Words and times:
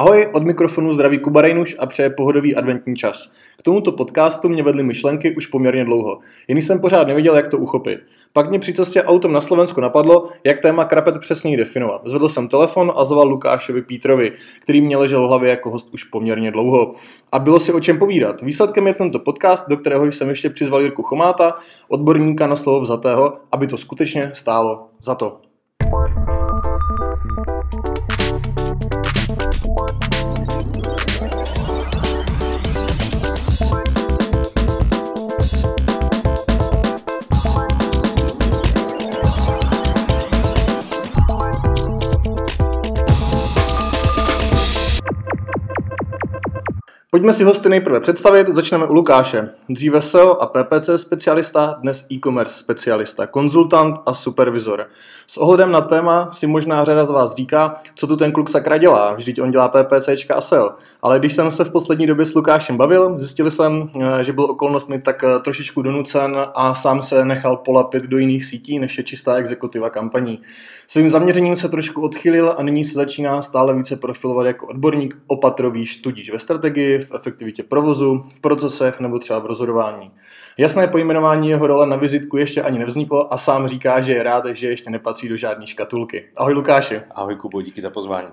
Ahoj, 0.00 0.28
od 0.32 0.42
mikrofonu 0.42 0.92
zdraví 0.92 1.18
Kuba 1.18 1.42
Rejnuš 1.42 1.76
a 1.78 1.86
přeje 1.86 2.10
pohodový 2.10 2.56
adventní 2.56 2.96
čas. 2.96 3.32
K 3.58 3.62
tomuto 3.62 3.92
podcastu 3.92 4.48
mě 4.48 4.62
vedly 4.62 4.82
myšlenky 4.82 5.36
už 5.36 5.46
poměrně 5.46 5.84
dlouho, 5.84 6.18
jen 6.48 6.58
jsem 6.58 6.80
pořád 6.80 7.06
nevěděl, 7.06 7.36
jak 7.36 7.48
to 7.48 7.58
uchopit. 7.58 8.00
Pak 8.32 8.50
mě 8.50 8.58
při 8.58 8.72
cestě 8.72 9.02
autem 9.02 9.32
na 9.32 9.40
Slovensku 9.40 9.80
napadlo, 9.80 10.28
jak 10.44 10.60
téma 10.60 10.84
krapet 10.84 11.18
přesněji 11.20 11.56
definovat. 11.56 12.02
Zvedl 12.04 12.28
jsem 12.28 12.48
telefon 12.48 12.92
a 12.96 13.04
zval 13.04 13.28
Lukášovi 13.28 13.82
Pítrovi, 13.82 14.32
který 14.62 14.80
mě 14.80 14.96
ležel 14.96 15.24
v 15.24 15.28
hlavě 15.28 15.50
jako 15.50 15.70
host 15.70 15.94
už 15.94 16.04
poměrně 16.04 16.50
dlouho. 16.50 16.94
A 17.32 17.38
bylo 17.38 17.60
si 17.60 17.72
o 17.72 17.80
čem 17.80 17.98
povídat. 17.98 18.42
Výsledkem 18.42 18.86
je 18.86 18.94
tento 18.94 19.18
podcast, 19.18 19.68
do 19.68 19.76
kterého 19.76 20.06
jsem 20.06 20.28
ještě 20.28 20.50
přizval 20.50 20.82
Jirku 20.82 21.02
Chomáta, 21.02 21.54
odborníka 21.88 22.46
na 22.46 22.56
slovo 22.56 22.80
vzatého, 22.80 23.38
aby 23.52 23.66
to 23.66 23.78
skutečně 23.78 24.30
stálo 24.34 24.86
za 25.00 25.14
to. 25.14 25.49
Pojďme 47.20 47.34
si 47.34 47.44
hosty 47.44 47.68
nejprve 47.68 48.00
představit, 48.00 48.48
začneme 48.48 48.86
u 48.86 48.92
Lukáše. 48.92 49.48
Dříve 49.68 50.02
SEO 50.02 50.42
a 50.42 50.46
PPC 50.46 50.90
specialista, 50.96 51.78
dnes 51.80 52.06
e-commerce 52.12 52.58
specialista, 52.58 53.26
konzultant 53.26 53.96
a 54.06 54.14
supervizor. 54.14 54.86
S 55.26 55.36
ohledem 55.36 55.72
na 55.72 55.80
téma 55.80 56.30
si 56.32 56.46
možná 56.46 56.84
řada 56.84 57.04
z 57.04 57.10
vás 57.10 57.36
říká, 57.36 57.74
co 57.94 58.06
tu 58.06 58.16
ten 58.16 58.32
kluk 58.32 58.48
sakra 58.48 58.78
dělá, 58.78 59.14
vždyť 59.14 59.40
on 59.40 59.50
dělá 59.50 59.68
PPC 59.68 60.08
a 60.34 60.40
SEO. 60.40 60.70
Ale 61.02 61.18
když 61.18 61.34
jsem 61.34 61.50
se 61.50 61.64
v 61.64 61.70
poslední 61.70 62.06
době 62.06 62.26
s 62.26 62.34
Lukášem 62.34 62.76
bavil, 62.76 63.16
zjistil 63.16 63.50
jsem, 63.50 63.90
eh, 64.00 64.24
že 64.24 64.32
byl 64.32 64.44
okolnostmi 64.44 65.00
tak 65.00 65.24
eh, 65.24 65.38
trošičku 65.38 65.82
donucen 65.82 66.36
a 66.54 66.74
sám 66.74 67.02
se 67.02 67.24
nechal 67.24 67.56
polapit 67.56 68.02
do 68.02 68.18
jiných 68.18 68.44
sítí, 68.44 68.78
než 68.78 68.98
je 68.98 69.04
čistá 69.04 69.34
exekutiva 69.34 69.90
kampaní. 69.90 70.40
Svým 70.88 71.10
zaměřením 71.10 71.56
se 71.56 71.68
trošku 71.68 72.02
odchylil 72.02 72.54
a 72.58 72.62
nyní 72.62 72.84
se 72.84 72.94
začíná 72.94 73.42
stále 73.42 73.74
více 73.74 73.96
profilovat 73.96 74.46
jako 74.46 74.66
odborník 74.66 75.16
opatrový, 75.26 75.86
tudíž 76.02 76.30
ve 76.30 76.38
strategii, 76.38 77.06
v 77.10 77.14
efektivitě 77.14 77.62
provozu, 77.62 78.24
v 78.34 78.40
procesech 78.40 79.00
nebo 79.00 79.18
třeba 79.18 79.38
v 79.38 79.46
rozhodování. 79.46 80.10
Jasné 80.58 80.86
pojmenování 80.86 81.48
jeho 81.48 81.66
role 81.66 81.86
na 81.86 81.96
vizitku 81.96 82.36
ještě 82.36 82.62
ani 82.62 82.78
nevzniklo 82.78 83.34
a 83.34 83.38
sám 83.38 83.68
říká, 83.68 84.00
že 84.00 84.12
je 84.12 84.22
rád, 84.22 84.46
že 84.46 84.68
ještě 84.68 84.90
nepatří 84.90 85.28
do 85.28 85.36
žádné 85.36 85.66
škatulky. 85.66 86.24
Ahoj 86.36 86.52
Lukáši. 86.52 87.00
Ahoj 87.10 87.36
Kubo, 87.36 87.62
díky 87.62 87.80
za 87.80 87.90
pozvání. 87.90 88.28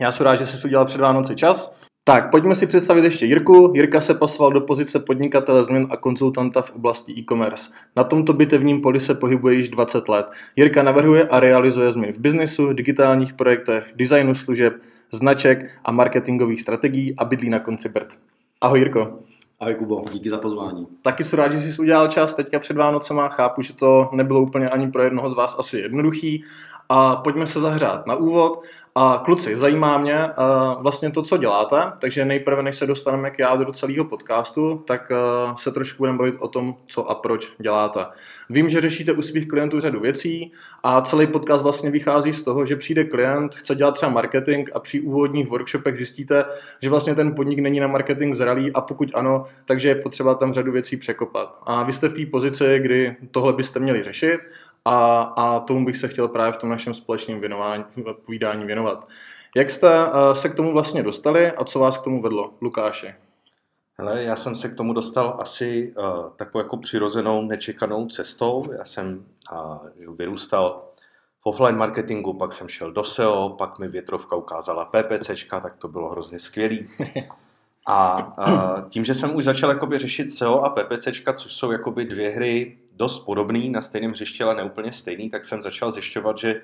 Já 0.00 0.12
jsem 0.12 0.26
rád, 0.26 0.36
že 0.36 0.46
jsi 0.46 0.66
udělal 0.66 0.86
před 0.86 1.00
Vánoce 1.00 1.34
čas. 1.34 1.74
Tak, 2.08 2.30
pojďme 2.30 2.54
si 2.54 2.66
představit 2.66 3.04
ještě 3.04 3.26
Jirku. 3.26 3.72
Jirka 3.74 4.00
se 4.00 4.14
pasoval 4.14 4.52
do 4.52 4.60
pozice 4.60 4.98
podnikatele 4.98 5.64
změn 5.64 5.86
a 5.90 5.96
konzultanta 5.96 6.62
v 6.62 6.70
oblasti 6.70 7.12
e-commerce. 7.12 7.70
Na 7.96 8.04
tomto 8.04 8.32
bitevním 8.32 8.80
poli 8.80 9.00
se 9.00 9.14
pohybuje 9.14 9.54
již 9.54 9.68
20 9.68 10.08
let. 10.08 10.26
Jirka 10.56 10.82
navrhuje 10.82 11.28
a 11.28 11.40
realizuje 11.40 11.92
změny 11.92 12.12
v 12.12 12.18
biznisu, 12.18 12.72
digitálních 12.72 13.32
projektech, 13.32 13.84
designu 13.96 14.34
služeb, 14.34 14.72
značek 15.10 15.70
a 15.84 15.92
marketingových 15.92 16.60
strategií 16.60 17.14
a 17.16 17.24
bydlí 17.24 17.50
na 17.50 17.58
konci 17.58 17.88
Brd. 17.88 18.18
Ahoj 18.60 18.78
Jirko. 18.78 19.18
Ahoj 19.60 19.74
Kubo, 19.74 20.04
díky 20.12 20.30
za 20.30 20.38
pozvání. 20.38 20.86
Taky 21.02 21.24
jsem 21.24 21.38
rád, 21.38 21.52
že 21.52 21.72
jsi 21.72 21.80
udělal 21.80 22.08
čas 22.08 22.34
teďka 22.34 22.58
před 22.58 22.76
Vánocema. 22.76 23.28
Chápu, 23.28 23.62
že 23.62 23.72
to 23.72 24.10
nebylo 24.12 24.42
úplně 24.42 24.68
ani 24.68 24.90
pro 24.90 25.02
jednoho 25.02 25.28
z 25.28 25.34
vás 25.34 25.56
asi 25.58 25.78
jednoduchý. 25.78 26.44
A 26.88 27.16
pojďme 27.16 27.46
se 27.46 27.60
zahřát 27.60 28.06
na 28.06 28.14
úvod. 28.14 28.62
A 29.00 29.22
kluci, 29.24 29.56
zajímá 29.56 29.98
mě 29.98 30.14
uh, 30.14 30.82
vlastně 30.82 31.10
to, 31.10 31.22
co 31.22 31.36
děláte, 31.36 31.92
takže 31.98 32.24
nejprve, 32.24 32.62
než 32.62 32.76
se 32.76 32.86
dostaneme 32.86 33.30
k 33.30 33.38
jádru 33.38 33.72
celého 33.72 34.04
podcastu, 34.04 34.82
tak 34.86 35.12
uh, 35.48 35.54
se 35.56 35.70
trošku 35.70 35.98
budeme 35.98 36.18
bavit 36.18 36.34
o 36.38 36.48
tom, 36.48 36.74
co 36.86 37.10
a 37.10 37.14
proč 37.14 37.52
děláte. 37.58 38.06
Vím, 38.50 38.70
že 38.70 38.80
řešíte 38.80 39.12
u 39.12 39.22
svých 39.22 39.48
klientů 39.48 39.80
řadu 39.80 40.00
věcí 40.00 40.52
a 40.82 41.00
celý 41.00 41.26
podcast 41.26 41.62
vlastně 41.62 41.90
vychází 41.90 42.32
z 42.32 42.42
toho, 42.42 42.66
že 42.66 42.76
přijde 42.76 43.04
klient, 43.04 43.54
chce 43.54 43.74
dělat 43.74 43.94
třeba 43.94 44.12
marketing 44.12 44.70
a 44.74 44.80
při 44.80 45.00
úvodních 45.00 45.48
workshopech 45.48 45.96
zjistíte, 45.96 46.44
že 46.82 46.90
vlastně 46.90 47.14
ten 47.14 47.34
podnik 47.34 47.58
není 47.58 47.80
na 47.80 47.86
marketing 47.86 48.34
zralý 48.34 48.72
a 48.72 48.80
pokud 48.80 49.10
ano, 49.14 49.44
takže 49.64 49.88
je 49.88 49.94
potřeba 49.94 50.34
tam 50.34 50.52
řadu 50.52 50.72
věcí 50.72 50.96
překopat. 50.96 51.58
A 51.66 51.82
vy 51.82 51.92
jste 51.92 52.08
v 52.08 52.14
té 52.14 52.26
pozici, 52.26 52.78
kdy 52.78 53.16
tohle 53.30 53.52
byste 53.52 53.80
měli 53.80 54.02
řešit 54.02 54.40
a, 54.84 55.22
a 55.22 55.60
tomu 55.60 55.84
bych 55.84 55.96
se 55.96 56.08
chtěl 56.08 56.28
právě 56.28 56.52
v 56.52 56.56
tom 56.56 56.70
našem 56.70 56.94
společném 56.94 57.40
věnování, 57.40 57.84
povídání 58.26 58.64
věnovat. 58.64 59.08
Jak 59.56 59.70
jste 59.70 60.06
uh, 60.06 60.32
se 60.32 60.48
k 60.48 60.54
tomu 60.54 60.72
vlastně 60.72 61.02
dostali 61.02 61.52
a 61.52 61.64
co 61.64 61.78
vás 61.78 61.98
k 61.98 62.02
tomu 62.02 62.22
vedlo, 62.22 62.52
Lukáši? 62.60 63.14
Hele, 63.98 64.22
já 64.22 64.36
jsem 64.36 64.56
se 64.56 64.68
k 64.68 64.76
tomu 64.76 64.92
dostal 64.92 65.36
asi 65.40 65.94
uh, 65.98 66.30
takovou 66.36 66.62
jako 66.62 66.76
přirozenou, 66.76 67.42
nečekanou 67.42 68.06
cestou. 68.06 68.72
Já 68.78 68.84
jsem 68.84 69.24
uh, 69.52 70.16
vyrůstal 70.16 70.84
v 71.40 71.46
offline 71.46 71.76
marketingu, 71.76 72.34
pak 72.34 72.52
jsem 72.52 72.68
šel 72.68 72.92
do 72.92 73.04
SEO, 73.04 73.54
pak 73.58 73.78
mi 73.78 73.88
větrovka 73.88 74.36
ukázala 74.36 74.84
PPCčka, 74.84 75.60
tak 75.60 75.76
to 75.76 75.88
bylo 75.88 76.10
hrozně 76.10 76.38
skvělý. 76.38 76.88
A 77.90 78.32
uh, 78.38 78.88
tím, 78.88 79.04
že 79.04 79.14
jsem 79.14 79.36
už 79.36 79.44
začal 79.44 79.70
jakoby 79.70 79.98
řešit 79.98 80.32
SEO 80.32 80.60
a 80.60 80.70
PPCčka, 80.70 81.32
což 81.32 81.52
jsou 81.52 81.70
jakoby 81.70 82.04
dvě 82.04 82.30
hry 82.30 82.78
dost 82.96 83.18
podobný, 83.18 83.70
na 83.70 83.82
stejném 83.82 84.10
hřišti, 84.10 84.42
ale 84.42 84.54
neúplně 84.54 84.92
stejný, 84.92 85.30
tak 85.30 85.44
jsem 85.44 85.62
začal 85.62 85.92
zjišťovat, 85.92 86.38
že, 86.38 86.62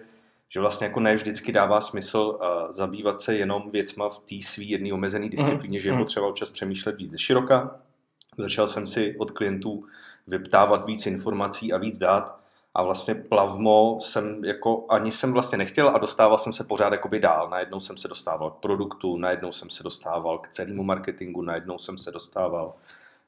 že 0.48 0.60
vlastně 0.60 0.86
jako 0.86 1.00
ne 1.00 1.14
vždycky 1.14 1.52
dává 1.52 1.80
smysl 1.80 2.18
uh, 2.18 2.72
zabývat 2.72 3.20
se 3.20 3.34
jenom 3.34 3.70
věcma 3.70 4.08
v 4.08 4.18
té 4.18 4.34
svý 4.42 4.70
jedné 4.70 4.92
omezené 4.92 5.28
disciplíně, 5.28 5.78
mm. 5.78 5.82
že 5.82 5.88
je 5.88 5.92
mhm. 5.92 6.02
potřeba 6.02 6.26
občas 6.26 6.50
přemýšlet 6.50 6.96
víc 6.96 7.10
ze 7.10 7.18
široka. 7.18 7.80
Začal 8.36 8.66
jsem 8.66 8.86
si 8.86 9.16
od 9.18 9.30
klientů 9.30 9.84
vyptávat 10.26 10.86
víc 10.86 11.06
informací 11.06 11.72
a 11.72 11.78
víc 11.78 11.98
dát 11.98 12.43
a 12.74 12.82
vlastně 12.82 13.14
plavmo 13.14 13.98
jsem 14.00 14.44
jako 14.44 14.86
ani 14.88 15.12
jsem 15.12 15.32
vlastně 15.32 15.58
nechtěl 15.58 15.88
a 15.88 15.98
dostával 15.98 16.38
jsem 16.38 16.52
se 16.52 16.64
pořád 16.64 16.92
jakoby 16.92 17.20
dál. 17.20 17.48
Najednou 17.50 17.80
jsem 17.80 17.96
se 17.96 18.08
dostával 18.08 18.50
k 18.50 18.60
produktu, 18.60 19.16
najednou 19.16 19.52
jsem 19.52 19.70
se 19.70 19.82
dostával 19.82 20.38
k 20.38 20.48
celému 20.48 20.82
marketingu, 20.82 21.42
najednou 21.42 21.78
jsem 21.78 21.98
se 21.98 22.10
dostával 22.10 22.74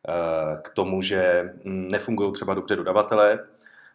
Eh, 0.09 0.59
k 0.63 0.71
tomu, 0.71 1.03
že 1.03 1.51
mm, 1.65 1.89
nefungují 1.89 2.33
třeba 2.33 2.55
dobře 2.55 2.77
dodavatelé. 2.77 3.39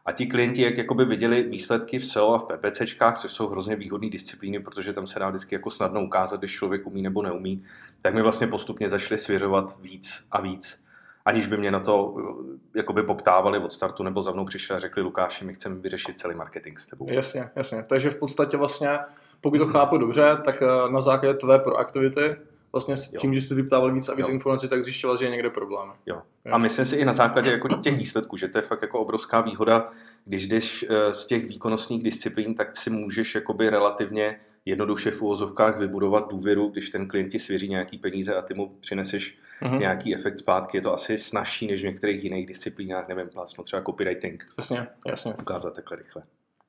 A 0.06 0.12
ti 0.12 0.26
klienti, 0.26 0.62
jak 0.62 0.78
jakoby 0.78 1.06
viděli 1.06 1.44
výsledky 1.44 2.00
v 2.00 2.06
SEO 2.06 2.34
a 2.34 2.38
v 2.38 2.44
PPCčkách, 2.44 3.20
což 3.20 3.32
jsou 3.32 3.48
hrozně 3.48 3.76
výhodné 3.76 4.10
disciplíny, 4.10 4.60
protože 4.60 4.94
tam 4.94 5.08
se 5.08 5.20
dá 5.20 5.30
vždycky 5.30 5.56
jako 5.56 5.70
snadno 5.70 6.04
ukázat, 6.04 6.40
když 6.40 6.52
člověk 6.52 6.88
umí 6.88 7.02
nebo 7.02 7.22
neumí, 7.22 7.64
tak 8.02 8.14
mi 8.14 8.22
vlastně 8.22 8.48
postupně 8.48 8.90
začali 8.90 9.18
svěřovat 9.18 9.80
víc 9.82 10.24
a 10.32 10.42
víc. 10.42 10.80
Aniž 11.26 11.48
by 11.48 11.58
mě 11.58 11.72
na 11.72 11.80
to 11.80 12.16
eh, 12.20 12.78
jakoby 12.78 13.04
poptávali 13.04 13.60
od 13.60 13.74
startu 13.74 14.04
nebo 14.04 14.22
za 14.22 14.32
mnou 14.32 14.46
přišli 14.46 14.76
a 14.76 14.80
řekli 14.80 15.02
Lukáši, 15.02 15.46
my 15.46 15.54
chceme 15.54 15.76
vyřešit 15.76 16.20
celý 16.20 16.36
marketing 16.36 16.80
s 16.80 16.88
tebou. 16.88 17.06
Jasně, 17.12 17.50
jasně. 17.56 17.86
Takže 17.90 18.10
v 18.10 18.16
podstatě 18.16 18.58
vlastně, 18.58 19.00
pokud 19.42 19.58
to 19.58 19.68
chápu 19.68 19.98
dobře, 19.98 20.38
tak 20.46 20.62
eh, 20.62 20.92
na 20.92 21.02
základě 21.02 21.38
tvé 21.38 21.60
proaktivity 21.60 22.36
vlastně 22.72 22.98
s 22.98 23.10
tím, 23.10 23.34
jo. 23.34 23.40
že 23.40 23.48
jsi 23.48 23.56
vyptával 23.56 23.94
víc 23.94 24.10
a 24.10 24.14
víc 24.14 24.28
jo. 24.28 24.34
informací, 24.34 24.68
tak 24.68 24.84
zjišťoval, 24.84 25.18
že 25.18 25.26
je 25.26 25.32
někde 25.32 25.50
problém. 25.50 25.90
Jo. 26.06 26.22
A 26.52 26.58
myslím 26.58 26.86
si 26.86 26.96
i 26.96 27.06
na 27.06 27.14
základě 27.14 27.52
jako 27.52 27.68
těch 27.68 27.98
výsledků, 27.98 28.38
že 28.38 28.48
to 28.48 28.58
je 28.58 28.62
fakt 28.62 28.82
jako 28.82 29.00
obrovská 29.00 29.42
výhoda, 29.42 29.90
když 30.26 30.48
jdeš 30.48 30.86
eh, 30.90 31.14
z 31.14 31.26
těch 31.26 31.48
výkonnostních 31.48 32.04
disciplín, 32.04 32.56
tak 32.56 32.76
si 32.76 32.90
můžeš 32.90 33.36
jakoby 33.36 33.70
relativně 33.70 34.40
jednoduše 34.66 35.12
v 35.12 35.22
uvozovkách 35.22 35.80
vybudovat 35.80 36.32
důvěru, 36.32 36.70
když 36.70 36.90
ten 36.90 37.08
klient 37.08 37.30
ti 37.30 37.40
svěří 37.40 37.70
nějaký 37.70 37.98
peníze 37.98 38.36
a 38.36 38.42
ty 38.42 38.54
mu 38.54 38.78
přineseš 38.80 39.38
uh-huh. 39.62 39.80
nějaký 39.80 40.16
efekt 40.16 40.40
zpátky. 40.40 40.78
Je 40.78 40.82
to 40.82 40.94
asi 40.94 41.18
snažší 41.18 41.68
než 41.68 41.82
v 41.82 41.86
některých 41.86 42.24
jiných 42.24 42.48
disciplínách, 42.48 43.08
nevím, 43.08 43.30
plásno 43.30 43.64
třeba 43.64 43.82
copywriting. 43.82 44.46
Jasně, 44.58 44.88
jasně. 45.08 45.34
Ukázat 45.34 45.76
takhle 45.76 45.98
rychle. 45.98 46.24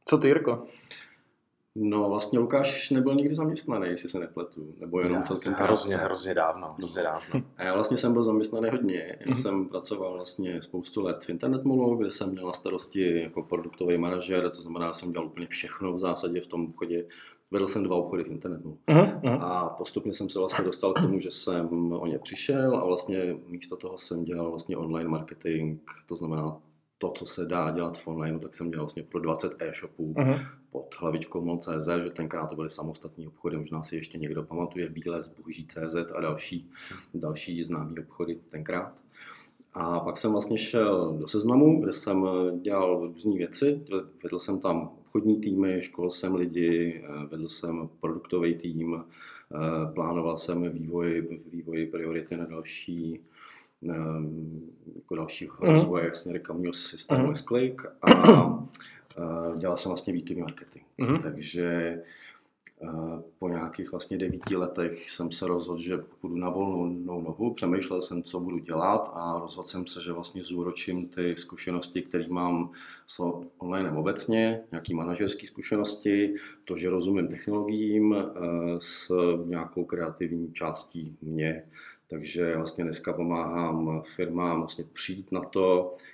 Co 0.05 0.19
ty, 0.19 0.29
Jirko? 0.29 0.67
No 1.75 2.09
vlastně 2.09 2.39
Lukáš 2.39 2.91
nebyl 2.91 3.15
nikdy 3.15 3.35
zaměstnaný, 3.35 3.89
jestli 3.89 4.09
se 4.09 4.19
nepletu, 4.19 4.75
nebo 4.79 5.01
jenom 5.01 5.19
já, 5.19 5.23
celkem 5.23 5.53
hrozně, 5.53 5.97
hrozně 5.97 6.35
dávno, 6.35 6.75
hrozně 6.79 7.03
dávno. 7.03 7.43
A 7.57 7.65
já 7.65 7.75
vlastně 7.75 7.97
jsem 7.97 8.13
byl 8.13 8.25
zaměstnaný 8.25 8.71
hodně. 8.71 9.17
Já 9.21 9.27
mm-hmm. 9.27 9.43
jsem 9.43 9.69
pracoval 9.69 10.13
vlastně 10.13 10.63
spoustu 10.63 11.03
let 11.03 11.25
v 11.25 11.31
Internet 11.31 11.65
Mallu, 11.65 11.97
kde 11.97 12.11
jsem 12.11 12.31
měl 12.31 12.47
na 12.47 12.53
starosti 12.53 13.23
jako 13.23 13.43
produktový 13.43 13.99
manažer, 13.99 14.51
to 14.51 14.63
znamená, 14.63 14.89
že 14.89 14.95
jsem 14.95 15.13
dělal 15.13 15.27
úplně 15.27 15.47
všechno 15.47 15.93
v 15.93 15.99
zásadě 15.99 16.41
v 16.41 16.47
tom 16.47 16.67
obchodě. 16.67 17.05
Vedl 17.53 17.67
jsem 17.67 17.85
dva 17.85 17.97
obchody 17.97 18.25
v 18.25 18.29
internetu. 18.29 18.79
Uh-huh. 18.89 19.43
A 19.43 19.69
postupně 19.69 20.15
jsem 20.15 20.31
se 20.31 20.39
vlastně 20.39 20.65
dostal 20.65 20.93
k 20.93 21.01
tomu, 21.01 21.21
že 21.21 21.31
jsem 21.31 21.93
o 21.93 22.07
ně 22.07 22.19
přišel 22.19 22.77
a 22.77 22.85
vlastně 22.85 23.37
místo 23.47 23.77
toho 23.77 23.99
jsem 23.99 24.25
dělal 24.25 24.51
vlastně 24.51 24.77
online 24.77 25.11
marketing, 25.11 25.81
to 26.07 26.17
znamená 26.17 26.57
to, 26.99 27.11
co 27.11 27.27
se 27.27 27.45
dá 27.45 27.71
dělat 27.71 27.99
v 27.99 28.09
online, 28.09 28.39
tak 28.39 28.55
jsem 28.55 28.71
dělal 28.71 28.85
vlastně 28.85 29.03
pro 29.03 29.21
20 29.21 29.53
e-shopů 29.59 30.13
uh-huh. 30.13 30.47
pod 30.71 30.95
hlavičkou 30.99 31.45
MOL.cz, 31.45 31.89
že 32.05 32.11
tenkrát 32.11 32.47
to 32.47 32.57
byly 32.57 32.71
samostatní 32.71 33.27
obchody, 33.27 33.57
možná 33.57 33.83
si 33.83 33.97
ještě 33.97 34.19
někdo 34.19 34.43
pamatuje 34.43 34.89
Bílé 34.89 35.23
zboží 35.23 35.67
CZ 35.67 36.13
a 36.15 36.21
další, 36.21 36.71
další 37.15 37.65
známý 37.65 37.99
obchody 37.99 38.41
tenkrát. 38.51 39.02
A 39.75 40.01
pak 40.01 40.19
jsem 40.19 40.33
vlastně 40.33 40.59
šel 40.59 41.17
do 41.21 41.29
seznamu, 41.29 41.81
kde 41.83 41.93
jsem 41.93 42.27
dělal 42.63 43.07
různé 43.07 43.37
věci. 43.37 43.81
Vedl 44.23 44.39
jsem 44.39 44.61
tam 44.61 44.91
obchodní 45.01 45.41
týmy, 45.41 45.83
školil 45.83 46.11
jsem 46.11 46.35
lidi, 46.35 47.05
vedl 47.31 47.49
jsem 47.49 47.89
produktový 48.01 48.55
tým, 48.55 49.05
Plánoval 49.95 50.39
jsem 50.39 50.71
vývoj, 50.71 51.41
vývoj 51.53 51.87
priority 51.87 52.37
na 52.37 52.47
další 52.47 53.21
jako 54.95 55.17
další 55.17 55.49
mhm. 55.61 55.75
rozvoje, 55.75 56.05
jak 56.05 56.17
jsem 56.17 56.33
reklamního 56.33 56.73
systému 56.73 57.27
mm. 57.27 57.35
S-Click 57.35 57.83
a 58.03 58.09
dělal 59.59 59.77
jsem 59.77 59.91
vlastně 59.91 60.15
B2B 60.15 60.41
marketing. 60.41 60.85
Mm. 60.99 61.19
Takže 61.19 62.03
po 63.39 63.49
nějakých 63.49 63.91
vlastně 63.91 64.19
devíti 64.19 64.57
letech 64.57 65.11
jsem 65.11 65.33
se 65.33 65.47
rozhodl, 65.47 65.81
že 65.81 65.99
půjdu 66.21 66.37
na 66.37 66.51
volnou 66.51 67.23
nohu, 67.23 67.55
přemýšlel 67.55 68.03
jsem, 68.03 68.23
co 68.23 68.41
budu 68.41 68.59
dělat 68.59 69.13
a 69.15 69.39
rozhodl 69.39 69.69
jsem 69.69 69.87
se, 69.87 70.03
že 70.03 70.13
vlastně 70.13 70.43
zúročím 70.43 71.09
ty 71.09 71.35
zkušenosti, 71.37 72.03
které 72.03 72.29
mám 72.29 72.71
s 73.07 73.21
online 73.59 73.91
obecně, 73.91 74.61
nějaký 74.71 74.95
manažerské 74.95 75.47
zkušenosti, 75.47 76.35
to, 76.65 76.77
že 76.77 76.91
rozumím 76.91 77.29
technologiím 77.29 78.15
e, 78.15 78.25
s 78.79 79.13
nějakou 79.47 79.85
kreativní 79.85 80.53
částí 80.53 81.17
mě. 81.23 81.65
Takže 82.11 82.57
vlastně 82.57 82.85
dneska 82.85 83.13
pomáhám 83.13 84.03
firmám 84.17 84.59
vlastně 84.59 84.85
přijít 84.93 85.33
na 85.33 85.41
to, 85.41 85.97
Eh, 85.97 86.12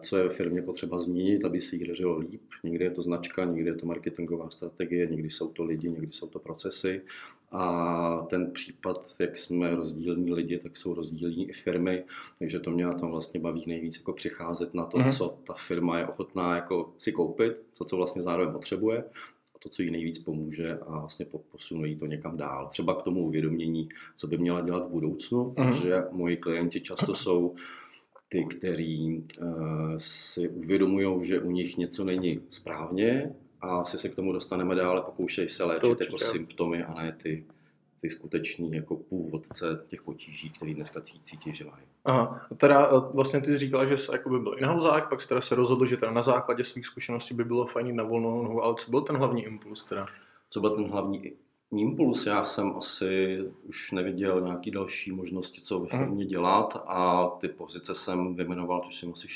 co 0.00 0.16
je 0.16 0.22
ve 0.22 0.28
firmě 0.28 0.62
potřeba 0.62 0.98
změnit, 0.98 1.44
aby 1.44 1.60
se 1.60 1.76
jí 1.76 1.86
dařilo 1.86 2.18
líp. 2.18 2.42
Někdy 2.64 2.84
je 2.84 2.90
to 2.90 3.02
značka, 3.02 3.44
někdy 3.44 3.70
je 3.70 3.74
to 3.74 3.86
marketingová 3.86 4.50
strategie, 4.50 5.06
někdy 5.06 5.30
jsou 5.30 5.48
to 5.48 5.64
lidi, 5.64 5.90
někdy 5.90 6.12
jsou 6.12 6.26
to 6.26 6.38
procesy. 6.38 7.00
A 7.52 8.26
ten 8.30 8.50
případ, 8.50 9.14
jak 9.18 9.36
jsme 9.36 9.74
rozdílní 9.74 10.32
lidi, 10.32 10.58
tak 10.58 10.76
jsou 10.76 10.94
rozdílní 10.94 11.48
i 11.48 11.52
firmy, 11.52 12.04
takže 12.38 12.60
to 12.60 12.70
mě 12.70 12.86
na 12.86 12.92
tom 12.92 13.10
vlastně 13.10 13.40
baví 13.40 13.64
nejvíc 13.66 13.98
jako 13.98 14.12
přicházet 14.12 14.74
na 14.74 14.84
to, 14.84 14.98
mm. 14.98 15.10
co 15.10 15.38
ta 15.46 15.54
firma 15.54 15.98
je 15.98 16.06
ochotná 16.06 16.56
jako 16.56 16.92
si 16.98 17.12
koupit, 17.12 17.56
to, 17.78 17.84
co 17.84 17.96
vlastně 17.96 18.22
zároveň 18.22 18.52
potřebuje 18.52 19.04
a 19.54 19.58
to, 19.58 19.68
co 19.68 19.82
jí 19.82 19.90
nejvíc 19.90 20.18
pomůže 20.18 20.78
a 20.78 20.98
vlastně 21.00 21.26
posunují 21.52 21.96
to 21.96 22.06
někam 22.06 22.36
dál. 22.36 22.68
Třeba 22.70 22.94
k 22.94 23.02
tomu 23.02 23.26
uvědomění, 23.26 23.88
co 24.16 24.26
by 24.26 24.38
měla 24.38 24.60
dělat 24.60 24.86
v 24.86 24.90
budoucnu, 24.90 25.44
mm. 25.44 25.54
protože 25.54 26.02
moji 26.12 26.36
klienti 26.36 26.80
často 26.80 27.14
jsou 27.14 27.54
ty, 28.28 28.44
který 28.44 29.18
uh, 29.18 29.94
si 29.98 30.48
uvědomují, 30.48 31.24
že 31.24 31.40
u 31.40 31.50
nich 31.50 31.76
něco 31.76 32.04
není 32.04 32.40
správně 32.50 33.34
a 33.60 33.76
asi 33.76 33.98
se 33.98 34.08
k 34.08 34.14
tomu 34.14 34.32
dostaneme 34.32 34.74
dále, 34.74 35.00
pokoušejí 35.00 35.48
se 35.48 35.64
léčit 35.64 36.00
jako 36.00 36.18
symptomy 36.18 36.84
a 36.84 36.94
ne 36.94 37.12
ty, 37.22 37.44
ty 38.00 38.10
skutečný 38.10 38.72
jako 38.72 38.96
původce 38.96 39.84
těch 39.88 40.02
potíží, 40.02 40.50
které 40.50 40.74
dneska 40.74 41.00
cítí, 41.00 41.54
že 41.54 41.64
mají. 41.64 41.84
Aha, 42.04 42.46
a 42.50 42.54
teda 42.54 42.86
eh, 42.86 43.10
vlastně 43.14 43.40
ty 43.40 43.46
jsi 43.46 43.58
říkala, 43.58 43.84
že 43.84 43.96
jsi 43.96 44.12
jako 44.12 44.30
by 44.30 44.38
byl 44.38 44.54
inhouzák, 44.58 45.08
pak 45.08 45.20
jsi 45.20 45.28
teda 45.28 45.40
se 45.40 45.54
rozhodl, 45.54 45.86
že 45.86 45.96
teda 45.96 46.12
na 46.12 46.22
základě 46.22 46.64
svých 46.64 46.86
zkušeností 46.86 47.34
by 47.34 47.44
bylo 47.44 47.66
fajn 47.66 47.96
na 47.96 48.04
volnou 48.04 48.42
nohu, 48.42 48.62
ale 48.62 48.74
co 48.78 48.90
byl 48.90 49.00
ten 49.00 49.16
hlavní 49.16 49.44
impuls 49.44 49.84
teda? 49.84 50.06
Co 50.50 50.60
byl 50.60 50.76
ten 50.76 50.84
hlavní 50.84 51.32
impuls. 51.72 52.26
Já 52.26 52.44
jsem 52.44 52.76
asi 52.76 53.38
už 53.62 53.92
neviděl 53.92 54.40
nějaký 54.40 54.70
další 54.70 55.12
možnosti, 55.12 55.60
co 55.60 55.80
ve 55.80 55.86
mhm. 55.92 55.98
firmě 55.98 56.26
dělat 56.26 56.84
a 56.86 57.28
ty 57.40 57.48
pozice 57.48 57.94
jsem 57.94 58.34
vyjmenoval, 58.34 58.80
což 58.84 58.96
jsem 58.96 59.12
asi 59.12 59.28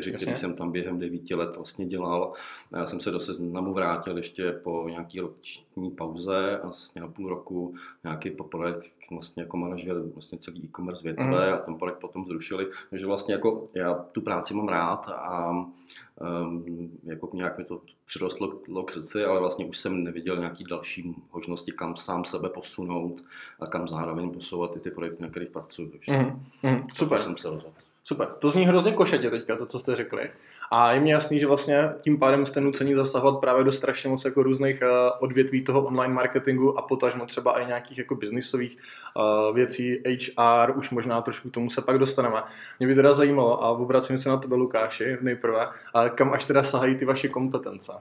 který 0.00 0.36
jsem 0.36 0.54
tam 0.54 0.72
během 0.72 0.98
devíti 0.98 1.34
let 1.34 1.56
vlastně 1.56 1.86
dělal. 1.86 2.32
Já 2.72 2.86
jsem 2.86 3.00
se 3.00 3.10
do 3.10 3.20
seznamu 3.20 3.74
vrátil 3.74 4.16
ještě 4.16 4.52
po 4.52 4.88
nějaký 4.88 5.20
roční 5.20 5.90
pauze, 5.90 6.60
vlastně 6.62 7.00
na 7.00 7.08
půl 7.08 7.28
roku, 7.28 7.74
nějaký 8.04 8.30
projekt 8.30 8.90
vlastně 9.10 9.42
jako 9.42 9.56
manažer 9.56 10.00
vlastně 10.00 10.38
celý 10.38 10.64
e-commerce 10.64 11.02
větve 11.02 11.48
mm. 11.48 11.54
a 11.54 11.58
ten 11.58 11.74
projekt 11.74 11.98
potom 11.98 12.26
zrušili. 12.26 12.66
Takže 12.90 13.06
vlastně 13.06 13.34
jako 13.34 13.64
já 13.74 13.94
tu 13.94 14.20
práci 14.20 14.54
mám 14.54 14.68
rád 14.68 15.08
a 15.08 15.50
um, 15.50 16.90
jako 17.04 17.30
nějak 17.32 17.58
mi 17.58 17.64
to 17.64 17.80
přirostlo 18.06 18.48
k 18.86 18.92
srdci, 18.92 19.24
ale 19.24 19.40
vlastně 19.40 19.64
už 19.64 19.78
jsem 19.78 20.04
neviděl 20.04 20.36
nějaký 20.36 20.64
další 20.64 21.14
možnosti, 21.32 21.72
kam 21.72 21.96
sám 21.96 22.24
sebe 22.24 22.48
posunout 22.48 23.24
a 23.60 23.66
kam 23.66 23.88
zároveň 23.88 24.30
posouvat 24.30 24.76
i 24.76 24.80
ty 24.80 24.90
projekty, 24.90 25.22
na 25.22 25.28
kterých 25.28 25.50
pracuji. 25.50 25.88
Takže 25.88 26.12
mm. 26.12 26.44
Mm. 26.62 26.86
Super. 26.94 27.22
jsem 27.22 27.36
se 27.36 27.50
rozhodl. 27.50 27.74
Super. 28.04 28.28
To 28.38 28.50
zní 28.50 28.66
hrozně 28.66 28.92
košetě 28.92 29.30
teďka, 29.30 29.56
to, 29.56 29.66
co 29.66 29.78
jste 29.78 29.94
řekli. 29.94 30.30
A 30.70 30.92
je 30.92 31.00
mi 31.00 31.10
jasný, 31.10 31.40
že 31.40 31.46
vlastně 31.46 31.90
tím 32.00 32.18
pádem 32.18 32.46
jste 32.46 32.60
nuceni 32.60 32.94
zasahovat 32.94 33.40
právě 33.40 33.64
do 33.64 33.72
strašně 33.72 34.10
moc 34.10 34.24
jako 34.24 34.42
různých 34.42 34.82
uh, 34.82 34.88
odvětví 35.20 35.64
toho 35.64 35.82
online 35.82 36.14
marketingu 36.14 36.78
a 36.78 36.82
potažmo 36.82 37.26
třeba 37.26 37.60
i 37.60 37.66
nějakých 37.66 37.98
jako 37.98 38.14
biznisových 38.14 38.76
uh, 39.16 39.54
věcí, 39.54 40.02
HR, 40.06 40.78
už 40.78 40.90
možná 40.90 41.22
trošku 41.22 41.50
k 41.50 41.54
tomu 41.54 41.70
se 41.70 41.82
pak 41.82 41.98
dostaneme. 41.98 42.42
Mě 42.78 42.88
by 42.88 42.94
teda 42.94 43.12
zajímalo, 43.12 43.64
a 43.64 43.70
obracím 43.70 44.18
se 44.18 44.28
na 44.28 44.36
tebe 44.36 44.56
Lukáši 44.56 45.16
nejprve, 45.20 45.66
uh, 45.66 46.08
kam 46.08 46.32
až 46.32 46.44
teda 46.44 46.62
sahají 46.62 46.96
ty 46.96 47.04
vaše 47.04 47.28
kompetence? 47.28 47.92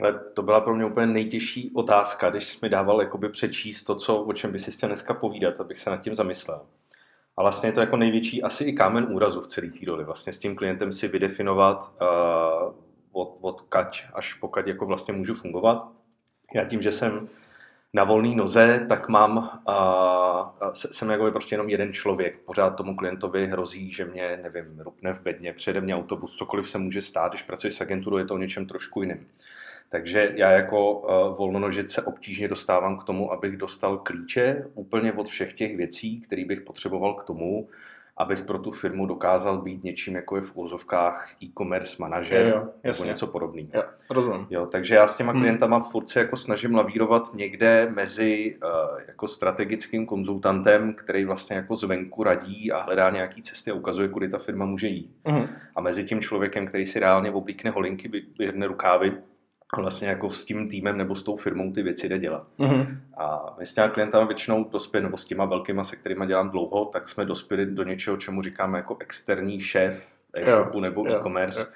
Ale 0.00 0.20
to 0.34 0.42
byla 0.42 0.60
pro 0.60 0.74
mě 0.74 0.84
úplně 0.84 1.06
nejtěžší 1.06 1.72
otázka, 1.74 2.30
když 2.30 2.44
jsi 2.44 2.58
mi 2.62 2.68
dával 2.68 3.00
jakoby 3.00 3.28
přečíst 3.28 3.82
to, 3.82 3.94
co, 3.94 4.22
o 4.22 4.32
čem 4.32 4.52
by 4.52 4.58
si 4.58 4.70
chtěl 4.70 4.88
dneska 4.88 5.14
povídat, 5.14 5.60
abych 5.60 5.78
se 5.78 5.90
nad 5.90 5.96
tím 5.96 6.16
zamyslel. 6.16 6.60
A 7.38 7.42
vlastně 7.42 7.68
je 7.68 7.72
to 7.72 7.80
jako 7.80 7.96
největší 7.96 8.42
asi 8.42 8.64
i 8.64 8.72
kámen 8.72 9.06
úrazu 9.10 9.40
v 9.40 9.46
celé 9.46 9.66
té 9.70 9.86
roli. 9.86 10.04
Vlastně 10.04 10.32
s 10.32 10.38
tím 10.38 10.56
klientem 10.56 10.92
si 10.92 11.08
vydefinovat 11.08 11.92
uh, 12.00 12.74
od, 13.12 13.38
od 13.40 13.60
kač 13.60 14.04
až 14.14 14.34
pokud 14.34 14.66
jako 14.66 14.86
vlastně 14.86 15.14
můžu 15.14 15.34
fungovat. 15.34 15.88
Já 16.54 16.64
tím, 16.64 16.82
že 16.82 16.92
jsem 16.92 17.28
na 17.92 18.04
volné 18.04 18.36
noze, 18.36 18.86
tak 18.88 19.08
mám, 19.08 19.62
uh, 19.68 20.72
jsem 20.74 21.10
jako 21.10 21.30
prostě 21.30 21.54
jenom 21.54 21.68
jeden 21.68 21.92
člověk. 21.92 22.38
Pořád 22.38 22.70
tomu 22.70 22.96
klientovi 22.96 23.46
hrozí, 23.46 23.92
že 23.92 24.04
mě, 24.04 24.40
nevím, 24.42 24.80
rupne 24.80 25.14
v 25.14 25.22
bedně, 25.22 25.52
přede 25.52 25.80
mě 25.80 25.94
autobus, 25.94 26.36
cokoliv 26.36 26.70
se 26.70 26.78
může 26.78 27.02
stát, 27.02 27.32
když 27.32 27.42
pracuješ 27.42 27.74
s 27.74 27.80
agenturou, 27.80 28.16
je 28.16 28.24
to 28.24 28.34
o 28.34 28.38
něčem 28.38 28.66
trošku 28.66 29.02
jiným. 29.02 29.28
Takže 29.90 30.32
já 30.34 30.50
jako 30.50 30.92
uh, 30.92 31.36
volnonožec 31.36 31.90
se 31.90 32.02
obtížně 32.02 32.48
dostávám 32.48 32.98
k 32.98 33.04
tomu, 33.04 33.32
abych 33.32 33.56
dostal 33.56 33.98
klíče 33.98 34.66
úplně 34.74 35.12
od 35.12 35.28
všech 35.28 35.52
těch 35.52 35.76
věcí, 35.76 36.20
které 36.20 36.44
bych 36.44 36.60
potřeboval 36.60 37.14
k 37.14 37.24
tomu, 37.24 37.68
abych 38.18 38.42
pro 38.42 38.58
tu 38.58 38.70
firmu 38.70 39.06
dokázal 39.06 39.58
být 39.58 39.84
něčím, 39.84 40.14
jako 40.14 40.36
je 40.36 40.42
v 40.42 40.56
úzovkách 40.56 41.36
e-commerce 41.42 41.96
manažer 41.98 42.46
jo, 42.46 42.56
jo, 42.56 42.68
nebo 42.84 43.04
něco 43.04 43.26
podobného. 43.26 43.68
Jo, 43.74 43.82
rozumím. 44.10 44.46
Jo, 44.50 44.66
takže 44.66 44.94
já 44.94 45.06
s 45.06 45.16
těma 45.16 45.32
hmm. 45.32 45.40
klientama 45.40 45.80
furt 45.80 46.08
se 46.08 46.18
jako 46.18 46.36
snažím 46.36 46.74
lavírovat 46.74 47.34
někde 47.34 47.92
mezi 47.94 48.56
uh, 48.64 49.00
jako 49.08 49.28
strategickým 49.28 50.06
konzultantem, 50.06 50.94
který 50.94 51.24
vlastně 51.24 51.56
jako 51.56 51.76
zvenku 51.76 52.22
radí 52.22 52.72
a 52.72 52.82
hledá 52.82 53.10
nějaký 53.10 53.42
cesty 53.42 53.70
a 53.70 53.74
ukazuje, 53.74 54.08
kudy 54.08 54.28
ta 54.28 54.38
firma 54.38 54.64
může 54.64 54.88
jít. 54.88 55.10
Hmm. 55.24 55.48
A 55.76 55.80
mezi 55.80 56.04
tím 56.04 56.20
člověkem, 56.20 56.66
který 56.66 56.86
si 56.86 57.00
reálně 57.00 57.30
oblíkne 57.30 57.70
holinky, 57.70 58.10
vyhrne 58.38 58.66
rukávy 58.66 59.12
vlastně 59.76 60.08
jako 60.08 60.30
s 60.30 60.44
tím 60.44 60.68
týmem 60.68 60.96
nebo 60.96 61.14
s 61.14 61.22
tou 61.22 61.36
firmou 61.36 61.72
ty 61.72 61.82
věci 61.82 62.08
jde 62.08 62.18
dělat. 62.18 62.46
Mm-hmm. 62.58 62.98
A 63.16 63.54
my 63.58 63.66
s 63.66 63.74
těma 63.74 63.88
klientama 63.88 64.26
většinou 64.26 64.64
dospěli, 64.64 65.04
nebo 65.04 65.16
s 65.16 65.24
těma 65.24 65.44
velkýma, 65.44 65.84
se 65.84 65.96
kterými 65.96 66.26
dělám 66.26 66.50
dlouho, 66.50 66.84
tak 66.84 67.08
jsme 67.08 67.24
dospěli 67.24 67.66
do 67.66 67.82
něčeho, 67.82 68.16
čemu 68.16 68.42
říkáme 68.42 68.78
jako 68.78 68.96
externí 69.00 69.60
šéf 69.60 70.12
e-shopu 70.34 70.80
nebo 70.80 71.06
jo, 71.06 71.16
e-commerce. 71.16 71.60
Jo. 71.60 71.66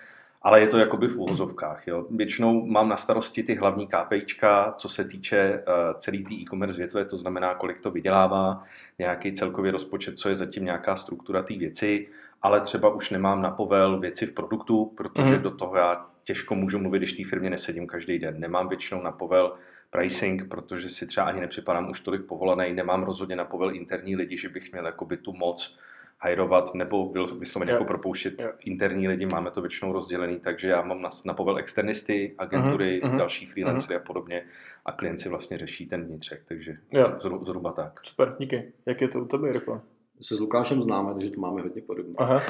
Ale 0.42 0.60
je 0.60 0.66
to 0.66 0.78
jakoby 0.78 1.08
v 1.08 1.16
úvozovkách. 1.16 1.88
Jo. 1.88 2.06
Většinou 2.10 2.66
mám 2.66 2.88
na 2.88 2.96
starosti 2.96 3.42
ty 3.42 3.54
hlavní 3.54 3.86
KPIčka, 3.86 4.74
co 4.76 4.88
se 4.88 5.04
týče 5.04 5.62
uh, 5.68 5.98
celý 5.98 6.24
té 6.24 6.34
e-commerce 6.34 6.76
větve, 6.76 7.04
to 7.04 7.16
znamená, 7.16 7.54
kolik 7.54 7.80
to 7.80 7.90
vydělává, 7.90 8.62
nějaký 8.98 9.32
celkový 9.32 9.70
rozpočet, 9.70 10.18
co 10.18 10.28
je 10.28 10.34
zatím 10.34 10.64
nějaká 10.64 10.96
struktura 10.96 11.42
té 11.42 11.54
věci, 11.54 12.08
ale 12.42 12.60
třeba 12.60 12.88
už 12.88 13.10
nemám 13.10 13.42
na 13.42 13.50
povel 13.50 13.98
věci 13.98 14.26
v 14.26 14.32
produktu, 14.32 14.92
protože 14.96 15.36
mm. 15.36 15.42
do 15.42 15.50
toho 15.50 15.76
já 15.76 16.06
těžko 16.24 16.54
můžu 16.54 16.78
mluvit, 16.78 16.98
když 16.98 17.12
té 17.12 17.24
firmě 17.24 17.50
nesedím 17.50 17.86
každý 17.86 18.18
den. 18.18 18.40
Nemám 18.40 18.68
většinou 18.68 19.02
na 19.02 19.12
povel 19.12 19.54
pricing, 19.90 20.48
protože 20.48 20.88
si 20.88 21.06
třeba 21.06 21.26
ani 21.26 21.40
nepřipadám 21.40 21.90
už 21.90 22.00
tolik 22.00 22.24
povolaný, 22.24 22.72
nemám 22.72 23.02
rozhodně 23.02 23.36
na 23.36 23.44
povel 23.44 23.74
interní 23.74 24.16
lidi, 24.16 24.38
že 24.38 24.48
bych 24.48 24.72
měl 24.72 24.86
jakoby 24.86 25.16
tu 25.16 25.32
moc 25.32 25.78
hajrovat 26.18 26.74
nebo 26.74 27.12
vysloveně 27.38 27.72
jako 27.72 27.84
propouštět 27.84 28.40
yeah. 28.40 28.54
interní 28.64 29.08
lidi, 29.08 29.26
máme 29.26 29.50
to 29.50 29.60
většinou 29.60 29.92
rozdělený, 29.92 30.40
takže 30.40 30.68
já 30.68 30.82
mám 30.82 31.02
na, 31.02 31.08
na 31.24 31.34
povel 31.34 31.58
externisty, 31.58 32.34
agentury, 32.38 33.00
uh-huh, 33.04 33.18
další 33.18 33.46
freelancery 33.46 33.94
uh-huh. 33.94 34.02
a 34.02 34.04
podobně 34.04 34.44
a 34.84 34.92
klienci 34.92 35.28
vlastně 35.28 35.58
řeší 35.58 35.86
ten 35.86 36.04
vnitřek, 36.04 36.42
takže 36.44 36.76
yeah. 36.92 37.20
zhruba 37.20 37.72
tak. 37.72 38.00
Super, 38.02 38.36
díky. 38.38 38.72
Jak 38.86 39.00
je 39.00 39.08
to 39.08 39.20
u 39.20 39.24
tebe, 39.24 39.48
Jirko? 39.48 39.82
Se 40.22 40.36
s 40.36 40.40
Lukášem 40.40 40.82
známe, 40.82 41.14
takže 41.14 41.30
to 41.30 41.40
máme 41.40 41.62
hodně 41.62 41.82
podobné. 41.82 42.14
Aha. 42.18 42.42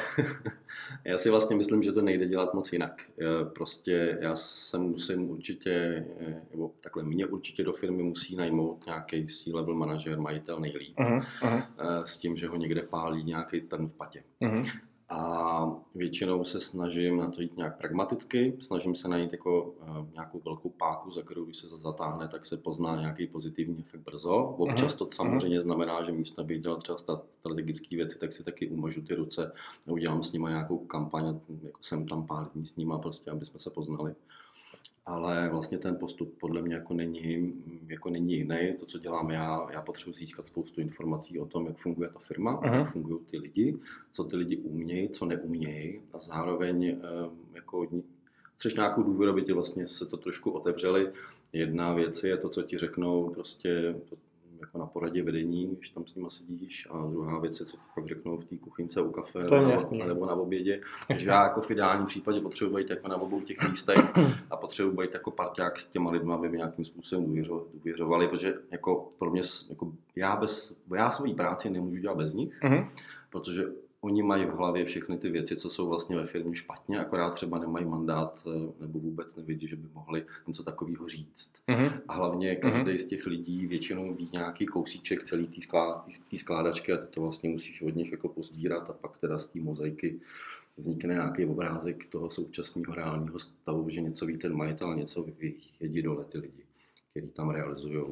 já 1.05 1.17
si 1.17 1.29
vlastně 1.29 1.55
myslím, 1.55 1.83
že 1.83 1.91
to 1.91 2.01
nejde 2.01 2.27
dělat 2.27 2.53
moc 2.53 2.73
jinak. 2.73 3.01
Prostě 3.55 4.17
já 4.21 4.35
se 4.35 4.77
musím 4.77 5.29
určitě, 5.29 6.05
nebo 6.51 6.71
takhle 6.81 7.03
mě 7.03 7.25
určitě 7.25 7.63
do 7.63 7.73
firmy 7.73 8.03
musí 8.03 8.35
najmout 8.35 8.85
nějaký 8.85 9.27
C-level 9.27 9.75
manažer, 9.75 10.19
majitel 10.19 10.59
nejlíp. 10.59 10.97
Uh-huh. 10.97 11.25
Uh-huh. 11.41 11.63
S 12.03 12.17
tím, 12.17 12.35
že 12.35 12.47
ho 12.47 12.55
někde 12.55 12.81
pálí 12.81 13.23
nějaký 13.23 13.61
ten 13.61 13.87
v 13.87 13.93
patě. 13.93 14.23
Uh-huh 14.41 14.71
a 15.13 15.75
většinou 15.95 16.43
se 16.43 16.61
snažím 16.61 17.17
na 17.17 17.31
to 17.31 17.41
jít 17.41 17.57
nějak 17.57 17.77
pragmaticky, 17.77 18.57
snažím 18.59 18.95
se 18.95 19.07
najít 19.07 19.31
jako 19.31 19.63
uh, 19.63 20.07
nějakou 20.13 20.41
velkou 20.45 20.69
páku, 20.69 21.11
za 21.11 21.21
kterou 21.21 21.45
když 21.45 21.57
se 21.57 21.67
zatáhne, 21.67 22.27
tak 22.27 22.45
se 22.45 22.57
pozná 22.57 22.99
nějaký 22.99 23.27
pozitivní 23.27 23.79
efekt 23.79 24.01
brzo. 24.01 24.35
Občas 24.35 24.95
to 24.95 25.09
samozřejmě 25.13 25.61
znamená, 25.61 26.03
že 26.03 26.11
místo 26.11 26.41
aby 26.41 26.59
dělal 26.59 26.77
třeba 26.77 26.97
strategické 27.39 27.95
věci, 27.95 28.19
tak 28.19 28.33
si 28.33 28.43
taky 28.43 28.67
umažu 28.67 29.01
ty 29.01 29.15
ruce 29.15 29.51
a 29.87 29.91
udělám 29.91 30.23
s 30.23 30.31
nimi 30.31 30.49
nějakou 30.49 30.77
kampaň, 30.77 31.39
jako 31.63 31.83
jsem 31.83 32.07
tam 32.07 32.27
pár 32.27 32.49
dní 32.53 32.65
s 32.65 32.75
nimi, 32.75 32.93
prostě, 33.01 33.31
aby 33.31 33.45
jsme 33.45 33.59
se 33.59 33.69
poznali. 33.69 34.15
Ale 35.05 35.49
vlastně 35.49 35.77
ten 35.77 35.95
postup 35.95 36.39
podle 36.39 36.61
mě 36.61 36.75
jako 36.75 36.93
není, 36.93 37.53
jako 37.87 38.09
není 38.09 38.33
jiný. 38.33 38.73
To, 38.79 38.85
co 38.85 38.99
dělám 38.99 39.31
já, 39.31 39.67
já 39.71 39.81
potřebuji 39.81 40.13
získat 40.13 40.47
spoustu 40.47 40.81
informací 40.81 41.39
o 41.39 41.45
tom, 41.45 41.67
jak 41.67 41.77
funguje 41.77 42.09
ta 42.09 42.19
firma, 42.19 42.61
uh-huh. 42.61 42.73
jak 42.73 42.91
fungují 42.91 43.19
ty 43.31 43.37
lidi, 43.37 43.77
co 44.11 44.23
ty 44.23 44.35
lidi 44.35 44.57
umějí, 44.57 45.09
co 45.09 45.25
neumějí 45.25 46.01
a 46.13 46.19
zároveň 46.19 46.85
eh, 46.85 46.97
jako 47.53 47.87
chceš 48.57 48.75
nějakou 48.75 49.03
důvěru, 49.03 49.31
aby 49.31 49.41
ti 49.41 49.53
vlastně 49.53 49.87
se 49.87 50.05
to 50.05 50.17
trošku 50.17 50.51
otevřeli. 50.51 51.11
Jedna 51.53 51.93
věc 51.93 52.23
je 52.23 52.37
to, 52.37 52.49
co 52.49 52.61
ti 52.61 52.77
řeknou 52.77 53.29
prostě 53.29 53.95
jako 54.63 54.77
na 54.77 54.85
poradě 54.85 55.23
vedení, 55.23 55.67
když 55.75 55.89
tam 55.89 56.07
s 56.07 56.15
nima 56.15 56.29
sedíš, 56.29 56.87
a 56.91 57.07
druhá 57.07 57.39
věc 57.39 57.59
je, 57.59 57.65
co 57.65 57.77
ti 57.77 57.83
pak 57.95 58.07
řeknou 58.07 58.37
v 58.37 58.45
té 58.45 58.57
kuchyňce 58.57 59.01
u 59.01 59.11
kafe 59.11 59.41
to 59.41 59.67
nebo, 59.67 60.05
nebo 60.07 60.25
na 60.25 60.33
obědě. 60.33 60.81
Takže 61.07 61.29
já 61.29 61.43
jako 61.43 61.61
v 61.61 61.71
ideálním 61.71 62.05
případě 62.07 62.41
potřebuji 62.41 62.75
být 62.75 62.89
jako 62.89 63.07
na 63.07 63.15
obou 63.15 63.41
těch 63.41 63.69
místech 63.69 64.11
a 64.51 64.57
potřebuji 64.57 64.91
být 64.91 65.13
jako 65.13 65.31
parťák 65.31 65.79
s 65.79 65.87
těma 65.87 66.11
lidmi, 66.11 66.33
aby 66.33 66.49
mi 66.49 66.57
nějakým 66.57 66.85
způsobem 66.85 67.43
důvěřovali, 67.73 68.27
protože 68.27 68.53
jako 68.71 69.11
pro 69.19 69.31
mě, 69.31 69.41
jako 69.69 69.91
já, 70.15 70.35
bez, 70.35 70.75
já 70.95 71.11
svoji 71.11 71.33
práci 71.33 71.69
nemůžu 71.69 72.01
dělat 72.01 72.17
bez 72.17 72.33
nich, 72.33 72.61
mm-hmm. 72.61 72.87
protože 73.29 73.65
oni 74.03 74.23
mají 74.23 74.45
v 74.45 74.49
hlavě 74.49 74.85
všechny 74.85 75.17
ty 75.17 75.29
věci, 75.29 75.55
co 75.55 75.69
jsou 75.69 75.89
vlastně 75.89 76.15
ve 76.15 76.25
firmě 76.25 76.55
špatně, 76.55 76.99
akorát 76.99 77.33
třeba 77.33 77.59
nemají 77.59 77.85
mandát 77.85 78.47
eh, 78.47 78.71
nebo 78.81 78.99
vůbec 78.99 79.35
nevědí, 79.35 79.67
že 79.67 79.75
by 79.75 79.87
mohli 79.93 80.25
něco 80.47 80.63
takového 80.63 81.07
říct. 81.07 81.51
Mm-hmm. 81.67 82.01
A 82.07 82.13
hlavně 82.13 82.55
každý 82.55 82.79
mm-hmm. 82.79 82.95
z 82.95 83.05
těch 83.05 83.25
lidí 83.25 83.67
většinou 83.67 84.13
ví 84.13 84.29
nějaký 84.33 84.65
kousíček 84.65 85.23
celý 85.23 85.47
té 85.47 85.61
sklá, 85.61 86.05
skládačky 86.37 86.93
a 86.93 86.97
ty 86.97 87.07
to 87.13 87.21
vlastně 87.21 87.49
musíš 87.49 87.81
od 87.81 87.95
nich 87.95 88.11
jako 88.11 88.29
pozbírat 88.29 88.89
a 88.89 88.93
pak 88.93 89.17
teda 89.17 89.39
z 89.39 89.45
té 89.45 89.59
mozaiky 89.59 90.19
vznikne 90.77 91.13
nějaký 91.13 91.45
obrázek 91.45 92.05
toho 92.09 92.29
současného 92.29 92.95
reálného 92.95 93.39
stavu, 93.39 93.89
že 93.89 94.01
něco 94.01 94.25
ví 94.25 94.37
ten 94.37 94.53
majitel, 94.53 94.95
něco 94.95 95.23
ví 95.23 95.55
jedí 95.79 96.01
dole 96.01 96.25
ty 96.25 96.37
lidi, 96.37 96.63
kteří 97.11 97.27
tam 97.27 97.49
realizují 97.49 98.03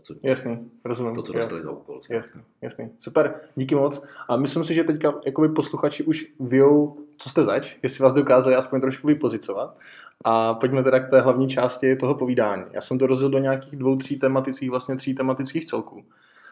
to, 0.00 0.14
co, 0.14 0.20
jasný, 0.22 0.70
rozumím. 0.84 1.14
To, 1.14 1.22
co 1.22 1.32
dostali 1.32 1.62
za 1.62 1.70
úkol. 1.70 2.00
Jasný, 2.10 2.42
jasný. 2.62 2.90
Super, 2.98 3.40
díky 3.56 3.74
moc. 3.74 4.02
A 4.28 4.36
myslím 4.36 4.64
si, 4.64 4.74
že 4.74 4.84
teďka 4.84 5.14
jakoby 5.26 5.48
posluchači 5.48 6.02
už 6.02 6.26
vějou, 6.40 6.96
co 7.16 7.28
jste 7.28 7.44
zač, 7.44 7.76
jestli 7.82 8.02
vás 8.02 8.12
dokázali 8.12 8.56
aspoň 8.56 8.80
trošku 8.80 9.06
vypozicovat. 9.06 9.76
A 10.24 10.54
pojďme 10.54 10.82
teda 10.82 11.00
k 11.00 11.10
té 11.10 11.20
hlavní 11.20 11.48
části 11.48 11.96
toho 11.96 12.14
povídání. 12.14 12.64
Já 12.72 12.80
jsem 12.80 12.98
to 12.98 13.06
rozdělil 13.06 13.30
do 13.30 13.38
nějakých 13.38 13.76
dvou, 13.76 13.96
tří 13.96 14.18
tematických, 14.18 14.70
vlastně 14.70 14.96
tří 14.96 15.14
tematických 15.14 15.64
celků. 15.64 16.04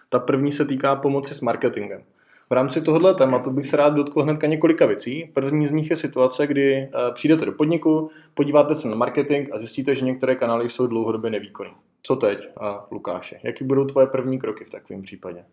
Ta 0.09 0.19
první 0.19 0.53
se 0.53 0.65
týká 0.65 0.97
pomoci 0.97 1.35
s 1.35 1.41
marketingem. 1.41 2.03
V 2.51 2.53
rámci 2.53 2.83
tohohle 2.83 3.15
tématu 3.15 3.51
bych 3.51 3.67
se 3.67 3.77
rád 3.77 3.89
dotkl 3.89 4.23
hnedka 4.23 4.47
několika 4.47 4.87
věcí. 4.87 5.31
První 5.35 5.67
z 5.67 5.73
nich 5.73 5.91
je 5.91 5.97
situace, 5.97 6.47
kdy 6.47 6.75
eh, 6.75 6.89
přijdete 7.15 7.45
do 7.45 7.53
podniku, 7.53 8.11
podíváte 8.35 8.75
se 8.75 8.89
na 8.89 8.95
marketing 8.95 9.49
a 9.53 9.59
zjistíte, 9.59 9.95
že 9.95 10.05
některé 10.05 10.35
kanály 10.35 10.71
jsou 10.71 10.87
dlouhodobě 10.87 11.31
nevýkonné. 11.31 11.71
Co 12.03 12.17
teď, 12.17 12.39
a 12.61 12.87
Lukáše? 12.91 13.41
Jaký 13.43 13.65
budou 13.65 13.85
tvoje 13.85 14.07
první 14.07 14.39
kroky 14.39 14.65
v 14.65 14.71
takovém 14.71 15.03
případě? 15.03 15.45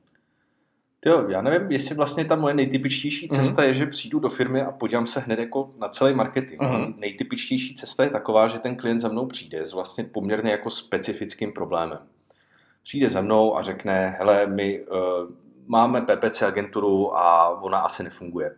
Jo, 1.05 1.25
já 1.29 1.41
nevím, 1.41 1.71
jestli 1.71 1.95
vlastně 1.95 2.25
ta 2.25 2.35
moje 2.35 2.53
nejtypičtější 2.53 3.27
mhm. 3.31 3.41
cesta 3.41 3.61
mm-hmm. 3.61 3.67
je, 3.67 3.73
že 3.73 3.85
přijdu 3.85 4.19
do 4.19 4.29
firmy 4.29 4.61
a 4.61 4.71
podívám 4.71 5.07
se 5.07 5.19
hned 5.19 5.39
jako 5.39 5.69
na 5.79 5.89
celý 5.89 6.13
marketing. 6.13 6.61
Mm-hmm. 6.61 6.93
Nejtypičtější 6.97 7.75
cesta 7.75 8.03
je 8.03 8.09
taková, 8.09 8.47
že 8.47 8.59
ten 8.59 8.75
klient 8.75 8.99
za 8.99 9.07
mnou 9.07 9.25
přijde 9.25 9.65
s 9.65 9.73
vlastně 9.73 10.03
poměrně 10.03 10.51
jako 10.51 10.69
specifickým 10.69 11.53
problémem. 11.53 11.99
Přijde 12.83 13.09
za 13.09 13.21
mnou 13.21 13.57
a 13.57 13.61
řekne, 13.61 14.15
hele, 14.19 14.47
my 14.47 14.83
uh, 14.83 14.97
máme 15.67 16.01
PPC 16.01 16.41
agenturu 16.41 17.17
a 17.17 17.49
ona 17.61 17.79
asi 17.79 18.03
nefunguje. 18.03 18.55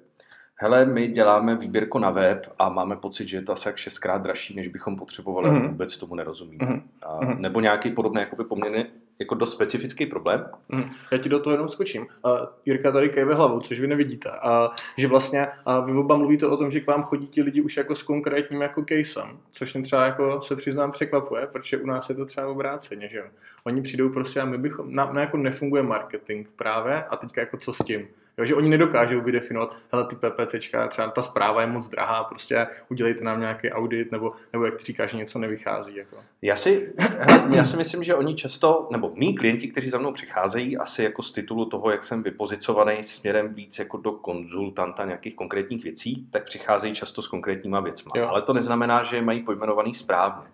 Hele, 0.59 0.85
my 0.85 1.07
děláme 1.07 1.55
výběrku 1.55 1.99
na 1.99 2.11
web 2.11 2.53
a 2.59 2.69
máme 2.69 2.95
pocit, 2.95 3.27
že 3.27 3.37
je 3.37 3.41
to 3.41 3.53
asi 3.53 3.67
jak 3.67 3.77
šestkrát 3.77 4.21
dražší, 4.21 4.55
než 4.55 4.67
bychom 4.67 4.95
potřebovali, 4.95 5.49
mm-hmm. 5.49 5.67
vůbec 5.67 5.97
tomu 5.97 6.15
nerozumíme. 6.15 6.65
Mm-hmm. 6.65 6.81
A, 7.01 7.25
mhm. 7.25 7.41
nebo 7.41 7.59
nějaký 7.59 7.91
podobný 7.91 8.21
jakoby 8.21 8.43
poměrně 8.43 8.87
jako 9.19 9.35
dost 9.35 9.51
specifický 9.51 10.05
problém. 10.05 10.45
Mm, 10.69 10.85
já 11.11 11.17
ti 11.17 11.29
do 11.29 11.39
toho 11.39 11.53
jenom 11.53 11.67
skočím. 11.67 12.01
Uh, 12.25 12.31
Jirka 12.65 12.91
tady 12.91 13.09
kejve 13.09 13.33
hlavou, 13.33 13.59
což 13.59 13.79
vy 13.79 13.87
nevidíte. 13.87 14.29
A 14.29 14.69
že 14.97 15.07
vlastně 15.07 15.47
uh, 15.67 15.85
vy 15.85 15.91
oba 15.91 16.15
mluvíte 16.17 16.47
o 16.47 16.57
tom, 16.57 16.71
že 16.71 16.79
k 16.79 16.87
vám 16.87 17.03
chodí 17.03 17.27
ti 17.27 17.41
lidi 17.41 17.61
už 17.61 17.77
jako 17.77 17.95
s 17.95 18.03
konkrétním 18.03 18.61
jako 18.61 18.85
casem, 18.89 19.39
což 19.51 19.73
mě 19.73 19.83
třeba 19.83 20.05
jako 20.05 20.41
se 20.41 20.55
přiznám 20.55 20.91
překvapuje, 20.91 21.47
protože 21.47 21.77
u 21.77 21.85
nás 21.85 22.09
je 22.09 22.15
to 22.15 22.25
třeba 22.25 22.47
obráceně, 22.47 23.07
že 23.07 23.17
jo. 23.17 23.25
Oni 23.67 23.81
přijdou 23.81 24.09
prostě 24.09 24.41
a 24.41 24.45
my 24.45 24.57
bychom, 24.57 24.95
na, 24.95 25.11
na 25.13 25.21
jako 25.21 25.37
nefunguje 25.37 25.83
marketing 25.83 26.47
právě 26.55 27.03
a 27.03 27.15
teďka 27.15 27.41
jako 27.41 27.57
co 27.57 27.73
s 27.73 27.77
tím 27.77 28.07
Jo, 28.37 28.45
že 28.45 28.55
oni 28.55 28.69
nedokážou 28.69 29.21
vydefinovat, 29.21 29.75
hele, 29.91 30.05
ty 30.07 30.15
PPCčka, 30.15 30.87
třeba 30.87 31.07
ta 31.07 31.21
zpráva 31.21 31.61
je 31.61 31.67
moc 31.67 31.89
drahá, 31.89 32.23
prostě 32.23 32.67
udělejte 32.89 33.23
nám 33.23 33.39
nějaký 33.39 33.69
audit, 33.69 34.11
nebo, 34.11 34.33
nebo 34.53 34.65
jak 34.65 34.77
ty 34.77 34.83
říkáš, 34.83 35.13
něco 35.13 35.39
nevychází. 35.39 35.95
Jako. 35.95 36.17
Já, 36.41 36.55
si, 36.55 36.93
hele, 36.97 37.55
já 37.55 37.65
si 37.65 37.77
myslím, 37.77 38.03
že 38.03 38.15
oni 38.15 38.35
často, 38.35 38.87
nebo 38.91 39.11
mý 39.15 39.35
klienti, 39.35 39.67
kteří 39.67 39.89
za 39.89 39.97
mnou 39.97 40.11
přicházejí, 40.11 40.77
asi 40.77 41.03
jako 41.03 41.23
z 41.23 41.31
titulu 41.31 41.65
toho, 41.65 41.91
jak 41.91 42.03
jsem 42.03 42.23
vypozicovaný 42.23 43.03
směrem 43.03 43.53
víc 43.53 43.79
jako 43.79 43.97
do 43.97 44.11
konzultanta 44.11 45.05
nějakých 45.05 45.35
konkrétních 45.35 45.83
věcí, 45.83 46.27
tak 46.31 46.45
přicházejí 46.45 46.95
často 46.95 47.21
s 47.21 47.27
konkrétníma 47.27 47.79
věcma. 47.79 48.11
Jo. 48.15 48.27
Ale 48.27 48.41
to 48.41 48.53
neznamená, 48.53 49.03
že 49.03 49.15
je 49.15 49.21
mají 49.21 49.43
pojmenovaný 49.43 49.93
správně. 49.93 50.47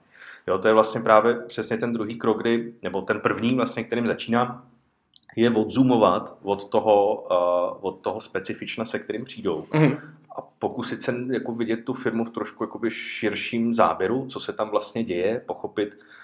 Jo, 0.47 0.57
to 0.57 0.67
je 0.67 0.73
vlastně 0.73 1.01
právě 1.01 1.33
přesně 1.33 1.77
ten 1.77 1.93
druhý 1.93 2.15
krok, 2.15 2.41
kdy, 2.41 2.73
nebo 2.81 3.01
ten 3.01 3.19
první, 3.19 3.55
vlastně, 3.55 3.83
kterým 3.83 4.07
začínám, 4.07 4.65
je 5.35 5.49
odzoomovat 5.49 6.37
od 6.41 6.69
toho, 6.69 7.21
uh, 7.21 7.87
od 7.87 7.99
toho 8.01 8.21
specifična, 8.21 8.85
se 8.85 8.99
kterým 8.99 9.25
přijdou. 9.25 9.65
Mm. 9.73 9.91
A 10.37 10.41
pokusit 10.59 11.01
se 11.01 11.15
jako 11.31 11.51
vidět 11.55 11.85
tu 11.85 11.93
firmu 11.93 12.25
v 12.25 12.29
trošku 12.29 12.63
jakoby 12.63 12.91
širším 12.91 13.73
záběru, 13.73 14.25
co 14.29 14.39
se 14.39 14.53
tam 14.53 14.69
vlastně 14.69 15.03
děje, 15.03 15.43
pochopit, 15.45 15.93
uh, 15.93 16.22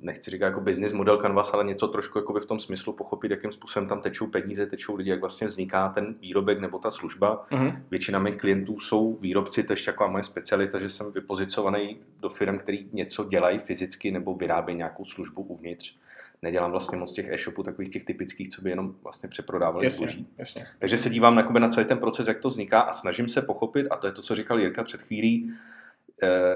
nechci 0.00 0.30
říkat 0.30 0.46
jako 0.46 0.60
business 0.60 0.92
model 0.92 1.16
Canvas, 1.16 1.54
ale 1.54 1.64
něco 1.64 1.88
trošku 1.88 2.18
jakoby 2.18 2.40
v 2.40 2.46
tom 2.46 2.60
smyslu 2.60 2.92
pochopit, 2.92 3.30
jakým 3.30 3.52
způsobem 3.52 3.88
tam 3.88 4.00
tečou 4.00 4.26
peníze, 4.26 4.66
tečou 4.66 4.96
lidi, 4.96 5.10
jak 5.10 5.20
vlastně 5.20 5.46
vzniká 5.46 5.88
ten 5.88 6.14
výrobek 6.20 6.60
nebo 6.60 6.78
ta 6.78 6.90
služba. 6.90 7.46
Mm. 7.50 7.72
Většina 7.90 8.18
mých 8.18 8.36
klientů 8.36 8.80
jsou 8.80 9.16
výrobci, 9.16 9.62
to 9.62 9.72
je 9.72 9.74
ještě 9.74 9.90
taková 9.90 10.10
moje 10.10 10.22
specialita, 10.22 10.78
že 10.78 10.88
jsem 10.88 11.12
vypozicovaný 11.12 11.98
do 12.20 12.28
firm, 12.28 12.58
který 12.58 12.88
něco 12.92 13.24
dělají 13.24 13.58
fyzicky 13.58 14.10
nebo 14.10 14.34
vyrábějí 14.34 14.78
nějakou 14.78 15.04
službu 15.04 15.42
uvnitř 15.42 15.96
nedělám 16.44 16.70
vlastně 16.70 16.98
moc 16.98 17.12
těch 17.12 17.28
e-shopů, 17.28 17.62
takových 17.62 17.90
těch 17.90 18.04
typických, 18.04 18.48
co 18.48 18.62
by 18.62 18.70
jenom 18.70 18.94
vlastně 19.02 19.28
přeprodávali 19.28 19.86
jasně, 19.86 19.96
zboží. 19.96 20.26
Jasně. 20.38 20.66
Takže 20.78 20.98
se 20.98 21.10
dívám 21.10 21.34
na, 21.34 21.68
celý 21.68 21.86
ten 21.86 21.98
proces, 21.98 22.26
jak 22.26 22.38
to 22.38 22.48
vzniká 22.48 22.80
a 22.80 22.92
snažím 22.92 23.28
se 23.28 23.42
pochopit, 23.42 23.86
a 23.90 23.96
to 23.96 24.06
je 24.06 24.12
to, 24.12 24.22
co 24.22 24.34
říkal 24.34 24.60
Jirka 24.60 24.84
před 24.84 25.02
chvílí, 25.02 25.50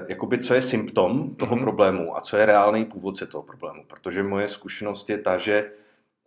jakoby 0.07 0.37
co 0.37 0.53
je 0.53 0.61
symptom 0.61 1.35
toho 1.35 1.55
mm-hmm. 1.55 1.61
problému 1.61 2.17
a 2.17 2.21
co 2.21 2.37
je 2.37 2.45
reálný 2.45 2.85
původce 2.85 3.25
toho 3.25 3.43
problému. 3.43 3.83
Protože 3.87 4.23
moje 4.23 4.47
zkušenost 4.47 5.09
je 5.09 5.17
ta, 5.17 5.37
že 5.37 5.71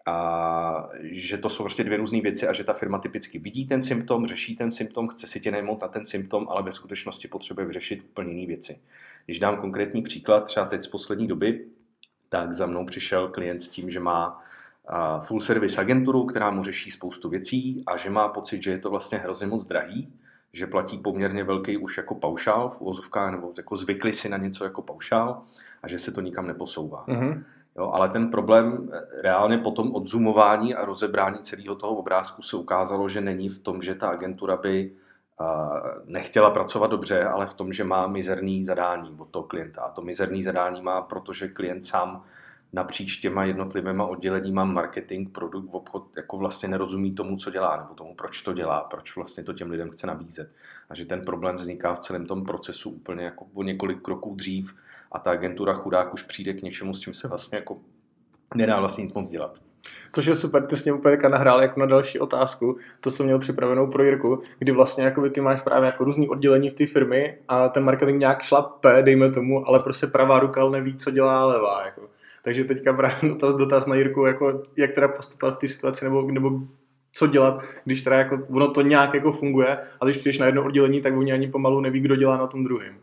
a 0.06 0.88
že 1.02 1.38
to 1.38 1.48
jsou 1.48 1.62
prostě 1.62 1.84
dvě 1.84 1.98
různé 1.98 2.20
věci 2.20 2.48
a 2.48 2.52
že 2.52 2.64
ta 2.64 2.72
firma 2.72 2.98
typicky 2.98 3.38
vidí 3.38 3.66
ten 3.66 3.82
symptom, 3.82 4.26
řeší 4.26 4.56
ten 4.56 4.72
symptom, 4.72 5.08
chce 5.08 5.26
si 5.26 5.40
tě 5.40 5.50
najmout 5.50 5.82
na 5.82 5.88
ten 5.88 6.06
symptom, 6.06 6.46
ale 6.50 6.62
ve 6.62 6.72
skutečnosti 6.72 7.28
potřebuje 7.28 7.66
vyřešit 7.66 8.02
úplně 8.02 8.32
jiné 8.32 8.46
věci. 8.46 8.80
Když 9.24 9.38
dám 9.38 9.56
konkrétní 9.56 10.02
příklad, 10.02 10.40
třeba 10.40 10.66
teď 10.66 10.82
z 10.82 10.86
poslední 10.86 11.26
doby, 11.26 11.66
tak 12.28 12.54
za 12.54 12.66
mnou 12.66 12.86
přišel 12.86 13.28
klient 13.28 13.60
s 13.60 13.68
tím, 13.68 13.90
že 13.90 14.00
má 14.00 14.42
full 15.22 15.40
service 15.40 15.80
agenturu, 15.80 16.24
která 16.24 16.50
mu 16.50 16.62
řeší 16.62 16.90
spoustu 16.90 17.28
věcí 17.28 17.82
a 17.86 17.96
že 17.96 18.10
má 18.10 18.28
pocit, 18.28 18.62
že 18.62 18.70
je 18.70 18.78
to 18.78 18.90
vlastně 18.90 19.18
hrozně 19.18 19.46
moc 19.46 19.66
drahý, 19.66 20.12
že 20.52 20.66
platí 20.66 20.98
poměrně 20.98 21.44
velký 21.44 21.76
už 21.76 21.96
jako 21.96 22.14
paušál 22.14 22.68
v 22.68 22.80
uvozovkách, 22.80 23.30
nebo 23.30 23.52
jako 23.56 23.76
zvykli 23.76 24.12
si 24.12 24.28
na 24.28 24.36
něco 24.36 24.64
jako 24.64 24.82
paušál 24.82 25.42
a 25.82 25.88
že 25.88 25.98
se 25.98 26.12
to 26.12 26.20
nikam 26.20 26.46
neposouvá. 26.46 27.04
Mm-hmm. 27.08 27.42
Jo, 27.76 27.90
ale 27.90 28.08
ten 28.08 28.30
problém 28.30 28.90
eh, 28.92 29.22
reálně 29.22 29.58
po 29.58 29.70
tom 29.70 29.94
odzumování 29.94 30.74
a 30.74 30.84
rozebrání 30.84 31.38
celého 31.38 31.74
toho 31.74 31.94
obrázku 31.94 32.42
se 32.42 32.56
ukázalo, 32.56 33.08
že 33.08 33.20
není 33.20 33.48
v 33.48 33.58
tom, 33.58 33.82
že 33.82 33.94
ta 33.94 34.08
agentura 34.08 34.56
by 34.56 34.92
nechtěla 36.04 36.50
pracovat 36.50 36.86
dobře, 36.86 37.24
ale 37.24 37.46
v 37.46 37.54
tom, 37.54 37.72
že 37.72 37.84
má 37.84 38.06
mizerný 38.06 38.64
zadání 38.64 39.16
od 39.18 39.28
toho 39.28 39.42
klienta. 39.42 39.82
A 39.82 39.90
to 39.90 40.02
mizerný 40.02 40.42
zadání 40.42 40.82
má, 40.82 41.02
protože 41.02 41.48
klient 41.48 41.84
sám 41.84 42.22
napříč 42.72 43.16
těma 43.16 43.44
jednotlivýma 43.44 44.04
odděleníma 44.04 44.64
marketing, 44.64 45.28
produkt, 45.32 45.68
obchod 45.70 46.16
jako 46.16 46.38
vlastně 46.38 46.68
nerozumí 46.68 47.14
tomu, 47.14 47.36
co 47.36 47.50
dělá, 47.50 47.76
nebo 47.76 47.94
tomu, 47.94 48.14
proč 48.14 48.42
to 48.42 48.52
dělá, 48.52 48.80
proč 48.90 49.16
vlastně 49.16 49.44
to 49.44 49.52
těm 49.52 49.70
lidem 49.70 49.90
chce 49.90 50.06
nabízet. 50.06 50.50
A 50.90 50.94
že 50.94 51.06
ten 51.06 51.22
problém 51.24 51.56
vzniká 51.56 51.94
v 51.94 51.98
celém 51.98 52.26
tom 52.26 52.44
procesu 52.44 52.90
úplně 52.90 53.24
jako 53.24 53.46
o 53.54 53.62
několik 53.62 54.02
kroků 54.02 54.34
dřív 54.34 54.74
a 55.12 55.18
ta 55.18 55.30
agentura 55.30 55.74
chudák 55.74 56.14
už 56.14 56.22
přijde 56.22 56.52
k 56.52 56.62
něčemu, 56.62 56.94
s 56.94 57.00
čím 57.00 57.14
se 57.14 57.28
vlastně 57.28 57.58
jako 57.58 57.78
nedá 58.54 58.80
vlastně 58.80 59.04
nic 59.04 59.14
moc 59.14 59.30
dělat. 59.30 59.58
Což 60.12 60.26
je 60.26 60.36
super, 60.36 60.66
ty 60.66 60.76
jsi 60.76 60.82
mě 60.84 60.92
úplně 60.92 61.28
nahrál 61.28 61.62
jako 61.62 61.80
na 61.80 61.86
další 61.86 62.20
otázku, 62.20 62.76
to 63.00 63.10
jsem 63.10 63.26
měl 63.26 63.38
připravenou 63.38 63.86
pro 63.86 64.04
Jirku, 64.04 64.42
kdy 64.58 64.72
vlastně 64.72 65.04
jako 65.04 65.30
ty 65.30 65.40
máš 65.40 65.62
právě 65.62 65.86
jako 65.86 66.04
různý 66.04 66.28
oddělení 66.28 66.70
v 66.70 66.74
té 66.74 66.86
firmy 66.86 67.38
a 67.48 67.68
ten 67.68 67.84
marketing 67.84 68.20
nějak 68.20 68.42
šlape, 68.42 69.02
dejme 69.02 69.30
tomu, 69.30 69.68
ale 69.68 69.80
prostě 69.80 70.06
pravá 70.06 70.38
ruka 70.38 70.68
neví, 70.68 70.96
co 70.96 71.10
dělá 71.10 71.46
levá. 71.46 71.84
Jako. 71.84 72.08
Takže 72.42 72.64
teďka 72.64 72.92
právě 72.92 73.16
dotaz, 73.28 73.54
dotaz 73.54 73.86
na 73.86 73.94
Jirku, 73.94 74.26
jako, 74.26 74.62
jak 74.76 74.92
teda 74.92 75.08
postupovat 75.08 75.54
v 75.54 75.58
té 75.58 75.68
situaci, 75.68 76.04
nebo, 76.04 76.30
nebo 76.30 76.60
co 77.12 77.26
dělat, 77.26 77.62
když 77.84 78.02
teda 78.02 78.18
jako, 78.18 78.46
ono 78.50 78.70
to 78.70 78.82
nějak 78.82 79.14
jako 79.14 79.32
funguje, 79.32 79.78
ale 80.00 80.10
když 80.10 80.20
přijdeš 80.20 80.38
na 80.38 80.46
jedno 80.46 80.64
oddělení, 80.64 81.00
tak 81.00 81.16
oni 81.16 81.32
ani 81.32 81.48
pomalu 81.48 81.80
neví, 81.80 82.00
kdo 82.00 82.16
dělá 82.16 82.36
na 82.36 82.46
tom 82.46 82.64
druhém. 82.64 82.98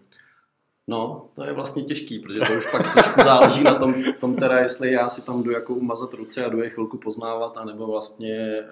No, 0.89 1.25
to 1.35 1.43
je 1.43 1.53
vlastně 1.53 1.83
těžký, 1.83 2.19
protože 2.19 2.39
to 2.39 2.53
už 2.57 2.71
pak 2.71 2.93
trošku 2.93 3.21
záleží 3.23 3.63
na 3.63 3.75
tom, 3.75 3.93
tom 4.19 4.35
teda, 4.35 4.59
jestli 4.59 4.91
já 4.91 5.09
si 5.09 5.25
tam 5.25 5.43
jdu 5.43 5.51
jako 5.51 5.73
umazat 5.73 6.13
ruce 6.13 6.45
a 6.45 6.49
jdu 6.49 6.61
je 6.61 6.69
chvilku 6.69 6.97
poznávat, 6.97 7.57
anebo 7.57 7.87
vlastně 7.87 8.35
eh, 8.35 8.65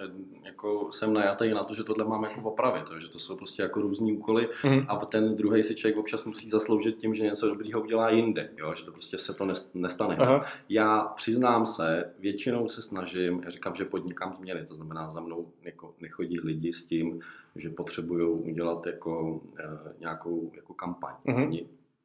jako 0.46 0.92
jsem 0.92 1.14
najatý 1.14 1.50
na 1.50 1.64
to, 1.64 1.74
že 1.74 1.84
tohle 1.84 2.06
mám 2.06 2.24
jako 2.24 2.42
opravit, 2.42 2.84
že 3.00 3.10
to 3.10 3.20
jsou 3.20 3.36
prostě 3.36 3.62
jako 3.62 3.82
různý 3.82 4.14
úkoly 4.14 4.50
mm. 4.64 4.86
a 4.88 5.06
ten 5.06 5.36
druhý 5.36 5.64
si 5.64 5.76
člověk 5.76 5.98
občas 5.98 6.26
musí 6.26 6.50
zasloužit 6.50 6.98
tím, 6.98 7.16
že 7.16 7.24
něco 7.24 7.48
dobrýho 7.48 7.82
udělá 7.82 8.10
jinde, 8.10 8.50
jo? 8.58 8.74
že 8.76 8.86
to 8.86 8.92
prostě 8.92 9.18
se 9.18 9.34
to 9.34 9.48
nestane. 9.74 10.16
Aha. 10.16 10.46
Já 10.70 11.00
přiznám 11.02 11.66
se, 11.66 12.14
většinou 12.20 12.68
se 12.68 12.82
snažím, 12.82 13.42
já 13.46 13.50
říkám, 13.50 13.76
že 13.76 13.86
podnikám 13.86 14.34
změny, 14.34 14.66
to 14.66 14.76
znamená 14.76 15.10
za 15.10 15.20
mnou 15.20 15.48
jako 15.62 15.94
nechodí 16.02 16.40
lidi 16.40 16.74
s 16.74 16.84
tím, 16.84 17.20
že 17.56 17.70
potřebují 17.70 18.28
udělat 18.28 18.86
jako 18.86 19.42
e, 19.60 19.64
nějakou 20.00 20.52
jako 20.56 20.74
kampaň. 20.74 21.14
Mm 21.26 21.58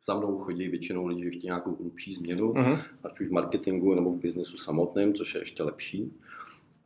za 0.07 0.15
mnou 0.15 0.39
chodí 0.39 0.69
většinou 0.69 1.07
lidi, 1.07 1.25
že 1.25 1.31
chtějí 1.31 1.45
nějakou 1.45 1.77
hlubší 1.77 2.15
změnu, 2.15 2.53
uh-huh. 2.53 2.83
ať 3.05 3.21
už 3.21 3.29
v 3.29 3.33
marketingu 3.33 3.95
nebo 3.95 4.13
v 4.13 4.21
biznesu 4.21 4.57
samotném, 4.57 5.15
což 5.15 5.35
je 5.35 5.41
ještě 5.41 5.63
lepší. 5.63 6.13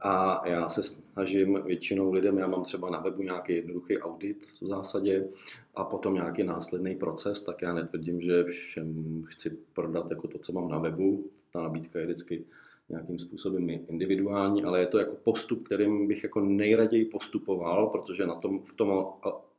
A 0.00 0.42
já 0.48 0.68
se 0.68 0.82
snažím 0.82 1.62
většinou 1.64 2.12
lidem, 2.12 2.38
já 2.38 2.46
mám 2.46 2.64
třeba 2.64 2.90
na 2.90 3.00
webu 3.00 3.22
nějaký 3.22 3.52
jednoduchý 3.52 3.98
audit 3.98 4.46
v 4.60 4.66
zásadě 4.66 5.28
a 5.74 5.84
potom 5.84 6.14
nějaký 6.14 6.42
následný 6.42 6.94
proces, 6.94 7.42
tak 7.42 7.62
já 7.62 7.74
netvrdím, 7.74 8.20
že 8.20 8.44
všem 8.44 9.22
chci 9.26 9.58
prodat 9.74 10.10
jako 10.10 10.28
to, 10.28 10.38
co 10.38 10.52
mám 10.52 10.68
na 10.68 10.78
webu. 10.78 11.30
Ta 11.52 11.62
nabídka 11.62 11.98
je 11.98 12.04
vždycky 12.04 12.44
nějakým 12.88 13.18
způsobem 13.18 13.70
individuální, 13.70 14.64
ale 14.64 14.80
je 14.80 14.86
to 14.86 14.98
jako 14.98 15.16
postup, 15.24 15.66
kterým 15.66 16.08
bych 16.08 16.22
jako 16.22 16.40
nejraději 16.40 17.04
postupoval, 17.04 17.86
protože 17.86 18.26
na 18.26 18.34
tom, 18.34 18.60
v 18.60 18.74
tom 18.74 19.06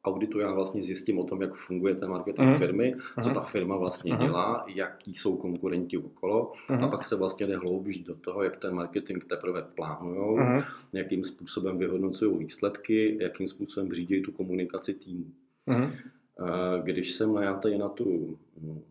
auditu 0.08 0.40
já 0.40 0.54
vlastně 0.54 0.84
zjistím 0.84 1.20
o 1.20 1.24
tom, 1.24 1.42
jak 1.42 1.54
funguje 1.54 1.96
ten 1.96 2.10
marketing 2.10 2.50
uh-huh. 2.50 2.58
firmy, 2.58 2.96
co 3.24 3.30
ta 3.30 3.42
firma 3.42 3.78
vlastně 3.78 4.14
uh-huh. 4.14 4.26
dělá, 4.26 4.66
jaký 4.68 5.16
jsou 5.16 5.38
konkurenti 5.38 5.98
okolo 5.98 6.54
uh-huh. 6.70 6.86
a 6.86 6.88
pak 6.88 7.04
se 7.04 7.16
vlastně 7.16 7.48
jde 7.48 7.58
hloubš 7.58 7.98
do 7.98 8.16
toho, 8.16 8.44
jak 8.44 8.58
ten 8.58 8.74
marketing 8.74 9.24
teprve 9.24 9.62
plánují, 9.62 10.38
uh-huh. 10.38 10.66
jakým 10.94 11.24
způsobem 11.24 11.78
vyhodnocují 11.78 12.38
výsledky, 12.38 13.18
jakým 13.22 13.48
způsobem 13.48 13.94
řídí 13.94 14.22
tu 14.22 14.32
komunikaci 14.32 14.94
týmu. 14.94 15.26
Uh-huh. 15.68 15.92
Když 16.84 17.12
jsem 17.12 17.34
najatý 17.34 17.78
na 17.78 17.90
tu 17.90 18.38
no, 18.62 18.82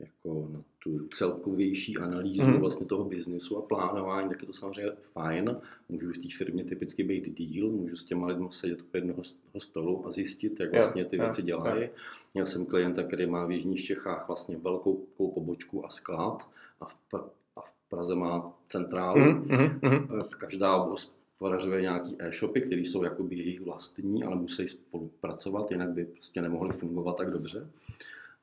jako 0.00 0.48
na 0.52 0.60
tu 0.86 1.08
celkovější 1.08 1.96
analýzu 1.96 2.42
mm. 2.42 2.60
vlastně 2.60 2.86
toho 2.86 3.04
biznesu 3.04 3.58
a 3.58 3.62
plánování, 3.62 4.28
tak 4.28 4.40
je 4.40 4.46
to 4.46 4.52
samozřejmě 4.52 4.92
fajn. 5.12 5.56
Můžu 5.88 6.12
v 6.12 6.18
té 6.18 6.28
firmě 6.38 6.64
typicky 6.64 7.04
být 7.04 7.38
deal, 7.38 7.70
můžu 7.70 7.96
s 7.96 8.04
těma 8.04 8.26
lidmi 8.26 8.46
sedět 8.50 8.80
u 8.80 8.96
jednoho 8.96 9.22
stolu 9.58 10.06
a 10.06 10.12
zjistit, 10.12 10.60
jak 10.60 10.72
vlastně 10.72 11.04
ty 11.04 11.18
věci 11.18 11.42
dělají. 11.42 11.88
Měl 12.34 12.46
jsem 12.46 12.66
klienta, 12.66 13.02
který 13.02 13.26
má 13.26 13.46
v 13.46 13.50
Jižních 13.50 13.84
Čechách 13.84 14.28
vlastně 14.28 14.56
velkou 14.56 15.06
pobočku 15.16 15.86
a 15.86 15.90
sklad 15.90 16.46
a 16.80 16.84
v, 16.84 17.14
a 17.56 17.60
v 17.60 17.88
Praze 17.88 18.14
má 18.14 18.52
centrálu. 18.68 19.20
Mm. 19.20 19.80
Mm. 19.82 20.22
Každá 20.38 20.76
hospodařuje 20.76 21.82
nějaký 21.82 22.16
e-shopy, 22.18 22.60
které 22.60 22.80
jsou 22.80 23.04
jakoby 23.04 23.36
jejich 23.36 23.60
vlastní, 23.60 24.24
ale 24.24 24.36
musí 24.36 24.68
spolupracovat, 24.68 25.70
jinak 25.70 25.88
by 25.88 26.04
prostě 26.04 26.42
nemohly 26.42 26.72
fungovat 26.72 27.16
tak 27.16 27.30
dobře. 27.30 27.66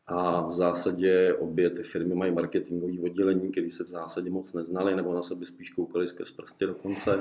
A 0.08 0.48
v 0.48 0.52
zásadě 0.52 1.34
obě 1.34 1.70
ty 1.70 1.84
firmy 1.84 2.16
mají 2.16 2.32
marketingové 2.32 2.94
oddělení, 3.04 3.52
které 3.52 3.70
se 3.70 3.84
v 3.84 3.88
zásadě 3.88 4.30
moc 4.30 4.54
neznali, 4.54 4.96
nebo 4.96 5.14
na 5.14 5.24
sebe 5.24 5.46
spíš 5.46 5.70
koukali 5.70 6.08
skrz 6.08 6.32
prsty 6.32 6.66
dokonce. 6.66 7.20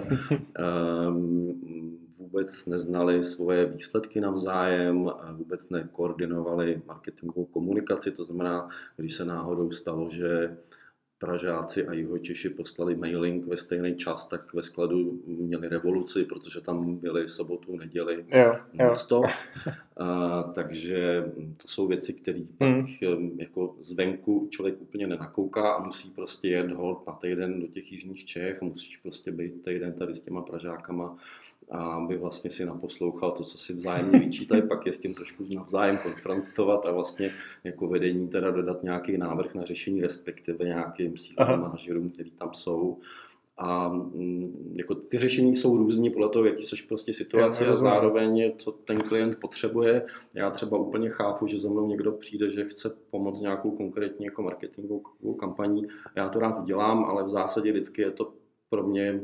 Um, 1.09 1.99
vůbec 2.19 2.67
neznali 2.67 3.25
svoje 3.25 3.67
výsledky 3.67 4.21
navzájem, 4.21 5.11
vůbec 5.33 5.71
nekoordinovali 5.71 6.83
marketingovou 6.87 7.45
komunikaci, 7.45 8.11
to 8.11 8.25
znamená, 8.25 8.69
když 8.97 9.15
se 9.15 9.25
náhodou 9.25 9.73
stalo, 9.73 10.11
že 10.11 10.57
Pražáci 11.23 11.87
a 11.87 11.93
Jihočeši 11.93 12.51
poslali 12.51 12.97
mailing 12.97 13.47
ve 13.47 13.57
stejný 13.57 13.97
čas, 13.97 14.27
tak 14.27 14.55
ve 14.55 14.63
skladu 14.63 15.23
měli 15.27 15.69
revoluci, 15.69 16.25
protože 16.25 16.61
tam 16.61 16.97
byly 16.97 17.29
sobotu, 17.29 17.77
neděli, 17.77 18.25
jo. 18.33 18.57
A, 19.97 20.43
takže 20.43 21.25
to 21.57 21.69
jsou 21.69 21.87
věci, 21.87 22.13
které 22.13 22.41
hmm. 22.61 22.87
jako 23.39 23.77
zvenku 23.81 24.49
člověk 24.51 24.81
úplně 24.81 25.07
nenakouká 25.07 25.73
a 25.73 25.85
musí 25.85 26.11
prostě 26.11 26.49
jet 26.49 26.71
hold 26.71 27.07
na 27.07 27.13
týden 27.13 27.61
do 27.61 27.67
těch 27.67 27.93
jižních 27.93 28.25
Čech, 28.25 28.61
musíš 28.61 28.97
prostě 28.97 29.33
být 29.33 29.65
týden 29.65 29.93
tady 29.93 30.15
s 30.15 30.23
těma 30.23 30.43
Pražákama 30.43 31.19
aby 31.73 32.17
vlastně 32.17 32.51
si 32.51 32.67
naposlouchal 32.67 33.31
to, 33.31 33.45
co 33.45 33.59
si 33.59 33.73
vzájemně 33.73 34.19
vyčítají, 34.19 34.63
pak 34.63 34.87
je 34.87 34.93
s 34.93 34.99
tím 34.99 35.15
trošku 35.15 35.45
navzájem 35.55 35.99
konfrontovat 35.99 36.87
a 36.87 36.93
vlastně 36.93 37.31
jako 37.65 37.87
vedení 37.87 38.29
teda 38.29 38.51
dodat 38.51 38.83
nějaký 38.83 39.19
návrh 39.19 39.55
na 39.55 39.65
řešení, 39.65 40.03
respektive 40.03 40.65
nějakým 40.65 41.17
sílem 41.17 41.61
manažerům, 41.61 42.11
který 42.11 42.31
tam 42.31 42.55
jsou. 42.55 42.99
A 43.59 43.89
mm, 43.89 44.75
jako 44.77 44.95
ty 44.95 45.19
řešení 45.19 45.55
jsou 45.55 45.77
různí 45.77 46.11
podle 46.11 46.29
toho, 46.29 46.45
jaký 46.45 46.63
jsi 46.63 46.77
prostě 46.89 47.13
situace 47.13 47.67
a 47.67 47.75
zároveň 47.75 48.53
co 48.59 48.73
ten 48.73 49.01
klient 49.01 49.39
potřebuje. 49.41 50.07
Já 50.35 50.51
třeba 50.51 50.79
úplně 50.79 51.11
chápu, 51.11 51.47
že 51.47 51.59
za 51.59 51.69
mnou 51.69 51.87
někdo 51.87 52.13
přijde, 52.13 52.51
že 52.51 52.65
chce 52.65 52.97
pomoct 53.11 53.41
nějakou 53.41 53.71
konkrétní 53.71 54.27
jako 54.27 54.43
marketingovou 54.43 55.35
kampaní. 55.41 55.87
Já 56.17 56.29
to 56.29 56.39
rád 56.39 56.61
udělám, 56.61 57.05
ale 57.05 57.25
v 57.25 57.29
zásadě 57.29 57.73
vždycky 57.73 58.03
je 58.03 58.11
to 58.11 58.33
pro 58.71 58.83
mě 58.83 59.21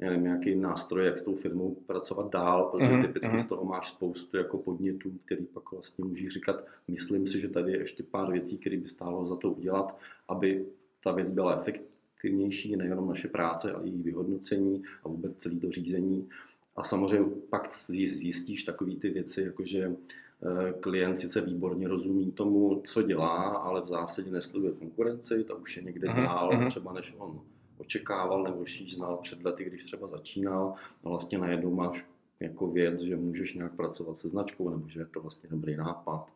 já 0.00 0.10
nevím, 0.10 0.24
nějaký 0.24 0.54
nástroj, 0.54 1.04
jak 1.04 1.18
s 1.18 1.22
tou 1.22 1.34
firmou 1.34 1.76
pracovat 1.86 2.32
dál, 2.32 2.64
protože 2.64 2.90
mm-hmm. 2.90 3.06
typicky 3.06 3.38
z 3.38 3.46
toho 3.46 3.64
máš 3.64 3.88
spoustu 3.88 4.36
jako 4.36 4.58
podnětů, 4.58 5.12
který 5.24 5.46
pak 5.46 5.72
vlastně 5.72 6.04
můžeš 6.04 6.28
říkat, 6.34 6.64
myslím 6.88 7.26
si, 7.26 7.40
že 7.40 7.48
tady 7.48 7.72
je 7.72 7.78
ještě 7.78 8.02
pár 8.02 8.32
věcí, 8.32 8.58
které 8.58 8.76
by 8.76 8.88
stálo 8.88 9.26
za 9.26 9.36
to 9.36 9.50
udělat, 9.50 9.98
aby 10.28 10.66
ta 11.02 11.12
věc 11.12 11.32
byla 11.32 11.60
efektivnější, 11.60 12.76
nejenom 12.76 13.08
naše 13.08 13.28
práce, 13.28 13.72
ale 13.72 13.84
i 13.84 13.88
její 13.88 14.02
vyhodnocení 14.02 14.82
a 15.04 15.08
vůbec 15.08 15.36
celý 15.36 15.60
to 15.60 15.70
řízení. 15.70 16.28
A 16.76 16.84
samozřejmě 16.84 17.30
pak 17.50 17.74
zjistíš 17.86 18.64
takové 18.64 18.92
ty 18.92 19.10
věci, 19.10 19.42
jakože 19.42 19.92
eh, 19.92 20.72
klient 20.80 21.20
sice 21.20 21.40
výborně 21.40 21.88
rozumí 21.88 22.32
tomu, 22.32 22.82
co 22.86 23.02
dělá, 23.02 23.36
ale 23.38 23.82
v 23.82 23.86
zásadě 23.86 24.30
nesleduje 24.30 24.72
konkurenci, 24.72 25.44
to 25.44 25.56
už 25.56 25.76
je 25.76 25.82
někde 25.82 26.08
dál, 26.08 26.50
třeba 26.70 26.92
než 26.92 27.14
on 27.18 27.40
očekával 27.80 28.42
nebo 28.42 28.66
šíš 28.66 28.94
znal 28.94 29.16
před 29.16 29.44
lety, 29.44 29.64
když 29.64 29.84
třeba 29.84 30.08
začínal 30.08 30.74
a 31.04 31.08
vlastně 31.08 31.38
najednou 31.38 31.74
máš 31.74 32.06
jako 32.40 32.66
věc, 32.66 33.00
že 33.00 33.16
můžeš 33.16 33.54
nějak 33.54 33.72
pracovat 33.72 34.18
se 34.18 34.28
značkou 34.28 34.70
nebo 34.70 34.88
že 34.88 35.00
je 35.00 35.06
to 35.06 35.20
vlastně 35.20 35.50
dobrý 35.50 35.76
nápad, 35.76 36.26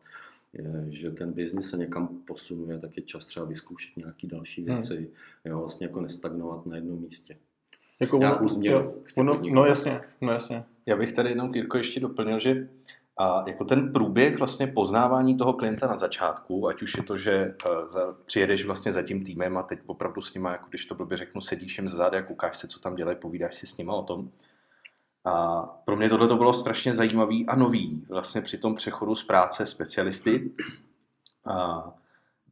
je, 0.53 0.85
že 0.89 1.11
ten 1.11 1.31
biznis 1.31 1.69
se 1.69 1.77
někam 1.77 2.07
posunuje, 2.27 2.79
tak 2.79 2.97
je 2.97 3.03
čas 3.03 3.25
třeba 3.25 3.45
vyzkoušet 3.45 3.97
nějaké 3.97 4.27
další 4.27 4.65
hmm. 4.65 4.75
věci, 4.75 4.95
hmm. 4.95 5.07
jo, 5.45 5.59
vlastně 5.59 5.87
jako 5.87 6.01
nestagnovat 6.01 6.65
na 6.65 6.75
jednom 6.75 6.99
místě. 6.99 7.37
Jako 7.99 8.17
Nějakou 8.17 8.47
změnu. 8.47 8.93
No, 9.17 9.41
no 9.51 9.65
jasně, 9.65 10.01
no 10.21 10.31
jasně. 10.31 10.63
Já 10.85 10.97
bych 10.97 11.11
tady 11.11 11.29
jenom 11.29 11.55
Jirko 11.55 11.77
ještě 11.77 11.99
doplnil, 11.99 12.39
že 12.39 12.69
a 13.17 13.43
jako 13.47 13.65
ten 13.65 13.93
průběh 13.93 14.37
vlastně 14.37 14.67
poznávání 14.67 15.37
toho 15.37 15.53
klienta 15.53 15.87
na 15.87 15.97
začátku, 15.97 16.67
ať 16.67 16.81
už 16.81 16.97
je 16.97 17.03
to, 17.03 17.17
že 17.17 17.55
uh, 17.65 17.87
za, 17.87 18.15
přijedeš 18.25 18.65
vlastně 18.65 18.91
za 18.91 19.01
tím 19.01 19.23
týmem 19.23 19.57
a 19.57 19.63
teď 19.63 19.79
opravdu 19.85 20.21
s 20.21 20.33
nima, 20.33 20.51
jako 20.51 20.69
když 20.69 20.85
to 20.85 20.95
blbě 20.95 21.17
řeknu, 21.17 21.41
sedíš 21.41 21.77
jim 21.77 21.87
zzády 21.87 22.17
a 22.17 22.21
koukáš 22.21 22.57
se, 22.57 22.67
co 22.67 22.79
tam 22.79 22.95
dělají, 22.95 23.17
povídáš 23.17 23.55
si 23.55 23.67
s 23.67 23.77
nima 23.77 23.93
o 23.93 24.03
tom. 24.03 24.29
A 25.25 25.61
pro 25.85 25.95
mě 25.95 26.09
tohle 26.09 26.27
to 26.27 26.37
bylo 26.37 26.53
strašně 26.53 26.93
zajímavý 26.93 27.45
a 27.45 27.55
nový 27.55 28.05
vlastně 28.09 28.41
při 28.41 28.57
tom 28.57 28.75
přechodu 28.75 29.15
z 29.15 29.23
práce 29.23 29.65
specialisty. 29.65 30.51
A 31.45 31.83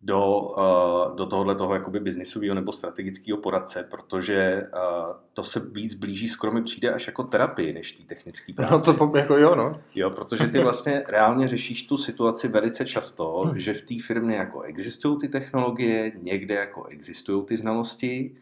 do, 0.04 0.40
uh, 0.40 1.16
do 1.16 1.26
tohohle 1.26 1.56
toho 1.56 1.74
jakoby 1.74 2.00
biznisového 2.00 2.56
nebo 2.56 2.72
strategického 2.72 3.38
poradce, 3.38 3.88
protože 3.92 4.64
uh, 4.74 5.16
to 5.34 5.44
se 5.44 5.60
víc 5.60 5.94
blíží, 5.94 6.28
skoro 6.28 6.54
mi 6.54 6.64
přijde 6.64 6.94
až 6.94 7.08
jako 7.08 7.24
terapii, 7.24 7.74
než 7.74 7.92
té 7.92 8.04
technické 8.04 8.54
práce. 8.54 8.92
No 8.92 9.08
to 9.08 9.18
jako 9.18 9.38
jo, 9.38 9.56
no. 9.56 9.82
Jo, 9.96 10.10
protože 10.10 10.48
ty 10.48 10.60
vlastně 10.60 11.04
reálně 11.08 11.48
řešíš 11.48 11.84
tu 11.84 11.98
situaci 11.98 12.48
velice 12.48 12.86
často, 12.86 13.42
hmm. 13.46 13.60
že 13.60 13.74
v 13.74 13.82
té 13.82 13.96
firmě 14.06 14.36
jako 14.36 14.62
existují 14.62 15.18
ty 15.20 15.28
technologie, 15.28 16.12
někde 16.22 16.56
jako 16.56 16.86
existují 16.86 17.46
ty 17.46 17.58
znalosti, 17.58 18.36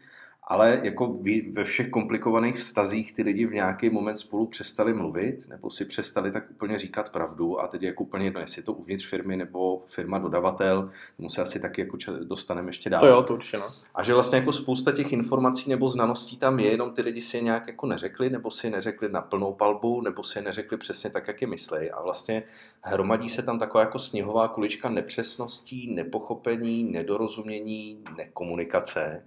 ale 0.52 0.80
jako 0.82 1.18
ve 1.52 1.64
všech 1.64 1.90
komplikovaných 1.90 2.54
vztazích 2.54 3.12
ty 3.12 3.22
lidi 3.22 3.46
v 3.46 3.54
nějaký 3.54 3.90
moment 3.90 4.16
spolu 4.16 4.46
přestali 4.46 4.92
mluvit, 4.92 5.48
nebo 5.48 5.70
si 5.70 5.84
přestali 5.84 6.32
tak 6.32 6.50
úplně 6.50 6.78
říkat 6.78 7.12
pravdu 7.12 7.60
a 7.60 7.66
teď 7.66 7.82
je 7.82 7.86
jako 7.86 8.04
úplně 8.04 8.24
jedno, 8.24 8.40
jestli 8.40 8.58
je 8.60 8.62
to 8.62 8.72
uvnitř 8.72 9.06
firmy 9.06 9.36
nebo 9.36 9.82
firma 9.86 10.18
dodavatel, 10.18 10.90
tomu 11.16 11.30
se 11.30 11.42
asi 11.42 11.60
taky 11.60 11.80
jako 11.80 11.96
dostaneme 12.24 12.68
ještě 12.68 12.90
dál. 12.90 13.00
To 13.00 13.06
jo, 13.06 13.22
to 13.22 13.34
určitě 13.34 13.58
no. 13.58 13.66
A 13.94 14.02
že 14.02 14.14
vlastně 14.14 14.38
jako 14.38 14.52
spousta 14.52 14.92
těch 14.92 15.12
informací 15.12 15.70
nebo 15.70 15.88
znalostí 15.88 16.36
tam 16.36 16.58
je, 16.58 16.70
jenom 16.70 16.90
ty 16.90 17.02
lidi 17.02 17.20
si 17.20 17.36
je 17.36 17.42
nějak 17.42 17.66
jako 17.66 17.86
neřekli, 17.86 18.30
nebo 18.30 18.50
si 18.50 18.66
je 18.66 18.70
neřekli 18.70 19.08
na 19.08 19.20
plnou 19.20 19.52
palbu, 19.52 20.00
nebo 20.00 20.22
si 20.22 20.38
je 20.38 20.42
neřekli 20.42 20.76
přesně 20.76 21.10
tak, 21.10 21.28
jak 21.28 21.42
je 21.42 21.48
myslej. 21.48 21.90
A 21.94 22.02
vlastně 22.02 22.42
hromadí 22.82 23.28
se 23.28 23.42
tam 23.42 23.58
taková 23.58 23.84
jako 23.84 23.98
sněhová 23.98 24.48
kulička 24.48 24.88
nepřesností, 24.88 25.94
nepochopení, 25.94 26.84
nedorozumění, 26.84 28.04
nekomunikace 28.16 29.22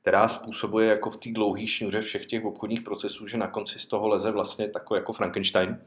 která 0.00 0.28
způsobuje 0.28 0.88
jako 0.88 1.10
v 1.10 1.16
té 1.16 1.30
dlouhé 1.32 1.66
šňůře 1.66 2.00
všech 2.00 2.26
těch 2.26 2.44
obchodních 2.44 2.80
procesů, 2.80 3.26
že 3.26 3.38
na 3.38 3.46
konci 3.46 3.78
z 3.78 3.86
toho 3.86 4.08
leze 4.08 4.30
vlastně 4.30 4.68
takový 4.68 4.98
jako 4.98 5.12
Frankenstein 5.12 5.78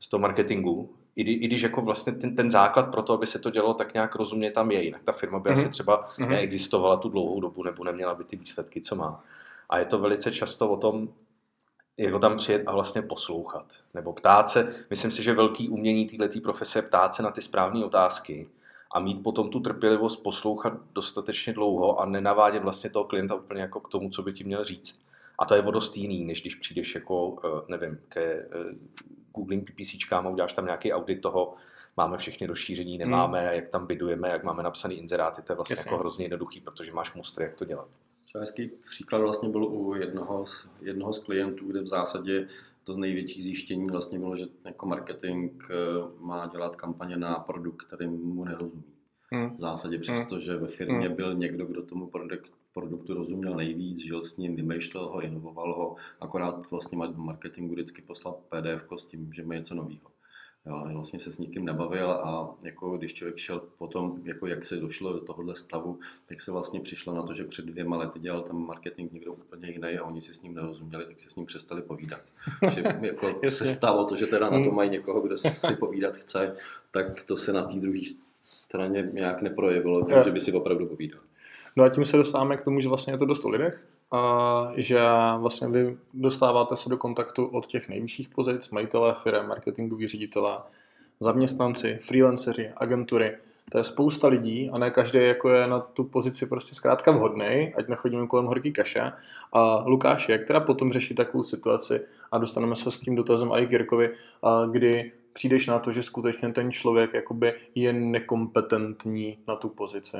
z 0.00 0.08
toho 0.08 0.20
marketingu 0.20 0.94
i, 1.16 1.22
i 1.22 1.46
když 1.46 1.62
jako 1.62 1.82
vlastně 1.82 2.12
ten, 2.12 2.36
ten 2.36 2.50
základ 2.50 2.82
pro 2.82 3.02
to, 3.02 3.12
aby 3.12 3.26
se 3.26 3.38
to 3.38 3.50
dělo, 3.50 3.74
tak 3.74 3.94
nějak 3.94 4.14
rozumně 4.14 4.50
tam 4.50 4.70
je, 4.70 4.82
jinak 4.82 5.02
ta 5.02 5.12
firma 5.12 5.38
by 5.38 5.50
mm-hmm. 5.50 5.52
asi 5.52 5.68
třeba 5.68 6.08
mm-hmm. 6.08 6.28
neexistovala 6.28 6.96
tu 6.96 7.08
dlouhou 7.08 7.40
dobu 7.40 7.62
nebo 7.62 7.84
neměla 7.84 8.14
by 8.14 8.24
ty 8.24 8.36
výsledky, 8.36 8.80
co 8.80 8.96
má. 8.96 9.24
A 9.70 9.78
je 9.78 9.84
to 9.84 9.98
velice 9.98 10.32
často 10.32 10.70
o 10.70 10.76
tom, 10.76 11.08
jako 11.98 12.18
tam 12.18 12.36
přijet 12.36 12.62
a 12.66 12.72
vlastně 12.72 13.02
poslouchat. 13.02 13.66
Nebo 13.94 14.12
ptát 14.12 14.48
se, 14.48 14.74
myslím 14.90 15.10
si, 15.10 15.22
že 15.22 15.34
velký 15.34 15.68
umění 15.68 16.06
této 16.06 16.40
profese 16.40 16.78
je 16.78 16.82
ptát 16.82 17.14
se 17.14 17.22
na 17.22 17.30
ty 17.30 17.42
správné 17.42 17.84
otázky 17.84 18.48
a 18.94 19.00
mít 19.00 19.22
potom 19.22 19.50
tu 19.50 19.60
trpělivost 19.60 20.16
poslouchat 20.16 20.72
dostatečně 20.92 21.52
dlouho 21.52 22.00
a 22.00 22.06
nenavádět 22.06 22.62
vlastně 22.62 22.90
toho 22.90 23.04
klienta 23.04 23.34
úplně 23.34 23.60
jako 23.60 23.80
k 23.80 23.88
tomu, 23.88 24.10
co 24.10 24.22
by 24.22 24.32
ti 24.32 24.44
měl 24.44 24.64
říct. 24.64 24.98
A 25.38 25.44
to 25.44 25.54
je 25.54 25.62
o 25.62 25.70
dost 25.70 25.96
jiný, 25.96 26.24
než 26.24 26.40
když 26.40 26.54
přijdeš 26.54 26.94
jako, 26.94 27.36
eh, 27.44 27.62
nevím, 27.68 27.98
ke 28.08 28.22
eh, 28.22 28.48
Googlem 29.34 29.64
PPCčkám 29.64 30.26
a 30.26 30.30
uděláš 30.30 30.52
tam 30.52 30.64
nějaký 30.64 30.92
audit 30.92 31.20
toho, 31.20 31.54
máme 31.96 32.18
všechny 32.18 32.46
rozšíření, 32.46 32.98
nemáme, 32.98 33.40
hmm. 33.40 33.54
jak 33.54 33.68
tam 33.68 33.86
bydujeme, 33.86 34.28
jak 34.28 34.44
máme 34.44 34.62
napsaný 34.62 34.94
inzeráty, 34.94 35.42
to 35.42 35.52
je 35.52 35.56
vlastně 35.56 35.74
Jasně. 35.74 35.88
jako 35.88 35.98
hrozně 35.98 36.24
jednoduchý, 36.24 36.60
protože 36.60 36.92
máš 36.92 37.14
mustry, 37.14 37.44
jak 37.44 37.54
to 37.54 37.64
dělat. 37.64 37.88
Hezký 38.40 38.70
příklad 38.90 39.18
vlastně 39.18 39.48
byl 39.48 39.64
u 39.64 39.94
jednoho 39.94 40.46
z, 40.46 40.68
jednoho 40.80 41.12
z 41.12 41.24
klientů, 41.24 41.66
kde 41.66 41.80
v 41.80 41.86
zásadě 41.86 42.48
to 42.84 42.94
z 42.94 42.96
největší 42.96 43.42
zjištění 43.42 43.86
vlastně 43.86 44.18
bylo, 44.18 44.36
že 44.36 44.46
jako 44.64 44.86
marketing 44.86 45.62
eh, 45.70 45.74
má 46.20 46.46
dělat 46.46 46.76
kampaně 46.76 47.16
na 47.16 47.34
produkt, 47.34 47.82
který 47.86 48.06
mu 48.06 48.44
nerozumí. 48.44 48.84
Hmm. 49.32 49.56
V 49.56 49.60
zásadě 49.60 49.98
přesto, 49.98 50.40
že 50.40 50.56
ve 50.56 50.68
firmě 50.68 51.06
hmm. 51.06 51.16
byl 51.16 51.34
někdo, 51.34 51.66
kdo 51.66 51.82
tomu 51.82 52.06
produkt, 52.06 52.52
produktu 52.74 53.14
rozuměl 53.14 53.54
nejvíc, 53.56 53.98
žil 53.98 54.22
s 54.22 54.36
ním, 54.36 54.56
vymýšlel 54.56 55.08
ho, 55.08 55.20
inovoval 55.20 55.74
ho, 55.74 55.96
akorát 56.20 56.70
vlastně 56.70 56.98
marketingu 57.16 57.74
vždycky 57.74 58.02
poslal 58.02 58.38
PDF 58.48 58.92
s 58.96 59.06
tím, 59.06 59.32
že 59.32 59.44
má 59.44 59.54
něco 59.54 59.74
nového. 59.74 60.10
Jo, 60.66 60.88
vlastně 60.94 61.20
se 61.20 61.32
s 61.32 61.38
nikým 61.38 61.64
nebavil 61.64 62.10
a 62.10 62.54
jako 62.62 62.96
když 62.96 63.14
člověk 63.14 63.38
šel 63.38 63.62
potom, 63.78 64.20
jako 64.24 64.46
jak 64.46 64.64
se 64.64 64.76
došlo 64.76 65.12
do 65.12 65.20
tohohle 65.20 65.56
stavu, 65.56 65.98
tak 66.26 66.42
se 66.42 66.52
vlastně 66.52 66.80
přišlo 66.80 67.14
na 67.14 67.22
to, 67.22 67.34
že 67.34 67.44
před 67.44 67.64
dvěma 67.64 67.96
lety 67.96 68.18
dělal 68.18 68.42
tam 68.42 68.66
marketing 68.66 69.12
někdo 69.12 69.32
úplně 69.32 69.70
jiný 69.70 69.98
a 69.98 70.04
oni 70.04 70.22
si 70.22 70.34
s 70.34 70.42
ním 70.42 70.54
nerozuměli, 70.54 71.04
tak 71.04 71.20
se 71.20 71.30
s 71.30 71.36
ním 71.36 71.46
přestali 71.46 71.82
povídat. 71.82 72.20
že 72.74 72.82
jako 73.00 73.50
se 73.50 73.66
stalo 73.66 74.04
to, 74.04 74.16
že 74.16 74.26
teda 74.26 74.50
na 74.50 74.58
to 74.58 74.64
hmm. 74.64 74.74
mají 74.74 74.90
někoho, 74.90 75.20
kdo 75.20 75.38
si 75.38 75.76
povídat 75.76 76.16
chce, 76.16 76.56
tak 76.90 77.24
to 77.24 77.36
se 77.36 77.52
na 77.52 77.62
té 77.62 77.74
druhé 77.74 78.00
straně 78.42 79.10
nějak 79.12 79.42
neprojevilo, 79.42 80.04
takže 80.04 80.30
by 80.30 80.40
si 80.40 80.52
opravdu 80.52 80.86
povídal. 80.86 81.20
No 81.76 81.84
a 81.84 81.88
tím 81.88 82.04
se 82.04 82.16
dostáváme 82.16 82.56
k 82.56 82.64
tomu, 82.64 82.80
že 82.80 82.88
vlastně 82.88 83.12
je 83.12 83.18
to 83.18 83.26
dost 83.26 83.44
o 83.44 83.48
lidech, 83.48 83.80
že 84.76 85.00
vlastně 85.38 85.68
vy 85.68 85.96
dostáváte 86.14 86.76
se 86.76 86.88
do 86.88 86.96
kontaktu 86.96 87.46
od 87.46 87.66
těch 87.66 87.88
nejvyšších 87.88 88.28
pozic, 88.28 88.70
majitele 88.70 89.14
firm, 89.14 89.46
marketingoví 89.46 90.08
ředitele, 90.08 90.58
zaměstnanci, 91.20 91.98
freelanceři, 92.02 92.70
agentury. 92.76 93.36
To 93.70 93.78
je 93.78 93.84
spousta 93.84 94.28
lidí 94.28 94.70
a 94.72 94.78
ne 94.78 94.90
každý 94.90 95.18
jako 95.18 95.48
je 95.48 95.66
na 95.66 95.80
tu 95.80 96.04
pozici 96.04 96.46
prostě 96.46 96.74
zkrátka 96.74 97.10
vhodný, 97.10 97.74
ať 97.76 97.88
nechodíme 97.88 98.26
kolem 98.26 98.46
horký 98.46 98.72
kaše. 98.72 99.12
A 99.52 99.84
Lukáš 99.86 100.28
je, 100.28 100.38
která 100.38 100.60
potom 100.60 100.92
řeší 100.92 101.14
takovou 101.14 101.44
situaci 101.44 102.00
a 102.32 102.38
dostaneme 102.38 102.76
se 102.76 102.90
s 102.90 103.00
tím 103.00 103.14
dotazem 103.14 103.52
i 103.52 103.66
k 103.66 103.72
Jirkovi, 103.72 104.10
kdy 104.70 105.12
přijdeš 105.32 105.66
na 105.66 105.78
to, 105.78 105.92
že 105.92 106.02
skutečně 106.02 106.52
ten 106.52 106.72
člověk 106.72 107.14
jakoby 107.14 107.54
je 107.74 107.92
nekompetentní 107.92 109.38
na 109.48 109.56
tu 109.56 109.68
pozici. 109.68 110.16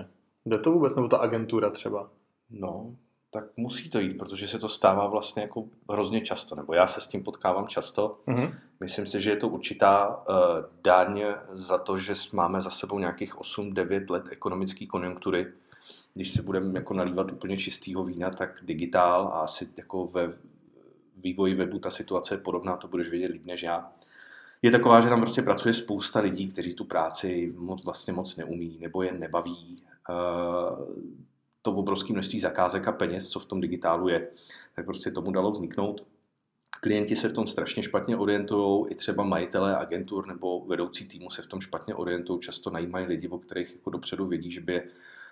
Jde 0.47 0.59
to 0.59 0.73
vůbec, 0.73 0.95
nebo 0.95 1.09
ta 1.09 1.17
agentura 1.17 1.71
třeba? 1.71 2.09
No, 2.51 2.95
tak 3.35 3.45
musí 3.57 3.91
to 3.91 4.01
jít, 4.01 4.19
protože 4.19 4.49
se 4.49 4.59
to 4.59 4.69
stává 4.69 5.07
vlastně 5.07 5.43
jako 5.43 5.65
hrozně 5.91 6.21
často, 6.21 6.55
nebo 6.55 6.75
já 6.75 6.87
se 6.87 7.01
s 7.01 7.09
tím 7.09 7.23
potkávám 7.23 7.67
často. 7.67 8.19
Mm-hmm. 8.29 8.55
Myslím 8.81 9.07
si, 9.07 9.21
že 9.21 9.31
je 9.31 9.37
to 9.37 9.49
určitá 9.49 10.17
uh, 10.17 10.37
daň 10.83 11.25
za 11.53 11.79
to, 11.79 11.99
že 11.99 12.15
máme 12.33 12.61
za 12.61 12.71
sebou 12.71 12.99
nějakých 12.99 13.37
8-9 13.37 14.11
let 14.11 14.25
ekonomické 14.31 14.87
konjunktury. 14.87 15.47
Když 16.15 16.31
si 16.31 16.43
budeme 16.43 16.79
jako 16.79 16.95
nalívat 16.95 17.33
úplně 17.33 17.57
čistého 17.57 18.05
vína, 18.05 18.31
tak 18.31 18.61
digitál 18.63 19.27
a 19.27 19.41
asi 19.41 19.69
jako 19.77 20.07
ve 20.07 20.33
vývoji 21.17 21.55
webu 21.55 21.79
ta 21.79 21.91
situace 21.91 22.35
je 22.35 22.39
podobná, 22.39 22.77
to 22.77 22.89
budeš 22.89 23.09
vědět 23.09 23.31
líp 23.31 23.47
než 23.47 23.63
já. 23.63 23.93
Je 24.63 24.71
taková, 24.71 25.01
že 25.01 25.09
tam 25.09 25.21
prostě 25.21 25.43
pracuje 25.43 25.75
spousta 25.75 26.21
lidí, 26.21 26.49
kteří 26.49 26.75
tu 26.75 26.85
práci 26.85 27.55
moc, 27.57 27.85
vlastně 27.85 28.13
moc 28.13 28.37
neumí 28.37 28.79
nebo 28.81 29.03
je 29.03 29.13
nebaví. 29.13 29.83
Uh, 30.11 31.23
to 31.63 31.73
obrovské 31.73 32.13
množství 32.13 32.41
zakázek 32.41 32.89
a 32.89 32.93
peněz, 32.93 33.29
co 33.29 33.41
v 33.41 33.45
tom 33.45 33.61
digitálu 33.61 34.09
je, 34.09 34.29
tak 34.77 34.85
prostě 34.85 35.11
tomu 35.11 35.33
dalo 35.33 35.51
vzniknout. 35.51 36.05
Klienti 36.81 37.17
se 37.17 37.29
v 37.29 37.33
tom 37.33 37.47
strašně 37.47 37.83
špatně 37.83 38.17
orientují, 38.17 38.87
i 38.91 38.95
třeba 38.95 39.25
majitelé 39.25 39.77
agentur 39.77 40.27
nebo 40.27 40.65
vedoucí 40.67 41.09
týmu 41.09 41.31
se 41.31 41.43
v 41.43 41.47
tom 41.47 41.61
špatně 41.61 41.95
orientují, 41.95 42.41
často 42.41 42.71
najímají 42.71 43.07
lidi, 43.07 43.29
o 43.29 43.39
kterých 43.39 43.75
jako 43.75 43.91
dopředu 43.91 44.27
vědí, 44.27 44.53
že 44.53 44.61
by 44.61 44.83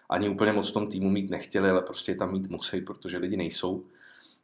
ani 0.09 0.29
úplně 0.29 0.53
moc 0.53 0.71
v 0.71 0.73
tom 0.73 0.89
týmu 0.89 1.11
mít 1.11 1.31
nechtěli, 1.31 1.71
ale 1.71 1.83
prostě 1.83 2.15
tam 2.15 2.33
mít 2.33 2.51
musí, 2.51 2.81
protože 2.81 3.19
lidi 3.19 3.37
nejsou. 3.37 3.85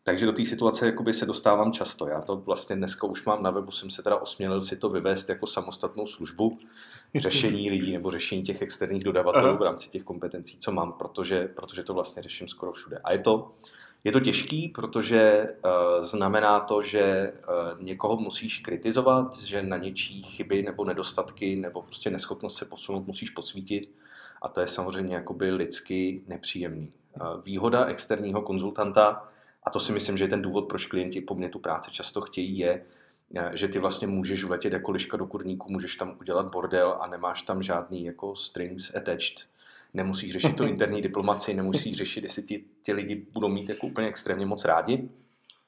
Takže 0.09 0.27
do 0.27 0.33
té 0.33 0.45
situace 0.45 0.87
jakoby 0.87 1.15
se 1.15 1.27
dostávám 1.27 1.73
často. 1.73 2.09
Já 2.09 2.21
to 2.21 2.37
vlastně 2.37 2.77
dneska 2.77 3.07
už 3.07 3.25
mám 3.25 3.43
na 3.43 3.51
webu, 3.51 3.71
jsem 3.71 3.91
se 3.91 4.03
teda 4.03 4.17
osmělil 4.17 4.63
si 4.63 4.77
to 4.77 4.89
vyvést 4.89 5.29
jako 5.29 5.47
samostatnou 5.47 6.07
službu 6.07 6.59
řešení 7.15 7.71
lidí 7.71 7.93
nebo 7.93 8.11
řešení 8.11 8.43
těch 8.43 8.63
externích 8.63 9.05
dodavatelů 9.05 9.49
Aha. 9.49 9.57
v 9.57 9.63
rámci 9.63 9.89
těch 9.89 10.03
kompetencí, 10.03 10.59
co 10.59 10.73
mám, 10.73 10.93
protože, 10.93 11.49
protože 11.49 11.83
to 11.83 11.95
vlastně 11.95 12.23
řeším 12.23 12.49
skoro 12.49 12.73
všude. 12.73 13.01
A 13.05 13.13
je 13.13 13.19
to, 13.19 13.53
je 14.05 14.13
to 14.13 14.21
těžký, 14.21 14.69
protože 14.69 15.49
uh, 15.49 16.05
znamená 16.05 16.61
to, 16.61 16.83
že 16.83 17.33
uh, 17.33 17.83
někoho 17.83 18.17
musíš 18.17 18.59
kritizovat, 18.59 19.39
že 19.39 19.63
na 19.63 19.77
něčí 19.77 20.23
chyby 20.23 20.63
nebo 20.63 20.85
nedostatky 20.85 21.57
nebo 21.57 21.83
prostě 21.83 22.11
neschopnost 22.11 22.57
se 22.57 22.65
posunout 22.65 23.07
musíš 23.07 23.31
posvítit 23.31 23.91
a 24.43 24.49
to 24.49 24.61
je 24.61 24.69
samozřejmě 24.69 25.15
jakoby 25.15 25.51
lidsky 25.51 26.23
nepříjemný. 26.27 26.93
Uh, 27.21 27.43
výhoda 27.45 27.85
externího 27.85 28.43
konzultanta 28.43 29.29
a 29.67 29.71
to 29.71 29.81
si 29.81 29.93
myslím, 29.93 30.17
že 30.17 30.25
je 30.25 30.29
ten 30.29 30.43
důvod, 30.43 30.69
proč 30.69 30.87
klienti 30.87 31.21
po 31.21 31.35
mně 31.35 31.49
tu 31.49 31.59
práci 31.59 31.91
často 31.91 32.21
chtějí, 32.21 32.59
je, 32.59 32.83
eh, 33.35 33.51
že 33.55 33.69
ty 33.69 33.79
vlastně 33.79 34.07
můžeš 34.07 34.45
vletět 34.45 34.73
jako 34.73 34.91
liška 34.91 35.17
do 35.17 35.27
kurníku, 35.27 35.73
můžeš 35.73 35.97
tam 35.97 36.17
udělat 36.21 36.51
bordel 36.53 36.99
a 37.01 37.07
nemáš 37.07 37.43
tam 37.43 37.63
žádný 37.63 38.05
jako 38.05 38.37
strings 38.37 38.95
attached. 38.95 39.47
Nemusíš 39.95 40.33
řešit 40.33 40.57
tu 40.57 40.65
interní 40.67 41.03
diplomaci, 41.03 41.55
nemusíš 41.55 41.97
řešit, 41.97 42.25
jestli 42.25 42.43
ti, 42.43 42.65
ti 42.83 42.93
lidi 42.93 43.27
budou 43.33 43.49
mít 43.49 43.69
jako 43.69 43.87
úplně 43.87 44.09
extrémně 44.09 44.47
moc 44.47 44.65
rádi, 44.65 45.09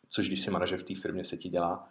což 0.09 0.27
když 0.27 0.41
si 0.41 0.51
manažer 0.51 0.79
v 0.79 0.85
té 0.85 0.95
firmě 0.95 1.25
se 1.25 1.37
ti 1.37 1.49
dělá 1.49 1.89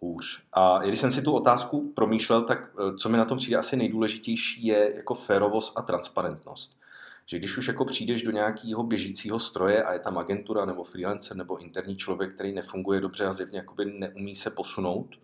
hůř. 0.00 0.42
A 0.52 0.78
když 0.78 1.00
jsem 1.00 1.12
si 1.12 1.22
tu 1.22 1.32
otázku 1.32 1.92
promýšlel, 1.96 2.42
tak 2.42 2.58
eh, 2.58 2.96
co 2.96 3.08
mi 3.08 3.16
na 3.16 3.24
tom 3.24 3.38
přijde 3.38 3.56
asi 3.56 3.76
nejdůležitější 3.76 4.66
je 4.66 4.92
jako 4.96 5.14
férovost 5.14 5.78
a 5.78 5.82
transparentnost 5.82 6.78
že 7.26 7.38
když 7.38 7.58
už 7.58 7.68
jako 7.68 7.84
přijdeš 7.84 8.22
do 8.22 8.30
nějakého 8.30 8.82
běžícího 8.82 9.38
stroje 9.38 9.82
a 9.82 9.92
je 9.92 9.98
tam 9.98 10.18
agentura 10.18 10.64
nebo 10.64 10.84
freelancer 10.84 11.36
nebo 11.36 11.56
interní 11.56 11.96
člověk, 11.96 12.34
který 12.34 12.52
nefunguje 12.52 13.00
dobře 13.00 13.26
a 13.26 13.32
zjevně 13.32 13.58
jakoby 13.58 13.84
neumí 13.84 14.36
se 14.36 14.50
posunout, 14.50 15.16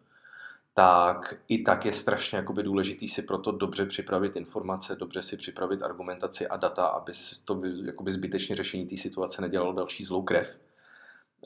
tak 0.74 1.34
i 1.48 1.62
tak 1.62 1.84
je 1.84 1.92
strašně 1.92 2.38
jakoby 2.38 2.62
důležitý 2.62 3.08
si 3.08 3.22
proto 3.22 3.52
dobře 3.52 3.86
připravit 3.86 4.36
informace, 4.36 4.96
dobře 4.96 5.22
si 5.22 5.36
připravit 5.36 5.82
argumentaci 5.82 6.48
a 6.48 6.56
data, 6.56 6.86
aby 6.86 7.12
to 7.44 7.62
jakoby 7.84 8.12
zbytečně 8.12 8.56
řešení 8.56 8.86
té 8.86 8.96
situace 8.96 9.42
nedělalo 9.42 9.72
další 9.72 10.04
zlou 10.04 10.22
krev 10.22 10.58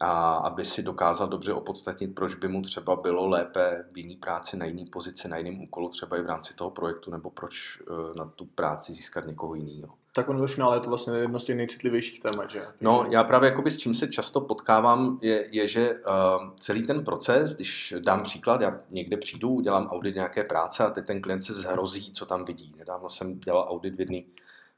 a 0.00 0.34
aby 0.34 0.64
si 0.64 0.82
dokázal 0.82 1.28
dobře 1.28 1.52
opodstatnit, 1.52 2.14
proč 2.14 2.34
by 2.34 2.48
mu 2.48 2.62
třeba 2.62 2.96
bylo 2.96 3.28
lépe 3.28 3.84
v 3.92 3.98
jiný 3.98 4.16
práci, 4.16 4.56
na 4.56 4.66
jiný 4.66 4.86
pozici, 4.86 5.28
na 5.28 5.36
jiném 5.36 5.60
úkolu, 5.60 5.88
třeba 5.88 6.16
i 6.16 6.22
v 6.22 6.26
rámci 6.26 6.54
toho 6.54 6.70
projektu, 6.70 7.10
nebo 7.10 7.30
proč 7.30 7.82
eh, 7.82 8.18
na 8.18 8.24
tu 8.24 8.44
práci 8.44 8.92
získat 8.92 9.26
někoho 9.26 9.54
jiného. 9.54 9.94
Tak 10.16 10.28
on 10.28 10.40
ve 10.40 10.46
finále 10.46 10.76
je 10.76 10.80
to 10.80 10.88
vlastně 10.88 11.18
jedno 11.18 11.40
z 11.40 11.44
těch 11.44 11.56
nejcitlivějších 11.56 12.20
témat, 12.20 12.50
že? 12.50 12.62
No, 12.80 13.06
já 13.10 13.24
právě 13.24 13.50
jakoby 13.50 13.70
s 13.70 13.78
čím 13.78 13.94
se 13.94 14.08
často 14.08 14.40
potkávám, 14.40 15.18
je, 15.22 15.48
je 15.52 15.68
že 15.68 15.94
uh, 15.94 16.50
celý 16.58 16.82
ten 16.82 17.04
proces, 17.04 17.54
když 17.54 17.94
dám 17.98 18.22
příklad, 18.22 18.60
já 18.60 18.80
někde 18.90 19.16
přijdu, 19.16 19.48
udělám 19.48 19.86
audit 19.86 20.14
nějaké 20.14 20.44
práce 20.44 20.84
a 20.84 20.90
teď 20.90 21.06
ten 21.06 21.22
klient 21.22 21.40
se 21.40 21.52
zhrozí, 21.52 22.12
co 22.12 22.26
tam 22.26 22.44
vidí. 22.44 22.74
Nedávno 22.78 23.10
jsem 23.10 23.40
dělal 23.40 23.66
audit 23.70 23.94
v 23.94 24.00
jedné 24.00 24.20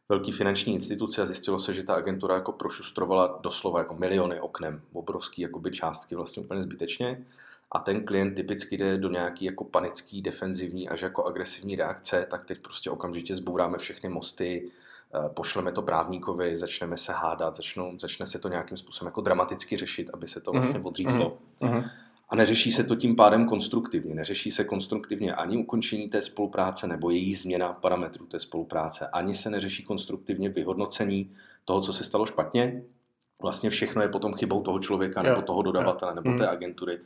velké 0.09 0.33
finanční 0.33 0.75
instituci 0.75 1.21
a 1.21 1.27
zjistilo 1.27 1.59
se, 1.59 1.75
že 1.75 1.83
ta 1.83 1.95
agentura 1.95 2.35
jako 2.35 2.53
prošustrovala 2.53 3.39
doslova 3.43 3.79
jako 3.79 3.95
miliony 3.95 4.41
oknem, 4.41 4.81
obrovský 4.93 5.43
jakoby 5.43 5.71
částky 5.71 6.15
vlastně 6.15 6.43
úplně 6.43 6.63
zbytečně 6.63 7.25
a 7.73 7.79
ten 7.79 8.05
klient 8.05 8.35
typicky 8.35 8.77
jde 8.77 8.99
do 8.99 9.11
nějaký 9.11 9.45
jako 9.45 9.65
panický, 9.65 10.23
defenzivní 10.23 10.89
až 10.89 11.03
jako 11.03 11.25
agresivní 11.25 11.77
reakce, 11.77 12.27
tak 12.31 12.45
teď 12.45 12.59
prostě 12.59 12.91
okamžitě 12.91 13.35
zbouráme 13.35 13.79
všechny 13.79 14.09
mosty, 14.09 14.71
pošleme 15.29 15.73
to 15.73 15.83
právníkovi, 15.83 16.57
začneme 16.57 16.97
se 16.97 17.13
hádat, 17.13 17.57
začnou, 17.57 17.99
začne 17.99 18.27
se 18.27 18.39
to 18.39 18.49
nějakým 18.49 18.77
způsobem 18.77 19.09
jako 19.09 19.21
dramaticky 19.21 19.77
řešit, 19.77 20.11
aby 20.15 20.27
se 20.27 20.41
to 20.41 20.53
vlastně 20.53 20.79
mhm, 20.79 20.87
odřízlo. 20.87 21.39
Mm-hmm. 21.61 21.91
A 22.31 22.37
neřeší 22.37 22.73
se 22.73 22.85
to 22.85 22.97
tím 22.97 23.17
pádem 23.17 23.47
konstruktivně. 23.47 24.15
Neřeší 24.15 24.51
se 24.51 24.65
konstruktivně 24.65 25.35
ani 25.35 25.57
ukončení 25.57 26.09
té 26.09 26.23
spolupráce 26.23 26.87
nebo 26.87 27.11
její 27.11 27.35
změna 27.35 27.73
parametrů 27.73 28.27
té 28.27 28.39
spolupráce. 28.39 29.07
Ani 29.07 29.35
se 29.35 29.51
neřeší 29.51 29.83
konstruktivně 29.83 30.49
vyhodnocení 30.49 31.31
toho, 31.65 31.81
co 31.81 31.93
se 31.93 32.05
stalo 32.05 32.27
špatně. 32.27 32.83
Vlastně 33.43 33.71
všechno 33.71 34.03
je 34.03 34.09
potom 34.09 34.35
chybou 34.35 34.63
toho 34.63 34.79
člověka, 34.79 35.23
nebo 35.23 35.43
toho 35.43 35.63
dodavatele, 35.63 36.15
nebo 36.15 36.31
té 36.31 36.45
mhm. 36.45 36.49
agentury. 36.49 37.01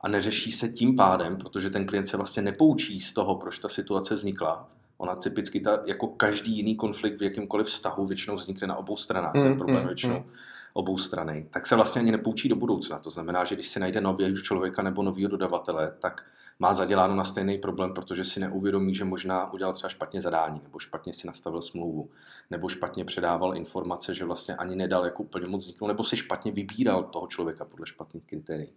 a 0.00 0.08
neřeší 0.08 0.52
se 0.52 0.68
tím 0.68 0.96
pádem, 0.96 1.36
protože 1.36 1.70
ten 1.70 1.86
klient 1.86 2.06
se 2.06 2.16
vlastně 2.16 2.42
nepoučí 2.42 3.00
z 3.00 3.12
toho, 3.12 3.34
proč 3.34 3.58
ta 3.58 3.68
situace 3.68 4.14
vznikla. 4.14 4.68
Ona 4.98 5.16
typicky, 5.16 5.60
ta, 5.60 5.82
jako 5.86 6.06
každý 6.06 6.56
jiný 6.56 6.76
konflikt 6.76 7.20
v 7.20 7.22
jakýmkoliv 7.22 7.66
vztahu, 7.66 8.06
většinou 8.06 8.36
vznikne 8.36 8.66
na 8.66 8.76
obou 8.76 8.96
stranách, 8.96 9.34
mm, 9.34 9.42
ten 9.42 9.58
problém 9.58 9.80
mm, 9.80 9.86
většinou 9.86 10.18
mm. 10.18 10.30
obou 10.72 10.98
strany, 10.98 11.46
tak 11.50 11.66
se 11.66 11.76
vlastně 11.76 12.00
ani 12.00 12.12
nepoučí 12.12 12.48
do 12.48 12.56
budoucna. 12.56 12.98
To 12.98 13.10
znamená, 13.10 13.44
že 13.44 13.54
když 13.54 13.68
si 13.68 13.80
najde 13.80 14.00
nového 14.00 14.36
člověka 14.36 14.82
nebo 14.82 15.02
nového 15.02 15.28
dodavatele, 15.28 15.92
tak 16.00 16.24
má 16.58 16.74
zaděláno 16.74 17.14
na 17.14 17.24
stejný 17.24 17.58
problém, 17.58 17.94
protože 17.94 18.24
si 18.24 18.40
neuvědomí, 18.40 18.94
že 18.94 19.04
možná 19.04 19.52
udělal 19.52 19.74
třeba 19.74 19.88
špatně 19.88 20.20
zadání, 20.20 20.60
nebo 20.62 20.78
špatně 20.78 21.14
si 21.14 21.26
nastavil 21.26 21.62
smlouvu, 21.62 22.10
nebo 22.50 22.68
špatně 22.68 23.04
předával 23.04 23.56
informace, 23.56 24.14
že 24.14 24.24
vlastně 24.24 24.56
ani 24.56 24.76
nedal 24.76 25.04
jako 25.04 25.22
úplně 25.22 25.46
moc 25.46 25.62
vzniknout, 25.62 25.88
nebo 25.88 26.04
si 26.04 26.16
špatně 26.16 26.52
vybíral 26.52 27.02
toho 27.02 27.26
člověka 27.26 27.64
podle 27.64 27.86
špatných 27.86 28.24
kritérií. 28.24 28.72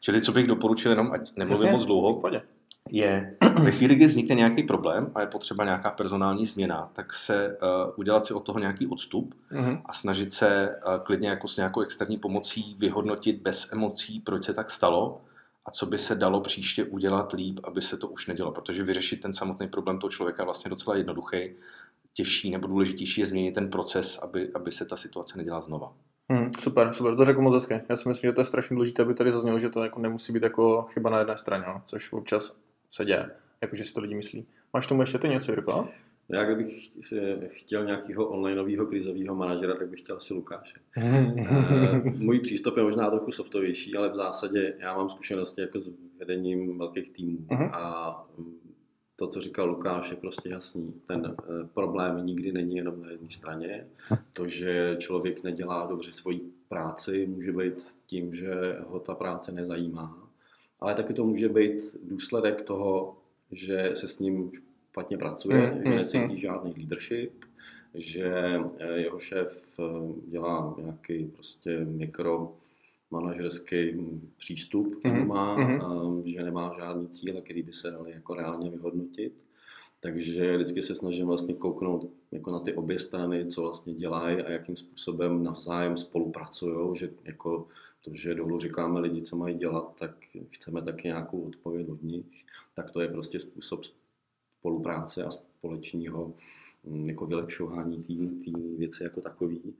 Čili 0.00 0.20
co 0.20 0.32
bych 0.32 0.46
doporučil, 0.46 0.90
jenom 0.90 1.12
ať 1.12 1.36
nemluvím 1.36 1.72
moc 1.72 1.84
dlouho, 1.84 2.14
je 2.90 3.36
ve 3.62 3.70
chvíli, 3.70 3.94
kdy 3.94 4.06
vznikne 4.06 4.34
nějaký 4.34 4.62
problém 4.62 5.12
a 5.14 5.20
je 5.20 5.26
potřeba 5.26 5.64
nějaká 5.64 5.90
personální 5.90 6.46
změna, 6.46 6.90
tak 6.92 7.12
se 7.12 7.58
uh, 7.62 7.92
udělat 7.96 8.26
si 8.26 8.34
od 8.34 8.40
toho 8.40 8.58
nějaký 8.58 8.86
odstup 8.86 9.34
uh-huh. 9.52 9.82
a 9.86 9.92
snažit 9.92 10.32
se 10.32 10.76
uh, 10.86 11.04
klidně 11.04 11.28
jako 11.28 11.48
s 11.48 11.56
nějakou 11.56 11.80
externí 11.80 12.18
pomocí 12.18 12.76
vyhodnotit 12.78 13.42
bez 13.42 13.72
emocí, 13.72 14.20
proč 14.20 14.44
se 14.44 14.54
tak 14.54 14.70
stalo 14.70 15.20
a 15.66 15.70
co 15.70 15.86
by 15.86 15.98
se 15.98 16.14
dalo 16.14 16.40
příště 16.40 16.84
udělat 16.84 17.32
líp, 17.32 17.60
aby 17.64 17.82
se 17.82 17.96
to 17.96 18.08
už 18.08 18.26
nedělo. 18.26 18.52
Protože 18.52 18.84
vyřešit 18.84 19.20
ten 19.20 19.32
samotný 19.32 19.68
problém 19.68 19.98
toho 19.98 20.10
člověka 20.10 20.42
je 20.42 20.44
vlastně 20.44 20.68
docela 20.68 20.96
jednoduchý. 20.96 21.50
Těžší 22.14 22.50
nebo 22.50 22.68
důležitější 22.68 23.20
je 23.20 23.26
změnit 23.26 23.52
ten 23.52 23.70
proces, 23.70 24.18
aby, 24.18 24.50
aby 24.54 24.72
se 24.72 24.84
ta 24.84 24.96
situace 24.96 25.38
nedělala 25.38 25.62
znova. 25.62 25.92
Hmm, 26.30 26.50
super, 26.58 26.92
super, 26.92 27.16
to 27.16 27.24
řekl 27.24 27.40
moc 27.40 27.54
hezky. 27.54 27.80
Já 27.88 27.96
si 27.96 28.08
myslím, 28.08 28.28
že 28.28 28.32
to 28.32 28.40
je 28.40 28.44
strašně 28.44 28.74
důležité, 28.74 29.02
aby 29.02 29.14
tady 29.14 29.32
zaznělo, 29.32 29.58
že 29.58 29.68
to 29.68 29.84
jako 29.84 30.00
nemusí 30.00 30.32
být 30.32 30.42
jako 30.42 30.82
chyba 30.82 31.10
na 31.10 31.18
jedné 31.18 31.38
straně, 31.38 31.64
no, 31.66 31.82
což 31.86 32.12
občas 32.12 32.54
se 32.92 33.04
děje, 33.04 33.30
jakože 33.60 33.84
si 33.84 33.94
to 33.94 34.00
lidi 34.00 34.14
myslí. 34.14 34.46
Máš 34.72 34.86
tomu 34.86 35.02
ještě 35.02 35.18
ty 35.18 35.28
něco, 35.28 35.52
Jirko? 35.52 35.88
Já 36.28 36.44
kdybych 36.44 36.90
si 37.02 37.20
chtěl 37.48 37.84
nějakého 37.84 38.26
onlineového 38.28 38.86
krizového 38.86 39.34
manažera, 39.34 39.74
tak 39.74 39.88
bych 39.88 40.00
chtěl 40.00 40.16
asi 40.16 40.34
Lukáše. 40.34 40.80
Můj 42.16 42.40
přístup 42.40 42.76
je 42.76 42.82
možná 42.82 43.10
trochu 43.10 43.32
softovější, 43.32 43.96
ale 43.96 44.08
v 44.08 44.14
zásadě 44.14 44.74
já 44.78 44.96
mám 44.96 45.10
zkušenosti 45.10 45.60
jako 45.60 45.80
s 45.80 45.90
vedením 46.18 46.78
velkých 46.78 47.12
týmů 47.12 47.38
uh-huh. 47.38 47.70
a 47.72 48.26
to, 49.16 49.26
co 49.26 49.40
říkal 49.40 49.68
Lukáš, 49.68 50.10
je 50.10 50.16
prostě 50.16 50.48
jasný. 50.48 50.94
Ten 51.06 51.36
eh, 51.38 51.68
problém 51.74 52.26
nikdy 52.26 52.52
není 52.52 52.76
jenom 52.76 53.02
na 53.02 53.10
jedné 53.10 53.30
straně. 53.30 53.86
To, 54.32 54.48
že 54.48 54.96
člověk 54.98 55.42
nedělá 55.42 55.86
dobře 55.86 56.12
svoji 56.12 56.40
práci, 56.68 57.26
může 57.26 57.52
být 57.52 57.74
tím, 58.06 58.34
že 58.34 58.76
ho 58.86 59.00
ta 59.00 59.14
práce 59.14 59.52
nezajímá. 59.52 60.21
Ale 60.82 60.94
taky 60.94 61.14
to 61.14 61.24
může 61.24 61.48
být 61.48 61.74
důsledek 62.02 62.62
toho, 62.62 63.16
že 63.52 63.90
se 63.94 64.08
s 64.08 64.18
ním 64.18 64.52
špatně 64.90 65.18
pracuje, 65.18 65.70
mm, 65.70 65.82
že 65.82 65.90
mm, 65.90 65.96
necítí 65.96 66.32
mm. 66.32 66.36
žádný 66.36 66.74
leadership, 66.76 67.44
že 67.94 68.60
eh, 68.78 69.00
jeho 69.00 69.18
šéf 69.18 69.58
eh, 69.78 69.82
dělá 70.30 70.74
nějaký 70.78 71.24
prostě 71.24 71.84
mikro 71.84 72.52
manažerský 73.10 74.10
přístup, 74.38 74.98
který 74.98 75.20
mm, 75.20 75.28
má, 75.28 75.56
mm. 75.56 76.22
že 76.24 76.42
nemá 76.42 76.74
žádný 76.78 77.08
cíle, 77.08 77.40
který 77.40 77.62
by 77.62 77.72
se 77.72 77.90
dali 77.90 78.10
jako 78.10 78.34
reálně 78.34 78.70
vyhodnotit. 78.70 79.32
Takže 80.00 80.56
vždycky 80.56 80.82
se 80.82 80.94
snažím 80.94 81.26
vlastně 81.26 81.54
kouknout 81.54 82.10
jako 82.32 82.50
na 82.50 82.60
ty 82.60 82.74
obě 82.74 83.00
strany, 83.00 83.46
co 83.46 83.62
vlastně 83.62 83.94
dělají 83.94 84.36
a 84.36 84.50
jakým 84.50 84.76
způsobem 84.76 85.44
navzájem 85.44 85.96
spolupracují, 85.96 86.96
že 86.96 87.10
jako 87.24 87.66
to, 88.02 88.10
že 88.14 88.34
dolů 88.34 88.60
říkáme 88.60 89.00
lidi, 89.00 89.22
co 89.22 89.36
mají 89.36 89.58
dělat, 89.58 89.94
tak 89.98 90.10
chceme 90.50 90.82
taky 90.82 91.08
nějakou 91.08 91.40
odpověď 91.40 91.88
od 91.88 92.02
nich, 92.02 92.44
tak 92.74 92.90
to 92.90 93.00
je 93.00 93.08
prostě 93.08 93.40
způsob 93.40 93.84
spolupráce 94.58 95.24
a 95.24 95.30
společného 95.30 96.34
mm, 96.84 97.08
jako 97.08 97.26
vylepšování 97.26 98.02
té 98.02 98.58
věci 98.78 99.02
jako 99.02 99.20
takový. 99.20 99.74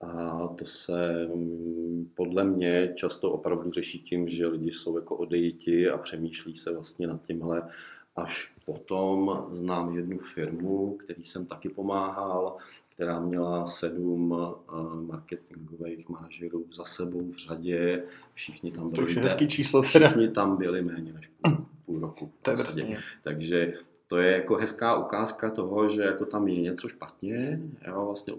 A 0.00 0.48
to 0.58 0.64
se 0.64 1.26
mm, 1.26 2.10
podle 2.14 2.44
mě 2.44 2.92
často 2.96 3.32
opravdu 3.32 3.70
řeší 3.70 3.98
tím, 3.98 4.28
že 4.28 4.46
lidi 4.46 4.72
jsou 4.72 4.96
jako 4.96 5.16
odejiti 5.16 5.88
a 5.88 5.98
přemýšlí 5.98 6.56
se 6.56 6.72
vlastně 6.72 7.06
nad 7.06 7.26
tímhle. 7.26 7.70
Až 8.16 8.52
potom 8.64 9.46
znám 9.52 9.96
jednu 9.96 10.18
firmu, 10.18 10.96
který 10.96 11.24
jsem 11.24 11.46
taky 11.46 11.68
pomáhal, 11.68 12.56
která 12.94 13.20
měla 13.20 13.66
sedm 13.66 14.34
eh, 14.34 15.06
marketingových 15.06 16.08
manažerů 16.08 16.64
za 16.72 16.84
sebou 16.84 17.32
v 17.32 17.36
řadě. 17.36 18.04
Všichni 18.34 18.72
tam 18.72 18.90
byli. 18.90 18.96
To 18.96 19.02
už 19.02 19.16
je 19.16 19.22
hezký 19.22 19.48
číslo. 19.48 19.82
Teda. 19.92 20.08
Všichni 20.08 20.28
tam 20.28 20.56
byli 20.56 20.82
méně 20.82 21.12
než 21.12 21.26
půl, 21.26 21.66
půl 21.86 22.00
roku. 22.00 22.32
To 22.42 22.50
je 22.50 22.56
Takže 23.22 23.74
to 24.08 24.18
je 24.18 24.32
jako 24.32 24.56
hezká 24.56 24.96
ukázka 24.96 25.50
toho, 25.50 25.88
že 25.88 26.02
jako 26.02 26.24
tam 26.24 26.48
je 26.48 26.60
něco 26.60 26.88
špatně, 26.88 27.60
jo, 27.86 28.06
vlastně 28.06 28.34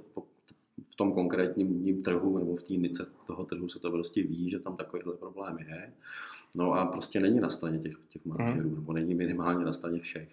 v 0.89 0.95
tom 0.95 1.13
konkrétním 1.13 2.03
trhu 2.03 2.37
nebo 2.37 2.55
v 2.55 2.63
té 2.63 2.73
nice 2.73 3.05
toho 3.27 3.45
trhu 3.45 3.69
se 3.69 3.79
to 3.79 3.91
prostě 3.91 4.23
ví, 4.23 4.49
že 4.49 4.59
tam 4.59 4.75
takovýhle 4.75 5.13
problém 5.13 5.57
je. 5.59 5.93
No 6.55 6.73
a 6.73 6.85
prostě 6.85 7.19
není 7.19 7.39
na 7.39 7.49
straně 7.49 7.79
těch, 7.79 7.95
těch 8.09 8.25
manažerů, 8.25 8.69
mm. 8.69 8.75
nebo 8.75 8.93
není 8.93 9.13
minimálně 9.13 9.65
na 9.65 9.73
straně 9.73 9.99
všech. 9.99 10.29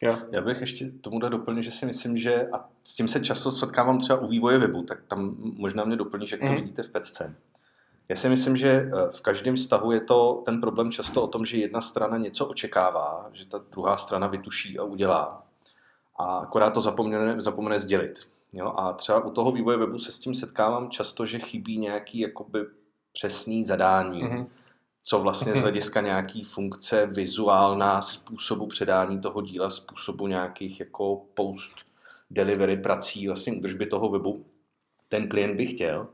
Jo. 0.00 0.18
Já 0.30 0.40
bych 0.42 0.60
ještě 0.60 0.90
tomu 0.90 1.18
dal 1.18 1.30
doplnit, 1.30 1.62
že 1.62 1.70
si 1.70 1.86
myslím, 1.86 2.18
že 2.18 2.48
a 2.52 2.68
s 2.82 2.94
tím 2.94 3.08
se 3.08 3.20
často 3.20 3.52
setkávám 3.52 3.98
třeba 3.98 4.18
u 4.18 4.28
vývoje 4.28 4.58
webu, 4.58 4.82
tak 4.82 5.02
tam 5.08 5.36
možná 5.38 5.84
mě 5.84 5.96
doplní, 5.96 6.26
že 6.26 6.36
jak 6.36 6.40
to 6.40 6.46
mm. 6.46 6.54
vidíte 6.54 6.82
v 6.82 6.88
pecce. 6.88 7.36
Já 8.08 8.16
si 8.16 8.28
myslím, 8.28 8.56
že 8.56 8.68
eh, 8.68 8.90
v 9.10 9.20
každém 9.20 9.56
vztahu 9.56 9.92
je 9.92 10.00
to 10.00 10.42
ten 10.44 10.60
problém 10.60 10.90
často 10.90 11.22
o 11.22 11.26
tom, 11.26 11.44
že 11.44 11.56
jedna 11.56 11.80
strana 11.80 12.16
něco 12.16 12.46
očekává, 12.46 13.30
že 13.32 13.46
ta 13.46 13.60
druhá 13.70 13.96
strana 13.96 14.26
vytuší 14.26 14.78
a 14.78 14.82
udělá. 14.82 15.46
A 16.16 16.24
akorát 16.24 16.70
to 16.70 16.80
zapomene, 16.80 17.40
zapomene 17.40 17.78
sdělit. 17.78 18.28
Jo? 18.52 18.74
A 18.76 18.92
třeba 18.92 19.24
u 19.24 19.30
toho 19.30 19.52
vývoje 19.52 19.76
webu 19.76 19.98
se 19.98 20.12
s 20.12 20.18
tím 20.18 20.34
setkávám 20.34 20.90
často, 20.90 21.26
že 21.26 21.38
chybí 21.38 21.78
nějaký 21.78 22.18
jakoby 22.18 22.60
přesný 23.12 23.64
zadání. 23.64 24.22
Mm-hmm 24.22 24.46
co 25.02 25.20
vlastně 25.20 25.52
z 25.52 25.54
mhm. 25.54 25.62
hlediska 25.62 26.00
nějaký 26.00 26.44
funkce 26.44 27.06
vizuálna, 27.06 28.02
způsobu 28.02 28.66
předání 28.66 29.20
toho 29.20 29.42
díla, 29.42 29.70
způsobu 29.70 30.26
nějakých 30.26 30.80
jako 30.80 31.22
post 31.34 31.76
delivery 32.30 32.76
prací, 32.76 33.26
vlastně 33.26 33.52
údržby 33.52 33.86
toho 33.86 34.08
webu, 34.08 34.46
ten 35.08 35.28
klient 35.28 35.56
by 35.56 35.66
chtěl 35.66 36.08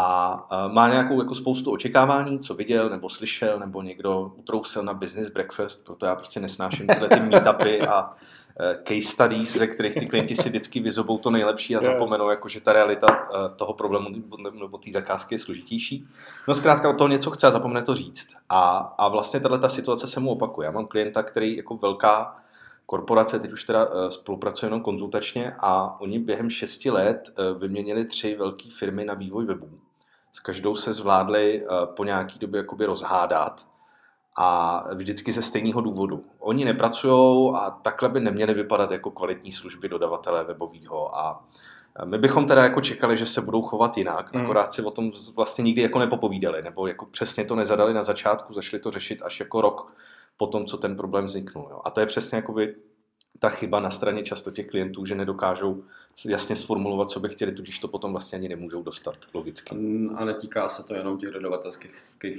a 0.00 0.68
má 0.68 0.88
nějakou 0.88 1.20
jako 1.20 1.34
spoustu 1.34 1.72
očekávání, 1.72 2.38
co 2.38 2.54
viděl 2.54 2.90
nebo 2.90 3.08
slyšel, 3.08 3.58
nebo 3.58 3.82
někdo 3.82 4.32
utrousil 4.36 4.82
na 4.82 4.94
business 4.94 5.28
breakfast, 5.28 5.84
proto 5.84 6.06
já 6.06 6.14
prostě 6.14 6.40
nesnáším 6.40 6.86
tyhle 6.86 7.08
ty 7.08 7.20
meetupy 7.20 7.80
a 7.80 8.14
e, 8.60 8.78
case 8.88 9.12
studies, 9.12 9.56
ze 9.56 9.66
kterých 9.66 9.94
ty 9.94 10.06
klienti 10.06 10.36
si 10.36 10.48
vždycky 10.48 10.80
vyzobou 10.80 11.18
to 11.18 11.30
nejlepší 11.30 11.76
a 11.76 11.80
zapomenou, 11.80 12.30
jako, 12.30 12.48
že 12.48 12.60
ta 12.60 12.72
realita 12.72 13.06
e, 13.06 13.56
toho 13.56 13.72
problému 13.74 14.08
nebo 14.52 14.78
té 14.78 14.90
zakázky 14.90 15.34
je 15.34 15.38
složitější. 15.38 16.06
No 16.48 16.54
zkrátka 16.54 16.90
o 16.90 16.96
toho 16.96 17.08
něco 17.08 17.30
chce 17.30 17.46
a 17.46 17.50
zapomene 17.50 17.82
to 17.82 17.94
říct. 17.94 18.28
A, 18.48 18.78
a 18.98 19.08
vlastně 19.08 19.40
tahle 19.40 19.58
ta 19.58 19.68
situace 19.68 20.06
se 20.06 20.20
mu 20.20 20.30
opakuje. 20.30 20.66
Já 20.66 20.70
mám 20.70 20.86
klienta, 20.86 21.22
který 21.22 21.56
jako 21.56 21.76
velká 21.76 22.36
korporace, 22.86 23.38
teď 23.38 23.52
už 23.52 23.64
teda 23.64 23.86
e, 23.86 24.10
spolupracuje 24.10 24.66
jenom 24.66 24.80
konzultačně 24.80 25.54
a 25.58 26.00
oni 26.00 26.18
během 26.18 26.50
šesti 26.50 26.90
let 26.90 27.32
vyměnili 27.58 28.04
tři 28.04 28.36
velké 28.36 28.68
firmy 28.70 29.04
na 29.04 29.14
vývoj 29.14 29.44
webu 29.44 29.68
s 30.38 30.40
každou 30.40 30.74
se 30.74 30.92
zvládli 30.92 31.62
eh, 31.62 31.86
po 31.86 32.04
nějaký 32.04 32.38
době 32.38 32.58
jakoby 32.58 32.84
rozhádat 32.84 33.66
a 34.36 34.84
vždycky 34.94 35.32
ze 35.32 35.42
stejného 35.42 35.80
důvodu. 35.80 36.24
Oni 36.38 36.64
nepracují 36.64 37.52
a 37.54 37.70
takhle 37.70 38.08
by 38.08 38.20
neměly 38.20 38.54
vypadat 38.54 38.90
jako 38.90 39.10
kvalitní 39.10 39.52
služby 39.52 39.88
dodavatele 39.88 40.44
webového 40.44 41.18
a 41.18 41.44
eh, 42.00 42.06
my 42.06 42.18
bychom 42.18 42.46
teda 42.46 42.62
jako 42.62 42.80
čekali, 42.80 43.16
že 43.16 43.26
se 43.26 43.40
budou 43.40 43.62
chovat 43.62 43.98
jinak, 43.98 44.32
mm. 44.34 44.40
akorát 44.40 44.72
si 44.72 44.82
o 44.82 44.90
tom 44.90 45.12
vlastně 45.36 45.62
nikdy 45.62 45.82
jako 45.82 45.98
nepopovídali, 45.98 46.62
nebo 46.62 46.86
jako 46.86 47.06
přesně 47.06 47.44
to 47.44 47.56
nezadali 47.56 47.94
na 47.94 48.02
začátku, 48.02 48.52
zašli 48.54 48.78
to 48.78 48.90
řešit 48.90 49.22
až 49.22 49.40
jako 49.40 49.60
rok 49.60 49.92
po 50.36 50.46
tom, 50.46 50.66
co 50.66 50.76
ten 50.76 50.96
problém 50.96 51.24
vzniknul. 51.24 51.68
Jo. 51.70 51.80
A 51.84 51.90
to 51.90 52.00
je 52.00 52.06
přesně 52.06 52.36
jakoby 52.36 52.74
ta 53.38 53.48
chyba 53.48 53.80
na 53.80 53.90
straně 53.90 54.22
často 54.22 54.50
těch 54.50 54.66
klientů, 54.66 55.06
že 55.06 55.14
nedokážou 55.14 55.82
jasně 56.26 56.56
sformulovat, 56.56 57.10
co 57.10 57.20
by 57.20 57.28
chtěli, 57.28 57.52
tudíž 57.52 57.78
to 57.78 57.88
potom 57.88 58.12
vlastně 58.12 58.38
ani 58.38 58.48
nemůžou 58.48 58.82
dostat 58.82 59.14
logicky. 59.34 59.74
Mm, 59.74 60.16
a 60.16 60.24
netýká 60.24 60.68
se 60.68 60.82
to 60.82 60.94
jenom 60.94 61.18
těch 61.18 61.30
dodavatelských 61.30 61.92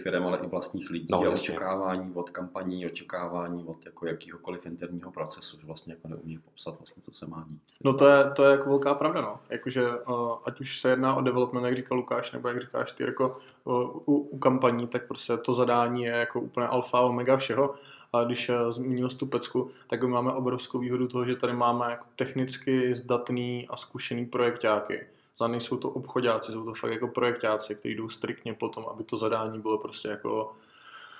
firm, 0.03 0.25
ale 0.25 0.37
i 0.43 0.47
vlastních 0.47 0.89
lidí. 0.89 1.07
No, 1.09 1.31
očekávání 1.31 2.11
od 2.13 2.29
kampaní, 2.29 2.85
očekávání 2.85 3.63
od 3.63 3.85
jako 3.85 4.07
jakýhokoliv 4.07 4.65
interního 4.65 5.11
procesu, 5.11 5.59
že 5.59 5.67
vlastně 5.67 5.93
jako 5.93 6.07
neumí 6.07 6.37
popsat 6.37 6.79
vlastně, 6.79 7.03
co 7.05 7.11
se 7.11 7.25
má 7.25 7.45
dít. 7.47 7.61
No 7.83 7.93
to 7.93 8.07
je, 8.07 8.31
to 8.35 8.43
je 8.43 8.51
jako 8.51 8.69
velká 8.69 8.93
pravda, 8.93 9.21
no. 9.21 9.39
Jakože 9.49 9.83
uh, 9.87 10.37
ať 10.45 10.61
už 10.61 10.79
se 10.79 10.89
jedná 10.89 11.15
o 11.15 11.21
development, 11.21 11.65
jak 11.65 11.75
říkal 11.75 11.97
Lukáš, 11.97 12.31
nebo 12.31 12.47
jak 12.47 12.61
říkáš 12.61 12.91
ty, 12.91 13.03
jako 13.03 13.37
uh, 13.63 13.89
u, 14.05 14.15
u 14.15 14.37
kampaní, 14.37 14.87
tak 14.87 15.07
prostě 15.07 15.37
to 15.37 15.53
zadání 15.53 16.03
je 16.03 16.11
jako 16.11 16.41
úplně 16.41 16.67
alfa 16.67 16.99
omega 16.99 17.37
všeho 17.37 17.75
a 18.13 18.23
když 18.23 18.49
eh, 18.49 18.71
zmínil 18.71 19.09
tu 19.09 19.25
pecku, 19.25 19.71
tak 19.87 20.03
máme 20.03 20.31
obrovskou 20.31 20.79
výhodu 20.79 21.07
toho, 21.07 21.25
že 21.25 21.35
tady 21.35 21.53
máme 21.53 21.85
jako 21.89 22.05
technicky 22.15 22.95
zdatný 22.95 23.67
a 23.69 23.77
zkušený 23.77 24.25
projektáky. 24.25 25.07
Za 25.39 25.47
nejsou 25.47 25.77
to 25.77 25.89
obchodáci, 25.89 26.51
jsou 26.51 26.65
to 26.65 26.73
fakt 26.73 26.91
jako 26.91 27.07
projektáci, 27.07 27.75
kteří 27.75 27.95
jdou 27.95 28.09
striktně 28.09 28.53
potom, 28.53 28.85
aby 28.91 29.03
to 29.03 29.17
zadání 29.17 29.59
bylo 29.59 29.77
prostě 29.77 30.07
jako 30.07 30.55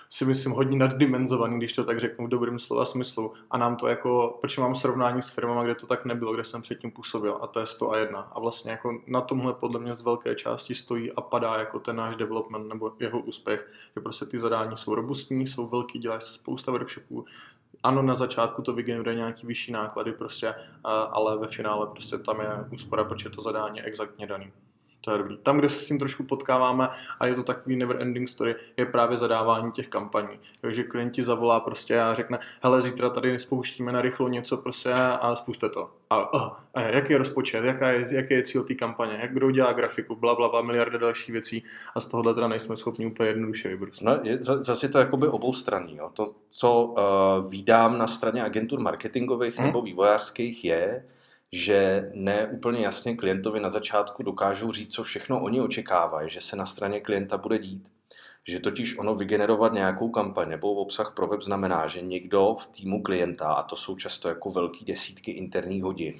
si 0.09 0.25
myslím 0.25 0.51
hodně 0.51 0.77
naddimenzovaný, 0.77 1.57
když 1.57 1.73
to 1.73 1.83
tak 1.83 1.99
řeknu 1.99 2.25
v 2.25 2.29
dobrém 2.29 2.59
slova 2.59 2.85
smyslu. 2.85 3.33
A 3.51 3.57
nám 3.57 3.75
to 3.75 3.87
jako, 3.87 4.37
proč 4.41 4.57
mám 4.57 4.75
srovnání 4.75 5.21
s 5.21 5.29
firmama, 5.29 5.63
kde 5.63 5.75
to 5.75 5.87
tak 5.87 6.05
nebylo, 6.05 6.33
kde 6.33 6.43
jsem 6.43 6.61
předtím 6.61 6.91
působil 6.91 7.37
a 7.41 7.47
to 7.47 7.59
je 7.59 7.65
100 7.65 7.91
a 7.91 7.97
1. 7.97 8.19
A 8.19 8.39
vlastně 8.39 8.71
jako 8.71 9.01
na 9.07 9.21
tomhle 9.21 9.53
podle 9.53 9.79
mě 9.79 9.93
z 9.93 10.01
velké 10.01 10.35
části 10.35 10.75
stojí 10.75 11.11
a 11.11 11.21
padá 11.21 11.55
jako 11.55 11.79
ten 11.79 11.95
náš 11.95 12.15
development 12.15 12.67
nebo 12.69 12.93
jeho 12.99 13.19
úspěch, 13.19 13.67
že 13.95 14.01
prostě 14.01 14.25
ty 14.25 14.39
zadání 14.39 14.77
jsou 14.77 14.95
robustní, 14.95 15.47
jsou 15.47 15.67
velký, 15.67 15.99
dělají 15.99 16.21
se 16.21 16.33
spousta 16.33 16.71
workshopů, 16.71 17.25
ano, 17.83 18.01
na 18.01 18.15
začátku 18.15 18.61
to 18.61 18.73
vygeneruje 18.73 19.15
nějaký 19.15 19.47
vyšší 19.47 19.71
náklady 19.71 20.11
prostě, 20.11 20.55
ale 20.83 21.37
ve 21.37 21.47
finále 21.47 21.87
prostě 21.87 22.17
tam 22.17 22.41
je 22.41 22.49
úspora, 22.73 23.03
protože 23.03 23.29
to 23.29 23.41
zadání 23.41 23.77
je 23.77 23.83
exaktně 23.83 24.27
daný. 24.27 24.51
To 25.01 25.11
je 25.11 25.17
dobrý. 25.17 25.37
Tam, 25.37 25.57
kde 25.57 25.69
se 25.69 25.79
s 25.79 25.85
tím 25.85 25.99
trošku 25.99 26.23
potkáváme 26.23 26.89
a 27.19 27.25
je 27.25 27.35
to 27.35 27.43
takový 27.43 27.75
never 27.75 28.01
ending 28.01 28.29
story, 28.29 28.55
je 28.77 28.85
právě 28.85 29.17
zadávání 29.17 29.71
těch 29.71 29.87
kampaní. 29.87 30.39
Takže 30.61 30.83
klienti 30.83 31.23
zavolá 31.23 31.59
prostě 31.59 32.01
a 32.01 32.13
řekne, 32.13 32.39
hele, 32.63 32.81
zítra 32.81 33.09
tady 33.09 33.39
spouštíme 33.39 33.91
na 33.91 34.01
rychlo 34.01 34.27
něco 34.27 34.57
prostě 34.57 34.93
a 34.93 35.35
spuste 35.35 35.69
to. 35.69 35.89
A, 36.09 36.33
uh, 36.33 36.49
a 36.73 36.81
jaký 36.81 37.13
je 37.13 37.17
rozpočet, 37.17 37.63
jaká 37.63 37.89
je, 37.89 38.05
jaký 38.11 38.33
je 38.33 38.43
cíl 38.43 38.63
té 38.63 38.75
kampaně, 38.75 39.17
jak 39.21 39.33
kdo 39.33 39.51
dělá 39.51 39.73
grafiku, 39.73 40.15
bla, 40.15 40.35
bla, 40.35 40.49
bla, 40.49 40.61
miliarda 40.61 40.97
dalších 40.97 41.31
věcí 41.31 41.63
a 41.95 41.99
z 41.99 42.07
tohohle 42.07 42.33
teda 42.33 42.47
nejsme 42.47 42.77
schopni 42.77 43.05
úplně 43.05 43.29
jednoduše 43.29 43.69
vybrusnout. 43.69 44.17
No, 44.23 44.29
je, 44.29 44.37
zase 44.41 44.89
to 44.89 44.99
jakoby 44.99 45.27
obou 45.27 45.53
straní. 45.53 45.97
Jo. 45.97 46.09
To, 46.13 46.33
co 46.49 46.83
uh, 46.83 47.51
vídám 47.51 47.97
na 47.97 48.07
straně 48.07 48.43
agentur 48.43 48.79
marketingových 48.79 49.57
hmm. 49.57 49.67
nebo 49.67 49.81
vývojářských 49.81 50.65
je, 50.65 51.05
že 51.51 52.09
ne 52.13 52.47
úplně 52.47 52.81
jasně 52.81 53.15
klientovi 53.15 53.59
na 53.59 53.69
začátku 53.69 54.23
dokážou 54.23 54.71
říct, 54.71 54.93
co 54.93 55.03
všechno 55.03 55.43
oni 55.43 55.61
očekávají, 55.61 56.29
že 56.29 56.41
se 56.41 56.55
na 56.55 56.65
straně 56.65 56.99
klienta 56.99 57.37
bude 57.37 57.59
dít. 57.59 57.91
Že 58.47 58.59
totiž 58.59 58.97
ono 58.97 59.15
vygenerovat 59.15 59.73
nějakou 59.73 60.09
kampaň 60.09 60.49
nebo 60.49 60.73
obsah 60.73 61.13
pro 61.15 61.27
web 61.27 61.41
znamená, 61.41 61.87
že 61.87 62.01
někdo 62.01 62.55
v 62.59 62.67
týmu 62.67 63.03
klienta, 63.03 63.47
a 63.47 63.63
to 63.63 63.75
jsou 63.75 63.95
často 63.95 64.29
jako 64.29 64.51
velký 64.51 64.85
desítky 64.85 65.31
interních 65.31 65.83
hodin, 65.83 66.13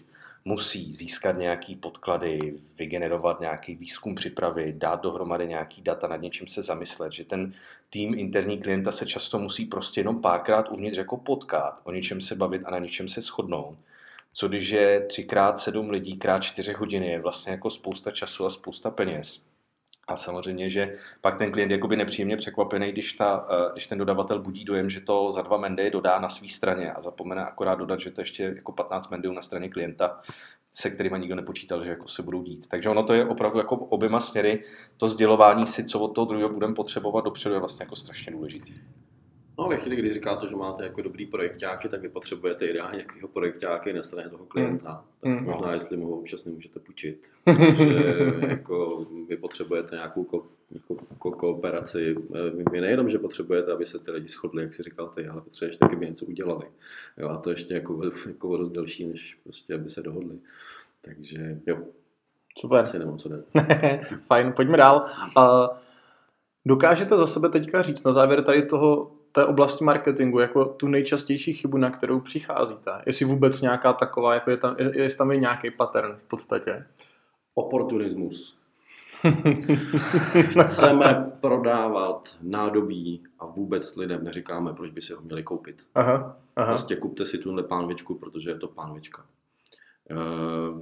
musí 0.46 0.94
získat 0.94 1.32
nějaký 1.32 1.76
podklady, 1.76 2.60
vygenerovat 2.78 3.40
nějaký 3.40 3.76
výzkum 3.76 4.16
připravy, 4.16 4.74
dát 4.78 5.02
dohromady 5.02 5.48
nějaký 5.48 5.82
data, 5.82 6.08
nad 6.08 6.22
něčím 6.22 6.48
se 6.48 6.62
zamyslet, 6.62 7.14
že 7.14 7.26
ten 7.26 7.54
tým 7.90 8.20
interní 8.20 8.62
klienta 8.62 8.92
se 8.92 9.06
často 9.06 9.40
musí 9.40 9.66
prostě 9.66 10.00
jenom 10.00 10.22
párkrát 10.22 10.70
uvnitř 10.70 10.98
jako 10.98 11.18
potkat, 11.18 11.80
o 11.84 11.92
něčem 11.92 12.22
se 12.22 12.36
bavit 12.36 12.62
a 12.66 12.72
na 12.72 12.80
něčem 12.80 13.08
se 13.08 13.22
shodnout 13.22 13.78
co 14.34 14.48
když 14.48 14.70
je 14.70 15.08
3x7 15.08 15.90
lidí 15.90 16.18
krát 16.18 16.44
4 16.44 16.74
hodiny, 16.74 17.12
je 17.12 17.22
vlastně 17.22 17.52
jako 17.52 17.70
spousta 17.70 18.12
času 18.12 18.46
a 18.46 18.50
spousta 18.50 18.92
peněz. 18.92 19.42
A 20.10 20.16
samozřejmě, 20.16 20.70
že 20.70 20.96
pak 21.22 21.38
ten 21.38 21.52
klient 21.52 21.72
je 21.72 21.98
nepříjemně 21.98 22.38
překvapený, 22.38 22.92
když, 22.92 23.14
ta, 23.14 23.46
eh, 23.52 23.72
když 23.72 23.88
ten 23.88 23.98
dodavatel 23.98 24.40
budí 24.40 24.66
dojem, 24.66 24.90
že 24.90 25.02
to 25.02 25.32
za 25.32 25.42
dva 25.42 25.58
mendy 25.58 25.92
dodá 25.92 26.20
na 26.20 26.30
své 26.30 26.48
straně 26.48 26.92
a 26.92 27.02
zapomene 27.02 27.46
akorát 27.46 27.76
dodat, 27.76 28.00
že 28.00 28.12
to 28.12 28.22
ještě 28.22 28.44
jako 28.44 28.72
15 28.72 29.10
mendů 29.10 29.34
na 29.34 29.42
straně 29.42 29.70
klienta, 29.70 30.22
se 30.74 30.90
kterými 30.90 31.20
nikdo 31.20 31.36
nepočítal, 31.36 31.84
že 31.84 31.90
jako 31.90 32.08
se 32.08 32.24
budou 32.24 32.44
dít. 32.44 32.68
Takže 32.68 32.90
ono 32.90 33.04
to 33.04 33.14
je 33.14 33.26
opravdu 33.26 33.58
jako 33.58 33.76
oběma 33.76 34.20
směry. 34.20 34.64
To 34.98 35.08
sdělování 35.08 35.68
si, 35.68 35.84
co 35.84 36.00
od 36.00 36.16
toho 36.16 36.26
druhého 36.26 36.50
budeme 36.50 36.74
potřebovat 36.74 37.26
dopředu, 37.26 37.56
je 37.56 37.60
vlastně 37.60 37.84
jako 37.84 37.96
strašně 37.96 38.32
důležitý. 38.32 38.74
No 39.60 39.68
ve 39.68 39.78
chvíli, 39.78 39.96
kdy 39.96 40.14
říkáte, 40.14 40.48
že 40.50 40.56
máte 40.56 40.84
jako 40.84 41.02
dobrý 41.02 41.26
projektáky, 41.26 41.90
tak 41.90 42.02
vy 42.02 42.10
potřebujete 42.10 42.66
ideálně 42.66 42.98
nějakého 42.98 43.28
projektáky 43.28 43.94
na 43.94 44.04
straně 44.04 44.30
toho 44.30 44.46
klienta. 44.46 45.06
Mm. 45.24 45.34
Tak 45.34 45.42
mm. 45.42 45.52
možná, 45.52 45.74
jestli 45.74 45.98
mu 45.98 46.20
občas 46.20 46.46
nemůžete 46.46 46.80
půjčit. 46.80 47.22
že 47.78 48.04
jako 48.48 49.06
vy 49.30 49.38
potřebujete 49.38 49.96
nějakou 49.96 50.24
ko, 50.24 50.46
ko, 50.88 50.96
ko, 51.18 51.32
kooperaci. 51.32 52.16
Vy 52.72 52.82
nejenom, 52.82 53.10
že 53.10 53.20
potřebujete, 53.20 53.72
aby 53.72 53.86
se 53.86 54.00
ty 54.00 54.12
lidi 54.12 54.28
shodli, 54.28 54.64
jak 54.64 54.74
si 54.74 54.84
říkal 54.84 55.08
ty, 55.08 55.28
ale 55.28 55.42
potřebujete 55.42 55.78
taky, 55.78 55.96
aby 55.96 56.06
něco 56.06 56.26
udělali. 56.26 56.66
Jo, 57.18 57.30
a 57.30 57.38
to 57.38 57.50
ještě 57.50 57.74
jako, 57.74 58.02
jako 58.28 58.58
dost 58.58 58.70
delší, 58.70 59.08
než 59.08 59.40
prostě, 59.44 59.74
aby 59.74 59.90
se 59.90 60.02
dohodli. 60.02 60.40
Takže 61.02 61.60
jo. 61.68 61.78
Super. 62.58 62.80
Asi 62.80 63.00
nemám 63.00 63.18
co 63.18 63.30
jde. 63.30 63.44
Fajn, 64.28 64.54
pojďme 64.54 64.78
dál. 64.78 65.06
Uh, 65.38 65.44
dokážete 66.66 67.18
za 67.18 67.28
sebe 67.28 67.50
teďka 67.50 67.82
říct 67.82 68.04
na 68.04 68.12
závěr 68.12 68.44
tady 68.44 68.66
toho 68.66 69.19
té 69.32 69.46
oblasti 69.46 69.84
marketingu 69.84 70.40
jako 70.40 70.66
tu 70.66 70.88
nejčastější 70.88 71.54
chybu, 71.54 71.78
na 71.78 71.90
kterou 71.90 72.20
přicházíte? 72.20 72.92
Jestli 73.06 73.26
vůbec 73.26 73.62
nějaká 73.62 73.94
taková, 73.94 74.34
jako 74.34 74.52
je 74.52 74.58
tam, 74.58 74.76
jestli 74.94 75.18
tam 75.18 75.32
je 75.32 75.38
nějaký 75.38 75.72
pattern 75.72 76.16
v 76.16 76.24
podstatě? 76.24 76.86
Oportunismus. 77.54 78.60
Chceme 80.68 81.32
prodávat 81.42 82.30
nádobí 82.42 83.24
a 83.40 83.46
vůbec 83.46 83.96
lidem 83.96 84.24
neříkáme, 84.24 84.74
proč 84.74 84.92
by 84.92 85.02
si 85.02 85.14
ho 85.14 85.22
měli 85.22 85.44
koupit. 85.44 85.84
Aha, 85.96 86.38
aha. 86.56 86.68
Prostě 86.68 86.96
kupte 86.96 87.26
si 87.26 87.38
tuhle 87.38 87.64
pánvičku, 87.64 88.16
protože 88.16 88.50
je 88.50 88.58
to 88.58 88.68
pánvička. 88.68 89.26
E, 90.12 90.16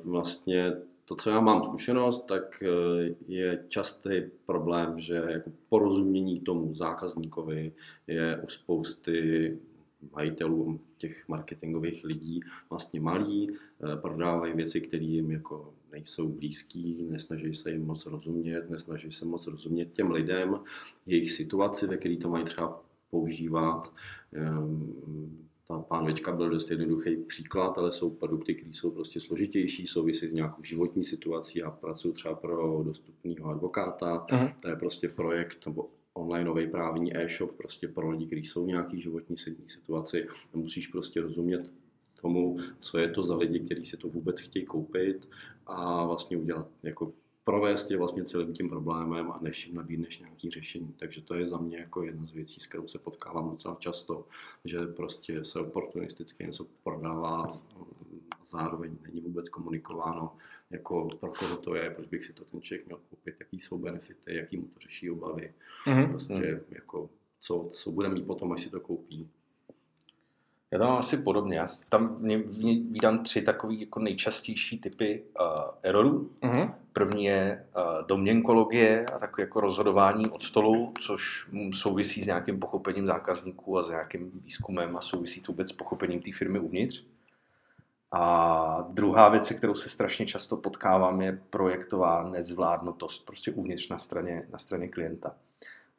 vlastně 0.03 0.73
to, 1.07 1.15
co 1.15 1.29
já 1.29 1.39
mám 1.39 1.63
zkušenost, 1.63 2.25
tak 2.25 2.63
eh, 2.63 3.15
je 3.27 3.65
častý 3.67 4.09
problém, 4.45 4.99
že 4.99 5.15
jako 5.15 5.51
porozumění 5.69 6.39
tomu 6.39 6.75
zákazníkovi 6.75 7.73
je 8.07 8.41
u 8.43 8.49
spousty 8.49 9.57
majitelů 10.11 10.79
těch 10.97 11.27
marketingových 11.27 12.03
lidí 12.03 12.39
vlastně 12.69 12.99
malý, 12.99 13.49
eh, 13.49 13.95
prodávají 13.95 14.53
věci, 14.53 14.81
které 14.81 15.03
jim 15.03 15.31
jako 15.31 15.73
nejsou 15.91 16.27
blízký, 16.27 17.07
nesnaží 17.09 17.53
se 17.53 17.71
jim 17.71 17.85
moc 17.85 18.05
rozumět, 18.05 18.69
nesnaží 18.69 19.11
se 19.11 19.25
moc 19.25 19.47
rozumět 19.47 19.93
těm 19.93 20.11
lidem, 20.11 20.59
jejich 21.05 21.31
situaci, 21.31 21.87
ve 21.87 21.97
které 21.97 22.17
to 22.17 22.29
mají 22.29 22.45
třeba 22.45 22.81
používat. 23.11 23.93
Ta 25.67 25.79
pánvička 25.79 26.31
byl 26.31 26.49
dost 26.49 26.71
jednoduchý 26.71 27.15
příklad, 27.15 27.77
ale 27.77 27.91
jsou 27.91 28.09
produkty, 28.09 28.55
které 28.55 28.73
jsou 28.73 28.91
prostě 28.91 29.21
složitější, 29.21 29.87
souvisí 29.87 30.27
s 30.27 30.33
nějakou 30.33 30.63
životní 30.63 31.03
situací. 31.03 31.63
a 31.63 31.71
pracuji 31.71 32.13
třeba 32.13 32.35
pro 32.35 32.83
dostupného 32.83 33.49
advokáta, 33.49 34.25
uh-huh. 34.25 34.53
to 34.59 34.69
je 34.69 34.75
prostě 34.75 35.09
projekt 35.09 35.65
nebo 35.65 35.89
onlineový 36.13 36.67
právní 36.67 37.17
e-shop 37.17 37.57
prostě 37.57 37.87
pro 37.87 38.09
lidi, 38.09 38.25
kteří 38.25 38.45
jsou 38.45 38.63
v 38.63 38.67
nějaký 38.67 39.01
životní 39.01 39.37
situaci. 39.67 40.27
Musíš 40.53 40.87
prostě 40.87 41.21
rozumět 41.21 41.71
tomu, 42.21 42.57
co 42.79 42.97
je 42.97 43.09
to 43.09 43.23
za 43.23 43.35
lidi, 43.35 43.59
kteří 43.59 43.85
si 43.85 43.97
to 43.97 44.07
vůbec 44.07 44.41
chtějí 44.41 44.65
koupit 44.65 45.29
a 45.65 46.05
vlastně 46.05 46.37
udělat 46.37 46.67
jako 46.83 47.13
provést 47.47 47.91
je 47.91 47.97
vlastně 47.97 48.23
celým 48.23 48.53
tím 48.53 48.69
problémem 48.69 49.31
a 49.31 49.39
než 49.41 49.67
jim 49.67 49.75
nabídneš 49.75 50.19
nějaký 50.19 50.49
řešení. 50.49 50.93
Takže 50.99 51.21
to 51.21 51.35
je 51.35 51.49
za 51.49 51.57
mě 51.57 51.77
jako 51.77 52.03
jedna 52.03 52.25
z 52.25 52.31
věcí, 52.31 52.59
s 52.59 52.67
kterou 52.67 52.87
se 52.87 52.99
potkávám 52.99 53.49
docela 53.49 53.77
často, 53.79 54.25
že 54.65 54.87
prostě 54.87 55.45
se 55.45 55.59
oportunisticky 55.59 56.45
něco 56.45 56.65
prodává 56.83 57.43
a 57.43 58.45
zároveň 58.47 58.97
není 59.07 59.21
vůbec 59.21 59.49
komunikováno, 59.49 60.35
jako 60.69 61.07
pro 61.19 61.31
koho 61.39 61.57
to 61.57 61.75
je, 61.75 61.89
proč 61.89 62.07
bych 62.07 62.25
si 62.25 62.33
to 62.33 62.45
ten 62.45 62.61
člověk 62.61 62.85
měl 62.85 62.99
koupit, 63.09 63.35
jaký 63.39 63.59
jsou 63.59 63.77
benefity, 63.77 64.35
jaký 64.35 64.57
mu 64.57 64.67
to 64.67 64.79
řeší 64.79 65.11
obavy, 65.11 65.53
mm-hmm. 65.85 66.09
prostě 66.09 66.33
mm-hmm. 66.33 66.61
jako 66.69 67.09
co, 67.39 67.69
co 67.71 67.91
bude 67.91 68.09
mít 68.09 68.27
potom, 68.27 68.51
až 68.51 68.61
si 68.61 68.69
to 68.69 68.79
koupí. 68.79 69.29
Já 70.71 70.79
tam 70.79 70.91
asi 70.91 71.17
podobně. 71.17 71.57
Já 71.57 71.67
tam 71.89 72.23
vídám 72.91 73.23
tři 73.23 73.41
takové 73.41 73.73
jako 73.73 73.99
nejčastější 73.99 74.79
typy 74.79 75.23
uh, 75.39 75.47
errorů. 75.83 76.31
Uh-huh. 76.41 76.73
První 76.97 77.25
je 77.25 77.65
uh, 77.75 78.07
domněnkologie 78.07 79.05
a 79.05 79.19
takové 79.19 79.43
jako 79.43 79.59
rozhodování 79.61 80.29
od 80.29 80.43
stolu, 80.43 80.93
což 81.01 81.49
souvisí 81.73 82.23
s 82.23 82.25
nějakým 82.25 82.59
pochopením 82.59 83.07
zákazníků 83.07 83.77
a 83.77 83.83
s 83.83 83.89
nějakým 83.89 84.31
výzkumem 84.43 84.97
a 84.97 85.01
souvisí 85.01 85.41
to 85.41 85.51
vůbec 85.51 85.69
s 85.69 85.73
pochopením 85.73 86.21
té 86.21 86.31
firmy 86.31 86.59
uvnitř. 86.59 87.03
A 88.11 88.87
druhá 88.89 89.29
věc, 89.29 89.47
se 89.47 89.53
kterou 89.53 89.75
se 89.75 89.89
strašně 89.89 90.25
často 90.25 90.57
potkávám, 90.57 91.21
je 91.21 91.41
projektová 91.49 92.29
nezvládnutost 92.29 93.25
prostě 93.25 93.51
uvnitř 93.51 93.89
na 93.89 93.99
straně, 93.99 94.47
na 94.51 94.57
straně 94.59 94.87
klienta. 94.87 95.35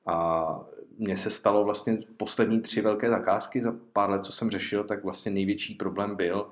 A 0.06 0.60
mně 0.98 1.16
se 1.16 1.30
stalo 1.30 1.64
vlastně 1.64 1.98
poslední 2.16 2.60
tři 2.60 2.80
velké 2.80 3.08
zakázky 3.08 3.62
za 3.62 3.74
pár 3.92 4.10
let, 4.10 4.24
co 4.24 4.32
jsem 4.32 4.50
řešil, 4.50 4.84
tak 4.84 5.04
vlastně 5.04 5.32
největší 5.32 5.74
problém 5.74 6.16
byl, 6.16 6.46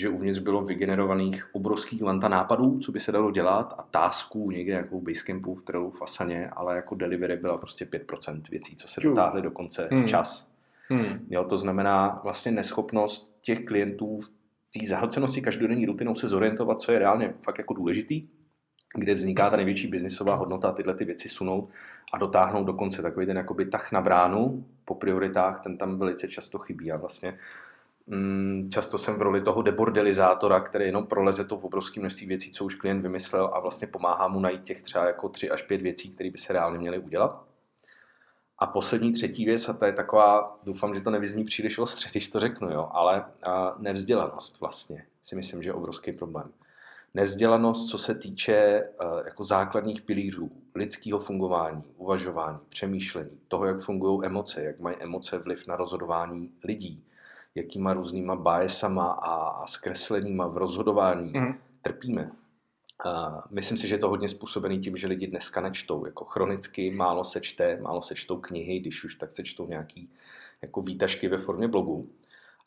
že 0.00 0.08
uvnitř 0.08 0.38
bylo 0.38 0.62
vygenerovaných 0.62 1.54
obrovských 1.54 2.02
lanta 2.02 2.28
nápadů, 2.28 2.78
co 2.78 2.92
by 2.92 3.00
se 3.00 3.12
dalo 3.12 3.30
dělat 3.30 3.74
a 3.78 3.82
tasků 3.90 4.50
někde 4.50 4.72
jako 4.72 4.98
v 4.98 5.02
Basecampu, 5.02 5.54
v 5.54 5.62
Trellu, 5.62 5.90
v 5.90 6.02
Asaně, 6.02 6.50
ale 6.50 6.76
jako 6.76 6.94
delivery 6.94 7.36
byla 7.36 7.58
prostě 7.58 7.84
5% 7.84 8.42
věcí, 8.50 8.76
co 8.76 8.88
se 8.88 9.00
dotáhly 9.00 9.42
do 9.42 9.50
konce 9.50 9.88
hmm. 9.92 10.02
včas. 10.02 10.48
Hmm. 10.88 11.26
Jo, 11.30 11.44
to 11.44 11.56
znamená 11.56 12.20
vlastně 12.24 12.52
neschopnost 12.52 13.38
těch 13.42 13.64
klientů 13.64 14.20
v 14.20 14.28
té 14.78 14.86
zahlcenosti 14.88 15.40
každodenní 15.40 15.86
rutinou 15.86 16.14
se 16.14 16.28
zorientovat, 16.28 16.80
co 16.80 16.92
je 16.92 16.98
reálně 16.98 17.34
fakt 17.44 17.58
jako 17.58 17.74
důležitý 17.74 18.28
kde 18.94 19.14
vzniká 19.14 19.50
ta 19.50 19.56
největší 19.56 19.88
biznisová 19.88 20.34
hodnota, 20.34 20.72
tyhle 20.72 20.94
ty 20.94 21.04
věci 21.04 21.28
sunout 21.28 21.70
a 22.12 22.18
dotáhnout 22.18 22.64
do 22.64 22.72
konce. 22.72 23.02
Takový 23.02 23.26
ten 23.26 23.36
jakoby 23.36 23.64
tah 23.64 23.92
na 23.92 24.00
bránu 24.00 24.64
po 24.84 24.94
prioritách, 24.94 25.60
ten 25.60 25.78
tam 25.78 25.98
velice 25.98 26.28
často 26.28 26.58
chybí 26.58 26.92
a 26.92 26.96
vlastně 26.96 27.38
často 28.70 28.98
jsem 28.98 29.14
v 29.14 29.22
roli 29.22 29.40
toho 29.40 29.62
debordelizátora, 29.62 30.60
který 30.60 30.84
jenom 30.84 31.06
proleze 31.06 31.44
to 31.44 31.58
v 31.58 31.64
obrovské 31.64 32.00
množství 32.00 32.26
věcí, 32.26 32.50
co 32.50 32.64
už 32.64 32.74
klient 32.74 33.02
vymyslel 33.02 33.50
a 33.52 33.60
vlastně 33.60 33.86
pomáhá 33.86 34.28
mu 34.28 34.40
najít 34.40 34.64
těch 34.64 34.82
třeba 34.82 35.06
jako 35.06 35.28
tři 35.28 35.50
až 35.50 35.62
pět 35.62 35.82
věcí, 35.82 36.10
které 36.10 36.30
by 36.30 36.38
se 36.38 36.52
reálně 36.52 36.78
měly 36.78 36.98
udělat. 36.98 37.44
A 38.58 38.66
poslední 38.66 39.12
třetí 39.12 39.44
věc, 39.44 39.68
a 39.68 39.72
to 39.72 39.84
je 39.84 39.92
taková, 39.92 40.58
doufám, 40.62 40.94
že 40.94 41.00
to 41.00 41.10
nevyzní 41.10 41.44
příliš 41.44 41.78
ostře, 41.78 42.08
když 42.10 42.28
to 42.28 42.40
řeknu, 42.40 42.70
jo, 42.70 42.88
ale 42.92 43.24
a 43.42 43.74
nevzdělanost 43.78 44.60
vlastně 44.60 45.06
si 45.22 45.36
myslím, 45.36 45.62
že 45.62 45.68
je 45.68 45.74
obrovský 45.74 46.12
problém. 46.12 46.52
Nevzdělanost, 47.14 47.90
co 47.90 47.98
se 47.98 48.14
týče 48.14 48.88
uh, 49.00 49.24
jako 49.24 49.44
základních 49.44 50.02
pilířů 50.02 50.50
lidského 50.74 51.18
fungování, 51.18 51.82
uvažování, 51.96 52.58
přemýšlení, 52.68 53.40
toho, 53.48 53.66
jak 53.66 53.80
fungují 53.80 54.20
emoce, 54.24 54.62
jak 54.62 54.80
mají 54.80 54.96
emoce 55.00 55.38
vliv 55.38 55.66
na 55.66 55.76
rozhodování 55.76 56.52
lidí, 56.64 57.04
jakýma 57.54 57.92
různýma 57.92 58.36
biasama 58.36 59.06
a, 59.12 59.34
a 59.34 59.66
zkresleníma 59.66 60.46
v 60.46 60.56
rozhodování 60.56 61.32
mm. 61.32 61.54
trpíme. 61.82 62.30
Uh, 63.06 63.40
myslím 63.50 63.78
si, 63.78 63.88
že 63.88 63.94
je 63.94 63.98
to 63.98 64.08
hodně 64.08 64.28
způsobený 64.28 64.80
tím, 64.80 64.96
že 64.96 65.06
lidi 65.06 65.26
dneska 65.26 65.60
nečtou. 65.60 66.06
Jako 66.06 66.24
chronicky 66.24 66.90
málo 66.90 67.24
se 67.24 67.40
čte, 67.40 67.78
málo 67.80 68.02
se 68.02 68.14
čtou 68.14 68.36
knihy, 68.36 68.80
když 68.80 69.04
už 69.04 69.14
tak 69.14 69.32
se 69.32 69.44
čtou 69.44 69.66
nějaký 69.66 70.10
jako 70.62 70.82
výtažky 70.82 71.28
ve 71.28 71.38
formě 71.38 71.68
blogu. 71.68 72.10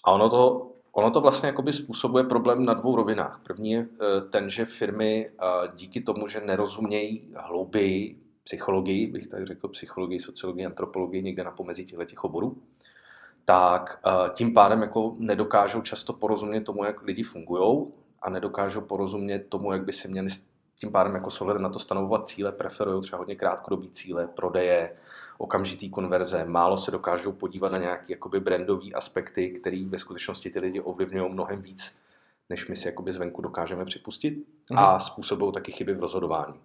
A 0.04 0.12
ono 0.12 0.30
to, 0.30 0.72
ono 0.92 1.12
to 1.12 1.22
vlastně 1.22 1.48
jakoby 1.48 1.74
způsobuje 1.74 2.24
problém 2.24 2.66
na 2.66 2.74
dvou 2.74 2.96
rovinách. 2.96 3.42
První 3.44 3.72
je 3.72 3.80
eh, 3.80 4.22
ten, 4.22 4.50
že 4.50 4.66
firmy 4.66 5.30
uh, 5.30 5.76
díky 5.76 6.02
tomu, 6.02 6.28
že 6.28 6.42
nerozumějí 6.42 7.34
hlouběji 7.36 8.20
psychologii, 8.44 9.08
bych 9.08 9.28
tak 9.28 9.48
řekl, 9.48 9.68
psychologii, 9.68 10.20
sociologii, 10.20 10.66
antropologii, 10.66 11.24
někde 11.24 11.44
na 11.44 11.52
pomezí 11.52 11.86
těchto 11.86 12.06
těch 12.06 12.24
oborů, 12.24 12.58
tak 13.46 14.00
uh, 14.06 14.30
tím 14.34 14.54
pádem 14.54 14.82
jako 14.82 15.16
nedokážou 15.18 15.82
často 15.82 16.14
porozumět 16.14 16.62
tomu, 16.62 16.84
jak 16.84 17.02
lidi 17.02 17.24
fungují 17.24 17.88
a 18.22 18.30
nedokážou 18.30 18.82
porozumět 18.82 19.40
tomu, 19.40 19.72
jak 19.72 19.84
by 19.84 19.94
si 19.94 20.08
měli 20.08 20.30
tím 20.80 20.92
pádem 20.92 21.16
jako 21.16 21.32
s 21.32 21.46
na 21.58 21.70
to 21.70 21.80
stanovovat 21.80 22.28
cíle, 22.28 22.52
preferují 22.52 23.02
třeba 23.02 23.18
hodně 23.18 23.36
krátkodobý 23.36 23.90
cíle, 23.90 24.28
prodeje, 24.28 24.96
okamžitý 25.38 25.90
konverze, 25.90 26.46
málo 26.46 26.78
se 26.78 26.92
dokážou 26.92 27.32
podívat 27.32 27.72
na 27.72 27.78
nějaké 27.78 28.14
jakoby 28.14 28.40
brandové 28.40 28.92
aspekty, 28.94 29.50
které 29.50 29.86
ve 29.88 30.00
skutečnosti 30.00 30.50
ty 30.50 30.60
lidi 30.60 30.82
ovlivňují 30.82 31.32
mnohem 31.32 31.62
víc, 31.62 31.96
než 32.50 32.68
my 32.68 32.76
si 32.76 32.88
jakoby 32.88 33.12
zvenku 33.12 33.42
dokážeme 33.42 33.86
připustit 33.86 34.34
mm. 34.70 34.78
a 34.78 35.00
způsobují 35.00 35.52
taky 35.52 35.72
chyby 35.72 35.94
v 35.94 36.00
rozhodování. 36.00 36.60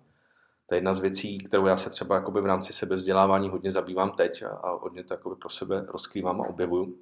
To 0.69 0.75
je 0.75 0.77
jedna 0.77 0.93
z 0.93 0.99
věcí, 0.99 1.39
kterou 1.39 1.67
já 1.67 1.77
se 1.77 1.91
třeba 1.91 2.21
v 2.21 2.47
rámci 2.47 2.73
sebevzdělávání 2.73 3.49
hodně 3.49 3.71
zabývám 3.71 4.11
teď 4.11 4.43
a, 4.43 4.49
a 4.49 4.71
hodně 4.71 5.05
to 5.05 5.15
jakoby 5.15 5.37
pro 5.37 5.49
sebe 5.49 5.85
rozkrývám 5.89 6.41
a 6.41 6.49
objevuju. 6.49 6.97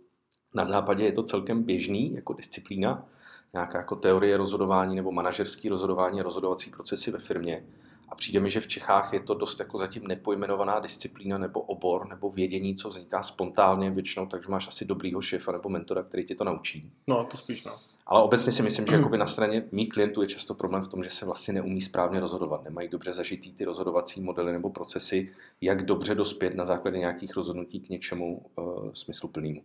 Na 0.54 0.66
západě 0.66 1.04
je 1.04 1.12
to 1.12 1.22
celkem 1.22 1.62
běžný 1.62 2.14
jako 2.14 2.32
disciplína, 2.32 3.08
nějaká 3.52 3.78
jako 3.78 3.96
teorie 3.96 4.36
rozhodování 4.36 4.96
nebo 4.96 5.12
manažerský 5.12 5.68
rozhodování, 5.68 6.22
rozhodovací 6.22 6.70
procesy 6.70 7.10
ve 7.10 7.18
firmě. 7.18 7.64
A 8.08 8.14
přijde 8.14 8.40
mi, 8.40 8.50
že 8.50 8.60
v 8.60 8.66
Čechách 8.66 9.12
je 9.12 9.20
to 9.20 9.34
dost 9.34 9.60
jako 9.60 9.78
zatím 9.78 10.06
nepojmenovaná 10.06 10.80
disciplína 10.80 11.38
nebo 11.38 11.60
obor 11.60 12.08
nebo 12.08 12.30
vědění, 12.30 12.74
co 12.74 12.88
vzniká 12.88 13.22
spontánně 13.22 13.90
většinou, 13.90 14.26
takže 14.26 14.50
máš 14.50 14.68
asi 14.68 14.84
dobrýho 14.84 15.22
šéfa 15.22 15.52
nebo 15.52 15.68
mentora, 15.68 16.02
který 16.02 16.26
tě 16.26 16.34
to 16.34 16.44
naučí. 16.44 16.92
No, 17.06 17.24
to 17.24 17.36
spíš 17.36 17.64
no. 17.64 17.78
Ale 18.07 18.22
obecně 18.22 18.52
si 18.52 18.62
myslím, 18.62 18.86
že 18.86 18.94
jakoby 18.94 19.18
na 19.18 19.26
straně 19.26 19.64
mých 19.72 19.88
klientů 19.88 20.22
je 20.22 20.28
často 20.28 20.54
problém 20.54 20.82
v 20.82 20.88
tom, 20.88 21.04
že 21.04 21.11
se 21.11 21.26
vlastně 21.26 21.54
neumí 21.54 21.80
správně 21.80 22.20
rozhodovat. 22.20 22.64
Nemají 22.64 22.88
dobře 22.88 23.12
zažitý 23.12 23.52
ty 23.52 23.64
rozhodovací 23.64 24.20
modely 24.20 24.52
nebo 24.52 24.70
procesy, 24.70 25.32
jak 25.61 25.84
dobře 25.84 26.14
dospět 26.14 26.54
na 26.54 26.64
základě 26.64 26.98
nějakých 26.98 27.36
rozhodnutí 27.36 27.80
k 27.80 27.88
něčemu 27.88 28.42
uh, 28.57 28.92
smysluplnému. 28.94 29.62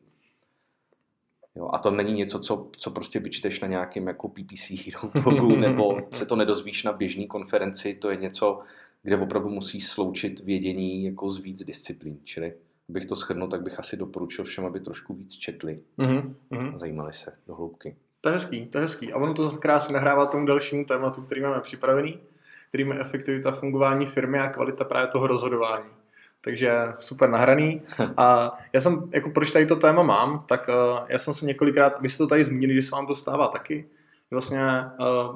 Jo, 1.55 1.69
a 1.73 1.77
to 1.77 1.91
není 1.91 2.13
něco, 2.13 2.39
co, 2.39 2.69
co 2.77 2.91
prostě 2.91 3.19
vyčteš 3.19 3.59
na 3.59 3.67
nějakém 3.67 4.07
jako 4.07 4.29
PPC 4.29 4.69
Hero 4.69 5.21
blogu, 5.23 5.55
nebo 5.55 5.99
se 6.11 6.25
to 6.25 6.35
nedozvíš 6.35 6.83
na 6.83 6.93
běžné 6.93 7.25
konferenci, 7.25 7.93
to 7.93 8.09
je 8.09 8.17
něco, 8.17 8.59
kde 9.03 9.17
opravdu 9.17 9.49
musí 9.49 9.81
sloučit 9.81 10.39
vědění 10.39 11.03
jako 11.03 11.31
z 11.31 11.37
víc 11.37 11.63
disciplín. 11.63 12.19
Čili 12.23 12.53
bych 12.87 13.05
to 13.05 13.15
shrnul, 13.15 13.47
tak 13.47 13.63
bych 13.63 13.79
asi 13.79 13.97
doporučil 13.97 14.45
všem, 14.45 14.65
aby 14.65 14.79
trošku 14.79 15.13
víc 15.13 15.33
četli 15.33 15.79
mm-hmm. 15.97 16.73
a 16.73 16.77
zajímali 16.77 17.13
se 17.13 17.37
do 17.47 17.55
hloubky. 17.55 17.95
To 18.21 18.29
je 18.29 18.33
hezký, 18.33 18.65
to 18.67 18.77
je 18.77 18.81
hezký. 18.81 19.13
A 19.13 19.17
ono 19.17 19.33
to 19.33 19.43
zase 19.43 19.57
krásně 19.57 19.93
nahrává 19.93 20.25
tomu 20.25 20.45
dalšímu 20.45 20.85
tématu, 20.85 21.21
který 21.21 21.41
máme 21.41 21.61
připravený, 21.61 22.19
kterým 22.69 22.91
je 22.91 22.99
efektivita 22.99 23.51
fungování 23.51 24.05
firmy 24.05 24.39
a 24.39 24.49
kvalita 24.49 24.83
právě 24.83 25.07
toho 25.07 25.27
rozhodování 25.27 25.89
takže 26.41 26.71
super 26.97 27.29
nahraný. 27.29 27.81
A 28.17 28.57
já 28.73 28.81
jsem, 28.81 29.09
jako 29.11 29.29
proč 29.29 29.51
tady 29.51 29.65
to 29.65 29.75
téma 29.75 30.03
mám, 30.03 30.43
tak 30.47 30.69
uh, 30.69 30.99
já 31.07 31.17
jsem 31.17 31.33
se 31.33 31.45
několikrát, 31.45 32.01
vy 32.01 32.09
jste 32.09 32.17
to 32.17 32.27
tady 32.27 32.43
zmínili, 32.43 32.75
že 32.75 32.83
se 32.83 32.95
vám 32.95 33.07
to 33.07 33.15
stává 33.15 33.47
taky. 33.47 33.85
Vlastně 34.31 34.59
uh, 34.99 35.35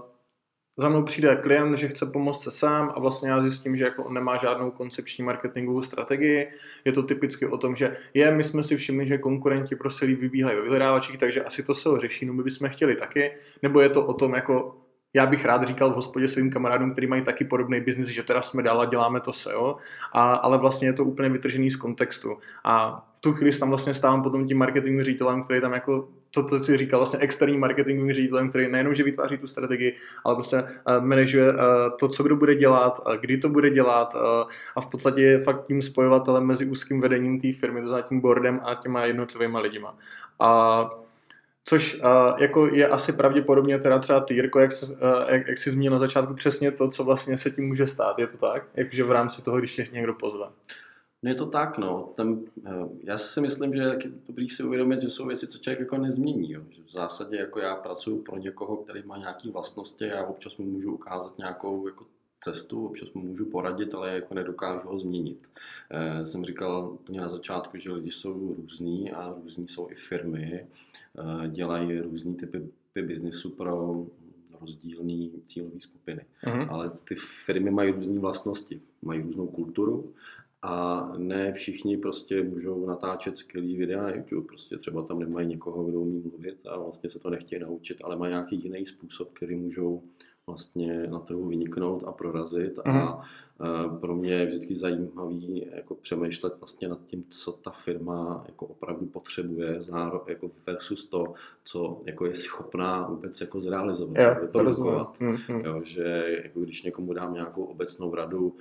za 0.78 0.90
mnou 0.90 1.04
přijde 1.04 1.36
klient, 1.36 1.78
že 1.78 1.88
chce 1.88 2.06
pomoct 2.06 2.44
se 2.44 2.52
sám 2.52 2.92
a 2.96 3.00
vlastně 3.00 3.30
já 3.30 3.42
zjistím, 3.42 3.76
že 3.76 3.84
jako 3.84 4.04
on 4.04 4.14
nemá 4.14 4.38
žádnou 4.38 4.72
koncepční 4.72 5.24
marketingovou 5.24 5.82
strategii. 5.82 6.48
Je 6.86 6.92
to 6.92 7.04
typicky 7.04 7.48
o 7.48 7.58
tom, 7.58 7.76
že 7.76 7.98
je, 8.14 8.32
my 8.32 8.44
jsme 8.44 8.64
si 8.64 8.78
všimli, 8.78 9.08
že 9.08 9.18
konkurenti 9.18 9.76
prostě 9.76 10.06
vybíhají 10.06 10.56
ve 10.56 10.62
vyhledávačích, 10.62 11.18
takže 11.18 11.44
asi 11.44 11.64
to 11.64 11.76
se 11.76 11.90
řeší, 11.98 12.26
no 12.26 12.34
my 12.34 12.44
bychom 12.44 12.70
chtěli 12.70 12.96
taky. 12.96 13.32
Nebo 13.62 13.82
je 13.82 13.90
to 13.90 14.06
o 14.06 14.14
tom, 14.14 14.36
jako 14.36 14.82
já 15.14 15.26
bych 15.26 15.46
rád 15.46 15.68
říkal 15.68 15.92
v 15.92 15.96
hospodě 15.96 16.28
svým 16.28 16.52
kamarádům, 16.52 16.92
kteří 16.92 17.08
mají 17.08 17.24
taky 17.24 17.46
podobný 17.46 17.82
biznis, 17.82 18.08
že 18.08 18.24
teda 18.24 18.42
jsme 18.42 18.64
dál 18.64 18.82
a 18.82 18.86
děláme 18.86 19.20
to 19.20 19.34
SEO, 19.34 19.78
a, 20.14 20.34
ale 20.34 20.58
vlastně 20.58 20.88
je 20.88 20.94
to 20.94 21.06
úplně 21.06 21.30
vytržený 21.30 21.72
z 21.72 21.76
kontextu. 21.76 22.38
A 22.64 23.06
v 23.18 23.22
tu 23.22 23.34
chvíli 23.34 23.58
tam 23.58 23.70
vlastně 23.70 23.94
stávám 23.94 24.24
potom 24.24 24.48
tím 24.48 24.58
marketingovým 24.58 25.04
ředitelem, 25.04 25.44
který 25.44 25.62
tam 25.62 25.74
jako 25.74 26.08
to, 26.36 26.44
to 26.44 26.60
si 26.60 26.78
říkal, 26.78 27.00
vlastně 27.00 27.20
externí 27.20 27.58
marketingovým 27.58 28.14
ředitelem, 28.14 28.50
který 28.50 28.72
nejenom, 28.72 28.96
že 28.96 29.04
vytváří 29.04 29.38
tu 29.38 29.48
strategii, 29.48 29.98
ale 30.24 30.36
prostě 30.36 30.64
uh, 30.64 31.06
manažuje 31.06 31.54
uh, 31.54 31.60
to, 32.00 32.08
co 32.10 32.24
kdo 32.24 32.36
bude 32.36 32.56
dělat, 32.56 33.00
uh, 33.06 33.16
kdy 33.16 33.38
to 33.38 33.50
bude 33.50 33.70
dělat 33.70 34.16
a 34.76 34.82
v 34.82 34.86
podstatě 34.86 35.22
je 35.22 35.44
fakt 35.44 35.66
tím 35.68 35.82
spojovatelem 35.82 36.46
mezi 36.46 36.66
úzkým 36.66 37.02
vedením 37.02 37.42
té 37.42 37.54
firmy, 37.54 37.82
to 37.82 37.88
znamená 37.88 38.08
tím 38.08 38.20
boardem 38.20 38.60
a 38.64 38.76
těma 38.76 39.06
jednotlivými 39.06 39.58
lidima. 39.60 39.98
A 40.40 40.90
Což 41.68 41.96
uh, 41.96 42.02
jako 42.40 42.68
je 42.68 42.88
asi 42.88 43.14
pravděpodobně 43.14 43.80
teda 43.80 44.00
třeba 44.00 44.20
ty, 44.20 44.34
Jirko, 44.34 44.60
jak, 44.60 44.72
se, 44.72 44.86
uh, 44.86 45.00
jak, 45.30 45.48
jak 45.48 45.58
jsi 45.58 45.70
zmínil 45.70 45.92
na 45.92 46.00
začátku, 46.00 46.34
přesně 46.34 46.72
to, 46.72 46.88
co 46.88 47.04
vlastně 47.04 47.38
se 47.38 47.52
tím 47.52 47.68
může 47.68 47.88
stát. 47.88 48.20
Je 48.20 48.28
to 48.28 48.38
tak? 48.38 48.64
Jakože 48.76 49.04
v 49.04 49.12
rámci 49.12 49.42
toho, 49.42 49.58
když 49.58 49.76
tě 49.76 49.86
někdo 49.92 50.14
pozve. 50.14 50.46
No 51.26 51.32
je 51.32 51.36
to 51.36 51.46
tak, 51.46 51.78
no. 51.78 52.14
Ten, 52.16 52.30
uh, 52.30 52.90
já 53.04 53.18
si 53.18 53.42
myslím, 53.42 53.74
že 53.74 53.82
je 53.82 54.12
dobrý 54.28 54.50
si 54.50 54.64
uvědomit, 54.64 55.02
že 55.02 55.10
jsou 55.10 55.26
věci, 55.26 55.48
co 55.48 55.58
člověk 55.58 55.80
jako 55.80 55.98
nezmění. 55.98 56.52
Jo. 56.52 56.62
Že 56.70 56.82
v 56.84 56.92
zásadě 56.92 57.38
jako 57.38 57.60
já 57.60 57.76
pracuji 57.76 58.22
pro 58.22 58.38
někoho, 58.38 58.78
který 58.78 59.04
má 59.06 59.18
nějaké 59.18 59.52
vlastnosti 59.52 60.12
a 60.12 60.26
občas 60.26 60.58
mu 60.58 60.66
můžu 60.66 60.94
ukázat 60.94 61.38
nějakou 61.38 61.88
jako 61.88 62.06
cestu, 62.44 62.86
občas 62.86 63.14
mu 63.14 63.22
můžu 63.22 63.46
poradit, 63.46 63.94
ale 63.94 64.14
jako 64.14 64.34
nedokážu 64.34 64.88
ho 64.88 65.00
změnit. 65.00 65.38
E, 65.90 66.28
jsem 66.28 66.46
říkal 66.46 66.90
úplně 66.94 67.22
na 67.22 67.30
začátku, 67.30 67.78
že 67.78 67.92
lidi 67.92 68.12
jsou 68.12 68.56
různí 68.58 69.12
a 69.12 69.36
různí 69.44 69.68
jsou 69.68 69.90
i 69.90 69.96
firmy, 69.96 70.54
e, 70.54 71.48
dělají 71.48 72.00
různý 72.00 72.36
typy, 72.36 72.60
typy 72.94 73.08
biznisu 73.08 73.50
pro 73.50 74.06
rozdílné 74.62 75.30
cílové 75.48 75.80
skupiny. 75.80 76.22
Mm-hmm. 76.44 76.68
Ale 76.70 76.92
ty 77.08 77.16
firmy 77.16 77.72
mají 77.72 77.92
různé 77.92 78.20
vlastnosti, 78.20 78.82
mají 79.02 79.22
různou 79.22 79.48
kulturu 79.48 80.14
a 80.66 81.12
ne 81.18 81.54
všichni 81.54 81.98
prostě 81.98 82.44
můžou 82.44 82.86
natáčet 82.86 83.38
skvělý 83.38 83.78
videa 83.78 84.04
na 84.04 84.10
YouTube. 84.16 84.48
Prostě 84.48 84.78
třeba 84.78 85.04
tam 85.04 85.20
nemají 85.20 85.48
někoho, 85.48 85.84
kdo 85.84 86.02
umí 86.02 86.20
mluvit 86.20 86.58
a 86.68 86.78
vlastně 86.78 87.10
se 87.10 87.20
to 87.20 87.30
nechtějí 87.30 87.62
naučit, 87.62 87.98
ale 88.04 88.16
mají 88.16 88.32
nějaký 88.32 88.64
jiný 88.64 88.86
způsob, 88.86 89.30
který 89.34 89.56
můžou 89.56 90.04
vlastně 90.48 91.08
na 91.08 91.20
trhu 91.20 91.48
vyniknout 91.48 92.04
a 92.08 92.12
prorazit 92.12 92.80
mm. 92.86 92.92
a 92.92 93.28
mhm. 93.60 94.00
pro 94.00 94.16
mě 94.16 94.34
je 94.34 94.46
vždycky 94.46 94.76
zajímavý 94.76 95.68
jako 95.76 95.96
přemýšlet 95.96 96.54
vlastně 96.60 96.88
nad 96.88 97.00
tím, 97.08 97.24
co 97.30 97.52
ta 97.52 97.72
firma 97.72 98.44
jako 98.48 98.66
opravdu 98.66 99.06
potřebuje 99.06 99.82
záro, 99.82 100.26
jako 100.28 100.52
versus 100.66 101.06
to, 101.06 101.34
co 101.64 102.02
jako 102.06 102.26
je 102.26 102.36
schopná 102.36 103.08
vůbec 103.08 103.42
jako 103.42 103.60
zrealizovat, 103.60 104.18
jo, 104.18 104.36
vyprodukovat. 104.42 105.20
Mm, 105.20 105.38
mm. 105.50 105.62
Jo, 105.66 105.82
že 105.84 106.26
jako 106.44 106.60
když 106.60 106.84
někomu 106.84 107.14
dám 107.14 107.34
nějakou 107.34 107.64
obecnou 107.64 108.16
radu, 108.16 108.56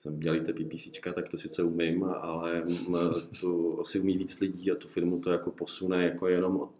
jsem 0.00 0.20
dělíte 0.20 0.52
PPCčka, 0.52 1.12
tak 1.12 1.28
to 1.28 1.36
sice 1.36 1.62
umím, 1.62 2.04
ale 2.04 2.62
hm, 2.64 2.94
to 3.40 3.84
si 3.84 4.00
umí 4.00 4.18
víc 4.18 4.40
lidí 4.40 4.70
a 4.70 4.74
tu 4.74 4.88
firmu 4.88 5.20
to 5.20 5.30
jako 5.30 5.50
posune 5.50 6.04
jako 6.04 6.28
jenom 6.28 6.56
od 6.56 6.70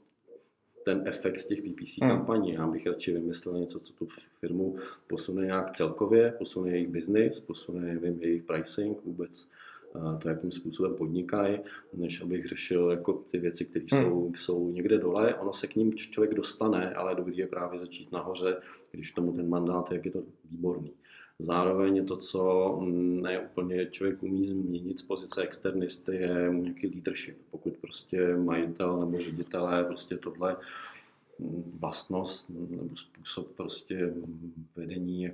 ten 0.85 1.03
efekt 1.07 1.41
z 1.41 1.47
těch 1.47 1.63
PPC 1.63 1.99
hmm. 2.01 2.11
kampaní. 2.11 2.53
Já 2.53 2.67
bych 2.67 2.87
radši 2.87 3.13
vymyslel 3.13 3.59
něco, 3.59 3.81
co 3.81 3.93
tu 3.93 4.09
firmu 4.41 4.77
posune 5.07 5.47
nějak 5.47 5.77
celkově, 5.77 6.35
posune 6.39 6.71
jejich 6.71 6.89
business, 6.89 7.41
posune 7.41 7.81
nevím, 7.81 8.23
jejich 8.23 8.43
pricing, 8.43 9.05
vůbec 9.05 9.49
to, 10.23 10.29
jakým 10.29 10.53
způsobem 10.53 10.95
podnikají, 10.95 11.59
než 11.95 12.23
abych 12.23 12.47
řešil 12.47 12.91
jako 12.91 13.13
ty 13.13 13.39
věci, 13.39 13.65
které 13.65 13.85
hmm. 13.93 14.03
jsou, 14.03 14.33
jsou 14.35 14.73
někde 14.73 14.99
dole. 14.99 15.35
Ono 15.35 15.53
se 15.53 15.67
k 15.67 15.77
ním 15.77 15.95
člověk 15.95 16.35
dostane, 16.35 16.95
ale 16.95 17.15
dobrý 17.15 17.37
je 17.37 17.47
právě 17.47 17.79
začít 17.79 18.13
nahoře, 18.13 18.57
když 18.91 19.13
tomu 19.13 19.33
ten 19.33 19.49
mandát, 19.49 19.93
jak 19.93 20.05
je 20.05 20.11
to 20.11 20.23
výborný. 20.51 20.93
Zároveň 21.41 22.07
to, 22.07 22.17
co 22.17 22.79
ne 22.93 23.41
úplně 23.41 23.87
člověk 23.87 24.23
umí 24.23 24.45
změnit 24.45 24.99
z 24.99 25.03
pozice 25.03 25.43
externisty, 25.43 26.15
je 26.15 26.51
nějaký 26.53 26.87
leadership. 26.87 27.37
Pokud 27.51 27.77
prostě 27.77 28.37
majitel 28.37 29.01
nebo 29.01 29.19
ředitelé 29.19 29.85
prostě 29.85 30.17
tohle 30.17 30.57
vlastnost 31.81 32.51
nebo 32.51 32.97
způsob 32.97 33.47
prostě 33.57 34.15
vedení 34.77 35.31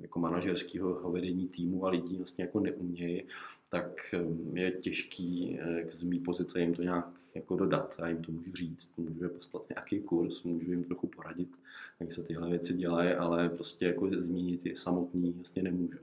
jako 0.00 0.20
manažerského 0.20 1.12
vedení 1.12 1.48
týmu 1.48 1.86
a 1.86 1.90
lidí 1.90 2.16
vlastně 2.16 2.44
jako 2.44 2.60
neumějí, 2.60 3.22
tak 3.68 4.14
je 4.52 4.70
těžký 4.70 5.58
z 5.90 6.04
mý 6.04 6.18
pozice 6.18 6.60
jim 6.60 6.74
to 6.74 6.82
nějak 6.82 7.08
jako 7.34 7.56
dodat. 7.56 7.94
Já 7.98 8.08
jim 8.08 8.22
to 8.22 8.32
můžu 8.32 8.52
říct, 8.54 8.90
můžu 8.96 9.22
je 9.22 9.28
poslat 9.28 9.62
nějaký 9.68 10.00
kurz, 10.00 10.42
můžu 10.42 10.70
jim 10.70 10.84
trochu 10.84 11.06
poradit, 11.06 11.48
jak 12.00 12.12
se 12.12 12.22
tyhle 12.22 12.48
věci 12.48 12.74
dělají, 12.74 13.10
ale 13.10 13.48
prostě 13.48 13.86
jako 13.86 14.08
zmínit 14.18 14.66
je 14.66 14.76
samotný 14.76 15.32
vlastně 15.32 15.62
nemůžu. 15.62 15.98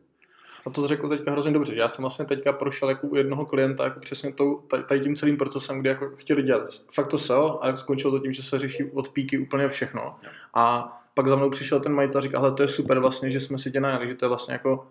A 0.65 0.69
to 0.69 0.87
řekl 0.87 1.09
teďka 1.09 1.31
hrozně 1.31 1.51
dobře, 1.51 1.73
že 1.73 1.79
já 1.79 1.89
jsem 1.89 2.03
vlastně 2.03 2.25
teďka 2.25 2.53
prošel 2.53 2.89
jako 2.89 3.07
u 3.07 3.15
jednoho 3.15 3.45
klienta 3.45 3.83
jako 3.83 3.99
přesně 3.99 4.33
tou, 4.33 4.55
tady 4.87 4.99
tím 4.99 5.15
celým 5.15 5.37
procesem, 5.37 5.79
kdy 5.79 5.89
jako 5.89 6.09
chtěli 6.15 6.43
dělat 6.43 6.69
fakt 6.93 7.07
to 7.07 7.17
SEO 7.17 7.63
a 7.63 7.75
skončilo 7.75 8.11
to 8.11 8.19
tím, 8.19 8.33
že 8.33 8.43
se 8.43 8.59
řeší 8.59 8.83
od 8.83 9.09
píky 9.09 9.37
úplně 9.37 9.69
všechno. 9.69 10.15
A 10.53 10.93
pak 11.13 11.27
za 11.27 11.35
mnou 11.35 11.49
přišel 11.49 11.79
ten 11.79 11.93
majitel 11.93 12.19
a 12.19 12.21
říkal, 12.21 12.41
ale 12.41 12.53
to 12.53 12.63
je 12.63 12.69
super 12.69 12.99
vlastně, 12.99 13.29
že 13.29 13.39
jsme 13.39 13.59
si 13.59 13.71
tě 13.71 13.79
najali, 13.79 14.07
že 14.07 14.15
to 14.15 14.25
je 14.25 14.29
vlastně 14.29 14.53
jako 14.53 14.87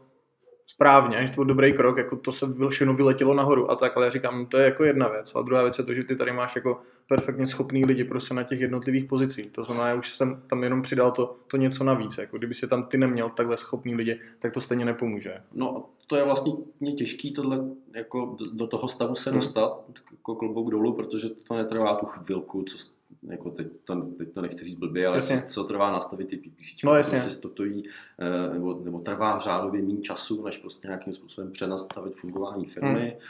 správně, 0.67 1.27
že 1.27 1.31
to 1.31 1.35
byl 1.35 1.45
dobrý 1.45 1.73
krok, 1.73 1.99
jako 1.99 2.17
to 2.17 2.33
se 2.33 2.47
všechno 2.69 2.95
vyletělo 2.95 3.35
nahoru 3.35 3.71
a 3.71 3.77
tak, 3.77 3.97
ale 3.97 4.07
já 4.07 4.11
říkám, 4.11 4.47
to 4.47 4.59
je 4.59 4.65
jako 4.65 4.85
jedna 4.85 5.09
věc. 5.09 5.33
A 5.35 5.43
druhá 5.43 5.63
věc 5.63 5.79
je 5.79 5.85
to, 5.85 5.95
že 5.95 6.05
ty 6.05 6.17
tady 6.17 6.33
máš 6.33 6.57
jako 6.57 6.81
perfektně 7.09 7.47
schopný 7.47 7.85
lidi 7.85 8.05
prostě 8.05 8.35
na 8.35 8.43
těch 8.43 8.61
jednotlivých 8.61 9.05
pozicích. 9.05 9.51
To 9.51 9.63
znamená, 9.63 9.89
já 9.89 9.95
už 9.95 10.17
jsem 10.17 10.43
tam 10.47 10.63
jenom 10.63 10.83
přidal 10.83 11.11
to, 11.11 11.37
to 11.47 11.57
něco 11.57 11.85
navíc. 11.85 12.19
Jako 12.19 12.39
kdyby 12.39 12.55
si 12.55 12.69
tam 12.69 12.87
ty 12.87 12.99
neměl 12.99 13.31
takhle 13.31 13.57
schopný 13.57 13.95
lidi, 13.95 14.21
tak 14.39 14.53
to 14.53 14.61
stejně 14.61 14.85
nepomůže. 14.85 15.43
No 15.53 15.85
to 16.07 16.17
je 16.17 16.25
vlastně 16.25 16.53
těžký 16.97 17.33
tohle, 17.33 17.65
jako 17.95 18.37
do, 18.53 18.67
toho 18.67 18.89
stavu 18.89 19.15
se 19.15 19.31
hmm. 19.31 19.39
dostat, 19.39 19.85
jako 20.13 20.35
klobouk 20.35 20.71
dolů, 20.71 20.93
protože 20.93 21.29
to 21.29 21.55
netrvá 21.55 21.95
tu 21.95 22.07
chvilku, 22.07 22.63
co 22.63 22.79
jako 23.23 23.51
teď 23.51 23.67
to, 23.85 24.03
teď 24.03 24.33
to 24.33 24.43
nechci 24.43 24.65
říct 24.65 24.75
blbě, 24.75 25.07
ale 25.07 25.17
jasně. 25.17 25.45
co 25.47 25.65
trvá 25.65 25.93
nastavit 25.93 26.29
ty 26.29 26.37
PPC, 26.37 26.83
no, 26.85 26.95
jasně. 26.95 27.21
prostě 27.21 27.49
stojí, 27.49 27.85
eh, 28.19 28.53
nebo, 28.55 28.81
nebo 28.85 29.01
trvá 29.01 29.39
v 29.39 29.43
řádově 29.43 29.83
méně 29.83 30.01
času, 30.01 30.45
než 30.45 30.59
prostě 30.59 30.89
nějakým 30.89 31.13
způsobem 31.13 31.53
přenastavit 31.53 32.17
fungování 32.17 32.67
firmy. 32.67 33.01
Hmm 33.01 33.21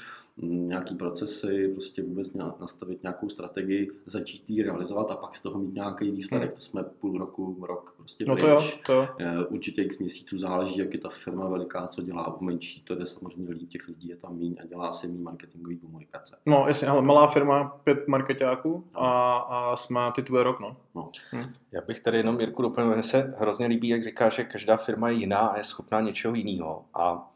nějaký 0.43 0.95
procesy, 0.95 1.69
prostě 1.69 2.03
vůbec 2.03 2.35
nastavit 2.35 3.03
nějakou 3.03 3.29
strategii, 3.29 3.91
začít 4.07 4.51
ji 4.51 4.63
realizovat 4.63 5.11
a 5.11 5.17
pak 5.17 5.37
z 5.37 5.43
toho 5.43 5.59
mít 5.59 5.75
nějaký 5.75 6.11
výsledek. 6.11 6.49
Hmm. 6.49 6.57
To 6.57 6.63
jsme 6.63 6.83
půl 6.83 7.19
roku, 7.19 7.67
rok 7.67 7.95
prostě 7.97 8.25
No 8.29 8.37
to 8.37 8.49
jo, 8.49 8.61
to 8.87 8.93
jo. 8.93 9.09
Eh, 9.19 9.45
určitě 9.45 9.83
x 9.83 9.99
měsíců 9.99 10.39
záleží, 10.39 10.79
jak 10.79 10.95
je 10.95 11.01
ta 11.01 11.09
firma 11.09 11.49
veliká, 11.49 11.87
co 11.87 12.03
dělá, 12.03 12.41
umenší, 12.41 12.83
to 12.83 12.95
jde 12.95 13.07
samozřejmě 13.07 13.53
líp, 13.53 13.69
těch 13.69 13.89
lidí 13.89 14.09
je 14.09 14.17
tam 14.17 14.39
méně 14.39 14.57
a 14.63 14.67
dělá 14.67 14.93
si 14.93 15.09
méně 15.09 15.23
marketingový 15.23 15.79
komunikace. 15.79 16.37
No 16.47 16.65
jasně, 16.69 16.89
ale 16.89 17.03
malá 17.03 17.27
firma, 17.27 17.81
pět 17.85 18.09
marketáků 18.09 18.85
a, 18.95 19.37
a 19.37 19.77
jsme 19.77 20.01
tituluje 20.15 20.45
rok, 20.45 20.61
no. 20.61 20.77
no. 20.95 21.11
Hmm. 21.31 21.53
Já 21.73 21.81
bych 21.87 22.01
tady 22.01 22.17
jenom 22.17 22.41
Jirku 22.41 22.63
doplnil, 22.63 22.97
že 22.97 23.03
se 23.03 23.35
hrozně 23.39 23.67
líbí, 23.67 23.89
jak 23.89 24.05
říká, 24.05 24.29
že 24.29 24.45
každá 24.45 24.77
firma 24.77 25.09
je 25.09 25.17
jiná 25.17 25.39
a 25.39 25.57
je 25.59 25.65
schopná 25.65 26.01
něčeho 26.01 26.35
jiného. 26.35 26.85
A, 26.95 27.31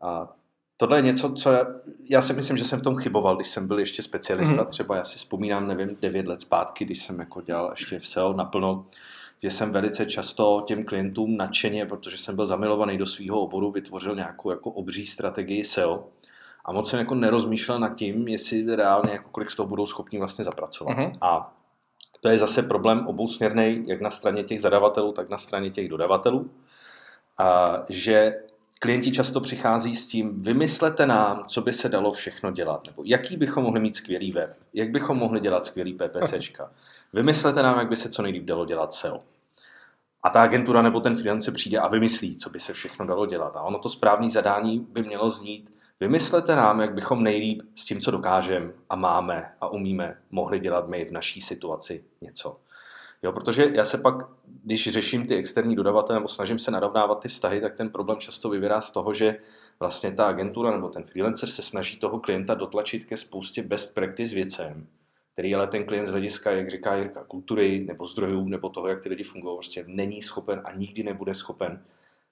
a 0.00 0.36
tohle 0.76 0.98
je 0.98 1.02
něco, 1.02 1.32
co 1.32 1.50
já, 1.50 1.66
já 2.04 2.22
si 2.22 2.32
myslím, 2.32 2.56
že 2.56 2.64
jsem 2.64 2.78
v 2.78 2.82
tom 2.82 2.96
chyboval, 2.96 3.36
když 3.36 3.48
jsem 3.48 3.68
byl 3.68 3.78
ještě 3.78 4.02
specialista. 4.02 4.64
Mm-hmm. 4.64 4.68
Třeba 4.68 4.96
já 4.96 5.04
si 5.04 5.18
vzpomínám, 5.18 5.68
nevím, 5.68 5.96
devět 6.00 6.26
let 6.26 6.40
zpátky, 6.40 6.84
když 6.84 7.02
jsem 7.02 7.20
jako 7.20 7.40
dělal 7.40 7.70
ještě 7.70 7.98
v 7.98 8.08
SEO 8.08 8.32
naplno, 8.32 8.86
že 9.42 9.50
jsem 9.50 9.72
velice 9.72 10.06
často 10.06 10.64
těm 10.66 10.84
klientům 10.84 11.36
nadšeně, 11.36 11.86
protože 11.86 12.18
jsem 12.18 12.36
byl 12.36 12.46
zamilovaný 12.46 12.98
do 12.98 13.06
svého 13.06 13.40
oboru, 13.40 13.70
vytvořil 13.70 14.14
nějakou 14.14 14.50
jako 14.50 14.70
obří 14.70 15.06
strategii 15.06 15.64
SEO 15.64 16.08
a 16.64 16.72
moc 16.72 16.90
jsem 16.90 16.98
jako 16.98 17.14
nerozmýšlel 17.14 17.78
nad 17.78 17.94
tím, 17.94 18.28
jestli 18.28 18.76
reálně 18.76 19.12
jako 19.12 19.30
kolik 19.30 19.50
z 19.50 19.56
toho 19.56 19.66
budou 19.66 19.86
schopni 19.86 20.18
vlastně 20.18 20.44
zapracovat. 20.44 20.96
Mm-hmm. 20.96 21.12
A 21.20 21.56
to 22.20 22.28
je 22.28 22.38
zase 22.38 22.62
problém 22.62 23.06
obousměrný, 23.06 23.84
jak 23.86 24.00
na 24.00 24.10
straně 24.10 24.44
těch 24.44 24.60
zadavatelů, 24.60 25.12
tak 25.12 25.28
na 25.28 25.38
straně 25.38 25.70
těch 25.70 25.88
dodavatelů. 25.88 26.50
A 27.38 27.78
že 27.88 28.34
klienti 28.78 29.12
často 29.12 29.40
přichází 29.40 29.94
s 29.94 30.06
tím, 30.06 30.42
vymyslete 30.42 31.06
nám, 31.06 31.44
co 31.48 31.60
by 31.60 31.72
se 31.72 31.88
dalo 31.88 32.12
všechno 32.12 32.50
dělat, 32.50 32.86
nebo 32.86 33.02
jaký 33.04 33.36
bychom 33.36 33.64
mohli 33.64 33.80
mít 33.80 33.96
skvělý 33.96 34.32
web, 34.32 34.56
jak 34.74 34.90
bychom 34.90 35.16
mohli 35.18 35.40
dělat 35.40 35.64
skvělý 35.64 35.94
PPCčka. 35.94 36.70
Vymyslete 37.12 37.62
nám, 37.62 37.78
jak 37.78 37.88
by 37.88 37.96
se 37.96 38.08
co 38.08 38.22
nejlíp 38.22 38.44
dalo 38.44 38.66
dělat 38.66 38.92
SEO. 38.92 39.22
A 40.22 40.30
ta 40.30 40.42
agentura 40.42 40.82
nebo 40.82 41.00
ten 41.00 41.16
freelancer 41.16 41.54
přijde 41.54 41.78
a 41.78 41.88
vymyslí, 41.88 42.36
co 42.36 42.50
by 42.50 42.60
se 42.60 42.72
všechno 42.72 43.06
dalo 43.06 43.26
dělat. 43.26 43.56
A 43.56 43.62
ono 43.62 43.78
to 43.78 43.88
správné 43.88 44.30
zadání 44.30 44.86
by 44.90 45.02
mělo 45.02 45.30
znít, 45.30 45.70
vymyslete 46.00 46.56
nám, 46.56 46.80
jak 46.80 46.94
bychom 46.94 47.22
nejlíp 47.22 47.62
s 47.74 47.84
tím, 47.84 48.00
co 48.00 48.10
dokážeme 48.10 48.70
a 48.90 48.96
máme 48.96 49.52
a 49.60 49.68
umíme, 49.68 50.16
mohli 50.30 50.60
dělat 50.60 50.88
my 50.88 51.04
v 51.04 51.12
naší 51.12 51.40
situaci 51.40 52.04
něco. 52.20 52.56
Jo, 53.22 53.32
protože 53.32 53.70
já 53.72 53.84
se 53.84 53.98
pak, 53.98 54.14
když 54.64 54.88
řeším 54.88 55.26
ty 55.26 55.36
externí 55.36 55.76
dodavatele 55.76 56.18
nebo 56.18 56.28
snažím 56.28 56.58
se 56.58 56.70
narovnávat 56.70 57.20
ty 57.20 57.28
vztahy, 57.28 57.60
tak 57.60 57.74
ten 57.74 57.90
problém 57.90 58.18
často 58.18 58.48
vyvírá 58.48 58.80
z 58.80 58.90
toho, 58.90 59.14
že 59.14 59.36
vlastně 59.80 60.12
ta 60.12 60.26
agentura 60.26 60.70
nebo 60.70 60.88
ten 60.88 61.04
freelancer 61.04 61.48
se 61.48 61.62
snaží 61.62 61.96
toho 61.96 62.20
klienta 62.20 62.54
dotlačit 62.54 63.04
ke 63.04 63.16
spoustě 63.16 63.62
best 63.62 63.94
practice 63.94 64.34
věcem, 64.34 64.86
který 65.32 65.54
ale 65.54 65.66
ten 65.66 65.84
klient 65.84 66.06
z 66.06 66.10
hlediska, 66.10 66.50
jak 66.50 66.70
říká 66.70 66.94
Jirka, 66.94 67.24
kultury 67.24 67.84
nebo 67.88 68.06
zdrojů 68.06 68.48
nebo 68.48 68.68
toho, 68.68 68.88
jak 68.88 69.02
ty 69.02 69.08
lidi 69.08 69.24
fungují, 69.24 69.56
prostě 69.56 69.84
není 69.86 70.22
schopen 70.22 70.62
a 70.64 70.72
nikdy 70.72 71.02
nebude 71.02 71.34
schopen 71.34 71.84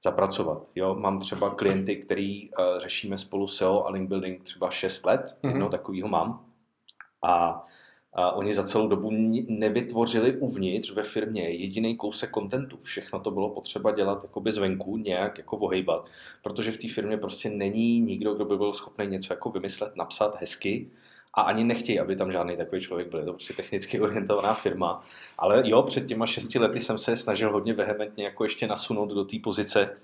zapracovat. 0.04 0.66
Jo, 0.74 0.94
mám 0.94 1.20
třeba 1.20 1.50
klienty, 1.50 1.96
který 1.96 2.50
uh, 2.50 2.78
řešíme 2.78 3.18
spolu 3.18 3.48
SEO 3.48 3.86
a 3.86 3.90
link 3.90 4.08
building 4.08 4.42
třeba 4.42 4.70
6 4.70 5.06
let, 5.06 5.20
mm-hmm. 5.20 5.48
jedno 5.48 5.68
takovýho 5.68 6.08
mám. 6.08 6.46
A 7.24 7.64
a 8.14 8.32
oni 8.32 8.54
za 8.54 8.62
celou 8.62 8.88
dobu 8.88 9.10
nevytvořili 9.48 10.36
uvnitř 10.36 10.90
ve 10.90 11.02
firmě 11.02 11.42
jediný 11.42 11.96
kousek 11.96 12.30
kontentu. 12.30 12.76
Všechno 12.76 13.20
to 13.20 13.30
bylo 13.30 13.50
potřeba 13.50 13.92
dělat 13.92 14.22
jakoby 14.22 14.52
zvenku, 14.52 14.96
nějak 14.96 15.38
jako 15.38 15.56
ohejbat, 15.56 16.06
protože 16.42 16.72
v 16.72 16.76
té 16.76 16.88
firmě 16.88 17.16
prostě 17.16 17.50
není 17.50 18.00
nikdo, 18.00 18.34
kdo 18.34 18.44
by 18.44 18.56
byl 18.56 18.72
schopný 18.72 19.06
něco 19.06 19.32
jako 19.32 19.50
vymyslet, 19.50 19.96
napsat 19.96 20.36
hezky 20.40 20.90
a 21.34 21.40
ani 21.40 21.64
nechtějí, 21.64 22.00
aby 22.00 22.16
tam 22.16 22.32
žádný 22.32 22.56
takový 22.56 22.82
člověk 22.82 23.08
byl. 23.08 23.18
Je 23.18 23.24
to 23.24 23.32
prostě 23.32 23.54
technicky 23.54 24.00
orientovaná 24.00 24.54
firma. 24.54 25.04
Ale 25.38 25.62
jo, 25.64 25.82
před 25.82 26.06
těma 26.06 26.26
šesti 26.26 26.58
lety 26.58 26.80
jsem 26.80 26.98
se 26.98 27.16
snažil 27.16 27.52
hodně 27.52 27.72
vehementně 27.72 28.24
jako 28.24 28.44
ještě 28.44 28.66
nasunout 28.66 29.12
do 29.12 29.24
té 29.24 29.36
pozice, 29.42 29.96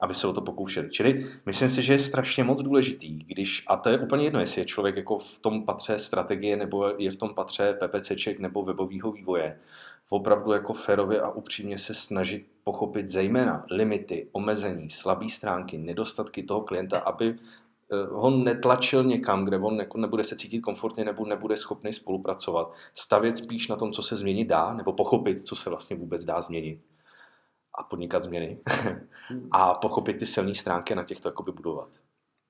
aby 0.00 0.14
se 0.14 0.26
o 0.26 0.32
to 0.32 0.40
pokoušeli. 0.40 0.90
Čili 0.90 1.26
myslím 1.46 1.68
si, 1.68 1.82
že 1.82 1.92
je 1.92 1.98
strašně 1.98 2.44
moc 2.44 2.62
důležitý, 2.62 3.18
když, 3.18 3.64
a 3.66 3.76
to 3.76 3.88
je 3.88 3.98
úplně 3.98 4.24
jedno, 4.24 4.40
jestli 4.40 4.60
je 4.60 4.64
člověk 4.64 4.96
jako 4.96 5.18
v 5.18 5.38
tom 5.38 5.64
patře 5.64 5.98
strategie, 5.98 6.56
nebo 6.56 6.92
je 6.98 7.10
v 7.10 7.16
tom 7.16 7.34
patře 7.34 7.78
PPCček 7.80 8.38
nebo 8.38 8.62
webového 8.62 9.12
vývoje, 9.12 9.58
opravdu 10.08 10.52
jako 10.52 10.72
férově 10.72 11.20
a 11.20 11.30
upřímně 11.30 11.78
se 11.78 11.94
snažit 11.94 12.46
pochopit 12.64 13.08
zejména 13.08 13.64
limity, 13.70 14.28
omezení, 14.32 14.90
slabé 14.90 15.28
stránky, 15.28 15.78
nedostatky 15.78 16.42
toho 16.42 16.60
klienta, 16.60 16.98
aby 16.98 17.34
eh, 17.34 18.06
ho 18.10 18.30
netlačil 18.30 19.04
někam, 19.04 19.44
kde 19.44 19.58
on 19.58 19.78
jako 19.78 19.98
nebude 19.98 20.24
se 20.24 20.36
cítit 20.36 20.60
komfortně 20.60 21.04
nebo 21.04 21.26
nebude 21.26 21.56
schopný 21.56 21.92
spolupracovat. 21.92 22.72
Stavět 22.94 23.36
spíš 23.36 23.68
na 23.68 23.76
tom, 23.76 23.92
co 23.92 24.02
se 24.02 24.16
změnit 24.16 24.44
dá, 24.44 24.74
nebo 24.74 24.92
pochopit, 24.92 25.46
co 25.46 25.56
se 25.56 25.70
vlastně 25.70 25.96
vůbec 25.96 26.24
dá 26.24 26.40
změnit 26.40 26.80
a 27.76 27.82
podnikat 27.82 28.22
změny 28.22 28.58
a 29.50 29.74
pochopit 29.74 30.18
ty 30.18 30.26
silné 30.26 30.54
stránky 30.54 30.94
na 30.94 31.04
těchto 31.04 31.28
jakoby 31.28 31.52
budovat. 31.52 31.88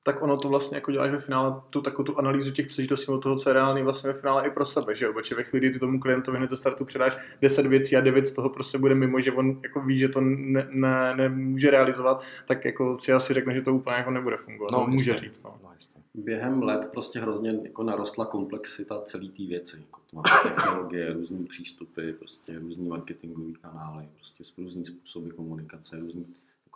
Tak 0.07 0.23
ono 0.23 0.37
to 0.37 0.49
vlastně 0.49 0.77
jako 0.77 0.93
děláš 0.93 1.11
ve 1.11 1.19
finále 1.19 1.61
tu 1.71 1.81
takovou 1.81 2.05
tu 2.05 2.19
analýzu 2.19 2.51
těch 2.51 2.67
příležitostí 2.67 3.13
od 3.13 3.23
toho, 3.23 3.37
co 3.37 3.51
je 3.51 3.55
reálný 3.55 3.83
vlastně 3.83 4.13
ve 4.13 4.19
finále 4.19 4.47
i 4.47 4.51
pro 4.51 4.65
sebe, 4.65 4.95
že 4.95 5.05
jo? 5.05 5.13
Protože 5.13 5.35
ve 5.35 5.43
chvíli 5.43 5.71
ty 5.71 5.79
tomu 5.79 6.01
klientovi 6.01 6.39
hned 6.39 6.51
ze 6.51 6.57
startu 6.57 6.85
předáš 6.85 7.19
10 7.43 7.67
věcí 7.67 7.97
a 7.97 8.01
9 8.01 8.27
z 8.27 8.33
toho 8.33 8.49
prostě 8.49 8.79
bude 8.79 8.95
mimo, 8.95 9.21
že 9.21 9.33
on 9.33 9.61
jako 9.63 9.81
ví, 9.81 9.99
že 9.99 10.09
to 10.09 10.21
ne, 10.21 10.69
ne, 10.71 11.17
nemůže 11.17 11.71
realizovat, 11.71 12.23
tak 12.47 12.65
jako 12.65 12.97
si 12.97 13.13
asi 13.13 13.35
řekne, 13.35 13.55
že 13.55 13.63
to 13.63 13.75
úplně 13.75 13.97
jako 13.97 14.11
nebude 14.11 14.37
fungovat. 14.37 14.73
No, 14.73 14.87
může 14.87 15.19
říct. 15.19 15.43
No. 15.45 15.59
no 15.63 15.71
Během 16.15 16.63
let 16.63 16.89
prostě 16.93 17.21
hrozně 17.21 17.61
jako 17.63 17.83
narostla 17.83 18.27
komplexita 18.27 19.03
celé 19.07 19.29
té 19.29 19.43
věci. 19.43 19.77
Jako 19.77 20.01
to 20.11 20.49
technologie, 20.49 21.13
různé 21.13 21.45
přístupy, 21.49 22.13
prostě 22.13 22.59
různý 22.59 22.89
marketingové 22.89 23.53
kanály, 23.63 24.09
prostě 24.15 24.45
různý 24.59 24.87
způsoby 24.87 25.31
komunikace, 25.31 25.99
různý 25.99 26.27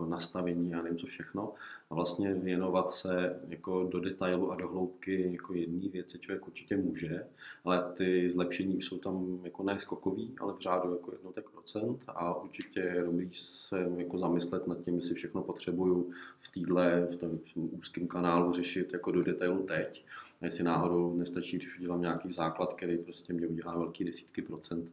jako 0.01 0.11
nastavení 0.11 0.75
a 0.75 0.83
nevím 0.83 0.99
co 0.99 1.07
všechno. 1.07 1.53
A 1.91 1.95
vlastně 1.95 2.35
věnovat 2.35 2.93
se 2.93 3.41
jako 3.49 3.85
do 3.85 4.01
detailu 4.01 4.53
a 4.53 4.57
do 4.57 4.69
hloubky 4.69 5.33
jako 5.33 5.55
jedné 5.55 5.89
věci 5.89 6.19
člověk 6.19 6.47
určitě 6.47 6.77
může, 6.77 7.27
ale 7.65 7.93
ty 7.95 8.31
zlepšení 8.31 8.83
jsou 8.83 8.99
tam 8.99 9.41
jako 9.45 9.63
ne 9.63 9.81
skokový, 9.81 10.35
ale 10.41 10.53
v 10.53 10.61
řádu 10.61 10.93
jako 10.93 11.13
jednotek 11.13 11.51
procent 11.51 12.05
a 12.09 12.35
určitě 12.43 12.81
je 12.81 13.03
dobrý 13.03 13.31
se 13.35 13.91
jako 13.97 14.19
zamyslet 14.19 14.67
nad 14.67 14.85
tím, 14.85 14.97
jestli 14.97 15.15
všechno 15.15 15.43
potřebuju 15.43 16.11
v 16.41 16.53
týdle, 16.53 17.09
v 17.13 17.17
tom 17.17 17.39
úzkém 17.55 18.07
kanálu 18.07 18.53
řešit 18.53 18.93
jako 18.93 19.13
do 19.13 19.23
detailu 19.23 19.63
teď. 19.63 20.05
A 20.41 20.45
jestli 20.45 20.65
náhodou 20.65 21.15
nestačí, 21.17 21.57
když 21.57 21.79
udělám 21.79 22.01
nějaký 22.01 22.33
základ, 22.33 22.75
který 22.75 22.99
prostě 22.99 23.33
mě 23.33 23.47
udělá 23.47 23.79
velký 23.79 24.05
desítky 24.05 24.43
procent, 24.43 24.91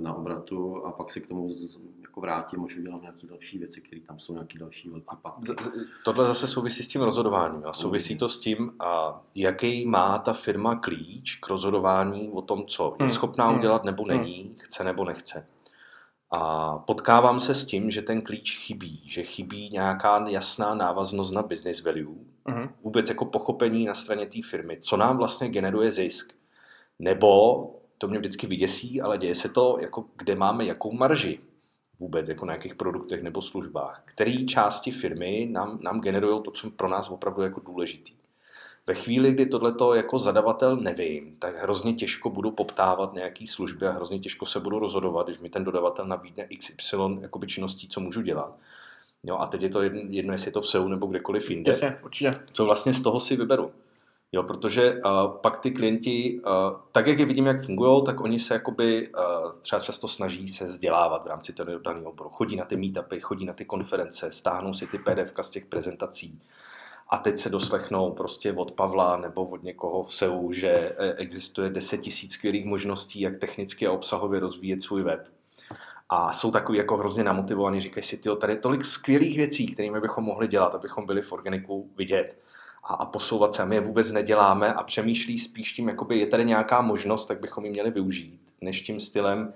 na 0.00 0.14
obratu 0.14 0.86
a 0.86 0.92
pak 0.92 1.10
si 1.10 1.20
k 1.20 1.26
tomu 1.26 1.50
jako 2.02 2.20
vrátím, 2.20 2.64
až 2.64 2.76
udělám 2.76 3.00
nějaké 3.00 3.26
další 3.26 3.58
věci, 3.58 3.80
které 3.80 4.00
tam 4.00 4.18
jsou, 4.18 4.32
nějaké 4.32 4.58
další 4.58 4.88
velké 4.88 5.16
paky. 5.22 5.46
Tohle 6.04 6.26
zase 6.26 6.46
souvisí 6.46 6.82
s 6.82 6.88
tím 6.88 7.02
rozhodováním 7.02 7.66
a 7.66 7.72
souvisí 7.72 8.16
to 8.16 8.28
s 8.28 8.38
tím, 8.38 8.72
a 8.80 9.20
jaký 9.34 9.86
má 9.86 10.18
ta 10.18 10.32
firma 10.32 10.74
klíč 10.74 11.36
k 11.36 11.48
rozhodování 11.48 12.30
o 12.32 12.42
tom, 12.42 12.66
co 12.66 12.96
je 12.98 13.04
hmm. 13.04 13.10
schopná 13.10 13.48
hmm. 13.48 13.58
udělat 13.58 13.84
nebo 13.84 14.02
hmm. 14.02 14.16
není, 14.16 14.56
chce 14.58 14.84
nebo 14.84 15.04
nechce. 15.04 15.46
A 16.30 16.78
potkávám 16.78 17.40
se 17.40 17.54
s 17.54 17.64
tím, 17.64 17.90
že 17.90 18.02
ten 18.02 18.22
klíč 18.22 18.58
chybí, 18.58 19.02
že 19.06 19.22
chybí 19.22 19.70
nějaká 19.70 20.28
jasná 20.28 20.74
návaznost 20.74 21.30
na 21.30 21.42
business 21.42 21.82
value 21.82 22.28
Uh-huh. 22.48 22.70
Vůbec 22.82 23.08
jako 23.08 23.24
pochopení 23.24 23.84
na 23.84 23.94
straně 23.94 24.26
té 24.26 24.38
firmy, 24.50 24.78
co 24.80 24.96
nám 24.96 25.16
vlastně 25.16 25.48
generuje 25.48 25.92
zisk. 25.92 26.32
Nebo, 26.98 27.62
to 27.98 28.08
mě 28.08 28.18
vždycky 28.18 28.46
vyděsí, 28.46 29.00
ale 29.00 29.18
děje 29.18 29.34
se 29.34 29.48
to, 29.48 29.78
jako 29.80 30.04
kde 30.16 30.34
máme 30.34 30.64
jakou 30.64 30.92
marži 30.92 31.40
vůbec, 32.00 32.28
jako 32.28 32.46
na 32.46 32.52
jakých 32.52 32.74
produktech 32.74 33.22
nebo 33.22 33.42
službách. 33.42 34.02
Které 34.04 34.44
části 34.44 34.90
firmy 34.90 35.48
nám, 35.50 35.78
nám 35.82 36.00
generují 36.00 36.42
to, 36.42 36.50
co 36.50 36.70
pro 36.70 36.88
nás 36.88 37.10
opravdu 37.10 37.42
jako 37.42 37.60
důležitý. 37.60 38.12
Ve 38.86 38.94
chvíli, 38.94 39.32
kdy 39.32 39.46
tohleto 39.46 39.94
jako 39.94 40.18
zadavatel 40.18 40.76
nevím, 40.76 41.36
tak 41.38 41.62
hrozně 41.62 41.94
těžko 41.94 42.30
budu 42.30 42.50
poptávat 42.50 43.14
nějaký 43.14 43.46
služby 43.46 43.86
a 43.86 43.90
hrozně 43.90 44.18
těžko 44.18 44.46
se 44.46 44.60
budu 44.60 44.78
rozhodovat, 44.78 45.26
když 45.26 45.40
mi 45.40 45.48
ten 45.48 45.64
dodavatel 45.64 46.06
nabídne 46.06 46.48
XY 46.58 46.96
jakoby 47.20 47.46
činností, 47.46 47.88
co 47.88 48.00
můžu 48.00 48.22
dělat. 48.22 48.56
Jo, 49.24 49.36
a 49.36 49.46
teď 49.46 49.62
je 49.62 49.68
to 49.68 49.82
jedno, 49.82 50.00
jedno, 50.08 50.32
jestli 50.32 50.48
je 50.48 50.52
to 50.52 50.60
v 50.60 50.68
SEU 50.68 50.88
nebo 50.88 51.06
kdekoliv 51.06 51.50
jinde. 51.50 51.70
Jasně, 51.70 51.98
určitě. 52.04 52.30
Co 52.52 52.64
vlastně 52.64 52.94
z 52.94 53.00
toho 53.00 53.20
si 53.20 53.36
vyberu. 53.36 53.72
Jo, 54.32 54.42
protože 54.42 54.94
uh, 54.94 55.00
pak 55.42 55.60
ty 55.60 55.70
klienti, 55.70 56.40
uh, 56.46 56.80
tak 56.92 57.06
jak 57.06 57.18
je 57.18 57.26
vidím, 57.26 57.46
jak 57.46 57.62
fungují, 57.62 58.04
tak 58.04 58.20
oni 58.20 58.38
se 58.38 58.54
jakoby 58.54 59.08
uh, 59.08 59.52
třeba 59.60 59.80
často 59.80 60.08
snaží 60.08 60.48
se 60.48 60.64
vzdělávat 60.64 61.24
v 61.24 61.26
rámci 61.26 61.52
toho 61.52 61.78
daného 61.78 62.10
oboru. 62.10 62.30
Chodí 62.30 62.56
na 62.56 62.64
ty 62.64 62.76
meetupy, 62.76 63.20
chodí 63.20 63.44
na 63.46 63.52
ty 63.52 63.64
konference, 63.64 64.32
stáhnou 64.32 64.74
si 64.74 64.86
ty 64.86 64.98
PDF 64.98 65.32
z 65.40 65.50
těch 65.50 65.66
prezentací 65.66 66.40
a 67.08 67.18
teď 67.18 67.38
se 67.38 67.50
doslechnou 67.50 68.12
prostě 68.12 68.52
od 68.52 68.72
Pavla 68.72 69.16
nebo 69.16 69.44
od 69.44 69.62
někoho 69.62 70.02
v 70.02 70.14
SEU, 70.14 70.52
že 70.52 70.96
existuje 71.16 71.70
10 71.70 71.98
tisíc 71.98 72.32
skvělých 72.32 72.64
možností, 72.64 73.20
jak 73.20 73.38
technicky 73.38 73.86
a 73.86 73.92
obsahově 73.92 74.40
rozvíjet 74.40 74.82
svůj 74.82 75.02
web. 75.02 75.28
A 76.08 76.32
jsou 76.32 76.50
takový 76.50 76.78
jako 76.78 76.96
hrozně 76.96 77.24
namotivovaní, 77.24 77.80
říkají 77.80 78.04
si, 78.04 78.16
tyjo, 78.16 78.36
tady 78.36 78.52
je 78.52 78.56
tolik 78.56 78.84
skvělých 78.84 79.36
věcí, 79.36 79.66
kterými 79.66 80.00
bychom 80.00 80.24
mohli 80.24 80.48
dělat, 80.48 80.74
abychom 80.74 81.06
byli 81.06 81.22
v 81.22 81.32
organiku 81.32 81.90
vidět 81.96 82.36
a, 82.88 82.94
a 82.94 83.06
posouvat 83.06 83.52
se. 83.52 83.62
A 83.62 83.66
my 83.66 83.76
je 83.76 83.80
vůbec 83.80 84.12
neděláme 84.12 84.74
a 84.74 84.82
přemýšlí 84.82 85.38
spíš 85.38 85.72
tím, 85.72 85.88
jakoby 85.88 86.18
je 86.18 86.26
tady 86.26 86.44
nějaká 86.44 86.80
možnost, 86.82 87.26
tak 87.26 87.40
bychom 87.40 87.64
ji 87.64 87.70
měli 87.70 87.90
využít, 87.90 88.40
než 88.60 88.82
tím 88.82 89.00
stylem, 89.00 89.54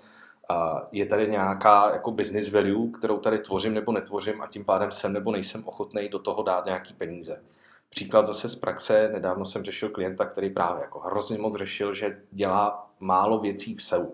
je 0.93 1.07
tady 1.07 1.31
nějaká 1.31 1.91
jako 1.93 2.11
business 2.11 2.51
value, 2.51 2.91
kterou 2.91 3.19
tady 3.19 3.39
tvořím 3.39 3.75
nebo 3.75 3.93
netvořím 3.93 4.43
a 4.43 4.47
tím 4.47 4.65
pádem 4.65 4.93
jsem 4.93 5.13
nebo 5.13 5.33
nejsem 5.33 5.63
ochotný 5.65 6.09
do 6.09 6.19
toho 6.19 6.43
dát 6.43 6.65
nějaký 6.65 6.95
peníze. 6.95 7.43
Příklad 7.91 8.27
zase 8.27 8.49
z 8.49 8.55
praxe, 8.55 9.11
nedávno 9.13 9.47
jsem 9.47 9.65
řešil 9.65 9.89
klienta, 9.89 10.25
který 10.25 10.51
právě 10.51 10.83
jako 10.83 11.01
hrozně 11.01 11.39
moc 11.39 11.57
řešil, 11.57 11.95
že 11.95 12.21
dělá 12.31 12.91
málo 13.01 13.39
věcí 13.39 13.75
v 13.75 13.83
SEO. 13.83 14.07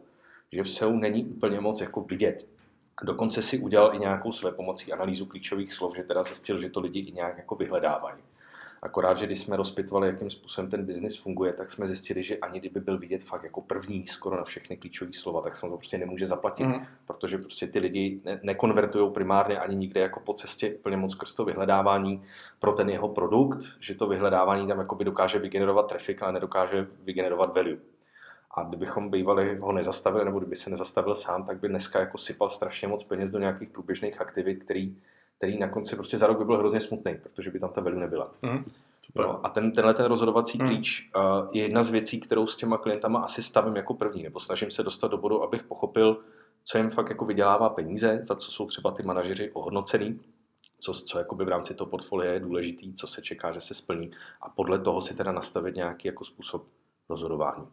Že 0.53 0.63
v 0.63 0.71
SEO 0.71 0.93
není 0.93 1.25
úplně 1.25 1.61
moc 1.61 1.81
jako 1.81 2.01
vidět. 2.01 2.49
Dokonce 3.03 3.43
si 3.43 3.59
udělal 3.59 3.95
i 3.95 3.99
nějakou 3.99 4.33
své 4.33 4.53
pomocí 4.53 4.93
analýzu 4.93 5.27
klíčových 5.27 5.73
slov, 5.73 5.97
že 5.97 6.03
teda 6.03 6.23
zjistil, 6.23 6.59
že 6.59 6.71
to 6.71 6.81
lidi 6.81 7.01
i 7.01 7.13
nějak 7.13 7.37
jako 7.37 7.55
vyhledávají. 7.55 8.23
Akorát, 8.83 9.19
že 9.19 9.27
když 9.27 9.41
jsme 9.41 9.57
rozpitovali, 9.57 10.09
jakým 10.09 10.31
způsobem 10.31 10.71
ten 10.71 10.85
biznis 10.85 11.17
funguje, 11.17 11.53
tak 11.53 11.71
jsme 11.71 11.87
zjistili, 11.87 12.23
že 12.23 12.37
ani 12.37 12.61
kdyby 12.61 12.81
byl 12.81 12.99
vidět 12.99 13.23
fakt 13.23 13.45
jako 13.45 13.61
první 13.61 14.07
skoro 14.07 14.37
na 14.37 14.45
všechny 14.45 14.77
klíčové 14.77 15.13
slova, 15.13 15.43
tak 15.43 15.57
se 15.57 15.61
to 15.61 15.77
prostě 15.77 15.99
nemůže 15.99 16.27
zaplatit, 16.27 16.65
mm. 16.65 16.87
protože 17.07 17.39
prostě 17.39 17.67
ty 17.67 17.79
lidi 17.79 18.21
ne- 18.25 18.41
nekonvertují 18.43 19.13
primárně 19.13 19.59
ani 19.59 19.77
nikde 19.77 20.01
jako 20.01 20.21
po 20.21 20.35
cestě 20.35 20.75
úplně 20.75 20.97
moc 20.97 21.13
skrz 21.13 21.35
to 21.35 21.45
vyhledávání 21.45 22.23
pro 22.61 22.73
ten 22.73 22.91
jeho 22.91 23.09
produkt, 23.09 23.65
že 23.81 23.95
to 23.95 24.07
vyhledávání 24.07 24.69
tam 24.69 24.87
by 24.95 25.05
dokáže 25.05 25.39
vygenerovat 25.39 25.89
traffic, 25.89 26.19
ale 26.21 26.33
nedokáže 26.33 26.87
vygenerovat 27.05 27.55
value. 27.55 27.79
A 28.51 28.63
kdybychom 28.63 29.11
bývali 29.11 29.59
ho 29.59 29.73
nezastavili, 29.73 30.25
nebo 30.25 30.39
kdyby 30.39 30.57
se 30.57 30.71
nezastavil 30.71 31.15
sám, 31.15 31.47
tak 31.47 31.61
by 31.61 31.69
dneska 31.69 32.01
jako 32.01 32.19
sypal 32.19 32.51
strašně 32.51 32.89
moc 32.89 33.05
peněz 33.05 33.31
do 33.31 33.39
nějakých 33.39 33.69
průběžných 33.69 34.21
aktivit, 34.21 34.65
který 34.65 34.97
který 35.39 35.59
na 35.59 35.69
konci 35.69 35.97
prostě 35.97 36.19
za 36.19 36.27
rok 36.27 36.39
by 36.39 36.45
byl 36.45 36.57
hrozně 36.57 36.81
smutný, 36.81 37.15
protože 37.23 37.51
by 37.51 37.61
tam 37.61 37.71
ta 37.71 37.81
value 37.81 38.01
nebyla. 38.01 38.31
Mm, 38.43 38.65
super. 39.01 39.27
No, 39.27 39.47
a 39.47 39.49
ten, 39.49 39.73
tenhle 39.73 39.95
ten 39.95 40.07
rozhodovací 40.07 40.59
mm. 40.59 40.69
klíč 40.69 41.11
uh, 41.17 41.49
je 41.53 41.63
jedna 41.63 41.83
z 41.83 41.91
věcí, 41.91 42.21
kterou 42.21 42.47
s 42.47 42.57
těma 42.57 42.79
klientama 42.79 43.21
asi 43.21 43.43
stavím 43.43 43.77
jako 43.77 43.95
první, 43.95 44.23
nebo 44.23 44.41
snažím 44.41 44.71
se 44.71 44.83
dostat 44.83 45.09
do 45.09 45.19
bodu, 45.19 45.43
abych 45.43 45.63
pochopil, 45.63 46.21
co 46.65 46.79
jim 46.79 46.91
fakt 46.91 47.11
jako 47.11 47.25
vydělává 47.25 47.69
peníze, 47.69 48.19
za 48.23 48.35
co 48.35 48.51
jsou 48.51 48.67
třeba 48.67 48.91
ty 48.91 49.03
manažeři 49.03 49.51
ohodnocený, 49.51 50.21
co, 50.81 50.93
co 50.93 51.19
jakoby 51.19 51.45
v 51.45 51.49
rámci 51.49 51.75
toho 51.75 51.91
portfolia 51.91 52.33
je 52.33 52.41
důležitý, 52.41 52.95
co 52.95 53.07
se 53.07 53.23
čeká, 53.23 53.53
že 53.53 53.61
se 53.61 53.75
splní 53.75 54.11
a 54.43 54.49
podle 54.49 54.79
toho 54.79 55.03
si 55.03 55.15
teda 55.15 55.33
nastavit 55.33 55.75
nějaký 55.75 56.09
jako 56.09 56.25
způsob 56.25 56.67
rozhodování. 57.09 57.67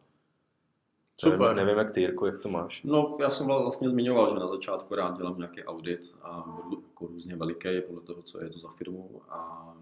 Super. 1.18 1.40
Nevím, 1.40 1.56
nevím, 1.56 1.78
jak 1.78 1.92
ty, 1.92 2.02
Jirko, 2.02 2.26
jak 2.26 2.40
to 2.40 2.50
máš? 2.50 2.84
No, 2.84 3.18
já 3.20 3.30
jsem 3.30 3.48
vlastně 3.48 3.90
zmiňoval, 3.90 4.34
že 4.34 4.40
na 4.40 4.48
začátku 4.48 4.96
rád 4.96 5.18
dělám 5.18 5.38
nějaký 5.38 5.64
audit 5.64 6.16
a 6.22 6.60
jako 6.88 7.08
různě 7.08 7.36
veliký 7.36 7.82
podle 7.88 8.02
toho, 8.02 8.22
co 8.22 8.44
je 8.44 8.50
to 8.50 8.60
za 8.60 8.70
firmu 8.70 9.22
a 9.30 9.74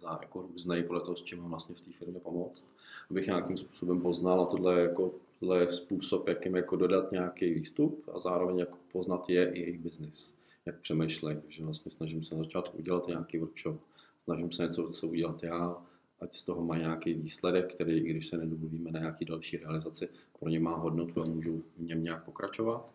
za 0.00 0.18
jako 0.22 0.42
různý 0.42 0.82
podle 0.82 1.00
toho, 1.00 1.16
s 1.16 1.22
čím 1.22 1.40
mám 1.40 1.50
vlastně 1.50 1.74
v 1.74 1.80
té 1.80 1.90
firmě 1.92 2.20
pomoct, 2.20 2.66
abych 3.10 3.26
nějakým 3.26 3.56
způsobem 3.56 4.00
poznal 4.00 4.40
a 4.40 4.46
tohle 4.46 4.74
je 4.74 4.82
jako 4.82 5.12
tohle 5.40 5.58
je 5.58 5.72
způsob, 5.72 6.28
jakým 6.28 6.56
jako 6.56 6.76
dodat 6.76 7.12
nějaký 7.12 7.54
výstup 7.54 8.08
a 8.14 8.20
zároveň 8.20 8.58
jako 8.58 8.78
poznat 8.92 9.28
je 9.28 9.52
i 9.52 9.60
jejich 9.60 9.78
biznis, 9.78 10.34
jak 10.66 10.80
přemýšlejí. 10.80 11.40
Takže 11.40 11.64
vlastně 11.64 11.90
snažím 11.90 12.24
se 12.24 12.34
na 12.34 12.42
začátku 12.42 12.78
udělat 12.78 13.08
nějaký 13.08 13.38
workshop, 13.38 13.80
snažím 14.24 14.52
se 14.52 14.62
něco, 14.62 14.90
co 14.90 15.06
udělat 15.06 15.42
já, 15.42 15.76
ať 16.20 16.36
z 16.36 16.42
toho 16.42 16.64
má 16.64 16.76
nějaký 16.76 17.14
výsledek, 17.14 17.74
který, 17.74 17.98
i 17.98 18.10
když 18.10 18.26
se 18.28 18.36
nedomluvíme 18.36 18.90
na 18.90 19.00
nějaký 19.00 19.24
další 19.24 19.56
realizaci, 19.56 20.08
pro 20.40 20.48
ně 20.48 20.60
má 20.60 20.76
hodnotu 20.76 21.22
a 21.22 21.24
můžou 21.24 21.62
v 21.78 21.82
něm 21.82 22.04
nějak 22.04 22.24
pokračovat. 22.24 22.86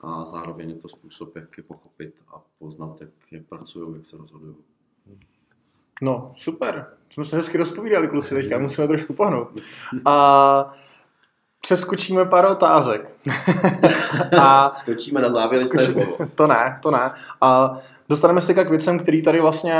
A 0.00 0.24
zároveň 0.24 0.70
je 0.70 0.76
to 0.76 0.88
způsob, 0.88 1.36
jak 1.36 1.56
je 1.56 1.62
pochopit 1.62 2.14
a 2.34 2.42
poznat, 2.58 3.00
jak, 3.00 3.10
jak 3.30 3.42
pracují, 3.42 3.94
jak 3.96 4.06
se 4.06 4.16
rozhodují. 4.16 4.54
No, 6.02 6.32
super. 6.36 6.86
Jsme 7.10 7.24
se 7.24 7.36
hezky 7.36 7.58
rozpovídali, 7.58 8.08
kluci, 8.08 8.34
teďka 8.34 8.58
musíme 8.58 8.88
trošku 8.88 9.12
pohnout. 9.12 9.48
A 10.04 10.74
přeskočíme 11.60 12.24
pár 12.24 12.50
otázek. 12.50 13.16
a 14.40 14.72
skočíme 14.72 15.20
na 15.20 15.30
závěrečné 15.30 15.88
slovo. 15.88 16.16
To 16.34 16.46
ne, 16.46 16.78
to 16.82 16.90
ne. 16.90 17.10
A 17.40 17.78
dostaneme 18.08 18.40
se 18.40 18.54
k 18.54 18.70
věcem, 18.70 18.98
který 18.98 19.22
tady 19.22 19.40
vlastně 19.40 19.74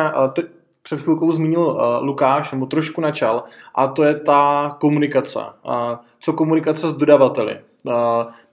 před 0.83 1.01
chvilkou 1.01 1.33
zmínil 1.33 1.61
uh, 1.61 2.07
Lukáš, 2.07 2.53
nebo 2.53 2.67
trošku 2.67 3.01
načal, 3.01 3.45
a 3.75 3.87
to 3.87 4.05
je 4.05 4.15
ta 4.15 4.77
komunikace. 4.81 5.39
Uh, 5.39 5.97
co 6.21 6.33
komunikace 6.33 6.89
s 6.89 6.93
dodavateli? 6.93 7.61
Uh, 7.83 7.93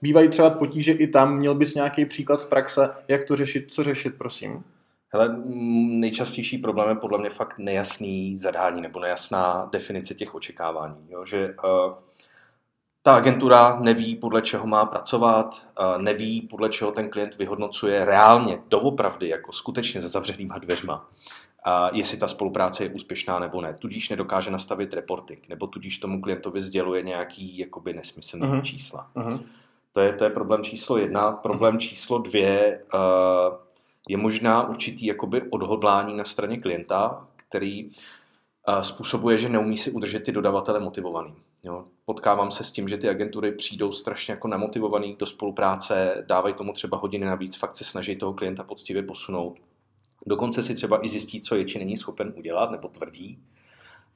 bývají 0.02 0.28
třeba 0.28 0.50
potíže 0.50 0.92
i 0.92 1.06
tam, 1.06 1.36
měl 1.36 1.54
bys 1.54 1.74
nějaký 1.74 2.04
příklad 2.04 2.42
z 2.42 2.44
praxe, 2.44 2.90
jak 3.08 3.24
to 3.24 3.36
řešit, 3.36 3.72
co 3.72 3.82
řešit, 3.82 4.14
prosím? 4.18 4.64
Hele, 5.08 5.36
nejčastější 6.00 6.58
problém 6.58 6.88
je 6.88 6.94
podle 6.94 7.18
mě 7.18 7.30
fakt 7.30 7.58
nejasný 7.58 8.36
zadání 8.36 8.80
nebo 8.80 9.00
nejasná 9.00 9.68
definice 9.72 10.14
těch 10.14 10.34
očekávání. 10.34 10.96
Jo? 11.08 11.26
Že 11.26 11.54
uh, 11.64 11.94
ta 13.02 13.14
agentura 13.16 13.78
neví, 13.80 14.16
podle 14.16 14.42
čeho 14.42 14.66
má 14.66 14.84
pracovat, 14.84 15.66
uh, 15.80 16.02
neví, 16.02 16.40
podle 16.40 16.68
čeho 16.68 16.92
ten 16.92 17.10
klient 17.10 17.38
vyhodnocuje 17.38 18.04
reálně, 18.04 18.58
doopravdy, 18.68 19.28
jako 19.28 19.52
skutečně 19.52 20.00
za 20.00 20.08
zavřenýma 20.08 20.58
dveřma 20.58 20.94
a 20.94 21.45
jestli 21.92 22.18
ta 22.18 22.28
spolupráce 22.28 22.84
je 22.84 22.90
úspěšná 22.90 23.38
nebo 23.38 23.60
ne. 23.60 23.74
Tudíž 23.74 24.08
nedokáže 24.08 24.50
nastavit 24.50 24.94
reporting, 24.94 25.48
nebo 25.48 25.66
tudíž 25.66 25.98
tomu 25.98 26.20
klientovi 26.20 26.62
sděluje 26.62 27.02
nějaký 27.02 27.58
jakoby 27.58 27.92
nesmyslný 27.92 28.42
uh-huh. 28.42 28.62
čísla. 28.62 29.10
Uh-huh. 29.16 29.40
To, 29.92 30.00
je, 30.00 30.12
to 30.12 30.24
je 30.24 30.30
problém 30.30 30.64
číslo 30.64 30.96
jedna. 30.96 31.32
Problém 31.32 31.74
uh-huh. 31.74 31.80
číslo 31.80 32.18
dvě 32.18 32.80
uh, 32.94 33.00
je 34.08 34.16
možná 34.16 34.68
určitý 34.68 35.06
jakoby 35.06 35.42
odhodlání 35.42 36.16
na 36.16 36.24
straně 36.24 36.58
klienta, 36.58 37.28
který 37.48 37.84
uh, 37.84 38.80
způsobuje, 38.80 39.38
že 39.38 39.48
neumí 39.48 39.76
si 39.76 39.90
udržet 39.90 40.20
ty 40.20 40.32
dodavatele 40.32 40.80
motivovaný. 40.80 41.34
Jo. 41.64 41.84
Potkávám 42.04 42.50
se 42.50 42.64
s 42.64 42.72
tím, 42.72 42.88
že 42.88 42.98
ty 42.98 43.08
agentury 43.08 43.52
přijdou 43.52 43.92
strašně 43.92 44.32
jako 44.32 44.48
namotivovaný 44.48 45.16
do 45.18 45.26
spolupráce, 45.26 46.24
dávají 46.26 46.54
tomu 46.54 46.72
třeba 46.72 46.98
hodiny 46.98 47.26
navíc, 47.26 47.56
fakt 47.56 47.76
se 47.76 47.84
snaží 47.84 48.16
toho 48.16 48.34
klienta 48.34 48.64
poctivě 48.64 49.02
posunout 49.02 49.58
Dokonce 50.26 50.62
si 50.62 50.74
třeba 50.74 51.06
i 51.06 51.08
zjistí, 51.08 51.40
co 51.40 51.54
je 51.54 51.64
či 51.64 51.78
není 51.78 51.96
schopen 51.96 52.32
udělat, 52.36 52.70
nebo 52.70 52.88
tvrdí. 52.88 53.38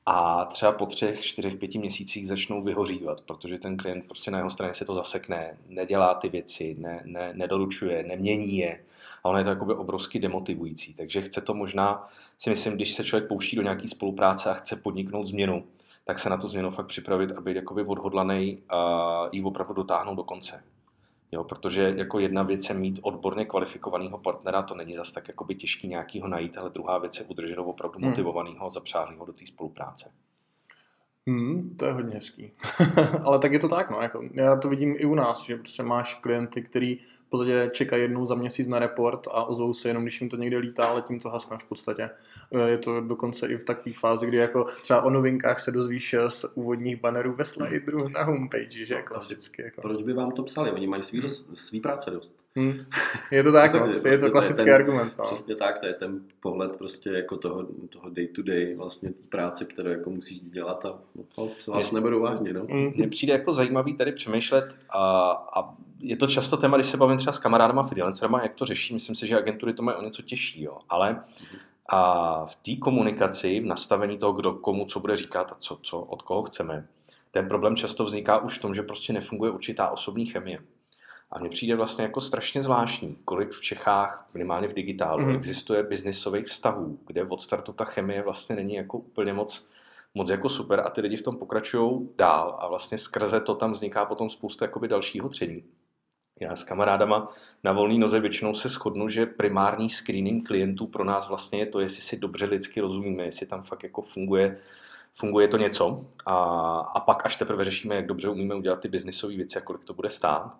A 0.07 0.45
třeba 0.45 0.73
po 0.73 0.87
třech, 0.87 1.21
čtyřech, 1.21 1.57
pěti 1.57 1.79
měsících 1.79 2.29
začnou 2.29 2.63
vyhořívat, 2.63 3.21
protože 3.21 3.59
ten 3.59 3.77
klient 3.77 4.05
prostě 4.07 4.31
na 4.31 4.39
jeho 4.39 4.51
straně 4.51 4.75
se 4.75 4.85
to 4.85 4.95
zasekne, 4.95 5.59
nedělá 5.69 6.15
ty 6.15 6.29
věci, 6.29 6.77
ne, 6.79 7.03
ne, 7.05 7.33
nedoručuje, 7.35 8.03
nemění 8.03 8.57
je. 8.57 8.85
A 9.25 9.29
ono 9.29 9.39
je 9.39 9.45
to 9.45 9.51
jakoby 9.51 9.75
obrovsky 9.75 10.19
demotivující. 10.19 10.95
Takže 10.95 11.23
chce 11.23 11.41
to 11.41 11.55
možná, 11.55 12.09
si 12.39 12.51
myslím, 12.51 12.75
když 12.75 12.95
se 12.95 13.05
člověk 13.05 13.29
pouští 13.29 13.57
do 13.57 13.63
nějaké 13.63 13.89
spolupráce 13.89 14.51
a 14.51 14.55
chce 14.55 14.77
podniknout 14.77 15.27
změnu, 15.27 15.65
tak 16.05 16.19
se 16.19 16.31
na 16.31 16.37
tu 16.37 16.49
změnu 16.49 16.71
fakt 16.71 16.87
připravit 16.87 17.33
a 17.33 17.41
být 17.41 17.57
jakoby 17.57 17.83
odhodlaný 17.83 18.59
a 18.69 19.29
ji 19.33 19.43
opravdu 19.43 19.75
dotáhnout 19.75 20.15
do 20.15 20.25
konce. 20.25 20.63
Jo, 21.33 21.45
protože 21.45 21.95
jako 21.97 22.19
jedna 22.19 22.43
věc 22.43 22.69
je 22.69 22.75
mít 22.75 23.01
odborně 23.03 23.45
kvalifikovaného 23.45 24.19
partnera, 24.19 24.63
to 24.63 24.75
není 24.75 24.95
zas 24.95 25.13
tak 25.13 25.29
jakoby 25.29 25.55
těžký 25.55 25.89
nějakýho 25.89 26.29
najít, 26.29 26.59
ale 26.59 26.71
druhá 26.71 26.99
věc 26.99 27.19
je 27.19 27.25
udržet 27.25 27.59
ho 27.59 27.65
opravdu 27.65 27.99
hmm. 27.99 28.09
motivovaného 28.09 28.67
a 28.67 28.71
zapřáhlého 28.71 29.27
do 29.27 29.33
té 29.33 29.47
spolupráce. 29.47 30.13
Hmm, 31.27 31.77
to 31.77 31.87
je 31.87 31.93
hodně 31.93 32.15
hezký. 32.15 32.53
ale 33.25 33.39
tak 33.39 33.53
je 33.53 33.59
to 33.59 33.69
tak, 33.69 33.91
no. 33.91 34.01
Jako, 34.01 34.25
já 34.33 34.57
to 34.57 34.69
vidím 34.69 34.95
i 34.99 35.05
u 35.05 35.15
nás, 35.15 35.43
že 35.43 35.57
prostě 35.57 35.83
máš 35.83 36.15
klienty, 36.15 36.63
který 36.63 37.01
podstatě 37.31 37.71
čekají 37.73 38.03
jednou 38.03 38.27
za 38.27 38.35
měsíc 38.35 38.69
na 38.69 38.79
report 38.79 39.29
a 39.31 39.45
ozvou 39.45 39.75
se 39.75 39.89
jenom, 39.89 40.03
když 40.03 40.21
jim 40.21 40.31
to 40.31 40.37
někde 40.37 40.59
lítá, 40.59 40.85
ale 40.85 41.03
tím 41.03 41.21
to 41.21 41.31
hasne 41.31 41.59
v 41.59 41.65
podstatě. 41.65 42.11
Je 42.67 42.79
to 42.79 43.01
dokonce 43.01 43.47
i 43.47 43.57
v 43.57 43.65
takové 43.65 43.93
fázi, 43.95 44.27
kdy 44.27 44.37
jako 44.37 44.67
třeba 44.83 45.03
o 45.03 45.11
novinkách 45.11 45.61
se 45.61 45.71
dozvíš 45.71 46.17
z 46.29 46.45
úvodních 46.55 47.01
bannerů 47.01 47.35
ve 47.35 47.45
slideru 47.45 48.09
na 48.09 48.23
homepage, 48.23 48.87
že 48.87 49.03
klasicky. 49.03 49.63
Jako. 49.63 49.81
Proč 49.81 50.03
by 50.03 50.13
vám 50.13 50.33
to 50.33 50.43
psali? 50.43 50.71
Oni 50.71 50.87
mají 50.87 51.03
svý, 51.03 51.23
svý 51.55 51.81
práce 51.81 52.11
dost. 52.11 52.40
Hmm. 52.57 52.73
Je 53.33 53.43
to 53.43 53.53
tak, 53.53 53.73
no. 53.75 53.87
je 53.87 53.93
prostě 53.93 54.19
to 54.19 54.31
klasický 54.31 54.65
ten, 54.65 54.75
argument. 54.75 55.13
No. 55.19 55.25
Přesně 55.25 55.57
tak, 55.57 55.79
to 55.79 55.87
je 55.87 55.95
ten 55.95 56.21
pohled 56.41 56.77
prostě 56.77 57.11
jako 57.11 57.37
toho, 57.37 57.67
toho 57.89 58.11
day 58.11 58.27
to 58.27 58.43
day 58.43 58.75
vlastně 58.75 59.11
práce, 59.29 59.65
kterou 59.65 59.91
jako 59.91 60.11
musíš 60.11 60.41
dělat 60.41 60.85
a 60.85 60.99
se 61.59 61.71
vás 61.71 61.93
neberu 61.93 62.21
vážně. 62.21 62.53
No. 62.53 62.67
Hmm. 62.71 62.93
Mně 62.97 63.09
přijde 63.09 63.33
jako 63.33 63.53
zajímavý 63.53 63.97
tady 63.97 64.13
přemýšlet 64.13 64.79
a, 64.91 65.31
a 65.57 65.75
je 65.99 66.17
to 66.17 66.27
často 66.27 66.57
téma, 66.57 66.77
když 66.77 66.87
se 66.87 66.97
bavím 66.97 67.19
třeba 67.19 67.33
s 67.33 67.39
kamarádama 67.39 67.83
freelancerama, 67.83 68.43
jak 68.43 68.55
to 68.55 68.67
řeší, 68.67 68.95
myslím 68.95 69.17
si, 69.17 69.27
že 69.27 69.37
agentury 69.37 69.73
to 69.73 69.83
mají 69.83 69.99
o 69.99 70.03
něco 70.03 70.23
těžší, 70.23 70.63
jo. 70.63 70.79
ale 70.89 71.23
a 71.93 72.47
v 72.47 72.55
té 72.55 72.77
komunikaci, 72.77 73.61
v 73.61 73.67
nastavení 73.67 74.19
toho, 74.19 74.33
kdo 74.33 74.53
komu 74.53 74.87
co 74.87 75.01
bude 75.01 75.17
říkat 75.17 75.53
a 75.53 75.57
co, 75.59 75.79
co 75.83 76.01
od 76.01 76.23
koho 76.23 76.43
chceme, 76.43 76.87
ten 77.31 77.49
problém 77.49 77.77
často 77.77 78.05
vzniká 78.05 78.39
už 78.39 78.59
v 78.59 78.63
tom, 78.63 78.75
že 78.75 78.83
prostě 78.83 79.13
nefunguje 79.13 79.51
určitá 79.51 79.91
osobní 79.91 80.27
chemie. 80.27 80.59
A 81.33 81.39
mně 81.39 81.49
přijde 81.49 81.77
vlastně 81.77 82.05
jako 82.05 82.21
strašně 82.21 82.63
zvláštní, 82.63 83.17
kolik 83.25 83.51
v 83.51 83.61
Čechách, 83.61 84.29
minimálně 84.35 84.69
v 84.69 84.75
digitálu, 84.75 85.27
mm. 85.27 85.35
existuje 85.35 85.83
biznisových 85.83 86.47
vztahů, 86.47 86.99
kde 87.07 87.25
od 87.25 87.43
startu 87.43 87.73
ta 87.73 87.85
chemie 87.85 88.23
vlastně 88.23 88.57
není 88.57 88.75
jako 88.75 88.99
úplně 88.99 89.33
moc, 89.33 89.69
moc 90.15 90.31
jako 90.31 90.49
super 90.49 90.81
a 90.81 90.91
ty 90.91 91.01
lidi 91.01 91.17
v 91.17 91.23
tom 91.23 91.37
pokračují 91.37 92.09
dál 92.19 92.59
a 92.61 92.69
vlastně 92.69 92.99
skrze 92.99 93.41
to 93.41 93.55
tam 93.55 93.73
vzniká 93.73 94.05
potom 94.05 94.31
spousta 94.31 94.65
jakoby 94.65 94.89
dalšího 94.89 95.29
tření. 95.29 95.65
Já 96.41 96.57
s 96.57 96.65
kamarádama 96.65 97.33
na 97.65 97.73
volný 97.73 97.99
noze 97.99 98.21
většinou 98.21 98.55
se 98.55 98.69
shodnu, 98.69 99.09
že 99.09 99.27
primární 99.27 99.91
screening 99.91 100.47
klientů 100.47 100.87
pro 100.87 101.05
nás 101.05 101.29
vlastně 101.29 101.59
je 101.59 101.67
to, 101.67 101.81
jestli 101.81 102.03
si 102.03 102.17
dobře 102.17 102.47
lidsky 102.47 102.81
rozumíme, 102.81 103.23
jestli 103.23 103.47
tam 103.47 103.63
fakt 103.63 103.83
jako 103.83 104.03
funguje, 104.03 104.59
funguje 105.15 105.49
to 105.49 105.57
něco 105.57 106.07
a, 106.27 106.35
a 106.95 107.01
pak 107.01 107.27
až 107.27 107.37
teprve 107.37 107.65
řešíme, 107.65 107.95
jak 107.95 108.07
dobře 108.07 108.29
umíme 108.29 108.55
udělat 108.55 108.81
ty 108.81 108.89
biznisové 108.89 109.37
věci 109.37 109.59
a 109.59 109.63
kolik 109.63 109.85
to 109.85 109.95
bude 109.95 110.11
stát 110.11 110.57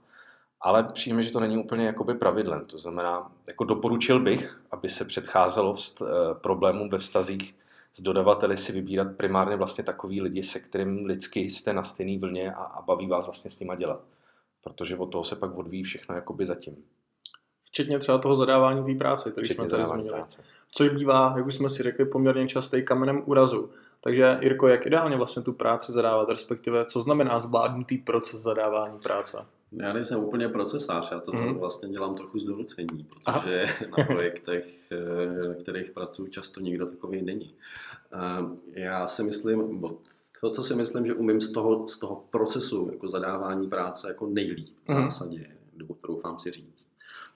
ale 0.61 0.85
přijme, 0.85 1.23
že 1.23 1.31
to 1.31 1.41
není 1.41 1.59
úplně 1.59 1.87
jakoby 1.87 2.15
pravidlem. 2.15 2.65
To 2.65 2.79
znamená, 2.79 3.33
jako 3.49 3.65
doporučil 3.65 4.21
bych, 4.21 4.63
aby 4.71 4.89
se 4.89 5.05
předcházelo 5.05 5.75
vst, 5.75 6.03
eh, 6.03 6.35
problémům 6.35 6.89
ve 6.89 6.99
vztazích 6.99 7.55
s 7.93 8.03
dodavateli 8.03 8.57
si 8.57 8.73
vybírat 8.73 9.17
primárně 9.17 9.57
vlastně 9.57 9.85
takový 9.85 10.21
lidi, 10.21 10.43
se 10.43 10.61
kterým 10.61 11.07
lidsky 11.07 11.41
jste 11.41 11.73
na 11.73 11.83
stejné 11.83 12.19
vlně 12.19 12.53
a, 12.53 12.63
a 12.63 12.83
baví 12.83 13.07
vás 13.07 13.27
vlastně 13.27 13.51
s 13.51 13.61
nima 13.61 13.75
dělat. 13.75 14.01
Protože 14.65 14.97
od 14.97 15.07
toho 15.07 15.25
se 15.25 15.37
pak 15.37 15.57
odvíjí 15.57 15.83
všechno 15.83 16.15
jakoby 16.15 16.47
zatím. 16.47 16.77
Včetně 17.65 17.99
třeba 17.99 18.19
toho 18.19 18.37
zadávání 18.37 18.85
té 18.85 18.99
práce, 18.99 19.31
který 19.31 19.49
jsme 19.49 19.69
tady 19.69 19.87
zmínili. 19.87 20.15
Práce. 20.15 20.43
Což 20.73 20.89
bývá, 20.89 21.35
jak 21.37 21.47
už 21.47 21.55
jsme 21.55 21.71
si 21.71 21.83
řekli, 21.83 22.05
poměrně 22.05 22.49
častý 22.49 22.85
kamenem 22.85 23.23
úrazu. 23.27 23.71
Takže 24.01 24.39
Jirko, 24.41 24.69
jak 24.69 24.87
ideálně 24.87 25.17
vlastně 25.17 25.43
tu 25.43 25.53
práci 25.53 25.93
zadávat, 25.93 26.29
respektive 26.29 26.85
co 26.85 27.01
znamená 27.01 27.39
zvládnutý 27.39 27.99
proces 27.99 28.41
zadávání 28.41 28.99
práce? 28.99 29.47
Já 29.73 29.93
nejsem 29.93 30.25
úplně 30.25 30.49
procesář, 30.49 31.11
já 31.11 31.21
to 31.21 31.33
mm. 31.33 31.55
vlastně 31.55 31.89
dělám 31.89 32.15
trochu 32.15 32.39
z 32.39 32.45
donucení, 32.45 33.07
protože 33.09 33.65
Aha. 33.65 33.87
na 33.99 34.05
projektech, 34.05 34.67
eh, 34.91 35.49
na 35.49 35.55
kterých 35.55 35.91
pracuji, 35.91 36.31
často 36.31 36.61
nikdo 36.61 36.87
takový 36.87 37.23
není. 37.23 37.55
Eh, 38.13 38.81
já 38.81 39.09
si 39.09 39.23
myslím, 39.23 39.83
to, 40.41 40.51
co 40.51 40.63
si 40.63 40.75
myslím, 40.75 41.07
že 41.07 41.15
umím 41.15 41.41
z 41.41 41.53
toho, 41.53 41.89
z 41.89 41.99
toho 41.99 42.25
procesu 42.31 42.89
jako 42.93 43.09
zadávání 43.09 43.69
práce 43.69 44.09
jako 44.09 44.27
nejlíp 44.27 44.77
v 44.85 44.89
mhm. 44.89 45.05
zásadě, 45.05 45.47
doufám 46.09 46.41
si 46.41 46.51
říct, 46.51 46.87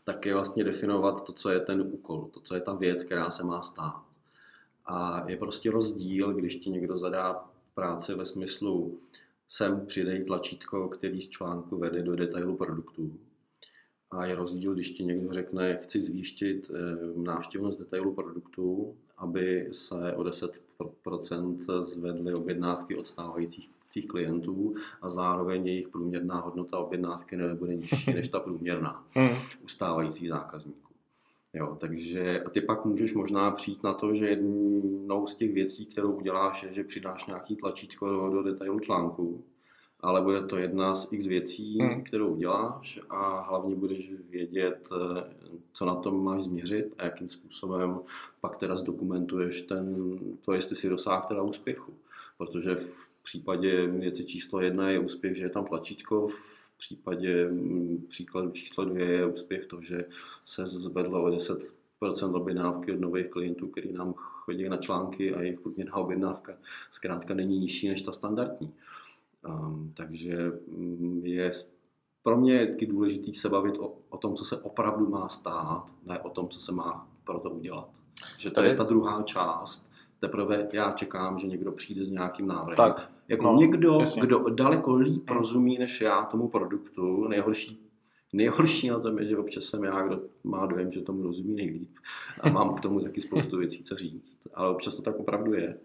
tak 0.05 0.26
je 0.26 0.35
vlastně 0.35 0.64
definovat 0.64 1.24
to, 1.24 1.32
co 1.32 1.51
je 1.51 1.61
ten 1.61 1.80
úkol, 1.80 2.28
to, 2.35 2.41
co 2.41 2.55
je 2.55 2.61
ta 2.61 2.74
věc, 2.74 3.05
která 3.05 3.30
se 3.30 3.45
má 3.45 3.62
stát. 3.62 4.03
A 4.87 5.24
je 5.30 5.37
prostě 5.37 5.70
rozdíl, 5.70 6.35
když 6.35 6.57
ti 6.57 6.70
někdo 6.70 6.97
zadá 6.97 7.45
práci 7.74 8.14
ve 8.14 8.26
smyslu, 8.26 8.99
sem 9.57 9.86
přidej 9.86 10.24
tlačítko, 10.24 10.88
který 10.88 11.20
z 11.20 11.28
článku 11.28 11.78
vede 11.78 12.02
do 12.02 12.16
detailu 12.16 12.57
produktů. 12.57 13.12
A 14.11 14.26
je 14.26 14.34
rozdíl, 14.34 14.74
když 14.74 14.90
ti 14.90 15.05
někdo 15.05 15.32
řekne, 15.32 15.78
chci 15.82 16.00
zvýštit 16.00 16.70
eh, 16.70 17.20
návštěvnost 17.22 17.78
detailu 17.78 18.14
produktů, 18.14 18.96
aby 19.16 19.68
se 19.72 20.12
o 20.12 20.22
10% 20.22 21.84
zvedly 21.84 22.34
objednávky 22.34 22.96
od 22.96 23.07
stávajících 23.07 23.70
klientů 24.09 24.74
a 25.02 25.11
zároveň 25.11 25.66
jejich 25.66 25.88
průměrná 25.88 26.40
hodnota 26.40 26.78
objednávky 26.78 27.36
nebude 27.36 27.74
nižší 27.74 28.12
než 28.14 28.28
ta 28.28 28.40
průměrná 28.40 29.05
hmm. 29.11 29.36
u 29.64 29.68
stávajících 29.68 30.28
zákazníků. 30.28 30.84
Jo, 31.55 31.76
takže 31.80 32.42
a 32.42 32.50
ty 32.50 32.61
pak 32.61 32.84
můžeš 32.84 33.14
možná 33.14 33.50
přijít 33.50 33.82
na 33.82 33.94
to, 33.94 34.14
že 34.14 34.28
jednou 34.28 35.26
z 35.26 35.34
těch 35.34 35.52
věcí, 35.52 35.86
kterou 35.86 36.12
uděláš, 36.12 36.62
je, 36.62 36.74
že 36.74 36.84
přidáš 36.84 37.26
nějaký 37.26 37.57
tlačítko 37.57 38.09
do, 38.09 38.30
do 38.30 38.42
detailu 38.42 38.80
článku, 38.80 39.44
ale 40.00 40.22
bude 40.22 40.42
to 40.42 40.57
jedna 40.57 40.96
z 40.96 41.12
x 41.12 41.26
věcí, 41.26 41.78
hmm. 41.78 42.05
kterou 42.05 42.28
uděláš 42.28 43.00
a 43.11 43.40
hlavně 43.40 43.74
budeš 43.74 44.11
vědět, 44.30 44.88
eh, 44.92 45.24
co 45.72 45.84
na 45.84 45.94
tom 45.94 46.24
máš 46.24 46.42
změřit 46.42 46.94
a 46.98 47.05
jakým 47.05 47.28
způsobem 47.28 48.00
pak 48.40 48.57
teda 48.57 48.76
zdokumentuješ 48.76 49.62
ten, 49.62 49.96
to, 50.44 50.52
jestli 50.52 50.76
si 50.76 50.88
dosáhl 50.88 51.24
teda 51.28 51.42
úspěchu. 51.42 51.92
Protože 52.38 52.74
v 52.74 53.22
případě 53.22 53.86
věci 53.86 54.24
číslo 54.24 54.61
jedna 54.61 54.90
je 54.90 54.98
úspěch, 54.98 55.36
že 55.36 55.42
je 55.42 55.50
tam 55.50 55.64
tlačítko, 55.64 56.28
v 56.28 56.53
případě 56.85 57.49
mm, 57.51 58.07
příkladu 58.09 58.51
číslo 58.51 58.85
dvě 58.85 59.07
je 59.07 59.26
úspěch 59.26 59.66
to, 59.66 59.80
že 59.80 60.05
se 60.47 60.66
zvedlo 60.66 61.24
o 61.24 61.28
10% 61.28 62.37
objednávky 62.37 62.93
od 62.93 63.01
nových 63.01 63.30
klientů, 63.30 63.68
který 63.68 63.93
nám 63.93 64.14
chodí 64.16 64.68
na 64.68 64.76
články 64.76 65.35
a 65.35 65.43
jejich 65.43 65.61
průměrná 65.61 65.95
objednávka 65.95 66.53
zkrátka 66.93 67.35
není 67.35 67.59
nižší 67.59 67.89
než 67.89 68.03
ta 68.03 68.12
standardní. 68.12 68.72
Um, 69.49 69.93
takže 69.97 70.53
mm, 70.68 71.22
je 71.24 71.53
pro 72.22 72.37
mě 72.37 72.53
je 72.53 72.64
vždycky 72.64 72.87
důležité 72.87 73.35
se 73.35 73.49
bavit 73.49 73.78
o, 73.78 73.95
o 74.09 74.18
tom, 74.18 74.37
co 74.37 74.45
se 74.45 74.57
opravdu 74.57 75.09
má 75.09 75.28
stát, 75.28 75.87
ne 76.07 76.18
o 76.20 76.30
tom, 76.30 76.49
co 76.49 76.61
se 76.61 76.72
má 76.72 77.09
pro 77.24 77.39
to 77.39 77.51
udělat. 77.51 77.89
Že 78.39 78.51
to 78.51 78.62
je 78.62 78.76
ta 78.76 78.85
druhá 78.85 79.22
část. 79.22 79.91
Teprve 80.20 80.68
já 80.72 80.93
čekám, 80.93 81.39
že 81.39 81.47
někdo 81.47 81.72
přijde 81.72 82.05
s 82.05 82.11
nějakým 82.11 82.47
návrhem. 82.47 82.76
Tak, 82.76 83.11
jako 83.29 83.45
no, 83.45 83.57
někdo, 83.57 84.01
jasně. 84.01 84.22
kdo 84.22 84.39
daleko 84.39 84.95
líp 84.95 85.31
hmm. 85.31 85.39
rozumí 85.39 85.79
než 85.79 86.01
já 86.01 86.25
tomu 86.25 86.49
produktu, 86.49 87.29
nejhorší 87.29 87.85
Nejhorší 88.35 88.89
na 88.89 89.01
tom 89.01 89.18
je, 89.18 89.27
že 89.27 89.39
občas 89.39 89.64
jsem 89.64 89.85
já, 89.85 90.07
kdo 90.07 90.22
má 90.45 90.66
dojem, 90.66 90.93
že 90.93 91.01
tomu 91.01 91.22
rozumí 91.22 91.55
nejlíp 91.55 91.91
a 92.41 92.49
mám 92.49 92.75
k 92.75 92.81
tomu 92.81 93.01
taky 93.01 93.20
spoustu 93.20 93.59
věcí, 93.59 93.85
co 93.85 93.97
říct. 93.97 94.39
Ale 94.55 94.70
občas 94.70 94.95
to 94.95 95.03
tak 95.03 95.16
opravdu 95.16 95.55
je. 95.55 95.79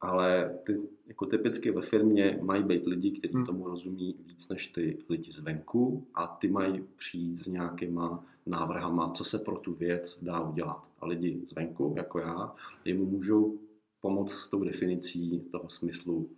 Ale 0.00 0.58
ty, 0.66 0.80
jako 1.06 1.26
typicky 1.26 1.70
ve 1.70 1.82
firmě 1.82 2.38
mají 2.42 2.62
být 2.62 2.86
lidi, 2.86 3.10
kteří 3.10 3.34
hmm. 3.34 3.46
tomu 3.46 3.68
rozumí 3.68 4.14
víc 4.26 4.48
než 4.48 4.66
ty 4.66 4.98
lidi 5.08 5.32
zvenku 5.32 6.06
a 6.14 6.26
ty 6.26 6.48
mají 6.48 6.84
přijít 6.98 7.38
s 7.38 7.46
nějakýma 7.46 8.24
návrhama, 8.46 9.10
co 9.10 9.24
se 9.24 9.38
pro 9.38 9.56
tu 9.56 9.74
věc 9.74 10.18
dá 10.22 10.40
udělat. 10.40 10.84
A 11.00 11.06
lidi 11.06 11.40
zvenku, 11.50 11.94
jako 11.96 12.18
já, 12.18 12.54
jim 12.84 13.04
můžou 13.04 13.58
pomoct 14.00 14.32
s 14.32 14.48
tou 14.48 14.64
definicí 14.64 15.40
toho 15.50 15.68
smyslu 15.68 16.28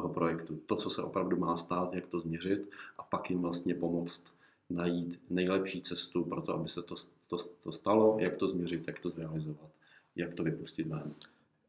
toho 0.00 0.14
projektu. 0.14 0.60
To, 0.66 0.76
co 0.76 0.90
se 0.90 1.02
opravdu 1.02 1.36
má 1.36 1.56
stát, 1.56 1.94
jak 1.94 2.06
to 2.06 2.20
změřit 2.20 2.70
a 2.98 3.02
pak 3.02 3.30
jim 3.30 3.42
vlastně 3.42 3.74
pomoct 3.74 4.22
najít 4.70 5.20
nejlepší 5.30 5.82
cestu 5.82 6.24
pro 6.24 6.42
to, 6.42 6.54
aby 6.54 6.68
se 6.68 6.82
to, 6.82 6.94
to, 7.28 7.36
to 7.64 7.72
stalo, 7.72 8.16
jak 8.20 8.36
to 8.36 8.46
změřit, 8.46 8.86
jak 8.86 8.98
to 9.00 9.10
zrealizovat, 9.10 9.70
jak 10.16 10.34
to 10.34 10.42
vypustit 10.42 10.86
ven. 10.86 11.12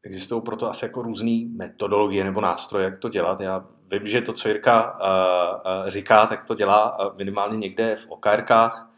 Existují 0.02 0.42
proto 0.42 0.70
asi 0.70 0.84
jako 0.84 1.02
různé 1.02 1.46
metodologie 1.56 2.24
nebo 2.24 2.40
nástroje, 2.40 2.84
jak 2.84 2.98
to 2.98 3.08
dělat. 3.08 3.40
Já 3.40 3.66
vím, 3.90 4.06
že 4.06 4.20
to, 4.20 4.32
co 4.32 4.48
Jirka 4.48 4.94
uh, 4.94 5.88
říká, 5.90 6.26
tak 6.26 6.44
to 6.44 6.54
dělá 6.54 7.10
uh, 7.10 7.16
minimálně 7.16 7.58
někde 7.58 7.96
v 7.96 8.06
OKRkách, 8.08 8.90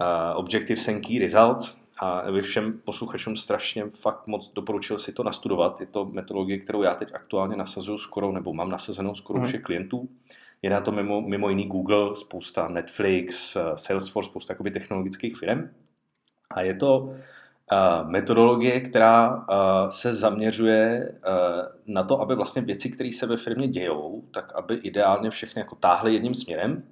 uh, 0.00 0.38
Objective 0.38 0.94
and 0.94 1.06
Key 1.06 1.18
Results. 1.18 1.81
A 2.04 2.32
bych 2.32 2.44
všem 2.44 2.80
posluchačům 2.84 3.36
strašně 3.36 3.84
fakt 3.84 4.26
moc 4.26 4.52
doporučil 4.52 4.98
si 4.98 5.12
to 5.12 5.22
nastudovat. 5.22 5.80
Je 5.80 5.86
to 5.86 6.04
metodologie, 6.04 6.58
kterou 6.58 6.82
já 6.82 6.94
teď 6.94 7.14
aktuálně 7.14 7.56
nasazuju 7.56 7.98
skoro, 7.98 8.32
nebo 8.32 8.54
mám 8.54 8.70
nasazenou 8.70 9.14
skoro 9.14 9.38
mm. 9.38 9.46
všech 9.46 9.62
klientů. 9.62 10.08
Je 10.62 10.70
na 10.70 10.80
to 10.80 10.92
mimo, 10.92 11.20
mimo 11.20 11.48
jiný 11.48 11.66
Google, 11.66 12.16
spousta 12.16 12.68
Netflix, 12.68 13.56
Salesforce, 13.74 14.30
spousta 14.30 14.52
jakoby 14.52 14.70
technologických 14.70 15.36
firm. 15.36 15.70
A 16.50 16.60
je 16.60 16.74
to 16.74 17.14
metodologie, 18.06 18.80
která 18.80 19.46
se 19.90 20.14
zaměřuje 20.14 21.14
na 21.86 22.02
to, 22.02 22.20
aby 22.20 22.34
vlastně 22.34 22.62
věci, 22.62 22.90
které 22.90 23.10
se 23.12 23.26
ve 23.26 23.36
firmě 23.36 23.68
dějou, 23.68 24.24
tak 24.34 24.54
aby 24.54 24.74
ideálně 24.74 25.30
všechny 25.30 25.60
jako 25.60 25.74
táhly 25.74 26.12
jedním 26.12 26.34
směrem, 26.34 26.82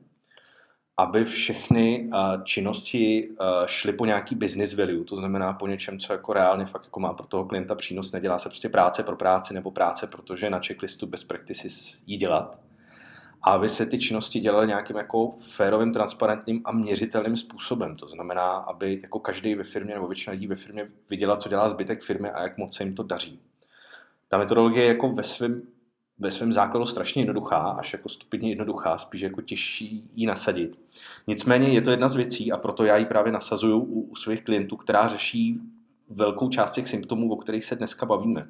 aby 1.01 1.25
všechny 1.25 2.11
činnosti 2.45 3.29
šly 3.67 3.93
po 3.93 4.05
nějaký 4.07 4.35
business 4.35 4.75
value, 4.75 5.05
to 5.05 5.17
znamená 5.17 5.53
po 5.53 5.67
něčem, 5.67 5.99
co 5.99 6.13
jako 6.13 6.33
reálně 6.33 6.67
fakt 6.67 6.85
jako 6.85 7.01
má 7.01 7.13
pro 7.13 7.27
toho 7.27 7.45
klienta 7.45 7.75
přínos, 7.75 8.13
nedělá 8.13 8.39
se 8.39 8.49
prostě 8.49 8.69
práce 8.69 9.03
pro 9.03 9.17
práci 9.17 9.55
nebo 9.55 9.71
práce, 9.71 10.07
protože 10.07 10.51
na 10.51 10.61
checklistu 10.67 11.07
best 11.07 11.29
practices 11.29 11.99
jí 12.07 12.17
dělat. 12.17 12.61
aby 13.43 13.69
se 13.69 13.87
ty 13.87 13.99
činnosti 13.99 14.41
dělaly 14.41 14.67
nějakým 14.67 14.97
jako 14.97 15.31
férovým, 15.31 15.93
transparentním 15.93 16.63
a 16.65 16.73
měřitelným 16.73 17.37
způsobem. 17.37 17.97
To 17.97 18.09
znamená, 18.09 18.51
aby 18.51 19.01
jako 19.03 19.19
každý 19.19 19.55
ve 19.55 19.65
firmě 19.65 19.95
nebo 19.95 20.07
většina 20.07 20.33
lidí 20.33 20.47
ve 20.47 20.55
firmě 20.55 20.89
viděla, 21.11 21.37
co 21.37 21.49
dělá 21.49 21.69
zbytek 21.69 22.03
firmy 22.03 22.31
a 22.31 22.43
jak 22.43 22.59
moc 22.59 22.77
se 22.77 22.85
jim 22.85 22.95
to 22.95 23.03
daří. 23.03 23.41
Ta 24.29 24.39
metodologie 24.39 24.85
je 24.85 24.89
jako 24.89 25.09
ve 25.09 25.23
svém 25.23 25.63
ve 26.21 26.31
svém 26.31 26.53
základu 26.53 26.87
strašně 26.87 27.23
jednoduchá, 27.23 27.57
až 27.57 27.93
jako 27.93 28.09
stupidně 28.09 28.49
jednoduchá, 28.49 28.99
spíš 28.99 29.21
jako 29.21 29.43
těžší 29.43 30.11
ji 30.15 30.27
nasadit. 30.27 30.79
Nicméně 31.27 31.69
je 31.69 31.81
to 31.81 31.91
jedna 31.91 32.09
z 32.09 32.17
věcí 32.17 32.53
a 32.53 32.57
proto 32.57 32.85
já 32.85 32.97
ji 32.97 33.05
právě 33.05 33.33
nasazuju 33.33 33.79
u, 33.79 34.01
u 34.01 34.17
svých 34.17 34.45
klientů, 34.45 34.77
která 34.77 35.09
řeší 35.09 35.61
velkou 36.09 36.49
část 36.49 36.73
těch 36.73 36.89
symptomů, 36.89 37.33
o 37.33 37.37
kterých 37.37 37.65
se 37.65 37.77
dneska 37.77 38.07
bavíme. 38.07 38.49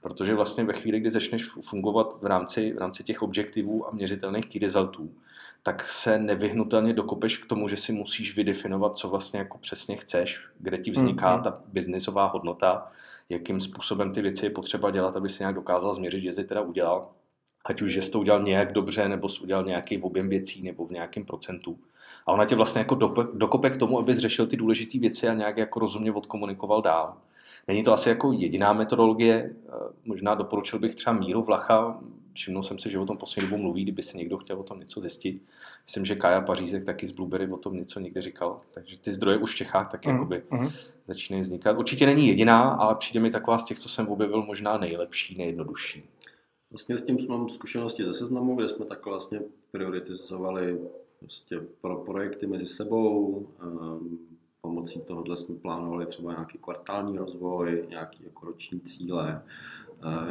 Protože 0.00 0.34
vlastně 0.34 0.64
ve 0.64 0.72
chvíli, 0.72 1.00
kdy 1.00 1.10
začneš 1.10 1.44
fungovat 1.44 2.22
v 2.22 2.26
rámci, 2.26 2.72
v 2.72 2.78
rámci 2.78 3.04
těch 3.04 3.22
objektivů 3.22 3.88
a 3.88 3.90
měřitelných 3.90 4.46
key 4.46 4.60
resultů, 4.60 5.10
tak 5.62 5.84
se 5.84 6.18
nevyhnutelně 6.18 6.92
dokopeš 6.92 7.38
k 7.38 7.46
tomu, 7.46 7.68
že 7.68 7.76
si 7.76 7.92
musíš 7.92 8.36
vydefinovat, 8.36 8.96
co 8.96 9.08
vlastně 9.08 9.38
jako 9.38 9.58
přesně 9.58 9.96
chceš, 9.96 10.40
kde 10.58 10.78
ti 10.78 10.90
vzniká 10.90 11.38
mm-hmm. 11.38 11.42
ta 11.42 11.62
biznisová 11.72 12.26
hodnota, 12.26 12.92
jakým 13.28 13.60
způsobem 13.60 14.12
ty 14.12 14.22
věci 14.22 14.46
je 14.46 14.50
potřeba 14.50 14.90
dělat, 14.90 15.16
aby 15.16 15.28
se 15.28 15.42
nějak 15.42 15.54
dokázal 15.54 15.94
změřit, 15.94 16.20
že 16.20 16.32
jsi 16.32 16.44
teda 16.44 16.60
udělal. 16.60 17.08
Ať 17.64 17.82
už, 17.82 17.92
že 17.92 18.02
jsi 18.02 18.10
to 18.10 18.20
udělal 18.20 18.42
nějak 18.42 18.72
dobře, 18.72 19.08
nebo 19.08 19.28
jsi 19.28 19.42
udělal 19.42 19.64
nějaký 19.64 20.02
objem 20.02 20.28
věcí, 20.28 20.62
nebo 20.62 20.86
v 20.86 20.90
nějakém 20.90 21.24
procentu. 21.24 21.78
A 22.26 22.32
ona 22.32 22.44
tě 22.44 22.56
vlastně 22.56 22.78
jako 22.78 22.94
dokope 23.32 23.70
k 23.70 23.76
tomu, 23.76 23.98
abys 23.98 24.18
řešil 24.18 24.46
ty 24.46 24.56
důležité 24.56 24.98
věci 24.98 25.28
a 25.28 25.34
nějak 25.34 25.56
jako 25.56 25.80
rozumně 25.80 26.12
odkomunikoval 26.12 26.82
dál. 26.82 27.16
Není 27.68 27.82
to 27.82 27.92
asi 27.92 28.08
jako 28.08 28.32
jediná 28.32 28.72
metodologie, 28.72 29.50
eh, 29.54 29.72
možná 30.04 30.34
doporučil 30.34 30.78
bych 30.78 30.94
třeba 30.94 31.16
Míru 31.16 31.42
Vlacha, 31.42 32.00
všimnul 32.36 32.62
jsem 32.62 32.78
si, 32.78 32.90
že 32.90 32.98
o 32.98 33.06
tom 33.06 33.16
poslední 33.16 33.50
dobou 33.50 33.62
mluví, 33.62 33.82
kdyby 33.82 34.02
se 34.02 34.16
někdo 34.16 34.38
chtěl 34.38 34.60
o 34.60 34.62
tom 34.62 34.80
něco 34.80 35.00
zjistit. 35.00 35.42
Myslím, 35.86 36.04
že 36.04 36.14
Kaja 36.14 36.40
Pařízek 36.40 36.84
taky 36.84 37.06
z 37.06 37.10
Blueberry 37.10 37.48
o 37.48 37.56
tom 37.56 37.76
něco 37.76 38.00
někde 38.00 38.22
říkal, 38.22 38.60
takže 38.70 38.98
ty 38.98 39.10
zdroje 39.10 39.38
už 39.38 39.54
v 39.54 39.56
Čechách 39.56 39.90
taky 39.90 40.08
mm, 40.08 40.14
jakoby 40.14 40.42
mm. 40.50 40.68
začínají 41.08 41.42
vznikat. 41.42 41.78
Určitě 41.78 42.06
není 42.06 42.28
jediná, 42.28 42.70
ale 42.70 42.94
přijde 42.94 43.20
mi 43.20 43.30
taková 43.30 43.58
z 43.58 43.64
těch, 43.64 43.78
co 43.78 43.88
jsem 43.88 44.08
objevil, 44.08 44.42
možná 44.42 44.78
nejlepší, 44.78 45.38
nejjednodušší. 45.38 46.04
Vlastně 46.70 46.96
s 46.96 47.02
tím 47.02 47.18
mám 47.28 47.48
zkušenosti 47.48 48.04
ze 48.04 48.14
seznamu, 48.14 48.56
kde 48.56 48.68
jsme 48.68 48.86
takhle 48.86 49.12
vlastně 49.12 49.40
prioritizovali 49.70 50.78
prostě 51.20 51.60
pro 51.80 51.96
projekty 51.96 52.46
mezi 52.46 52.66
sebou, 52.66 53.46
um, 53.62 54.18
pomocí 54.60 55.00
tohohle 55.00 55.36
jsme 55.36 55.54
plánovali 55.54 56.06
třeba 56.06 56.32
nějaký 56.32 56.58
kvartální 56.58 57.18
rozvoj, 57.18 57.86
nějaký 57.88 58.24
jako 58.24 58.46
roční 58.46 58.80
cíle, 58.80 59.42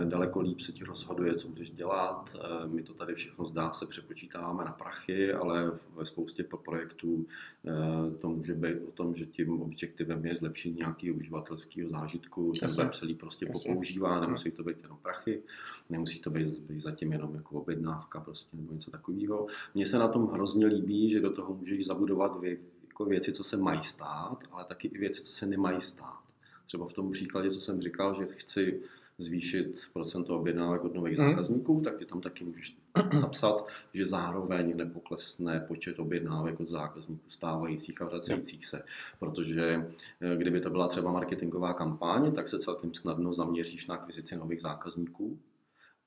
daleko 0.03 0.41
líp 0.41 0.59
se 0.59 0.72
ti 0.72 0.84
rozhoduje, 0.84 1.36
co 1.36 1.47
budeš 1.47 1.72
dělat. 1.72 2.30
Eh, 2.36 2.68
my 2.68 2.84
to 2.84 2.93
tady 2.93 3.16
všechno 3.16 3.45
zdá 3.45 3.74
se 3.74 3.86
přepočítáváme 3.86 4.66
na 4.66 4.72
prachy, 4.72 5.34
ale 5.34 5.72
ve 5.95 6.05
spoustě 6.05 6.43
projektů 6.43 7.26
eh, 7.68 8.18
to 8.18 8.30
může 8.30 8.53
být 8.53 8.76
o 8.88 8.91
tom, 8.91 9.16
že 9.16 9.26
tím 9.26 9.61
objektivem 9.61 10.26
je 10.26 10.36
zlepšení 10.36 10.76
nějakého 10.76 11.18
uživatelského 11.18 11.89
zážitku. 11.89 12.51
Ten 12.59 12.70
web 12.70 12.93
celý 12.93 13.16
prostě 13.16 13.45
Jasně. 13.45 13.70
popoužívá, 13.70 14.20
nemusí 14.20 14.51
to 14.51 14.63
být 14.63 14.78
jenom 14.84 14.97
prachy, 15.01 15.41
nemusí 15.89 16.20
to 16.20 16.30
být, 16.30 16.59
být 16.59 16.82
zatím 16.82 17.11
jenom 17.11 17.36
jako 17.36 17.61
objednávka 17.61 18.20
prostě 18.20 18.57
nebo 18.57 18.74
něco 18.74 18.91
takového. 18.91 19.47
Mně 19.76 19.88
se 19.88 19.97
na 19.97 20.07
tom 20.07 20.28
hrozně 20.28 20.66
líbí, 20.66 21.11
že 21.11 21.20
do 21.20 21.30
toho 21.30 21.53
můžeš 21.53 21.86
zabudovat 21.86 22.39
vě, 22.39 22.57
jako 22.88 23.05
věci, 23.05 23.34
co 23.34 23.43
se 23.43 23.57
mají 23.57 23.84
stát, 23.84 24.38
ale 24.51 24.66
taky 24.66 24.88
i 24.88 24.97
věci, 24.97 25.24
co 25.24 25.34
se 25.34 25.45
nemají 25.45 25.82
stát. 25.82 26.20
Třeba 26.66 26.88
v 26.88 26.93
tom 26.93 27.11
příkladě, 27.11 27.51
co 27.51 27.61
jsem 27.61 27.82
říkal, 27.82 28.13
že 28.13 28.28
chci 28.32 28.82
zvýšit 29.18 29.76
procento 29.93 30.39
objednávek 30.39 30.84
od 30.84 30.93
nových 30.93 31.18
hmm. 31.18 31.30
zákazníků, 31.30 31.82
tak 31.82 31.97
ty 31.97 32.05
tam 32.05 32.22
taky 32.22 32.43
můžeš 32.43 32.78
napsat, 33.22 33.68
že 33.93 34.05
zároveň 34.05 34.78
nepoklesne 34.78 35.59
počet 35.59 35.99
objednávek 35.99 36.59
od 36.59 36.68
zákazníků 36.68 37.30
stávajících 37.30 38.01
a 38.01 38.05
vracejících 38.05 38.66
se. 38.66 38.84
Protože 39.20 39.91
eh, 40.22 40.36
kdyby 40.36 40.61
to 40.61 40.70
byla 40.70 40.88
třeba 40.88 41.11
marketingová 41.11 41.74
kampaň, 41.74 42.32
tak 42.32 42.47
se 42.47 42.59
celkem 42.59 42.93
snadno 42.93 43.34
zaměříš 43.34 43.88
na 43.88 43.95
akvizici 43.95 44.36
nových 44.36 44.61
zákazníků, 44.61 45.39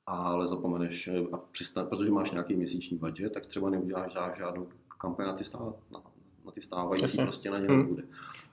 ale 0.06 0.46
zapomeneš, 0.46 1.08
eh, 1.08 1.18
a 1.32 1.36
přistan, 1.36 1.86
protože 1.86 2.10
máš 2.10 2.30
nějaký 2.30 2.56
měsíční 2.56 2.98
budget, 2.98 3.32
tak 3.32 3.46
třeba 3.46 3.70
neuděláš 3.70 4.12
žádnou 4.38 4.68
kampaň 5.00 5.26
na 5.26 5.32
ty, 5.32 5.44
na, 5.90 6.00
na 6.44 6.52
ty 6.52 6.60
stávající, 6.60 7.04
Jasně. 7.04 7.24
prostě 7.24 7.50
na 7.50 7.58
ně 7.58 7.66
hmm. 7.66 7.86
bude. 7.86 8.02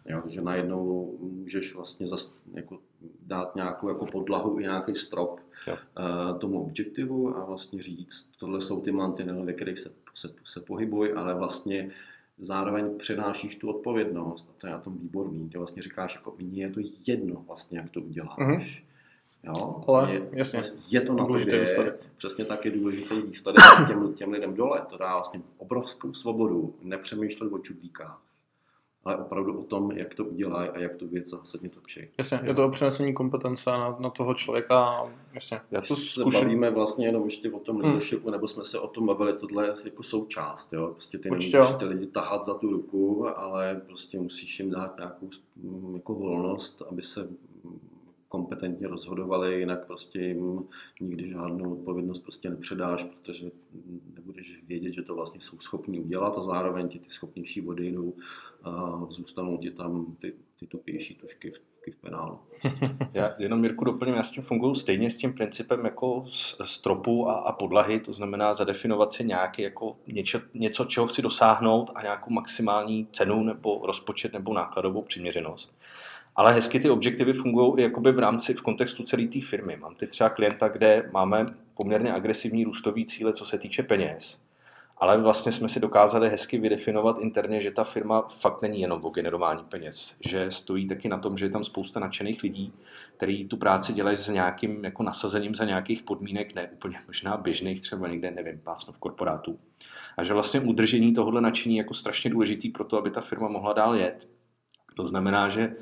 Jo, 0.06 0.24
že 0.28 0.42
najednou 0.42 1.18
můžeš 1.20 1.76
vlastně 1.76 2.08
zas, 2.08 2.34
jako 2.54 2.80
dát 3.22 3.56
nějakou 3.56 3.90
jako 3.90 4.06
podlahu 4.06 4.60
i 4.60 4.64
nějaký 4.64 4.96
strop 4.96 5.40
uh, 5.68 6.40
tomu 6.40 6.62
objektivu 6.62 7.38
a 7.38 7.46
vlastně 7.46 7.84
říct, 7.84 8.30
tohle 8.40 8.62
jsou 8.62 8.82
ty 8.82 8.92
mantinely, 8.92 9.46
ve 9.46 9.54
kterých 9.54 9.80
se, 9.80 9.92
se, 10.14 10.34
se 10.46 10.60
pohybuj, 10.60 11.14
ale 11.18 11.36
vlastně 11.36 11.92
zároveň 12.38 12.98
přenášíš 12.98 13.56
tu 13.56 13.70
odpovědnost 13.70 14.50
a 14.50 14.54
to 14.58 14.68
je 14.68 14.74
na 14.74 14.80
tom 14.80 14.98
výborný. 14.98 15.50
Ty 15.50 15.58
vlastně 15.58 15.82
říkáš, 15.82 16.16
jako 16.16 16.36
mně 16.40 16.64
je 16.64 16.70
to 16.70 16.80
jedno 17.08 17.44
vlastně, 17.48 17.80
jak 17.80 17.90
to 17.90 18.02
uděláš. 18.02 18.38
Mm-hmm. 18.38 18.84
Jo? 19.44 19.84
Ale 19.88 20.14
je, 20.14 20.30
jasně. 20.32 20.62
je 20.90 21.02
to 21.02 21.14
na 21.14 21.26
tobě, 21.26 21.68
přesně 22.18 22.46
tak 22.46 22.66
je 22.66 22.72
důležitý 22.72 23.22
výsledek 23.22 23.64
těm, 23.88 24.14
těm 24.14 24.32
lidem 24.32 24.54
dole. 24.54 24.82
To 24.90 24.98
dá 24.98 25.14
vlastně 25.14 25.42
obrovskou 25.58 26.14
svobodu 26.14 26.76
nepřemýšlet 26.82 27.54
o 27.54 27.60
čudlíkách 27.60 28.22
ale 29.06 29.18
opravdu 29.18 29.60
o 29.60 29.64
tom, 29.64 29.92
jak 29.92 30.14
to 30.14 30.26
udělají 30.26 30.70
a 30.70 30.80
jak 30.80 30.96
tu 30.96 31.08
věc 31.08 31.28
zásadně 31.28 31.70
zlepší. 31.70 32.08
Jasně, 32.18 32.40
je 32.44 32.54
to 32.54 32.66
o 32.66 32.70
přenesení 32.70 33.14
kompetence 33.14 33.70
na, 33.70 33.96
na 34.00 34.10
toho 34.10 34.34
člověka. 34.34 35.04
Jasně, 35.34 35.62
já 35.72 35.82
to 35.82 35.96
se 35.96 36.24
bavíme 36.24 36.72
vlastně 36.72 37.06
jenom 37.06 37.26
ještě 37.26 37.52
o 37.52 37.60
tom 37.60 37.76
hmm. 37.76 37.86
leadershipu, 37.86 38.24
hmm. 38.24 38.32
nebo 38.32 38.48
jsme 38.48 38.66
se 38.66 38.80
o 38.80 38.88
tom 38.88 39.06
bavili, 39.06 39.34
tohle 39.34 39.66
je 39.66 39.74
jako 39.86 40.04
součást, 40.04 40.74
jo? 40.74 40.88
Prostě 40.88 41.18
ty 41.18 41.30
Určitě, 41.30 41.58
nemůžeš 41.58 41.76
ty 41.76 41.86
lidi 41.86 42.08
tahat 42.08 42.46
za 42.46 42.54
tu 42.54 42.72
ruku, 42.72 43.28
ale 43.38 43.82
prostě 43.88 44.20
musíš 44.20 44.60
jim 44.60 44.70
dát 44.70 44.98
nějakou 44.98 45.30
jako 45.94 46.14
volnost, 46.14 46.82
aby 46.92 47.02
se 47.02 47.30
kompetentně 48.36 48.88
rozhodovali, 48.88 49.60
jinak 49.60 49.88
prostě 49.88 50.20
jim 50.20 50.64
nikdy 51.02 51.30
žádnou 51.30 51.74
odpovědnost 51.74 52.20
prostě 52.20 52.50
nepředáš, 52.50 53.04
protože 53.04 53.52
nebudeš 54.16 54.64
vědět, 54.68 54.92
že 54.92 55.02
to 55.02 55.16
vlastně 55.16 55.42
jsou 55.42 55.60
schopni 55.60 56.00
udělat 56.00 56.38
a 56.38 56.42
zároveň 56.42 56.88
ti 56.88 57.00
ty 57.00 57.10
schopnější 57.10 57.68
odejdou 57.68 58.14
a 58.64 59.02
zůstanou 59.10 59.58
ti 59.58 59.72
tam 59.72 60.16
ty, 60.20 60.34
ty 60.60 60.68
tupější 60.68 61.16
tušky 61.16 61.52
v, 61.52 61.60
v 61.92 62.02
penálu. 62.02 62.40
Já 63.14 63.36
jenom 63.38 63.60
Mirku 63.60 63.86
doplním, 63.86 64.16
já 64.16 64.24
s 64.24 64.32
tím 64.32 64.44
funguji 64.44 64.76
stejně 64.76 65.12
s 65.12 65.18
tím 65.18 65.34
principem 65.34 65.86
jako 65.86 66.26
stropu 66.64 67.30
a, 67.30 67.34
a 67.34 67.52
podlahy, 67.52 68.00
to 68.00 68.14
znamená 68.14 68.54
zadefinovat 68.54 69.12
si 69.12 69.24
nějaký 69.24 69.62
jako 69.62 69.98
něco, 70.08 70.42
něco, 70.54 70.86
čeho 70.86 71.08
chci 71.08 71.22
dosáhnout 71.22 71.92
a 71.96 72.02
nějakou 72.02 72.34
maximální 72.34 73.06
cenu 73.06 73.44
nebo 73.44 73.82
rozpočet 73.86 74.34
nebo 74.34 74.54
nákladovou 74.54 75.02
přiměřenost. 75.02 75.76
Ale 76.36 76.54
hezky 76.54 76.80
ty 76.80 76.90
objektivy 76.90 77.34
fungují 77.34 77.74
i 77.78 77.82
jakoby 77.82 78.12
v 78.12 78.20
rámci, 78.20 78.54
v 78.54 78.62
kontextu 78.62 79.04
celé 79.04 79.28
té 79.28 79.42
firmy. 79.42 79.78
Mám 79.78 79.96
ty 79.96 80.08
třeba 80.08 80.30
klienta, 80.30 80.68
kde 80.68 81.10
máme 81.14 81.46
poměrně 81.74 82.14
agresivní 82.14 82.64
růstový 82.64 83.06
cíle, 83.06 83.34
co 83.34 83.46
se 83.46 83.58
týče 83.58 83.84
peněz. 83.84 84.46
Ale 84.98 85.22
vlastně 85.22 85.52
jsme 85.52 85.70
si 85.70 85.80
dokázali 85.80 86.30
hezky 86.30 86.58
vydefinovat 86.58 87.20
interně, 87.20 87.62
že 87.62 87.72
ta 87.72 87.84
firma 87.84 88.22
fakt 88.22 88.62
není 88.62 88.82
jenom 88.82 89.06
o 89.06 89.10
generování 89.10 89.64
peněz. 89.64 90.16
Že 90.26 90.52
stojí 90.52 90.88
taky 90.88 91.10
na 91.10 91.18
tom, 91.18 91.38
že 91.38 91.46
je 91.46 91.50
tam 91.50 91.64
spousta 91.64 92.00
nadšených 92.00 92.44
lidí, 92.44 92.74
kteří 93.18 93.48
tu 93.48 93.58
práci 93.58 93.94
dělají 93.94 94.18
s 94.18 94.28
nějakým 94.28 94.86
jako 94.86 95.04
nasazením 95.04 95.56
za 95.56 95.66
nějakých 95.66 96.04
podmínek, 96.04 96.56
ne 96.56 96.70
úplně 96.74 96.98
možná 97.08 97.38
běžných, 97.38 97.82
třeba 97.82 98.08
někde, 98.08 98.32
nevím, 98.32 98.60
pásno 98.64 98.94
v 98.94 98.98
korporátu. 98.98 99.60
A 100.18 100.24
že 100.24 100.34
vlastně 100.34 100.60
udržení 100.60 101.14
tohohle 101.14 101.42
nadšení 101.42 101.76
je 101.76 101.82
jako 101.82 101.94
strašně 101.94 102.30
důležitý 102.30 102.70
pro 102.70 102.84
to, 102.84 102.98
aby 102.98 103.12
ta 103.12 103.22
firma 103.22 103.48
mohla 103.48 103.74
dál 103.74 103.96
jet. 103.96 104.28
To 104.96 105.06
znamená, 105.06 105.50
že 105.50 105.62
eh, 105.62 105.76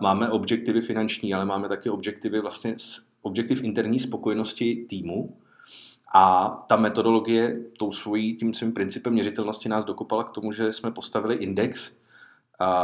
máme 0.00 0.28
objektivy 0.28 0.80
finanční, 0.80 1.34
ale 1.34 1.44
máme 1.44 1.68
také 1.68 1.90
objektivy 1.90 2.40
vlastně 2.40 2.76
objektiv 3.22 3.62
interní 3.62 3.98
spokojenosti 3.98 4.86
týmu, 4.88 5.36
a 6.14 6.48
ta 6.68 6.76
metodologie 6.76 7.60
tou 7.78 7.92
svojí, 7.92 8.36
tím 8.36 8.54
svým 8.54 8.72
principem 8.72 9.12
měřitelnosti 9.12 9.68
nás 9.68 9.84
dokopala 9.84 10.24
k 10.24 10.30
tomu, 10.30 10.52
že 10.52 10.72
jsme 10.72 10.90
postavili 10.90 11.34
index, 11.34 11.92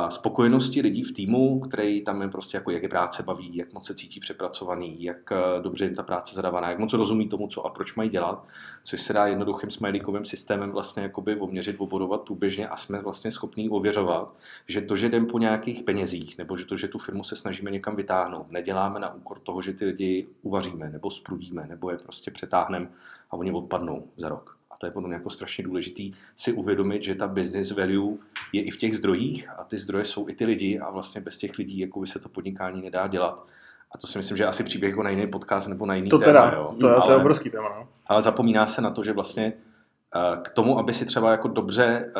spokojenosti 0.09 0.81
lidí 0.81 1.03
v 1.03 1.13
týmu, 1.13 1.61
který 1.61 2.05
tam 2.05 2.23
je 2.23 2.29
prostě 2.29 2.57
jako, 2.57 2.71
jak 2.71 2.83
je 2.83 2.89
práce 2.89 3.23
baví, 3.23 3.57
jak 3.57 3.73
moc 3.73 3.87
se 3.87 3.95
cítí 3.95 4.21
přepracovaný, 4.21 5.03
jak 5.03 5.33
eh, 5.33 5.63
dobře 5.63 5.85
jim 5.85 5.95
ta 5.95 6.03
práce 6.03 6.35
zadávaná, 6.35 6.71
jak 6.71 6.79
moc 6.79 6.93
rozumí 6.93 7.29
tomu, 7.29 7.49
co 7.49 7.67
a 7.67 7.71
proč 7.71 7.95
mají 7.95 8.11
dělat, 8.11 8.47
což 8.85 9.03
se 9.03 9.13
dá 9.13 9.27
jednoduchým 9.27 9.71
smajlíkovým 9.71 10.25
systémem 10.25 10.71
vlastně 10.71 11.03
jakoby 11.03 11.37
oměřit, 11.37 11.77
obodovat 11.79 12.21
průběžně 12.21 12.69
a 12.69 12.77
jsme 12.77 13.03
vlastně 13.03 13.31
schopní 13.31 13.71
ověřovat, 13.71 14.35
že 14.69 14.81
to, 14.81 14.97
že 14.97 15.07
jdem 15.07 15.27
po 15.27 15.39
nějakých 15.39 15.83
penězích, 15.83 16.39
nebo 16.39 16.57
že 16.57 16.65
to, 16.65 16.77
že 16.77 16.89
tu 16.89 16.99
firmu 16.99 17.25
se 17.25 17.37
snažíme 17.37 17.71
někam 17.71 17.97
vytáhnout, 17.97 18.51
neděláme 18.51 19.01
na 19.01 19.15
úkor 19.15 19.39
toho, 19.39 19.63
že 19.63 19.73
ty 19.73 19.85
lidi 19.85 20.29
uvaříme, 20.43 20.91
nebo 20.91 21.11
sprudíme, 21.11 21.67
nebo 21.69 21.91
je 21.91 21.99
prostě 21.99 22.31
přetáhneme 22.31 22.89
a 23.31 23.37
oni 23.37 23.53
odpadnou 23.53 24.09
za 24.17 24.29
rok. 24.29 24.57
A 24.75 24.77
to 24.77 24.87
je 24.87 24.93
podle 24.93 25.09
mě 25.09 25.15
jako 25.15 25.31
strašně 25.31 25.65
důležitý 25.65 26.13
si 26.37 26.53
uvědomit, 26.53 27.03
že 27.03 27.15
ta 27.15 27.29
business 27.29 27.71
value 27.71 28.17
je 28.53 28.63
i 28.63 28.71
v 28.71 28.77
těch 28.77 28.97
zdrojích 28.97 29.51
a 29.59 29.65
ty 29.65 29.79
zdroje 29.79 30.05
jsou 30.05 30.29
i 30.29 30.35
ty 30.35 30.45
lidi 30.45 30.79
a 30.79 30.91
vlastně 30.91 31.21
bez 31.21 31.39
těch 31.39 31.59
lidí 31.59 31.79
jako 31.79 32.01
by 32.01 32.07
se 32.07 32.19
to 32.19 32.29
podnikání 32.29 32.83
nedá 32.83 33.07
dělat. 33.07 33.47
A 33.95 33.99
to 33.99 34.07
si 34.07 34.19
myslím, 34.19 34.37
že 34.37 34.47
asi 34.47 34.65
příběh 34.65 34.91
jako 34.91 35.03
na 35.03 35.11
jiný 35.11 35.27
podcast 35.27 35.69
nebo 35.69 35.87
na 35.87 35.95
jiný 35.95 36.11
to 36.11 36.19
téma. 36.19 36.45
Teda, 36.45 36.57
jo. 36.57 36.77
To, 36.81 36.89
je, 36.89 36.95
to 37.07 37.11
je 37.11 37.17
obrovský 37.17 37.51
téma. 37.51 37.69
No. 37.69 37.89
Ale 38.07 38.23
zapomíná 38.23 38.67
se 38.67 38.83
na 38.83 38.91
to, 38.91 39.05
že 39.05 39.13
vlastně 39.13 39.53
K 40.43 40.49
tomu, 40.51 40.79
aby 40.79 40.95
si 40.95 41.05
třeba 41.05 41.31
jako 41.31 41.49
dobře, 41.49 42.13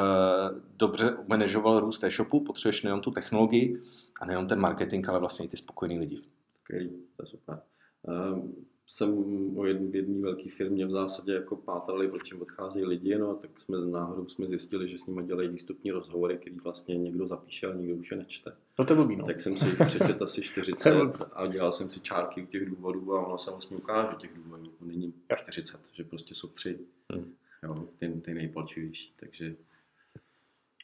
dobře 0.77 1.17
manažoval 1.29 1.81
růst 1.81 2.05
e-shopu, 2.05 2.41
potřebuješ 2.41 2.83
nejen 2.83 3.01
tu 3.01 3.11
technologii 3.11 3.83
a 4.21 4.27
nejen 4.27 4.49
ten 4.49 4.61
marketing, 4.61 5.09
ale 5.09 5.19
vlastně 5.19 5.45
i 5.45 5.49
ty 5.49 5.57
spokojený 5.57 5.99
lidi. 5.99 6.23
Skvělý, 6.53 6.91
to 7.17 7.23
je 7.23 7.27
super. 7.27 7.61
Ehm, 8.09 8.53
jsem 8.87 9.11
o 9.59 9.67
jedné 9.67 10.21
velké 10.21 10.51
firmě 10.51 10.87
v 10.87 10.91
zásadě 10.91 11.33
jako 11.33 11.57
pátrali, 11.57 12.09
proč 12.09 12.33
jim 12.33 12.43
odcházejí 12.43 12.87
lidi, 12.87 13.19
no 13.19 13.31
a 13.31 13.35
tak 13.35 13.61
jsme 13.61 13.81
z 13.81 13.87
náhodou 13.87 14.29
jsme 14.29 14.47
zjistili, 14.47 14.89
že 14.89 14.99
s 14.99 15.07
nimi 15.07 15.25
dělají 15.25 15.49
výstupní 15.49 15.91
rozhovory, 15.91 16.39
který 16.39 16.57
vlastně 16.57 16.99
někdo 16.99 17.27
zapíše, 17.27 17.67
ale 17.67 17.77
nikdo 17.77 17.95
už 17.95 18.11
je 18.11 18.17
nečte. 18.17 18.53
No 18.79 18.85
to 18.85 18.95
blbý, 18.95 19.17
no. 19.17 19.27
Tak 19.27 19.41
jsem 19.41 19.57
si 19.57 19.67
jich 19.67 19.79
přečet 19.87 20.23
asi 20.23 20.43
40 20.43 20.93
a 21.33 21.47
dělal 21.47 21.73
jsem 21.73 21.91
si 21.91 22.01
čárky 22.01 22.43
u 22.43 22.47
těch 22.47 22.71
důvodů 22.71 23.15
a 23.15 23.27
ono 23.27 23.39
se 23.39 23.51
vlastně 23.51 23.77
ukáže 23.77 24.17
těch 24.17 24.35
důvodů. 24.35 24.73
Není 24.81 25.15
40, 25.37 25.81
že 25.93 26.05
prostě 26.05 26.35
jsou 26.35 26.49
tři. 26.49 26.79
Hmm. 27.13 27.33
Jo, 27.63 27.89
ty, 27.99 28.09
ty 28.09 28.35
nejpalčivější, 28.35 29.13
takže 29.21 29.57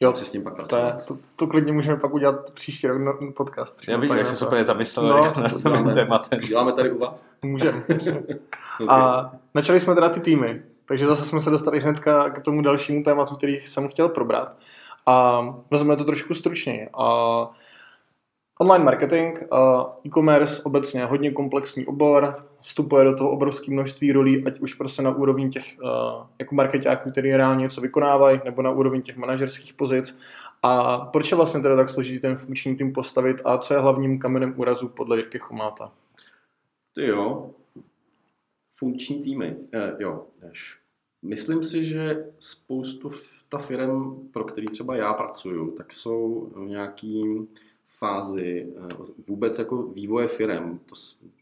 Jo, 0.01 0.17
si 0.17 0.25
s 0.25 0.31
tím 0.31 0.43
pak 0.43 0.67
to, 0.67 0.75
je, 0.75 0.93
to, 1.05 1.17
to, 1.35 1.47
klidně 1.47 1.73
můžeme 1.73 1.97
pak 1.97 2.13
udělat 2.13 2.49
příští 2.49 2.87
rok 2.87 3.21
no, 3.21 3.31
podcast. 3.31 3.87
Já 3.87 3.97
vidím, 3.97 4.17
jak 4.17 4.27
jsi 4.27 4.35
se 4.35 4.45
úplně 4.45 4.63
zamyslel 4.63 5.07
no, 5.65 5.81
na 5.83 5.93
tématem. 5.93 6.39
Děláme 6.39 6.73
tady 6.73 6.91
u 6.91 6.99
vás? 6.99 7.23
Můžeme. 7.41 7.83
A 8.87 9.31
načali 9.55 9.79
jsme 9.79 9.95
teda 9.95 10.09
ty 10.09 10.19
týmy, 10.19 10.61
takže 10.85 11.07
zase 11.07 11.25
jsme 11.25 11.39
se 11.39 11.49
dostali 11.49 11.79
hnedka 11.79 12.29
k 12.29 12.41
tomu 12.41 12.61
dalšímu 12.61 13.03
tématu, 13.03 13.35
který 13.35 13.59
jsem 13.65 13.87
chtěl 13.87 14.09
probrat. 14.09 14.57
A 15.05 15.41
vezmeme 15.71 15.97
to 15.97 16.03
trošku 16.03 16.33
stručněji. 16.33 16.89
A 16.93 17.49
Online 18.61 18.85
marketing, 18.85 19.39
e-commerce 20.05 20.63
obecně 20.63 21.05
hodně 21.05 21.31
komplexní 21.31 21.85
obor, 21.85 22.47
vstupuje 22.59 23.03
do 23.05 23.15
toho 23.15 23.31
obrovské 23.31 23.71
množství 23.71 24.11
rolí, 24.11 24.45
ať 24.45 24.59
už 24.59 24.73
prostě 24.73 25.01
na 25.01 25.15
úrovni 25.15 25.49
těch 25.49 25.77
jako 26.39 26.55
marketáků, 26.55 27.11
který 27.11 27.35
reálně 27.35 27.61
něco 27.61 27.81
vykonávají, 27.81 28.41
nebo 28.45 28.61
na 28.61 28.71
úrovni 28.71 29.01
těch 29.01 29.17
manažerských 29.17 29.73
pozic. 29.73 30.19
A 30.63 30.97
proč 30.97 31.31
je 31.31 31.37
vlastně 31.37 31.61
teda 31.61 31.75
tak 31.75 31.89
složitý 31.89 32.19
ten 32.19 32.35
funkční 32.35 32.75
tým 32.75 32.93
postavit 32.93 33.41
a 33.45 33.57
co 33.57 33.73
je 33.73 33.79
hlavním 33.79 34.19
kamenem 34.19 34.53
úrazu 34.57 34.89
podle 34.89 35.17
Jirky 35.17 35.39
Chomáta? 35.39 35.91
Ty 36.95 37.05
jo, 37.05 37.49
funkční 38.71 39.23
týmy, 39.23 39.55
eh, 39.73 39.93
jo, 39.99 40.25
než. 40.41 40.77
Myslím 41.21 41.63
si, 41.63 41.83
že 41.83 42.25
spoustu 42.39 43.11
ta 43.49 43.57
firm, 43.57 44.29
pro 44.33 44.43
který 44.43 44.67
třeba 44.67 44.95
já 44.95 45.13
pracuju, 45.13 45.71
tak 45.71 45.93
jsou 45.93 46.51
nějakým 46.57 47.47
fázi 48.01 48.73
eh, 48.77 48.87
vůbec 49.27 49.59
jako 49.59 49.83
vývoje 49.83 50.27
firm, 50.27 50.79
to 50.85 50.95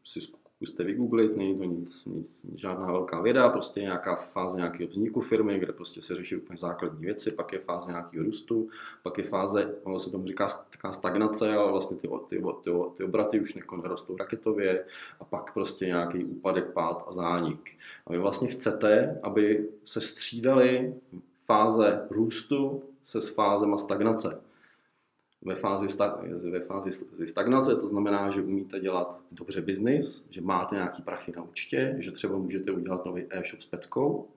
si 0.06 0.22
zkuste 0.22 0.84
vygooglit, 0.84 1.38
není 1.38 1.58
to 1.58 1.64
nic, 1.64 2.06
nic, 2.06 2.46
žádná 2.56 2.92
velká 2.92 3.22
věda, 3.22 3.50
prostě 3.50 3.82
nějaká 3.82 4.16
fáze 4.16 4.58
nějakého 4.58 4.90
vzniku 4.90 5.22
firmy, 5.22 5.60
kde 5.60 5.74
prostě 5.74 6.02
se 6.02 6.16
řeší 6.16 6.36
úplně 6.36 6.58
základní 6.58 7.06
věci, 7.06 7.32
pak 7.32 7.54
je 7.54 7.60
fáze 7.60 7.92
nějakého 7.92 8.24
růstu, 8.24 8.70
pak 9.04 9.18
je 9.18 9.24
fáze, 9.24 9.76
ono 9.84 10.00
se 10.00 10.12
tomu 10.12 10.28
říká 10.28 10.48
taková 10.72 10.94
stagnace, 10.94 11.54
ale 11.54 11.72
vlastně 11.72 11.98
ty, 11.98 12.08
ty, 12.30 12.44
ty, 12.64 12.72
ty 12.96 13.04
obraty 13.04 13.40
už 13.40 13.58
nerostou 13.82 14.18
raketově 14.18 14.86
a 15.20 15.24
pak 15.24 15.54
prostě 15.54 15.86
nějaký 15.86 16.24
úpadek, 16.24 16.66
pád 16.66 17.06
a 17.08 17.12
zánik. 17.12 17.72
A 18.08 18.12
vy 18.12 18.18
vlastně 18.18 18.48
chcete, 18.48 19.20
aby 19.24 19.70
se 19.84 20.02
střídaly 20.02 20.94
fáze 21.46 22.08
růstu 22.10 22.84
se 23.04 23.22
s 23.22 23.30
fázema 23.30 23.78
stagnace 23.78 24.42
ve 25.42 25.56
fázi, 25.56 25.98
ve 26.52 26.60
fázi 26.60 26.92
stagnace, 27.26 27.76
to 27.76 27.88
znamená, 27.88 28.32
že 28.32 28.42
umíte 28.42 28.80
dělat 28.80 29.20
dobře 29.32 29.62
biznis, 29.62 30.26
že 30.30 30.42
máte 30.42 30.76
nějaký 30.76 31.02
prachy 31.02 31.34
na 31.36 31.44
účtě, 31.44 31.96
že 31.98 32.12
třeba 32.12 32.38
můžete 32.38 32.72
udělat 32.72 33.06
nový 33.06 33.26
e-shop 33.30 33.62
s 33.62 33.66
peckou 33.66 34.28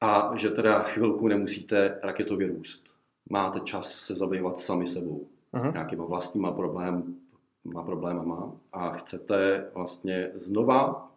a 0.00 0.32
že 0.36 0.50
teda 0.50 0.82
chvilku 0.82 1.28
nemusíte 1.28 1.98
raketově 2.02 2.48
růst. 2.48 2.84
Máte 3.30 3.60
čas 3.60 3.92
se 3.92 4.14
zabývat 4.14 4.60
sami 4.60 4.86
sebou, 4.86 5.26
uh-huh. 5.54 5.72
nějakýma 5.72 6.04
vlastníma 6.04 6.52
problém, 6.52 7.14
má 7.64 7.82
problémama 7.82 8.52
a 8.72 8.90
chcete 8.90 9.66
vlastně 9.74 10.30
znova 10.34 11.10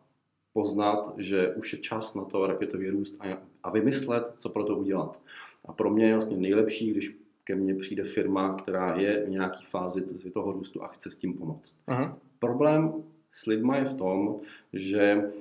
poznat, 0.53 1.13
že 1.17 1.53
už 1.55 1.73
je 1.73 1.79
čas 1.79 2.15
na 2.15 2.25
to 2.25 2.47
raketový 2.47 2.89
růst 2.89 3.15
a, 3.19 3.37
a 3.63 3.69
vymyslet, 3.69 4.33
co 4.37 4.49
pro 4.49 4.63
to 4.63 4.77
udělat. 4.77 5.19
A 5.65 5.73
pro 5.73 5.89
mě 5.89 6.05
je 6.05 6.13
vlastně 6.13 6.37
nejlepší, 6.37 6.91
když 6.91 7.17
ke 7.45 7.55
mně 7.55 7.75
přijde 7.75 8.03
firma, 8.03 8.53
která 8.53 8.95
je 8.95 9.25
v 9.25 9.29
nějaké 9.29 9.57
fázi 9.69 10.05
toho 10.33 10.51
růstu 10.51 10.83
a 10.83 10.87
chce 10.87 11.11
s 11.11 11.15
tím 11.15 11.33
pomoct. 11.33 11.75
Aha. 11.87 12.17
Problém 12.39 12.93
s 13.33 13.45
lidma 13.45 13.77
je 13.77 13.85
v 13.85 13.93
tom, 13.93 14.39
že 14.73 15.31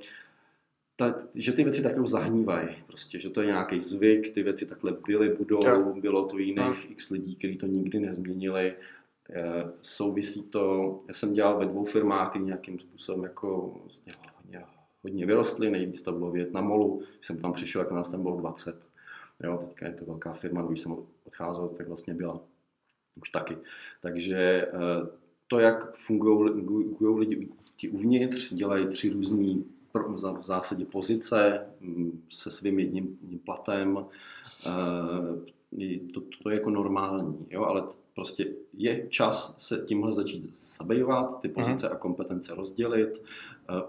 ta, 0.96 1.14
že 1.34 1.52
ty 1.52 1.64
věci 1.64 1.82
takhle 1.82 2.06
zahnívají, 2.06 2.68
prostě, 2.86 3.20
že 3.20 3.30
to 3.30 3.40
je 3.40 3.46
nějaký 3.46 3.80
zvyk, 3.80 4.34
ty 4.34 4.42
věci 4.42 4.66
takhle 4.66 4.96
byly, 5.06 5.28
budou, 5.28 5.60
jo. 5.66 5.94
bylo 6.00 6.26
to 6.26 6.38
jiných 6.38 6.58
Aha. 6.58 6.76
x 6.88 7.10
lidí, 7.10 7.36
kteří 7.36 7.56
to 7.56 7.66
nikdy 7.66 8.00
nezměnili. 8.00 8.74
E, 9.30 9.64
souvisí 9.82 10.42
to, 10.42 11.00
já 11.08 11.14
jsem 11.14 11.32
dělal 11.32 11.58
ve 11.58 11.66
dvou 11.66 11.84
firmách, 11.84 12.30
které 12.30 12.44
nějakým 12.44 12.78
způsobem 12.78 13.22
jako 13.22 13.80
hodně, 14.34 14.64
hodně 15.02 15.26
vyrostly, 15.26 15.70
nejvíc 15.70 16.02
to 16.02 16.12
bylo 16.12 16.30
v 16.30 16.60
Molu, 16.60 17.02
jsem 17.20 17.38
tam 17.38 17.52
přišel, 17.52 17.80
jak 17.80 17.90
nás 17.90 18.10
tam 18.10 18.22
bylo 18.22 18.36
20. 18.36 18.76
Jo, 19.44 19.56
teďka 19.56 19.86
je 19.86 19.92
to 19.92 20.04
velká 20.04 20.32
firma, 20.32 20.62
když 20.62 20.80
jsem 20.80 20.96
odcházel, 21.34 21.68
tak 21.68 21.88
vlastně 21.88 22.14
byla 22.14 22.40
už 23.20 23.30
taky. 23.30 23.56
Takže 24.00 24.36
eh, 24.36 24.70
to, 25.48 25.58
jak 25.58 25.96
fungují 25.96 27.18
lidi 27.18 27.48
ti 27.76 27.88
uvnitř, 27.88 28.52
dělají 28.52 28.86
tři 28.86 29.10
různé 29.10 29.62
v 30.38 30.42
zásadě 30.42 30.84
pozice 30.84 31.66
mm, 31.80 32.22
se 32.30 32.50
svým 32.50 32.78
jedním, 32.78 33.18
platem, 33.44 33.98
eh, 34.66 36.12
to, 36.14 36.20
to 36.42 36.50
je 36.50 36.56
jako 36.56 36.70
normální, 36.70 37.46
jo, 37.50 37.64
ale 37.64 37.82
prostě 38.14 38.46
je 38.72 39.08
čas 39.08 39.54
se 39.58 39.78
tímhle 39.78 40.12
začít 40.12 40.56
zabývat, 40.56 41.40
ty 41.40 41.48
pozice 41.48 41.88
a 41.88 41.96
kompetence 41.96 42.54
rozdělit, 42.54 43.22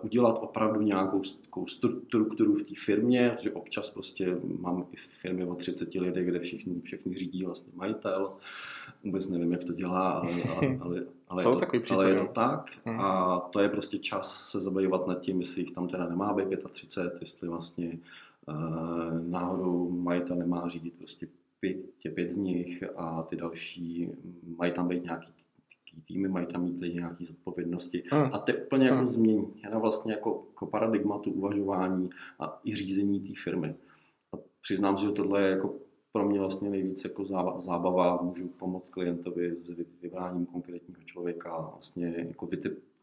udělat 0.01 0.37
opravdu 0.41 0.81
nějakou 0.81 1.21
strukturu 1.67 2.55
v 2.55 2.63
té 2.63 2.73
firmě, 2.85 3.37
že 3.41 3.51
občas 3.51 3.89
prostě 3.89 4.37
mám 4.59 4.87
i 4.91 4.95
firmy 5.21 5.45
o 5.45 5.55
30 5.55 5.93
lidech, 5.93 6.27
kde 6.27 6.39
všichni, 6.39 6.81
všichni 6.81 7.17
řídí 7.17 7.43
vlastně 7.45 7.73
majitel. 7.75 8.33
Vůbec 9.03 9.27
nevím, 9.27 9.51
jak 9.51 9.63
to 9.63 9.73
dělá, 9.73 10.09
ale, 10.11 10.43
ale, 10.43 10.77
ale, 10.79 11.05
ale, 11.27 11.41
je, 11.41 11.79
to, 11.79 11.93
ale 11.93 12.09
je 12.09 12.19
to 12.19 12.27
tak. 12.27 12.71
Hmm. 12.85 12.99
A 12.99 13.39
to 13.39 13.59
je 13.59 13.69
prostě 13.69 13.99
čas 13.99 14.49
se 14.51 14.61
zabývat 14.61 15.07
nad 15.07 15.21
tím, 15.21 15.39
jestli 15.39 15.61
jich 15.61 15.71
tam 15.71 15.87
teda 15.87 16.09
nemá 16.09 16.33
být 16.33 16.47
35, 16.71 17.21
jestli 17.21 17.47
vlastně 17.47 17.99
uh, 18.47 19.29
náhodou 19.29 19.89
majitel 19.89 20.35
nemá 20.35 20.69
řídit 20.69 20.93
prostě 20.97 21.27
pět, 21.59 21.77
pět 22.15 22.33
z 22.33 22.37
nich 22.37 22.83
a 22.95 23.23
ty 23.23 23.35
další 23.35 24.09
mají 24.57 24.71
tam 24.71 24.87
být 24.87 25.03
nějaký 25.03 25.27
týmy, 26.01 26.27
mají 26.27 26.45
tam 26.47 26.63
mít 26.63 26.81
lidi 26.81 26.95
nějaké 26.95 27.25
zodpovědnosti. 27.25 28.03
Hmm. 28.11 28.29
A 28.33 28.39
to 28.39 28.51
je 28.51 28.57
úplně 28.57 28.85
jako 28.85 28.97
hmm. 28.97 29.07
změna 29.07 29.79
vlastně 29.79 30.13
jako, 30.13 30.45
jako 30.49 30.65
paradigmatu 30.65 31.31
uvažování 31.31 32.09
a 32.39 32.61
i 32.63 32.75
řízení 32.75 33.19
té 33.19 33.33
firmy. 33.43 33.75
A 34.33 34.37
přiznám 34.61 34.97
si, 34.97 35.05
že 35.05 35.11
tohle 35.11 35.41
je 35.41 35.49
jako 35.49 35.73
pro 36.11 36.29
mě 36.29 36.39
vlastně 36.39 36.69
nejvíc 36.69 37.03
jako 37.03 37.25
zábava, 37.59 38.21
můžu 38.21 38.47
pomoct 38.47 38.89
klientovi 38.89 39.55
s 39.59 39.69
vybráním 40.01 40.45
konkrétního 40.45 41.01
člověka 41.05 41.61
vlastně 41.71 42.13
jako 42.17 42.47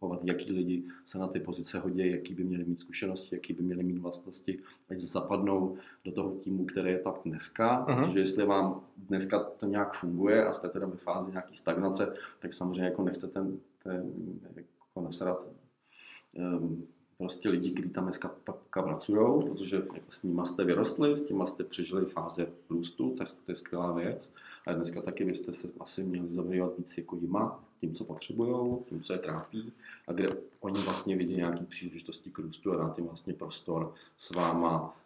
vytipovat, 0.02 0.20
jaký 0.24 0.52
lidi 0.52 0.84
se 1.06 1.18
na 1.18 1.28
ty 1.28 1.40
pozice 1.40 1.78
hodí, 1.78 2.10
jaký 2.10 2.34
by 2.34 2.44
měli 2.44 2.64
mít 2.64 2.80
zkušenosti, 2.80 3.34
jaký 3.34 3.52
by 3.52 3.62
měli 3.62 3.82
mít 3.82 3.98
vlastnosti, 3.98 4.58
ať 4.90 4.98
zapadnou 4.98 5.76
do 6.04 6.12
toho 6.12 6.30
týmu, 6.30 6.64
který 6.64 6.90
je 6.90 6.98
tam 6.98 7.14
dneska, 7.24 7.86
uh-huh. 7.86 8.06
protože 8.06 8.20
jestli 8.20 8.46
vám 8.46 8.80
dneska 8.96 9.38
to 9.38 9.66
nějak 9.66 9.94
funguje 9.94 10.46
a 10.46 10.54
jste 10.54 10.68
teda 10.68 10.86
ve 10.86 10.96
fázi 10.96 11.30
nějaký 11.30 11.56
stagnace, 11.56 12.14
tak 12.40 12.54
samozřejmě 12.54 12.84
jako 12.84 13.02
nechcete 13.02 13.40
ten, 13.82 14.04
jako 14.56 15.00
nasrat 15.00 15.46
um, 16.32 16.86
prostě 17.18 17.48
lidi, 17.48 17.70
kteří 17.70 17.90
tam 17.90 18.04
dneska 18.04 18.30
pracují, 18.70 19.42
protože 19.48 19.76
jako 19.76 20.10
s 20.10 20.22
nimi 20.22 20.42
jste 20.44 20.64
vyrostli, 20.64 21.16
s 21.16 21.28
nimi 21.28 21.46
jste 21.46 21.64
přežili 21.64 22.06
fáze 22.06 22.46
růstu, 22.70 23.14
tak 23.18 23.28
to 23.46 23.52
je 23.52 23.56
skvělá 23.56 23.92
věc. 23.92 24.30
A 24.66 24.72
dneska 24.72 25.02
taky 25.02 25.24
byste 25.24 25.52
se 25.52 25.68
asi 25.80 26.02
měli 26.02 26.30
zabývat 26.30 26.78
víc 26.78 26.98
jako 26.98 27.16
jima, 27.16 27.64
tím, 27.80 27.94
co 27.94 28.04
potřebují, 28.04 28.78
tím, 28.88 29.02
co 29.02 29.12
je 29.12 29.18
trápí 29.18 29.72
a 30.08 30.12
kde 30.12 30.28
oni 30.60 30.80
vlastně 30.80 31.16
vidí 31.16 31.36
nějaké 31.36 31.64
příležitosti 31.64 32.30
k 32.30 32.38
růstu 32.38 32.72
a 32.72 32.76
dát 32.76 32.98
jim 32.98 33.06
vlastně 33.06 33.34
prostor 33.34 33.94
s 34.18 34.30
váma 34.30 34.96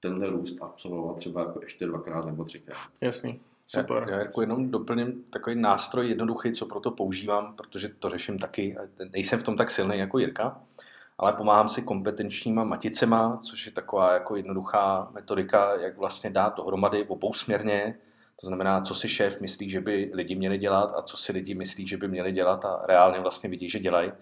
tenhle 0.00 0.30
růst 0.30 0.56
absolvovat 0.60 1.16
třeba 1.16 1.40
jako 1.40 1.60
ještě 1.62 1.86
dvakrát 1.86 2.26
nebo 2.26 2.44
třikrát. 2.44 2.78
Jasný. 3.00 3.40
Super. 3.66 4.06
Já, 4.08 4.14
já 4.14 4.18
jako 4.18 4.40
jenom 4.40 4.70
doplním 4.70 5.24
takový 5.30 5.56
nástroj 5.56 6.08
jednoduchý, 6.08 6.52
co 6.52 6.66
pro 6.66 6.80
to 6.80 6.90
používám, 6.90 7.54
protože 7.56 7.88
to 7.88 8.08
řeším 8.08 8.38
taky. 8.38 8.76
Nejsem 9.12 9.38
v 9.38 9.42
tom 9.42 9.56
tak 9.56 9.70
silný 9.70 9.98
jako 9.98 10.18
Jirka, 10.18 10.60
ale 11.18 11.32
pomáhám 11.32 11.68
si 11.68 11.82
kompetenčníma 11.82 12.64
maticema, 12.64 13.36
což 13.42 13.66
je 13.66 13.72
taková 13.72 14.14
jako 14.14 14.36
jednoduchá 14.36 15.10
metodika, 15.14 15.74
jak 15.80 15.96
vlastně 15.96 16.30
dát 16.30 16.56
dohromady 16.56 17.06
obousměrně, 17.06 17.98
to 18.40 18.46
znamená, 18.46 18.80
co 18.80 18.94
si 18.94 19.08
šéf 19.08 19.40
myslí, 19.40 19.70
že 19.70 19.80
by 19.80 20.10
lidi 20.14 20.34
měli 20.34 20.58
dělat 20.58 20.92
a 20.96 21.02
co 21.02 21.16
si 21.16 21.32
lidi 21.32 21.54
myslí, 21.54 21.88
že 21.88 21.96
by 21.96 22.08
měli 22.08 22.32
dělat 22.32 22.64
a 22.64 22.82
reálně 22.86 23.20
vlastně 23.20 23.48
vidí, 23.50 23.70
že 23.70 23.78
dělají. 23.78 24.12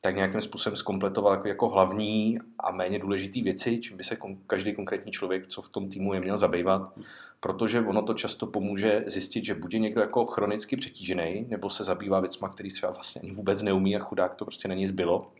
tak 0.00 0.16
nějakým 0.16 0.40
způsobem 0.40 0.76
zkompletoval 0.76 1.32
jako, 1.32 1.48
jako 1.48 1.68
hlavní 1.68 2.38
a 2.58 2.70
méně 2.70 2.98
důležité 2.98 3.42
věci, 3.42 3.78
čím 3.78 3.96
by 3.96 4.04
se 4.04 4.16
každý 4.46 4.74
konkrétní 4.74 5.12
člověk, 5.12 5.46
co 5.46 5.62
v 5.62 5.68
tom 5.68 5.88
týmu 5.88 6.14
je 6.14 6.20
měl 6.20 6.38
zabývat, 6.38 6.92
protože 7.40 7.80
ono 7.80 8.02
to 8.02 8.14
často 8.14 8.46
pomůže 8.46 9.04
zjistit, 9.06 9.44
že 9.44 9.54
bude 9.54 9.78
někdo 9.78 10.00
jako 10.00 10.26
chronicky 10.26 10.76
přetížený, 10.76 11.46
nebo 11.48 11.70
se 11.70 11.84
zabývá 11.84 12.20
věcma, 12.20 12.48
který 12.48 12.70
třeba 12.70 12.92
vlastně 12.92 13.20
ani 13.20 13.32
vůbec 13.32 13.62
neumí 13.62 13.96
a 13.96 13.98
chudák 13.98 14.34
to 14.34 14.44
prostě 14.44 14.68
není 14.68 14.86
zbylo. 14.86 15.32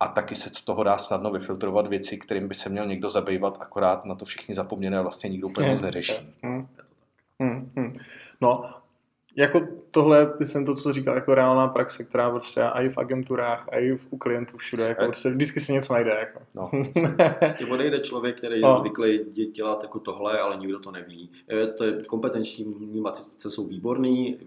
A 0.00 0.08
taky 0.08 0.34
se 0.34 0.48
z 0.48 0.62
toho 0.62 0.82
dá 0.82 0.98
snadno 0.98 1.30
vyfiltrovat 1.30 1.86
věci, 1.86 2.18
kterým 2.18 2.48
by 2.48 2.54
se 2.54 2.68
měl 2.68 2.86
někdo 2.86 3.10
zabývat, 3.10 3.58
akorát 3.60 4.04
na 4.04 4.14
to 4.14 4.24
všichni 4.24 4.54
zapomněné 4.54 4.98
a 4.98 5.02
vlastně 5.02 5.30
nikdo 5.30 5.48
úplně 5.48 5.70
moc 5.70 5.80
neřeší. 5.80 6.12
Hmm. 7.42 7.70
Hmm. 7.76 7.96
No 8.40 8.74
jako 9.36 9.60
tohle, 9.92 10.32
jsem 10.42 10.66
to, 10.66 10.74
co 10.74 10.92
říkal, 10.92 11.14
jako 11.14 11.34
reálná 11.34 11.68
praxe, 11.68 12.04
která 12.04 12.30
prostě 12.30 12.62
i 12.62 12.88
v 12.88 12.98
agenturách, 12.98 13.66
i 13.72 13.96
v, 13.96 14.06
u 14.10 14.18
klientů 14.18 14.58
všude, 14.58 14.84
jako 14.84 15.04
prostě 15.04 15.30
vždycky 15.30 15.60
si 15.60 15.72
něco 15.72 15.92
najde. 15.92 16.10
Jako. 16.10 16.40
No. 16.54 16.70
prostě 17.38 17.66
odejde 17.66 18.00
člověk, 18.00 18.38
který 18.38 18.54
je 18.54 18.62
no. 18.62 18.78
zvyklý 18.78 19.18
dělat 19.52 19.82
jako 19.82 19.98
tohle, 19.98 20.40
ale 20.40 20.56
nikdo 20.56 20.78
to 20.78 20.90
neví. 20.90 21.30
Je, 21.48 21.66
to 21.66 21.84
je 21.84 22.02
kompetenční 22.02 23.00
matice 23.00 23.50
jsou 23.50 23.66
výborný, 23.66 24.38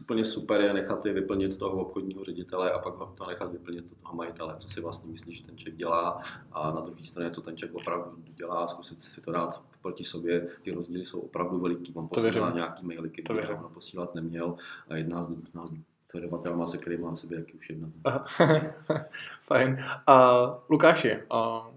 úplně 0.00 0.24
super 0.24 0.60
je 0.60 0.72
nechat 0.72 1.06
je 1.06 1.12
vyplnit 1.12 1.58
toho 1.58 1.82
obchodního 1.82 2.24
ředitele 2.24 2.72
a 2.72 2.78
pak 2.78 2.94
to 3.14 3.26
nechat 3.26 3.52
vyplnit 3.52 3.84
toho 4.02 4.14
majitele, 4.14 4.54
co 4.58 4.68
si 4.68 4.80
vlastně 4.80 5.12
myslíš, 5.12 5.38
že 5.38 5.46
ten 5.46 5.56
člověk 5.56 5.76
dělá 5.76 6.22
a 6.52 6.70
na 6.70 6.80
druhé 6.80 7.04
straně, 7.04 7.30
co 7.30 7.40
ten 7.40 7.56
člověk 7.56 7.76
opravdu 7.76 8.10
dělá, 8.34 8.66
zkusit 8.66 9.02
si 9.02 9.20
to 9.20 9.32
dát 9.32 9.62
proti 9.82 10.04
sobě. 10.04 10.48
Ty 10.62 10.70
rozdíly 10.70 11.06
jsou 11.06 11.20
opravdu 11.20 11.58
veliký. 11.58 11.92
Mám 11.96 12.08
posílá 12.08 12.50
nějaký 12.50 12.86
maily, 12.86 13.10
které 13.10 13.58
posílat 13.74 14.14
neměl 14.14 14.56
a 14.90 14.96
jedna 14.96 15.24
z, 15.24 15.30
jedna 15.30 15.66
z 15.66 15.70
dodavatelů, 16.14 16.66
se 16.66 16.78
kterým 16.78 17.00
mám 17.00 17.16
sebe 17.16 17.36
jaký 17.36 17.52
už 17.52 17.70
jedna. 17.70 17.88
Fajn. 19.46 19.84
A 20.06 20.46
Lukáši, 20.70 21.18
a 21.30 21.70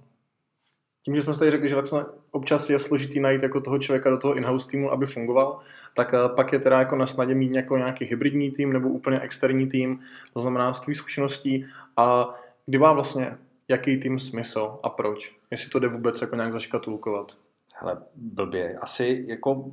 tím, 1.06 1.16
že 1.16 1.24
jsme 1.24 1.34
tady 1.34 1.52
řekli, 1.52 1.70
že 1.70 1.76
vlastně 1.76 2.00
občas 2.32 2.70
je 2.70 2.80
složitý 2.80 3.20
najít 3.20 3.44
jako 3.44 3.62
toho 3.62 3.80
člověka 3.80 4.10
do 4.10 4.18
toho 4.18 4.34
in-house 4.34 4.68
týmu, 4.68 4.92
aby 4.92 5.06
fungoval, 5.06 5.60
tak 5.96 6.16
pak 6.36 6.54
je 6.54 6.60
teda 6.60 6.80
jako 6.80 6.96
na 6.96 7.08
snadě 7.08 7.36
mít 7.36 7.52
jako 7.52 7.78
nějaký 7.78 8.06
hybridní 8.06 8.52
tým 8.52 8.74
nebo 8.74 8.90
úplně 8.90 9.20
externí 9.20 9.68
tým, 9.68 10.00
to 10.34 10.40
znamená 10.40 10.74
z 10.74 10.82
tvých 10.82 10.98
zkušeností 10.98 11.66
a 11.98 12.36
kdy 12.66 12.78
má 12.78 12.94
vlastně 12.94 13.38
jaký 13.68 14.00
tým 14.00 14.20
smysl 14.20 14.80
a 14.84 14.90
proč, 14.90 15.36
jestli 15.52 15.70
to 15.70 15.80
jde 15.80 15.88
vůbec 15.88 16.22
jako 16.22 16.36
nějak 16.36 16.52
zaškatulkovat. 16.52 17.38
Hele, 17.84 17.98
blbě. 18.16 18.78
Asi 18.78 19.26
jako 19.28 19.66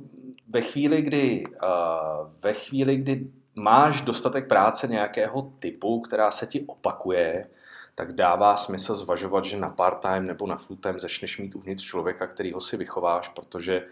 ve 0.47 0.61
chvíli, 0.61 1.01
kdy, 1.01 1.43
uh, 1.47 2.29
ve 2.41 2.53
chvíli, 2.53 2.97
kdy 2.97 3.27
máš 3.55 4.01
dostatek 4.01 4.47
práce 4.47 4.87
nějakého 4.87 5.41
typu, 5.59 6.01
která 6.01 6.31
se 6.31 6.47
ti 6.47 6.61
opakuje, 6.61 7.47
tak 7.95 8.13
dává 8.13 8.57
smysl 8.57 8.95
zvažovat, 8.95 9.45
že 9.45 9.57
na 9.57 9.69
part-time 9.69 10.27
nebo 10.27 10.47
na 10.47 10.55
full-time 10.57 10.99
začneš 10.99 11.37
mít 11.37 11.55
uvnitř 11.55 11.83
člověka, 11.83 12.27
který 12.27 12.51
ho 12.51 12.61
si 12.61 12.77
vychováš, 12.77 13.27
protože 13.27 13.85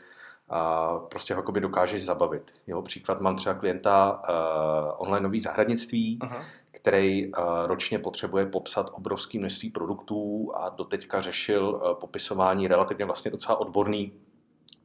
uh, 0.51 1.07
prostě 1.09 1.33
ho 1.33 1.41
dokážeš 1.41 2.05
zabavit. 2.05 2.51
Jeho 2.67 2.81
příklad 2.81 3.21
mám 3.21 3.35
třeba 3.35 3.55
klienta 3.55 4.21
uh, 4.29 5.07
onlineový 5.07 5.39
zahradnictví, 5.39 6.19
uh-huh. 6.21 6.43
Který 6.71 7.27
uh, 7.27 7.43
ročně 7.65 7.99
potřebuje 7.99 8.45
popsat 8.45 8.89
obrovské 8.93 9.39
množství 9.39 9.69
produktů 9.69 10.51
a 10.55 10.69
doteďka 10.69 11.21
řešil 11.21 11.69
uh, 11.69 11.99
popisování 11.99 12.67
relativně 12.67 13.05
vlastně 13.05 13.31
docela 13.31 13.59
odborný 13.59 14.13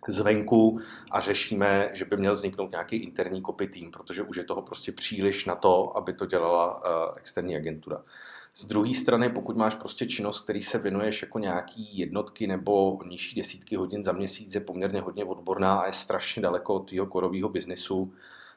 zvenku 0.08 0.80
a 1.10 1.20
řešíme, 1.20 1.90
že 1.92 2.04
by 2.04 2.16
měl 2.16 2.32
vzniknout 2.32 2.70
nějaký 2.70 2.96
interní 2.96 3.42
copy 3.42 3.66
tým, 3.66 3.90
protože 3.90 4.22
už 4.22 4.36
je 4.36 4.44
toho 4.44 4.62
prostě 4.62 4.92
příliš 4.92 5.44
na 5.44 5.54
to, 5.54 5.96
aby 5.96 6.12
to 6.12 6.26
dělala 6.26 6.74
uh, 6.74 7.14
externí 7.16 7.56
agentura. 7.56 8.02
Z 8.56 8.66
druhé 8.66 8.94
strany, 8.94 9.30
pokud 9.30 9.56
máš 9.56 9.74
prostě 9.74 10.06
činnost, 10.06 10.40
který 10.40 10.62
se 10.62 10.78
věnuješ 10.78 11.22
jako 11.22 11.38
nějaký 11.38 11.98
jednotky 11.98 12.46
nebo 12.46 12.98
nižší 13.06 13.36
desítky 13.36 13.76
hodin 13.76 14.04
za 14.04 14.12
měsíc, 14.12 14.54
je 14.54 14.60
poměrně 14.60 15.00
hodně 15.00 15.24
odborná 15.24 15.78
a 15.78 15.86
je 15.86 15.92
strašně 15.92 16.42
daleko 16.42 16.74
od 16.74 16.88
tvého 16.88 17.06
korového 17.06 17.48
biznesu, 17.48 18.12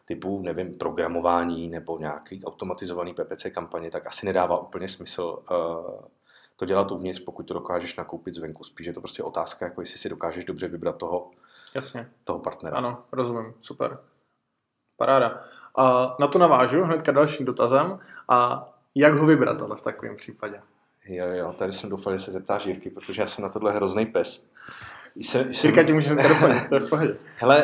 typu, 0.07 0.41
nevím, 0.41 0.77
programování 0.77 1.69
nebo 1.69 1.99
nějaký 1.99 2.45
automatizovaný 2.45 3.13
PPC 3.13 3.45
kampaně, 3.51 3.91
tak 3.91 4.07
asi 4.07 4.25
nedává 4.25 4.59
úplně 4.59 4.87
smysl 4.87 5.43
uh, 5.51 6.05
to 6.55 6.65
dělat 6.65 6.91
uvnitř, 6.91 7.19
pokud 7.19 7.43
to 7.43 7.53
dokážeš 7.53 7.95
nakoupit 7.95 8.33
zvenku. 8.33 8.63
Spíš 8.63 8.87
je 8.87 8.93
to 8.93 9.01
prostě 9.01 9.23
otázka, 9.23 9.65
jako 9.65 9.81
jestli 9.81 9.99
si 9.99 10.09
dokážeš 10.09 10.45
dobře 10.45 10.67
vybrat 10.67 10.97
toho, 10.97 11.31
Jasně. 11.75 12.09
toho 12.23 12.39
partnera. 12.39 12.77
Ano, 12.77 13.03
rozumím, 13.11 13.53
super. 13.61 13.97
Paráda. 14.97 15.41
A 15.75 16.15
na 16.19 16.27
to 16.27 16.39
navážu 16.39 16.83
hnedka 16.83 17.11
dalším 17.11 17.45
dotazem. 17.45 17.99
A 18.29 18.69
jak 18.95 19.13
ho 19.13 19.25
vybrat 19.25 19.61
ale 19.61 19.77
v 19.77 19.81
takovém 19.81 20.15
případě? 20.15 20.61
Jo, 21.05 21.27
jo, 21.27 21.53
tady 21.57 21.71
jsem 21.71 21.89
doufal, 21.89 22.17
že 22.17 22.23
se 22.23 22.31
zeptáš 22.31 22.65
Jirky, 22.65 22.89
protože 22.89 23.21
já 23.21 23.27
jsem 23.27 23.43
na 23.43 23.49
tohle 23.49 23.71
hrozný 23.71 24.05
pes. 24.05 24.43
Jsem, 25.19 25.51
Jirka 25.63 25.83
ti 25.83 25.93
může 25.93 26.15
doplnit, 26.15 26.69
to 26.69 26.75
je 26.75 26.81
v 26.81 26.89
pohodě. 26.89 27.17
Hele, 27.37 27.63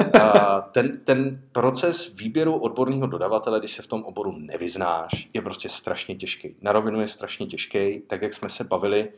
ten, 0.72 1.00
ten 1.04 1.42
proces 1.52 2.16
výběru 2.16 2.58
odborného 2.58 3.08
dodavatele, 3.08 3.60
když 3.60 3.72
se 3.72 3.82
v 3.82 3.88
tom 3.88 4.04
oboru 4.04 4.32
nevyznáš, 4.38 5.30
je 5.34 5.42
prostě 5.42 5.70
strašně 5.70 6.16
těžký. 6.16 6.56
Na 6.62 6.72
rovinu 6.72 7.02
je 7.02 7.08
strašně 7.08 7.46
těžký, 7.46 8.02
tak 8.08 8.22
jak 8.22 8.34
jsme 8.34 8.50
se 8.50 8.64
bavili 8.64 9.10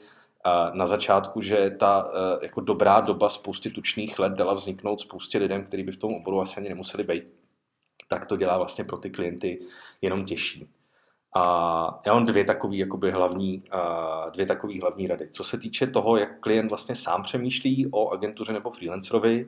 na 0.74 0.88
začátku, 0.88 1.42
že 1.42 1.76
ta 1.80 2.12
jako 2.42 2.62
dobrá 2.62 3.00
doba 3.00 3.30
spousty 3.30 3.70
tučných 3.70 4.20
let 4.20 4.34
dala 4.34 4.54
vzniknout 4.54 5.02
spoustě 5.02 5.38
lidem, 5.38 5.64
kteří 5.64 5.84
by 5.84 5.92
v 5.92 5.98
tom 5.98 6.14
oboru 6.14 6.42
asi 6.42 6.60
ani 6.60 6.70
nemuseli 6.70 7.04
být, 7.04 7.24
tak 8.08 8.26
to 8.26 8.38
dělá 8.38 8.58
vlastně 8.58 8.84
pro 8.84 8.98
ty 8.98 9.10
klienty 9.10 9.60
jenom 10.02 10.26
těžší. 10.26 10.70
A 11.38 12.02
já 12.06 12.14
mám 12.14 12.26
dvě 12.26 12.44
takové 12.44 12.76
jakoby 12.76 13.12
hlavní, 13.12 13.64
dvě 14.34 14.46
takové 14.46 14.80
hlavní 14.80 15.08
rady. 15.08 15.28
Co 15.32 15.44
se 15.44 15.58
týče 15.58 15.88
toho, 15.88 16.18
jak 16.18 16.40
klient 16.40 16.70
vlastně 16.70 16.96
sám 16.96 17.24
přemýšlí 17.24 17.88
o 17.92 18.10
agentuře 18.10 18.54
nebo 18.54 18.72
freelancerovi, 18.72 19.48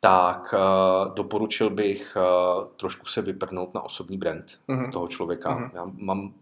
tak 0.00 0.54
doporučil 1.14 1.70
bych 1.70 2.16
trošku 2.76 3.06
se 3.06 3.22
vyprnout 3.22 3.74
na 3.74 3.82
osobní 3.82 4.18
brand 4.18 4.44
uh-huh. 4.68 4.92
toho 4.92 5.08
člověka. 5.08 5.58
Uh-huh. 5.58 5.70
Já 5.74 5.90
mám 5.94 6.34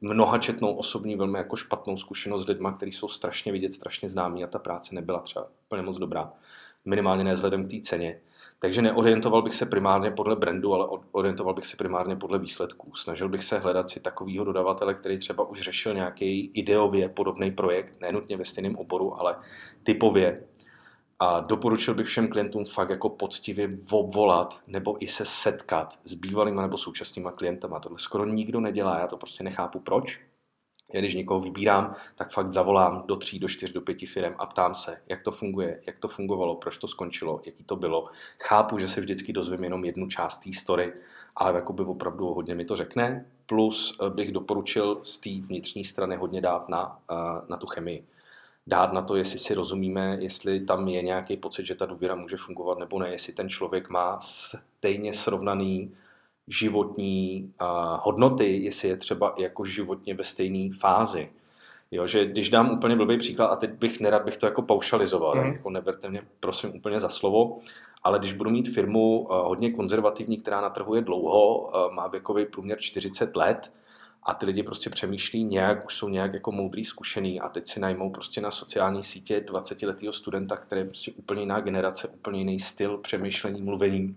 mnohačetnou 0.00 0.74
osobní 0.74 1.16
velmi 1.16 1.38
jako 1.38 1.56
špatnou 1.56 1.96
zkušenost 1.96 2.42
s 2.42 2.48
lidmi, 2.48 2.68
kteří 2.76 2.92
jsou 2.92 3.08
strašně 3.08 3.52
vidět, 3.52 3.74
strašně 3.74 4.08
známí 4.08 4.44
a 4.44 4.46
ta 4.46 4.58
práce 4.58 4.94
nebyla 4.94 5.18
třeba 5.18 5.46
úplně 5.66 5.82
moc 5.82 5.98
dobrá. 5.98 6.32
Minimálně 6.84 7.24
ne 7.24 7.34
vzhledem 7.34 7.68
k 7.68 7.70
té 7.70 7.80
ceně. 7.80 8.20
Takže 8.64 8.82
neorientoval 8.82 9.42
bych 9.42 9.54
se 9.54 9.66
primárně 9.66 10.10
podle 10.10 10.36
brandu, 10.36 10.74
ale 10.74 10.86
orientoval 11.12 11.54
bych 11.54 11.66
se 11.66 11.76
primárně 11.76 12.16
podle 12.16 12.38
výsledků. 12.38 12.94
Snažil 12.94 13.28
bych 13.28 13.44
se 13.44 13.58
hledat 13.58 13.88
si 13.88 14.00
takového 14.00 14.44
dodavatele, 14.44 14.94
který 14.94 15.18
třeba 15.18 15.48
už 15.48 15.60
řešil 15.60 15.94
nějaký 15.94 16.50
ideově 16.54 17.08
podobný 17.08 17.50
projekt, 17.50 18.00
nenutně 18.00 18.36
ve 18.36 18.44
stejném 18.44 18.76
oboru, 18.76 19.20
ale 19.20 19.36
typově. 19.82 20.44
A 21.18 21.40
doporučil 21.40 21.94
bych 21.94 22.06
všem 22.06 22.28
klientům 22.28 22.64
fakt 22.64 22.90
jako 22.90 23.08
poctivě 23.08 23.78
obvolat 23.90 24.60
nebo 24.66 25.04
i 25.04 25.08
se 25.08 25.24
setkat 25.24 25.98
s 26.04 26.14
bývalýma 26.14 26.62
nebo 26.62 26.78
současnýma 26.78 27.32
klientama. 27.32 27.80
Tohle 27.80 27.98
skoro 27.98 28.26
nikdo 28.26 28.60
nedělá, 28.60 28.98
já 28.98 29.06
to 29.06 29.16
prostě 29.16 29.44
nechápu 29.44 29.80
proč. 29.80 30.20
Já 30.92 31.00
když 31.00 31.14
někoho 31.14 31.40
vybírám, 31.40 31.94
tak 32.14 32.32
fakt 32.32 32.50
zavolám 32.50 33.04
do 33.06 33.16
tří, 33.16 33.38
do 33.38 33.48
čtyř, 33.48 33.72
do 33.72 33.80
pěti 33.80 34.06
firm 34.06 34.34
a 34.38 34.46
ptám 34.46 34.74
se, 34.74 35.00
jak 35.08 35.22
to 35.22 35.30
funguje, 35.30 35.82
jak 35.86 35.98
to 35.98 36.08
fungovalo, 36.08 36.54
proč 36.56 36.78
to 36.78 36.88
skončilo, 36.88 37.40
jaký 37.46 37.64
to 37.64 37.76
bylo. 37.76 38.08
Chápu, 38.38 38.78
že 38.78 38.88
se 38.88 39.00
vždycky 39.00 39.32
dozvím 39.32 39.64
jenom 39.64 39.84
jednu 39.84 40.08
část 40.08 40.38
té 40.38 40.52
story, 40.52 40.92
ale 41.36 41.54
jakoby 41.54 41.82
opravdu 41.82 42.26
hodně 42.26 42.54
mi 42.54 42.64
to 42.64 42.76
řekne. 42.76 43.26
Plus 43.46 43.98
eh, 44.02 44.10
bych 44.10 44.32
doporučil 44.32 45.00
z 45.02 45.18
té 45.18 45.30
vnitřní 45.30 45.84
strany 45.84 46.16
hodně 46.16 46.40
dát 46.40 46.68
na, 46.68 46.98
eh, 47.10 47.14
na 47.48 47.56
tu 47.56 47.66
chemii. 47.66 48.06
Dát 48.66 48.92
na 48.92 49.02
to, 49.02 49.16
jestli 49.16 49.38
si 49.38 49.54
rozumíme, 49.54 50.16
jestli 50.20 50.60
tam 50.60 50.88
je 50.88 51.02
nějaký 51.02 51.36
pocit, 51.36 51.66
že 51.66 51.74
ta 51.74 51.86
důvěra 51.86 52.14
může 52.14 52.36
fungovat 52.36 52.78
nebo 52.78 52.98
ne, 52.98 53.08
jestli 53.08 53.32
ten 53.32 53.48
člověk 53.48 53.88
má 53.88 54.20
stejně 54.20 55.12
srovnaný 55.12 55.94
životní 56.48 57.52
uh, 57.60 57.68
hodnoty, 58.02 58.56
jestli 58.64 58.88
je 58.88 58.96
třeba 58.96 59.34
jako 59.38 59.64
životně 59.64 60.14
ve 60.14 60.24
stejné 60.24 60.74
fázi. 60.80 61.30
Jo, 61.90 62.06
že 62.06 62.26
když 62.26 62.50
dám 62.50 62.70
úplně 62.70 62.96
blbý 62.96 63.18
příklad, 63.18 63.46
a 63.46 63.56
teď 63.56 63.70
bych 63.70 64.00
nerad 64.00 64.24
bych 64.24 64.36
to 64.36 64.46
jako 64.46 64.62
paušalizoval, 64.62 65.34
mm. 65.34 65.52
jako 65.52 65.70
neberte 65.70 66.10
mě 66.10 66.22
prosím 66.40 66.76
úplně 66.76 67.00
za 67.00 67.08
slovo, 67.08 67.58
ale 68.02 68.18
když 68.18 68.32
budu 68.32 68.50
mít 68.50 68.74
firmu 68.74 69.26
hodně 69.30 69.72
konzervativní, 69.72 70.38
která 70.38 70.60
na 70.60 70.70
trhu 70.70 70.94
je 70.94 71.02
dlouho, 71.02 71.58
uh, 71.58 71.94
má 71.94 72.06
věkový 72.06 72.46
průměr 72.46 72.78
40 72.80 73.36
let, 73.36 73.70
a 74.24 74.34
ty 74.34 74.46
lidi 74.46 74.62
prostě 74.62 74.90
přemýšlí 74.90 75.44
nějak, 75.44 75.86
už 75.86 75.94
jsou 75.94 76.08
nějak 76.08 76.34
jako 76.34 76.52
moudrý, 76.52 76.84
zkušený 76.84 77.40
a 77.40 77.48
teď 77.48 77.68
si 77.68 77.80
najmou 77.80 78.10
prostě 78.10 78.40
na 78.40 78.50
sociální 78.50 79.02
sítě 79.02 79.40
20 79.40 79.82
letého 79.82 80.12
studenta, 80.12 80.56
který 80.56 80.80
je 80.80 80.84
prostě 80.84 81.12
úplně 81.12 81.40
jiná 81.40 81.60
generace, 81.60 82.08
úplně 82.08 82.38
jiný 82.38 82.60
styl 82.60 82.98
přemýšlení, 82.98 83.62
mluvení 83.62 84.16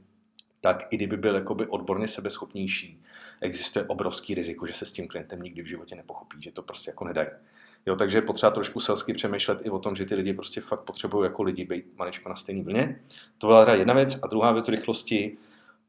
tak 0.73 0.94
i 0.94 0.95
kdyby 0.95 1.18
byl 1.18 1.35
jakoby 1.35 1.68
odborně 1.68 2.07
sebeschopnější, 2.07 3.02
existuje 3.41 3.85
obrovský 3.85 4.34
riziko, 4.34 4.65
že 4.65 4.73
se 4.73 4.85
s 4.85 4.91
tím 4.91 5.07
klientem 5.07 5.41
nikdy 5.41 5.61
v 5.61 5.65
životě 5.65 5.95
nepochopí, 5.95 6.41
že 6.41 6.52
to 6.52 6.61
prostě 6.61 6.89
jako 6.89 7.06
nedají. 7.06 7.27
Jo, 7.85 7.95
takže 7.95 8.18
je 8.18 8.22
potřeba 8.22 8.52
trošku 8.52 8.80
selsky 8.80 9.14
přemýšlet 9.14 9.65
i 9.65 9.69
o 9.69 9.80
tom, 9.80 9.95
že 9.95 10.06
ty 10.06 10.15
lidi 10.15 10.34
prostě 10.34 10.61
fakt 10.61 10.80
potřebují 10.80 11.23
jako 11.23 11.44
lidi 11.44 11.65
být 11.65 11.85
maličko 11.98 12.30
na 12.30 12.35
stejné 12.35 12.64
vlně. 12.64 12.99
To 13.38 13.48
byla 13.48 13.65
teda 13.65 13.77
jedna 13.77 13.94
věc. 13.94 14.19
A 14.22 14.27
druhá 14.27 14.52
věc 14.52 14.68
rychlosti, 14.68 15.38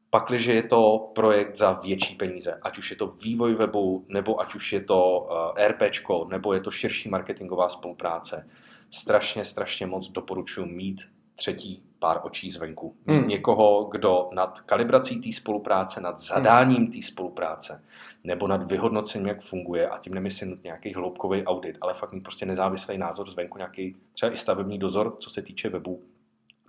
pakliže 0.09 0.53
je 0.53 0.63
to 0.63 1.11
projekt 1.15 1.55
za 1.55 1.71
větší 1.71 2.15
peníze, 2.15 2.59
ať 2.61 2.77
už 2.77 2.91
je 2.91 2.95
to 2.95 3.07
vývoj 3.07 3.55
webu, 3.55 4.05
nebo 4.07 4.41
ať 4.41 4.55
už 4.55 4.73
je 4.73 4.81
to 4.81 5.19
uh, 5.19 5.67
RPčko, 5.67 6.27
nebo 6.29 6.53
je 6.53 6.59
to 6.59 6.71
širší 6.71 7.09
marketingová 7.09 7.69
spolupráce, 7.69 8.47
strašně, 8.89 9.45
strašně 9.45 9.87
moc 9.87 10.07
doporučuji 10.07 10.65
mít 10.65 11.01
třetí 11.39 11.83
pár 11.99 12.19
očí 12.23 12.51
zvenku. 12.51 12.95
Hmm. 13.07 13.27
Někoho, 13.27 13.83
kdo 13.91 14.29
nad 14.33 14.59
kalibrací 14.59 15.21
té 15.21 15.31
spolupráce, 15.31 16.01
nad 16.01 16.19
zadáním 16.19 16.91
té 16.91 17.01
spolupráce, 17.01 17.83
nebo 18.23 18.47
nad 18.47 18.71
vyhodnocením, 18.71 19.27
jak 19.27 19.41
funguje, 19.41 19.89
a 19.89 19.97
tím 19.97 20.13
nemyslím 20.13 20.59
nějaký 20.63 20.93
hloubkový 20.93 21.45
audit, 21.45 21.77
ale 21.81 21.93
fakt 21.93 22.13
mít 22.13 22.23
prostě 22.23 22.45
nezávislý 22.45 22.97
názor 22.97 23.29
zvenku, 23.29 23.57
nějaký 23.57 23.95
třeba 24.13 24.31
i 24.31 24.37
stavební 24.37 24.79
dozor, 24.79 25.15
co 25.19 25.29
se 25.29 25.41
týče 25.41 25.69
webu, 25.69 26.03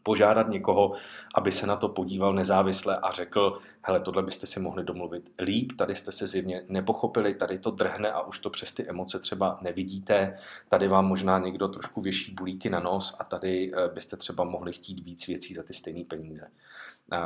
požádat 0.02 0.48
někoho, 0.48 0.92
aby 1.34 1.52
se 1.52 1.66
na 1.66 1.76
to 1.76 1.88
podíval 1.88 2.34
nezávisle 2.34 2.96
a 2.96 3.12
řekl, 3.12 3.58
hele, 3.82 4.00
tohle 4.00 4.22
byste 4.22 4.46
si 4.46 4.60
mohli 4.60 4.84
domluvit 4.84 5.30
líp, 5.38 5.72
tady 5.78 5.96
jste 5.96 6.12
se 6.12 6.26
zjevně 6.26 6.64
nepochopili, 6.68 7.34
tady 7.34 7.58
to 7.58 7.70
drhne 7.70 8.12
a 8.12 8.20
už 8.20 8.38
to 8.38 8.50
přes 8.50 8.72
ty 8.72 8.88
emoce 8.88 9.18
třeba 9.18 9.58
nevidíte, 9.62 10.38
tady 10.68 10.88
vám 10.88 11.06
možná 11.06 11.38
někdo 11.38 11.68
trošku 11.68 12.00
věší 12.00 12.34
bulíky 12.34 12.70
na 12.70 12.80
nos 12.80 13.16
a 13.18 13.24
tady 13.24 13.72
eh, 13.74 13.88
byste 13.94 14.16
třeba 14.16 14.44
mohli 14.44 14.72
chtít 14.72 15.00
víc 15.04 15.26
věcí 15.26 15.54
za 15.54 15.62
ty 15.62 15.74
stejné 15.74 16.04
peníze. 16.04 16.50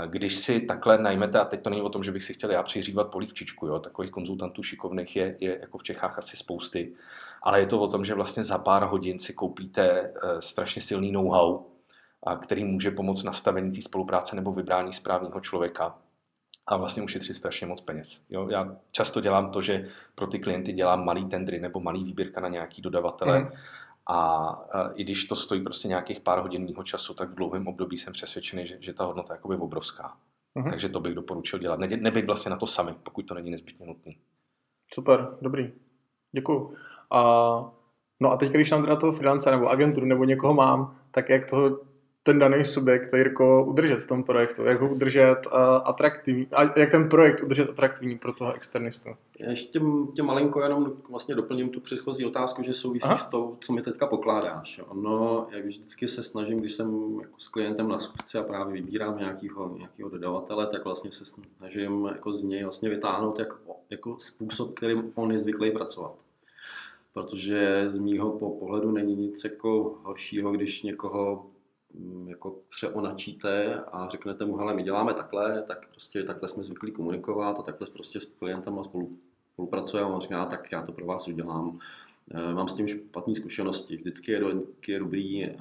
Když 0.07 0.37
si 0.37 0.61
takhle 0.61 0.99
najmete, 0.99 1.39
a 1.39 1.45
teď 1.45 1.63
to 1.63 1.71
není 1.71 1.83
o 1.83 1.89
tom, 1.89 2.05
že 2.05 2.13
bych 2.13 2.25
si 2.25 2.35
chtěl 2.35 2.51
já 2.51 2.63
přihřívat 2.63 3.11
polívčičku, 3.11 3.67
jo, 3.67 3.79
takových 3.79 4.11
konzultantů 4.11 4.63
šikovných 4.63 5.17
je, 5.17 5.37
je 5.41 5.59
jako 5.61 5.79
v 5.79 5.83
Čechách 5.83 6.19
asi 6.19 6.37
spousty, 6.37 6.93
ale 7.43 7.61
je 7.61 7.67
to 7.67 7.81
o 7.81 7.89
tom, 7.89 8.05
že 8.05 8.15
vlastně 8.15 8.43
za 8.43 8.59
pár 8.59 8.85
hodin 8.85 9.19
si 9.19 9.33
koupíte 9.33 9.83
eh, 9.83 10.13
strašně 10.43 10.83
silný 10.83 11.13
know-how, 11.13 11.65
a 12.25 12.37
který 12.37 12.65
může 12.65 12.91
pomoct 12.91 13.23
nastavení 13.23 13.73
té 13.73 13.83
spolupráce 13.83 14.37
nebo 14.37 14.53
vybrání 14.53 14.93
správného 14.93 15.41
člověka 15.41 15.99
a 16.67 16.77
vlastně 16.77 17.03
ušetřit 17.03 17.35
strašně 17.35 17.67
moc 17.67 17.81
peněz. 17.81 18.23
Jo? 18.31 18.49
Já 18.49 18.77
často 18.91 19.21
dělám 19.21 19.51
to, 19.51 19.63
že 19.63 19.89
pro 20.15 20.27
ty 20.27 20.39
klienty 20.39 20.73
dělám 20.73 21.05
malý 21.05 21.25
tendry 21.25 21.61
nebo 21.61 21.81
malý 21.81 22.05
výběrka 22.05 22.41
na 22.41 22.49
nějaký 22.49 22.83
dodavatele 22.83 23.39
mm. 23.39 23.49
a, 24.07 24.17
a 24.17 24.89
i 24.95 25.05
když 25.05 25.25
to 25.25 25.37
stojí 25.37 25.63
prostě 25.63 25.89
nějakých 25.89 26.21
pár 26.21 26.39
hodinného 26.39 26.83
času, 26.85 27.15
tak 27.15 27.31
v 27.31 27.35
dlouhém 27.35 27.67
období 27.67 27.99
jsem 27.99 28.13
přesvědčený, 28.13 28.67
že, 28.67 28.77
že 28.81 28.93
ta 28.93 29.05
hodnota 29.05 29.35
je 29.35 29.41
obrovská. 29.41 30.17
Mm. 30.55 30.71
Takže 30.71 30.89
to 30.89 31.01
bych 31.01 31.15
doporučil 31.15 31.59
dělat. 31.59 31.81
Ne, 31.81 31.87
nebyt 31.87 32.27
vlastně 32.27 32.51
na 32.51 32.57
to 32.57 32.67
sami, 32.67 32.95
pokud 33.03 33.23
to 33.23 33.35
není 33.35 33.51
nezbytně 33.51 33.87
nutné. 33.87 34.13
Super, 34.95 35.29
dobrý. 35.43 35.73
Děkuju. 36.33 36.75
A, 37.11 37.21
no 38.21 38.31
a 38.31 38.37
teď, 38.37 38.53
když 38.53 38.71
nám 38.71 38.83
teda 38.83 38.97
toho 38.97 39.13
freelance 39.13 39.51
nebo 39.51 39.69
agenturu 39.69 40.07
nebo 40.07 40.25
někoho 40.25 40.55
mám, 40.55 40.99
tak 41.11 41.29
jak 41.29 41.51
toho 41.51 41.81
ten 42.27 42.39
daný 42.39 42.65
subjekt, 42.65 43.15
Jirko, 43.15 43.65
udržet 43.65 43.97
v 43.97 44.07
tom 44.07 44.25
projektu, 44.25 44.65
jak 44.65 44.81
ho 44.81 44.89
udržet 44.89 45.37
uh, 45.47 45.59
atraktivní, 45.85 46.47
a 46.53 46.79
jak 46.79 46.91
ten 46.91 47.09
projekt 47.09 47.43
udržet 47.43 47.71
atraktivní 47.71 48.19
pro 48.19 48.33
toho 48.33 48.53
externistu. 48.53 49.09
Já 49.39 49.51
ještě 49.51 49.81
tě 50.15 50.23
malinko 50.23 50.61
jenom 50.61 50.93
vlastně 51.11 51.35
doplním 51.35 51.69
tu 51.69 51.81
předchozí 51.81 52.25
otázku, 52.25 52.63
že 52.63 52.73
souvisí 52.73 53.07
Aha. 53.07 53.17
s 53.17 53.25
tou, 53.25 53.57
co 53.61 53.73
mi 53.73 53.83
teďka 53.83 54.07
pokládáš. 54.07 54.81
Ono, 54.89 55.47
jak 55.51 55.65
vždycky 55.65 56.09
se 56.09 56.23
snažím, 56.23 56.61
když 56.61 56.73
jsem 56.73 57.19
jako 57.21 57.39
s 57.39 57.49
klientem 57.49 57.89
na 57.89 57.99
schůzce 57.99 58.39
a 58.39 58.43
právě 58.43 58.75
vybírám 58.75 59.19
nějakého, 59.19 59.77
nějakého 59.79 60.09
dodavatele, 60.09 60.67
tak 60.67 60.85
vlastně 60.85 61.13
se 61.13 61.25
snažím 61.59 62.05
jako 62.05 62.33
z 62.33 62.43
něj 62.43 62.65
vlastně 62.65 62.91
vytáhnout 62.91 63.39
jak, 63.39 63.49
jako 63.91 64.17
způsob, 64.19 64.75
kterým 64.75 65.13
on 65.15 65.33
je 65.33 65.39
zvyklý 65.39 65.71
pracovat 65.71 66.15
protože 67.15 67.85
z 67.89 67.99
mýho 67.99 68.31
pohledu 68.31 68.91
není 68.91 69.15
nic 69.15 69.45
jako 69.45 69.99
horšího, 70.03 70.53
když 70.53 70.83
někoho 70.83 71.47
jako 72.27 72.57
přeonačíte 72.71 73.75
a 73.93 74.09
řeknete 74.09 74.45
mu, 74.45 74.57
hele, 74.57 74.75
my 74.75 74.83
děláme 74.83 75.15
takhle, 75.15 75.63
tak 75.63 75.89
prostě 75.91 76.23
takhle 76.23 76.49
jsme 76.49 76.63
zvyklí 76.63 76.93
komunikovat 76.93 77.59
a 77.59 77.63
takhle 77.63 77.87
prostě 77.87 78.21
s 78.21 78.25
klientem 78.25 78.85
spolu, 78.85 79.19
spolupracujeme 79.53 80.11
a 80.11 80.13
on 80.15 80.21
říká, 80.21 80.47
tak 80.47 80.73
já 80.73 80.83
to 80.83 80.93
pro 80.93 81.07
vás 81.07 81.29
udělám. 81.29 81.79
Eh, 82.31 82.55
mám 82.55 82.69
s 82.69 82.75
tím 82.75 82.89
špatné 82.89 83.35
zkušenosti. 83.35 83.97
Vždycky 83.97 84.33
je, 84.33 84.41
do, 84.41 84.63
je 84.87 84.99
dobrý, 84.99 85.45
eh, 85.45 85.57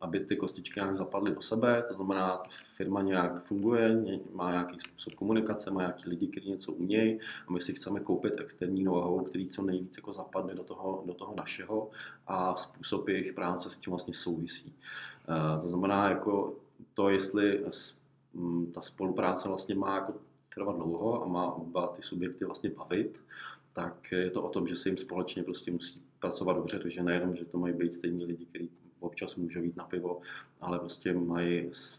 aby 0.00 0.20
ty 0.20 0.36
kostičky 0.36 0.80
nějak 0.80 0.96
zapadly 0.96 1.34
do 1.34 1.42
sebe, 1.42 1.84
to 1.88 1.94
znamená, 1.94 2.42
firma 2.76 3.02
nějak 3.02 3.44
funguje, 3.44 4.02
má 4.32 4.50
nějaký 4.50 4.80
způsob 4.80 5.14
komunikace, 5.14 5.70
má 5.70 5.80
nějaký 5.80 6.10
lidi, 6.10 6.26
kteří 6.26 6.50
něco 6.50 6.72
umějí 6.72 7.20
a 7.48 7.52
my 7.52 7.60
si 7.60 7.72
chceme 7.74 8.00
koupit 8.00 8.40
externí 8.40 8.84
know-how, 8.84 9.24
který 9.24 9.48
co 9.48 9.62
nejvíc 9.62 9.96
jako 9.96 10.12
zapadne 10.12 10.54
do 10.54 10.64
toho, 10.64 11.02
do 11.06 11.14
toho 11.14 11.34
našeho 11.36 11.90
a 12.26 12.56
způsob 12.56 13.08
jejich 13.08 13.32
práce 13.32 13.70
s 13.70 13.76
tím 13.76 13.90
vlastně 13.90 14.14
souvisí. 14.14 14.72
Eh, 15.28 15.62
to 15.62 15.68
znamená, 15.68 16.08
jako 16.08 16.54
to, 16.94 17.08
jestli 17.08 17.64
ta 18.74 18.82
spolupráce 18.82 19.48
vlastně 19.48 19.74
má 19.74 19.94
jako 19.94 20.14
trvat 20.54 20.76
dlouho 20.76 21.24
a 21.24 21.26
má 21.26 21.52
oba 21.52 21.86
ty 21.86 22.02
subjekty 22.02 22.44
vlastně 22.44 22.70
bavit, 22.70 23.18
tak 23.78 24.12
je 24.12 24.30
to 24.30 24.42
o 24.42 24.48
tom, 24.48 24.66
že 24.66 24.76
se 24.76 24.88
jim 24.88 24.98
společně 24.98 25.42
prostě 25.42 25.70
musí 25.70 26.02
pracovat 26.20 26.52
dobře, 26.52 26.78
takže 26.78 27.02
nejenom, 27.02 27.36
že 27.36 27.44
to 27.44 27.58
mají 27.58 27.74
být 27.74 27.94
stejní 27.94 28.24
lidi, 28.24 28.46
kteří 28.46 28.70
občas 29.00 29.36
můžou 29.36 29.60
jít 29.60 29.76
na 29.76 29.84
pivo, 29.84 30.20
ale 30.60 30.78
prostě 30.78 31.14
mají 31.14 31.68
s 31.72 31.98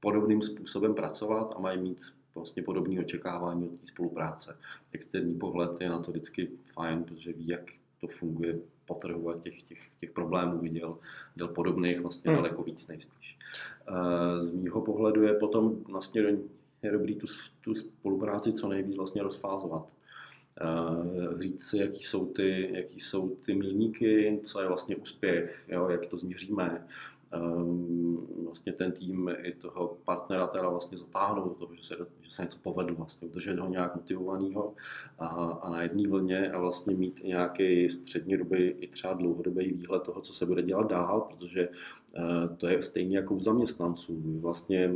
podobným 0.00 0.42
způsobem 0.42 0.94
pracovat 0.94 1.54
a 1.56 1.60
mají 1.60 1.80
mít 1.80 1.98
vlastně 2.34 2.62
podobné 2.62 3.00
očekávání 3.00 3.68
od 3.68 3.80
té 3.80 3.86
spolupráce. 3.86 4.56
Externí 4.92 5.34
pohled 5.34 5.80
je 5.80 5.88
na 5.88 5.98
to 5.98 6.10
vždycky 6.10 6.48
fajn, 6.72 7.04
protože 7.04 7.32
ví, 7.32 7.48
jak 7.48 7.70
to 8.00 8.08
funguje 8.08 8.58
po 8.86 8.94
trhu 8.94 9.30
a 9.30 9.38
těch, 9.38 9.62
těch, 9.62 9.78
těch 9.98 10.10
problémů 10.10 10.58
viděl, 10.58 10.98
viděl 11.36 11.48
podobných 11.48 12.00
vlastně 12.00 12.30
hmm. 12.30 12.42
daleko 12.42 12.62
víc 12.62 12.86
nejspíš. 12.86 13.38
Eh, 13.88 14.40
z 14.40 14.52
mýho 14.52 14.80
pohledu 14.80 15.22
je 15.22 15.34
potom 15.34 15.76
vlastně 15.84 16.22
je 16.82 16.92
dobrý 16.92 17.14
tu, 17.16 17.26
tu 17.60 17.74
spolupráci 17.74 18.52
co 18.52 18.68
nejvíc 18.68 18.96
vlastně 18.96 19.22
rozfázovat. 19.22 19.94
Uh, 20.62 21.40
říct 21.40 21.64
si, 21.64 21.78
jaký 21.78 22.02
jsou 22.02 22.26
ty, 22.26 22.68
jaký 22.72 23.00
jsou 23.00 23.28
ty 23.28 23.54
milníky, 23.54 24.40
co 24.42 24.60
je 24.60 24.68
vlastně 24.68 24.96
úspěch, 24.96 25.66
jo, 25.68 25.88
jak 25.88 26.06
to 26.06 26.16
změříme, 26.16 26.86
um, 27.42 28.26
vlastně 28.44 28.72
ten 28.72 28.92
tým 28.92 29.30
i 29.42 29.52
toho 29.52 29.96
partnera 30.04 30.46
teda 30.46 30.68
vlastně 30.68 30.98
zatáhnout 30.98 31.48
do 31.48 31.54
toho, 31.54 31.74
že 31.74 31.82
se, 31.82 31.96
že 32.22 32.30
se 32.30 32.42
něco 32.42 32.58
povedlo, 32.62 32.94
vlastně 32.94 33.28
udržet 33.28 33.58
ho 33.58 33.68
nějak 33.68 33.96
motivovaného 33.96 34.74
a, 35.18 35.26
a 35.62 35.70
na 35.70 35.82
jedné 35.82 36.08
vlně 36.08 36.52
a 36.52 36.58
vlastně 36.58 36.94
mít 36.94 37.20
nějaký 37.24 37.90
střední 37.90 38.36
doby 38.36 38.76
i 38.80 38.88
třeba 38.88 39.14
dlouhodobý 39.14 39.72
výhled 39.72 40.02
toho, 40.02 40.20
co 40.20 40.34
se 40.34 40.46
bude 40.46 40.62
dělat 40.62 40.90
dál, 40.90 41.20
protože 41.20 41.68
uh, 41.68 42.56
to 42.56 42.66
je 42.66 42.82
stejně 42.82 43.16
jako 43.16 43.34
u 43.34 43.40
zaměstnanců. 43.40 44.22
Vlastně 44.40 44.92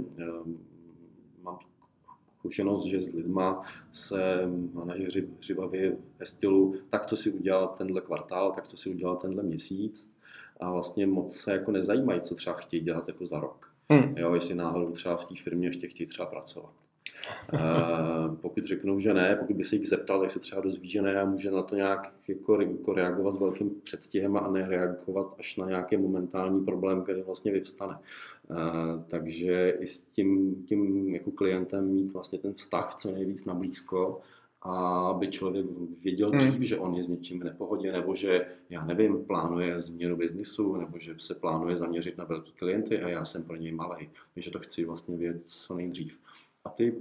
zkušenost, 2.49 2.85
že 2.85 3.01
s 3.01 3.13
lidma 3.13 3.63
se 3.93 4.43
manažeři 4.73 5.29
hřibaví 5.39 5.93
ve 6.19 6.27
stylu, 6.27 6.75
tak 6.91 7.07
co 7.07 7.17
si 7.17 7.31
udělal 7.31 7.75
tenhle 7.79 8.01
kvartál, 8.01 8.53
tak 8.53 8.69
co 8.69 8.77
si 8.77 8.91
udělal 8.91 9.17
tenhle 9.17 9.43
měsíc 9.43 10.11
a 10.61 10.73
vlastně 10.73 11.07
moc 11.07 11.37
se 11.37 11.53
jako 11.53 11.71
nezajímají, 11.73 12.21
co 12.21 12.35
třeba 12.35 12.57
chtějí 12.57 12.83
dělat 12.83 13.09
jako 13.09 13.27
za 13.27 13.41
rok. 13.41 13.73
Hmm. 13.91 14.15
Jo, 14.17 14.35
jestli 14.35 14.55
náhodou 14.55 14.93
třeba 14.93 15.17
v 15.17 15.25
té 15.25 15.35
firmě 15.43 15.69
ještě 15.69 15.89
chtějí 15.89 16.07
třeba 16.07 16.27
pracovat. 16.27 16.73
Uh, 17.53 18.35
pokud 18.35 18.65
řeknou, 18.65 19.01
že 19.01 19.15
ne, 19.15 19.37
pokud 19.37 19.57
by 19.57 19.65
se 19.65 19.77
jich 19.77 19.89
zeptal, 19.89 20.21
tak 20.21 20.31
se 20.31 20.41
třeba 20.41 20.61
dozví, 20.61 20.89
že 20.89 21.03
ne 21.03 21.21
a 21.21 21.25
může 21.25 21.51
na 21.51 21.63
to 21.63 21.77
nějak 21.77 22.13
jako, 22.29 22.61
jako 22.61 22.93
reagovat 22.93 23.35
s 23.35 23.41
velkým 23.41 23.71
předstihem 23.85 24.37
a 24.37 24.51
nereagovat 24.51 25.35
až 25.39 25.57
na 25.57 25.67
nějaký 25.67 25.97
momentální 25.97 26.65
problém, 26.65 27.03
který 27.03 27.23
vlastně 27.23 27.53
vyvstane. 27.53 27.99
Uh, 28.51 29.03
takže 29.07 29.77
i 29.81 29.87
s 29.87 30.01
tím, 30.01 30.63
tím 30.67 31.09
jako 31.15 31.31
klientem 31.31 31.89
mít 31.89 32.13
vlastně 32.13 32.39
ten 32.39 32.55
vztah 32.55 32.95
co 32.99 33.11
nejvíc 33.11 33.45
na 33.45 33.55
blízko, 33.55 34.21
a 34.63 34.99
aby 35.09 35.29
člověk 35.29 35.67
věděl 36.03 36.31
hmm. 36.31 36.39
dřív, 36.39 36.55
hmm. 36.55 36.65
že 36.65 36.79
on 36.79 36.95
je 36.95 37.05
s 37.05 37.09
něčím 37.09 37.41
v 37.41 37.45
nepohodě, 37.45 37.93
nebo 37.93 38.17
že, 38.17 38.47
já 38.71 38.85
nevím, 38.85 39.25
plánuje 39.25 39.79
změnu 39.81 40.17
biznisu, 40.17 40.77
nebo 40.77 40.99
že 40.99 41.15
se 41.19 41.35
plánuje 41.35 41.77
zaměřit 41.77 42.19
na 42.19 42.25
velký 42.25 42.53
klienty 42.53 43.01
a 43.01 43.09
já 43.09 43.25
jsem 43.25 43.43
pro 43.43 43.57
něj 43.57 43.73
malý, 43.73 44.11
takže 44.35 44.51
to 44.51 44.59
chci 44.59 44.85
vlastně 44.85 45.17
vědět 45.17 45.43
co 45.47 45.75
nejdřív. 45.75 46.19
A 46.65 46.71
ty 46.71 46.95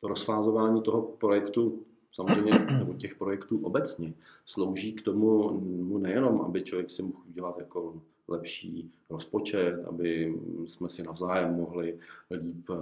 to 0.00 0.08
rozfázování 0.08 0.82
toho 0.82 1.02
projektu 1.02 1.82
samozřejmě, 2.12 2.52
nebo 2.78 2.94
těch 2.94 3.14
projektů 3.14 3.60
obecně, 3.62 4.14
slouží 4.44 4.92
k 4.92 5.02
tomu 5.02 5.98
nejenom, 5.98 6.40
aby 6.40 6.62
člověk 6.62 6.90
si 6.90 7.02
mohl 7.02 7.22
udělat 7.28 7.58
jako 7.58 8.02
lepší 8.28 8.90
rozpočet, 9.10 9.84
aby 9.88 10.34
jsme 10.66 10.90
si 10.90 11.02
navzájem 11.02 11.54
mohli 11.54 11.98
líp 12.30 12.70
eh, 12.70 12.74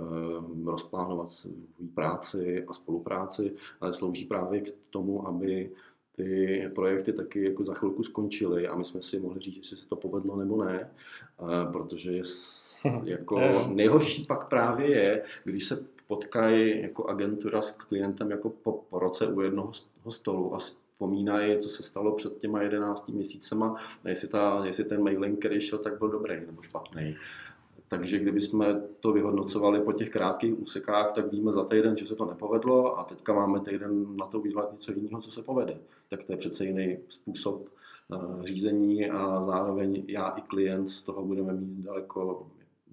rozplánovat 0.64 1.30
svou 1.30 1.52
práci 1.94 2.64
a 2.64 2.72
spolupráci, 2.72 3.52
ale 3.80 3.92
slouží 3.92 4.24
právě 4.24 4.60
k 4.60 4.74
tomu, 4.90 5.28
aby 5.28 5.70
ty 6.16 6.70
projekty 6.74 7.12
taky 7.12 7.44
jako 7.44 7.64
za 7.64 7.74
chvilku 7.74 8.02
skončily 8.02 8.68
a 8.68 8.76
my 8.76 8.84
jsme 8.84 9.02
si 9.02 9.20
mohli 9.20 9.40
říct, 9.40 9.56
jestli 9.56 9.76
se 9.76 9.88
to 9.88 9.96
povedlo 9.96 10.36
nebo 10.36 10.64
ne, 10.64 10.90
eh, 11.40 11.72
protože 11.72 12.12
je 12.16 12.22
jako 13.04 13.40
nejhorší 13.74 14.24
pak 14.24 14.48
právě 14.48 14.90
je, 14.90 15.24
když 15.44 15.64
se 15.64 15.86
potkají 16.08 16.82
jako 16.82 17.08
agentura 17.08 17.62
s 17.62 17.70
klientem 17.70 18.30
jako 18.30 18.50
po, 18.50 18.72
po 18.90 18.98
roce 18.98 19.26
u 19.26 19.40
jednoho 19.40 19.72
stolu 20.08 20.54
a 20.54 20.58
vzpomínají, 20.58 21.58
co 21.58 21.68
se 21.68 21.82
stalo 21.82 22.12
před 22.12 22.38
těma 22.38 22.62
11 22.62 23.08
měsícema, 23.08 23.76
a 24.04 24.08
jestli, 24.08 24.28
ta, 24.28 24.62
jestli 24.64 24.84
ten 24.84 25.02
mailing, 25.02 25.38
který 25.38 25.60
šel, 25.60 25.78
tak 25.78 25.98
byl 25.98 26.08
dobrý 26.08 26.34
nebo 26.46 26.62
špatný. 26.62 27.16
Takže 27.88 28.18
kdybychom 28.18 28.82
to 29.00 29.12
vyhodnocovali 29.12 29.80
po 29.80 29.92
těch 29.92 30.10
krátkých 30.10 30.60
úsekách, 30.60 31.12
tak 31.12 31.32
víme 31.32 31.52
za 31.52 31.64
týden, 31.64 31.96
že 31.96 32.06
se 32.06 32.14
to 32.14 32.24
nepovedlo 32.24 32.98
a 32.98 33.04
teďka 33.04 33.32
máme 33.32 33.60
týden 33.60 34.16
na 34.16 34.26
to 34.26 34.40
udělat 34.40 34.72
něco 34.72 34.92
jiného, 34.92 35.20
co 35.20 35.30
se 35.30 35.42
povede. 35.42 35.78
Tak 36.10 36.22
to 36.22 36.32
je 36.32 36.36
přece 36.36 36.64
jiný 36.64 36.98
způsob 37.08 37.68
uh, 38.08 38.42
řízení 38.42 39.10
a 39.10 39.44
zároveň 39.44 40.04
já 40.08 40.28
i 40.28 40.40
klient 40.40 40.88
z 40.88 41.02
toho 41.02 41.24
budeme 41.24 41.52
mít 41.52 41.84
daleko, 41.84 42.46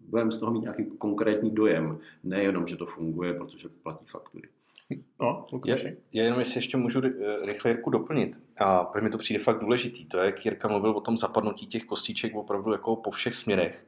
budeme 0.09 0.31
z 0.31 0.37
toho 0.37 0.51
mít 0.51 0.61
nějaký 0.61 0.85
konkrétní 0.85 1.51
dojem, 1.51 1.99
nejenom, 2.23 2.67
že 2.67 2.77
to 2.77 2.85
funguje, 2.85 3.33
protože 3.33 3.69
platí 3.83 4.05
faktury. 4.05 4.49
No, 5.19 5.45
je, 5.65 5.97
já 6.13 6.23
jenom 6.23 6.39
jestli 6.39 6.57
ještě 6.57 6.77
můžu 6.77 7.01
rychle 7.45 7.71
Jirku 7.71 7.89
doplnit. 7.89 8.39
A 8.57 8.83
pro 8.83 9.01
mi 9.01 9.09
to 9.09 9.17
přijde 9.17 9.43
fakt 9.43 9.59
důležitý. 9.59 10.05
To 10.05 10.17
je, 10.17 10.25
jak 10.25 10.45
Jirka 10.45 10.67
mluvil 10.67 10.91
o 10.91 11.01
tom 11.01 11.17
zapadnutí 11.17 11.67
těch 11.67 11.85
kostiček 11.85 12.35
opravdu 12.35 12.71
jako 12.71 12.95
po 12.95 13.11
všech 13.11 13.35
směrech. 13.35 13.85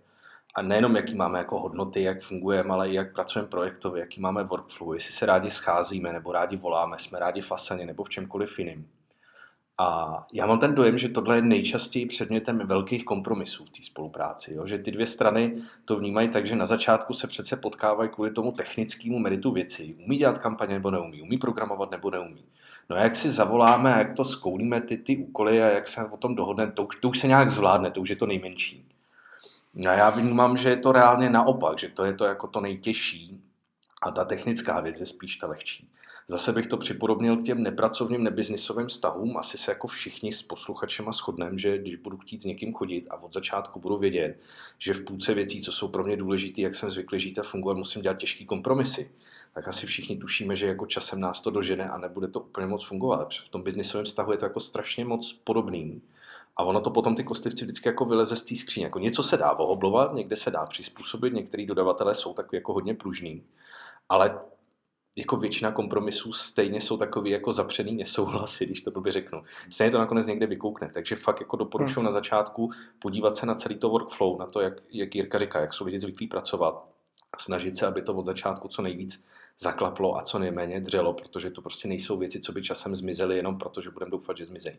A 0.56 0.61
nejenom, 0.61 0.95
jaký 0.95 1.15
máme 1.15 1.38
jako 1.38 1.60
hodnoty, 1.60 2.02
jak 2.02 2.22
fungujeme, 2.22 2.73
ale 2.73 2.89
i 2.89 2.94
jak 2.94 3.14
pracujeme 3.14 3.49
projektově, 3.49 3.99
jaký 3.99 4.22
máme 4.22 4.44
workflow, 4.44 4.94
jestli 4.94 5.14
se 5.14 5.26
rádi 5.26 5.52
scházíme, 5.52 6.14
nebo 6.14 6.31
rádi 6.31 6.56
voláme, 6.56 6.99
jsme 6.99 7.19
rádi 7.19 7.41
v 7.41 7.48
fasaně, 7.48 7.85
nebo 7.85 8.03
v 8.03 8.10
čemkoliv 8.10 8.60
jiným. 8.60 8.88
A 9.80 10.26
já 10.34 10.45
mám 10.45 10.60
ten 10.60 10.76
dojem, 10.76 10.98
že 10.98 11.10
tohle 11.10 11.36
je 11.36 11.41
nejčastěji 11.41 12.06
předmětem 12.06 12.62
velkých 12.66 13.06
kompromisů 13.06 13.66
v 13.66 13.70
té 13.70 13.84
spolupráci. 13.84 14.54
Jo? 14.54 14.68
Že 14.68 14.78
ty 14.78 14.91
dvě 14.91 15.08
strany 15.08 15.62
to 15.86 15.95
vnímají 15.95 16.30
tak, 16.30 16.48
že 16.48 16.56
na 16.56 16.66
začátku 16.66 17.14
se 17.14 17.28
přece 17.28 17.56
potkávají 17.58 18.10
kvůli 18.10 18.32
tomu 18.32 18.52
technickému 18.52 19.20
meritu 19.20 19.52
věci. 19.52 19.95
Umí 20.06 20.18
dělat 20.18 20.38
kampaně 20.38 20.74
nebo 20.74 20.91
neumí, 20.91 21.22
umí 21.22 21.38
programovat 21.38 21.91
nebo 21.91 22.12
neumí. 22.12 22.45
No 22.90 22.95
a 22.95 22.99
jak 22.99 23.16
si 23.16 23.32
zavoláme 23.32 23.90
jak 23.90 24.14
to 24.14 24.26
skoulíme 24.26 24.82
ty, 24.82 24.98
ty 24.98 25.18
úkoly 25.18 25.64
a 25.64 25.68
jak 25.68 25.88
se 25.88 26.06
o 26.06 26.18
tom 26.18 26.36
dohodneme, 26.36 26.72
to 26.72 26.84
už, 26.84 26.95
to 26.95 27.10
už 27.10 27.20
se 27.20 27.28
nějak 27.28 27.49
zvládne, 27.49 27.91
to 27.91 28.02
už 28.02 28.10
je 28.10 28.16
to 28.16 28.26
nejmenší. 28.26 28.86
No 29.74 29.91
a 29.91 29.94
já 29.94 30.10
vnímám, 30.10 30.58
že 30.58 30.70
je 30.70 30.78
to 30.78 30.91
reálně 30.91 31.30
naopak, 31.30 31.80
že 31.80 31.90
to 31.90 32.06
je 32.06 32.14
to 32.14 32.26
jako 32.26 32.48
to 32.48 32.62
nejtěžší 32.62 33.41
a 34.02 34.12
ta 34.12 34.26
technická 34.26 34.80
věc 34.80 34.99
je 34.99 35.06
spíš 35.06 35.38
ta 35.38 35.48
lehčí. 35.48 35.90
Zase 36.30 36.54
bych 36.54 36.68
to 36.68 36.78
připodobnil 36.78 37.38
k 37.38 37.44
těm 37.44 37.64
nepracovním, 37.64 38.24
nebiznisovým 38.24 38.88
vztahům. 38.88 39.38
Asi 39.38 39.58
se 39.58 39.72
jako 39.72 39.88
všichni 39.88 40.32
s 40.32 40.44
posluchačema 40.44 41.12
shodneme, 41.12 41.60
že 41.60 41.78
když 41.78 41.95
budu 41.95 42.18
chtít 42.18 42.41
s 42.41 42.45
někým 42.45 42.74
chodit 42.74 43.08
a 43.10 43.24
od 43.24 43.34
začátku 43.34 43.80
budu 43.80 43.98
vědět, 43.98 44.40
že 44.80 44.94
v 44.94 45.04
půlce 45.04 45.34
věcí, 45.34 45.62
co 45.62 45.72
jsou 45.72 45.88
pro 45.88 46.04
mě 46.04 46.18
důležité, 46.18 46.62
jak 46.62 46.76
jsem 46.76 46.91
zvyklý 46.91 47.20
žít 47.20 47.40
a 47.40 47.44
fungovat, 47.44 47.78
musím 47.78 48.02
dělat 48.02 48.18
těžké 48.18 48.45
kompromisy. 48.45 49.12
Tak 49.54 49.68
asi 49.68 49.88
všichni 49.88 50.18
tušíme, 50.18 50.56
že 50.56 50.68
jako 50.68 50.86
časem 50.86 51.20
nás 51.20 51.41
to 51.41 51.52
dožene 51.52 51.90
a 51.90 51.98
nebude 51.98 52.28
to 52.28 52.40
úplně 52.40 52.68
moc 52.68 52.86
fungovat. 52.86 53.34
V 53.34 53.49
tom 53.49 53.64
biznisovém 53.64 54.06
vztahu 54.06 54.32
je 54.32 54.38
to 54.38 54.45
jako 54.45 54.60
strašně 54.60 55.06
moc 55.06 55.34
podobný. 55.34 56.02
A 56.58 56.64
ono 56.64 56.82
to 56.82 56.90
potom 56.90 57.16
ty 57.16 57.24
kostlivci 57.24 57.66
vždycky 57.66 57.90
jako 57.90 58.06
vyleze 58.06 58.36
z 58.36 58.44
té 58.44 58.56
skříně. 58.56 58.86
Jako 58.86 58.99
něco 58.99 59.24
se 59.24 59.38
dá 59.38 59.52
ohoblovat, 59.52 60.14
někde 60.14 60.36
se 60.36 60.52
dá 60.52 60.66
přizpůsobit, 60.66 61.34
některý 61.34 61.66
dodavatelé 61.66 62.16
jsou 62.16 62.34
takový 62.34 62.58
jako 62.58 62.74
hodně 62.74 62.94
pružný. 62.94 63.44
Ale 64.10 64.40
jako 65.18 65.38
většina 65.38 65.72
kompromisů 65.72 66.34
stejně 66.34 66.81
jsou 66.81 66.98
takový 66.98 67.31
jako 67.31 67.52
zapřený 67.52 67.95
nesouhlasy, 67.95 68.65
když 68.65 68.81
to 68.81 68.91
blbě 68.91 69.11
řeknu. 69.11 69.44
Stejně 69.69 69.91
to 69.91 69.98
nakonec 69.98 70.26
někde 70.26 70.45
vykoukne. 70.45 70.89
Takže 70.94 71.15
fakt 71.15 71.39
jako 71.39 71.57
doporučuji 71.57 71.99
hmm. 71.99 72.06
na 72.06 72.11
začátku 72.11 72.72
podívat 72.99 73.38
se 73.38 73.45
na 73.45 73.56
celý 73.56 73.76
to 73.76 73.89
workflow, 73.89 74.39
na 74.39 74.45
to, 74.45 74.61
jak, 74.61 74.73
jak 74.89 75.15
Jirka 75.15 75.39
říká, 75.39 75.60
jak 75.60 75.73
jsou 75.73 75.85
lidi 75.85 75.99
zvyklí 75.99 76.27
pracovat. 76.27 76.88
Snažit 77.39 77.77
se, 77.77 77.88
aby 77.88 78.02
to 78.02 78.14
od 78.14 78.26
začátku 78.26 78.68
co 78.68 78.81
nejvíc 78.81 79.26
zaklaplo 79.60 80.18
a 80.18 80.22
co 80.22 80.39
nejméně 80.39 80.80
dřelo, 80.81 81.14
protože 81.14 81.52
to 81.52 81.61
prostě 81.61 81.88
nejsou 81.88 82.18
věci, 82.18 82.39
co 82.39 82.52
by 82.52 82.64
časem 82.64 82.95
zmizely 82.95 83.35
jenom 83.35 83.57
proto, 83.57 83.81
že 83.81 83.89
budeme 83.89 84.11
doufat, 84.11 84.38
že 84.38 84.45
zmizejí. 84.45 84.77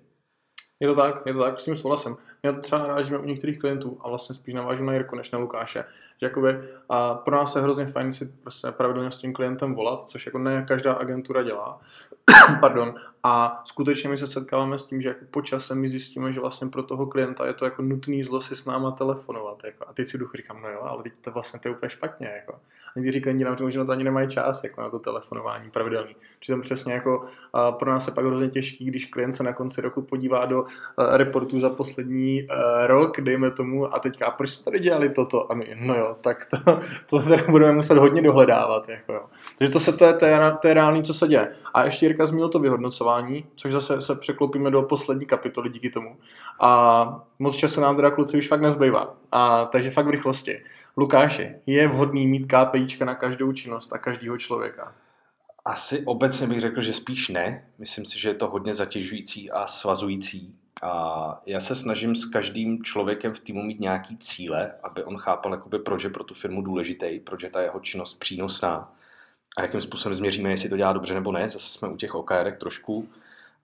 Je 0.80 0.88
to 0.88 0.94
tak, 0.94 1.26
je 1.26 1.32
to 1.32 1.38
tak, 1.38 1.60
s 1.60 1.64
tím 1.64 1.76
souhlasím. 1.76 2.16
My 2.42 2.52
to 2.52 2.60
třeba 2.60 2.80
narážíme 2.80 3.18
u 3.18 3.24
některých 3.24 3.58
klientů 3.58 3.98
a 4.00 4.08
vlastně 4.08 4.34
spíš 4.34 4.54
navážu 4.54 4.84
na 4.84 4.92
Jirku 4.92 5.16
než 5.16 5.30
na 5.30 5.38
Lukáše. 5.38 5.84
Že 6.20 6.26
jakoby, 6.26 6.58
a 6.88 7.14
pro 7.14 7.36
nás 7.36 7.56
je 7.56 7.62
hrozně 7.62 7.86
fajn 7.86 8.12
si 8.12 8.26
prostě 8.42 8.70
pravidelně 8.70 9.10
s 9.10 9.18
tím 9.18 9.32
klientem 9.32 9.74
volat, 9.74 10.10
což 10.10 10.26
jako 10.26 10.38
ne 10.38 10.64
každá 10.68 10.92
agentura 10.92 11.42
dělá. 11.42 11.80
Pardon. 12.60 12.94
A 13.22 13.62
skutečně 13.64 14.10
my 14.10 14.18
se 14.18 14.26
setkáváme 14.26 14.78
s 14.78 14.86
tím, 14.86 15.00
že 15.00 15.08
jako 15.08 15.24
po 15.30 15.42
čase 15.42 15.74
my 15.74 15.88
zjistíme, 15.88 16.32
že 16.32 16.40
vlastně 16.40 16.68
pro 16.68 16.82
toho 16.82 17.06
klienta 17.06 17.46
je 17.46 17.52
to 17.52 17.64
jako 17.64 17.82
nutný 17.82 18.24
zlo 18.24 18.40
si 18.40 18.56
s 18.56 18.64
náma 18.64 18.90
telefonovat. 18.90 19.64
Jako. 19.64 19.84
A 19.88 19.92
teď 19.92 20.08
si 20.08 20.18
duchu 20.18 20.36
říkám, 20.36 20.62
no 20.62 20.68
jo, 20.68 20.80
ale 20.82 21.02
teď 21.02 21.12
to 21.20 21.30
vlastně 21.30 21.60
to 21.60 21.68
je 21.68 21.74
úplně 21.74 21.90
špatně. 21.90 22.26
Jako. 22.36 22.52
A 22.96 22.98
někteří 22.98 23.20
klienti 23.20 23.44
nám 23.44 23.56
říkají, 23.56 23.72
že 23.72 23.78
na 23.78 23.84
to 23.84 23.92
ani 23.92 24.04
nemají 24.04 24.28
čas 24.28 24.64
jako 24.64 24.80
na 24.80 24.90
to 24.90 24.98
telefonování 24.98 25.70
pravidelný. 25.70 26.16
Přitom 26.38 26.60
přesně 26.60 26.92
jako 26.92 27.26
pro 27.70 27.90
nás 27.90 28.06
je 28.06 28.12
pak 28.12 28.24
hrozně 28.24 28.48
těžký, 28.48 28.84
když 28.84 29.06
klient 29.06 29.32
se 29.32 29.42
na 29.42 29.52
konci 29.52 29.80
roku 29.80 30.02
podívá 30.02 30.44
do 30.44 30.66
reportů 31.16 31.60
za 31.60 31.70
poslední 31.70 32.27
rok, 32.86 33.20
dejme 33.20 33.50
tomu, 33.50 33.94
a 33.94 33.98
teďka, 33.98 34.26
a 34.26 34.30
proč 34.30 34.50
jste 34.50 34.64
tady 34.64 34.78
dělali 34.78 35.10
toto? 35.10 35.52
A 35.52 35.54
my, 35.54 35.76
no 35.80 35.94
jo, 35.94 36.16
tak 36.20 36.46
to, 36.46 36.58
to 37.06 37.22
teda 37.22 37.42
budeme 37.50 37.72
muset 37.72 37.98
hodně 37.98 38.22
dohledávat. 38.22 38.88
Jako 38.88 39.12
jo. 39.12 39.22
Takže 39.58 39.72
to, 39.72 39.80
se, 39.80 39.92
to, 39.92 40.04
je, 40.04 40.12
to, 40.12 40.26
je, 40.26 40.38
to 40.62 40.68
je 40.68 40.74
reálný, 40.74 41.02
co 41.02 41.14
se 41.14 41.28
děje. 41.28 41.48
A 41.74 41.84
ještě 41.84 42.06
Jirka 42.06 42.26
zmínil 42.26 42.48
to 42.48 42.58
vyhodnocování, 42.58 43.46
což 43.56 43.72
zase 43.72 44.02
se 44.02 44.14
překlopíme 44.14 44.70
do 44.70 44.82
poslední 44.82 45.26
kapitoly 45.26 45.70
díky 45.70 45.90
tomu. 45.90 46.16
A 46.60 47.26
moc 47.38 47.56
času 47.56 47.80
nám 47.80 47.96
teda 47.96 48.10
kluci 48.10 48.38
už 48.38 48.48
fakt 48.48 48.60
nezbývá. 48.60 49.14
A, 49.32 49.64
takže 49.64 49.90
fakt 49.90 50.06
v 50.06 50.10
rychlosti. 50.10 50.60
Lukáši, 50.96 51.54
je 51.66 51.88
vhodný 51.88 52.26
mít 52.26 52.52
KPIčka 52.52 53.04
na 53.04 53.14
každou 53.14 53.52
činnost 53.52 53.92
a 53.92 53.98
každého 53.98 54.38
člověka? 54.38 54.94
Asi 55.64 56.02
obecně 56.04 56.46
bych 56.46 56.60
řekl, 56.60 56.80
že 56.80 56.92
spíš 56.92 57.28
ne. 57.28 57.68
Myslím 57.78 58.04
si, 58.04 58.18
že 58.18 58.28
je 58.28 58.34
to 58.34 58.48
hodně 58.48 58.74
zatěžující 58.74 59.50
a 59.50 59.66
svazující. 59.66 60.57
A 60.82 61.42
já 61.46 61.60
se 61.60 61.74
snažím 61.74 62.16
s 62.16 62.24
každým 62.24 62.84
člověkem 62.84 63.34
v 63.34 63.40
týmu 63.40 63.62
mít 63.62 63.80
nějaký 63.80 64.16
cíle, 64.16 64.74
aby 64.82 65.04
on 65.04 65.18
chápal, 65.18 65.52
jakoby, 65.52 65.78
proč 65.78 66.04
je 66.04 66.10
pro 66.10 66.24
tu 66.24 66.34
firmu 66.34 66.62
důležitý, 66.62 67.20
proč 67.20 67.42
je 67.42 67.50
ta 67.50 67.60
jeho 67.60 67.80
činnost 67.80 68.14
přínosná 68.14 68.92
a 69.56 69.62
jakým 69.62 69.80
způsobem 69.80 70.14
změříme, 70.14 70.50
jestli 70.50 70.68
to 70.68 70.76
dělá 70.76 70.92
dobře 70.92 71.14
nebo 71.14 71.32
ne. 71.32 71.50
Zase 71.50 71.68
jsme 71.68 71.88
u 71.88 71.96
těch 71.96 72.14
OKR 72.14 72.56
trošku 72.60 73.08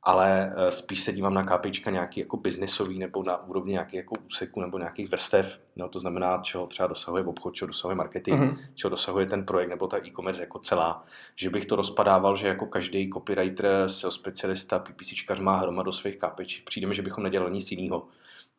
ale 0.04 0.52
eh, 0.56 0.72
spíš 0.72 1.00
se 1.00 1.12
dívám 1.12 1.34
na 1.34 1.44
KPIčka 1.44 1.90
nějaký 1.90 2.20
jako 2.20 2.36
biznisový 2.36 2.98
nebo 2.98 3.22
na 3.22 3.46
úrovni 3.46 3.72
nějakých 3.72 3.94
jako 3.94 4.14
úseků 4.26 4.60
nebo 4.60 4.78
nějakých 4.78 5.10
vrstev. 5.10 5.60
No, 5.76 5.88
to 5.88 5.98
znamená, 5.98 6.40
čeho 6.42 6.66
třeba 6.66 6.86
dosahuje 6.86 7.24
obchod, 7.24 7.54
čeho 7.54 7.66
dosahuje 7.66 7.96
marketing, 7.96 8.40
uh-huh. 8.40 8.58
čeho 8.74 8.90
dosahuje 8.90 9.26
ten 9.26 9.46
projekt 9.46 9.68
nebo 9.68 9.86
ta 9.86 10.06
e-commerce 10.06 10.42
jako 10.42 10.58
celá. 10.58 11.04
Že 11.36 11.50
bych 11.50 11.66
to 11.66 11.76
rozpadával, 11.76 12.36
že 12.36 12.48
jako 12.48 12.66
každý 12.66 13.10
copywriter, 13.10 13.88
SEO 13.88 14.10
specialista, 14.10 14.78
PPCčkař 14.78 15.40
má 15.40 15.56
hromadu 15.56 15.92
svých 15.92 16.18
KPIček. 16.18 16.64
Přijde 16.64 16.86
mi, 16.86 16.94
že 16.94 17.02
bychom 17.02 17.24
nedělali 17.24 17.52
nic 17.52 17.70
jiného, 17.70 18.08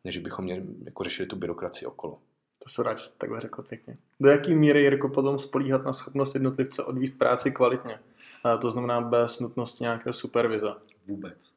než 0.04 0.18
bychom 0.18 0.44
měli, 0.44 0.62
jako 0.84 1.04
řešili 1.04 1.26
tu 1.26 1.36
byrokracii 1.36 1.86
okolo. 1.86 2.18
To 2.64 2.70
se 2.70 2.82
rád, 2.82 2.98
že 2.98 3.04
jste 3.04 3.18
takhle 3.18 3.40
řekl 3.40 3.62
pěkně. 3.62 3.94
Do 4.20 4.30
jaký 4.30 4.54
míry, 4.54 4.80
Jirko, 4.80 5.08
potom 5.08 5.38
spolíhat 5.38 5.84
na 5.84 5.92
schopnost 5.92 6.34
jednotlivce 6.34 6.84
odvíst 6.84 7.18
práci 7.18 7.50
kvalitně? 7.50 7.98
A 8.44 8.56
to 8.56 8.70
znamená 8.70 9.00
bez 9.00 9.40
nutnosti 9.40 9.84
nějaké 9.84 10.12
supervize. 10.12 10.74
Vůbec. 11.06 11.52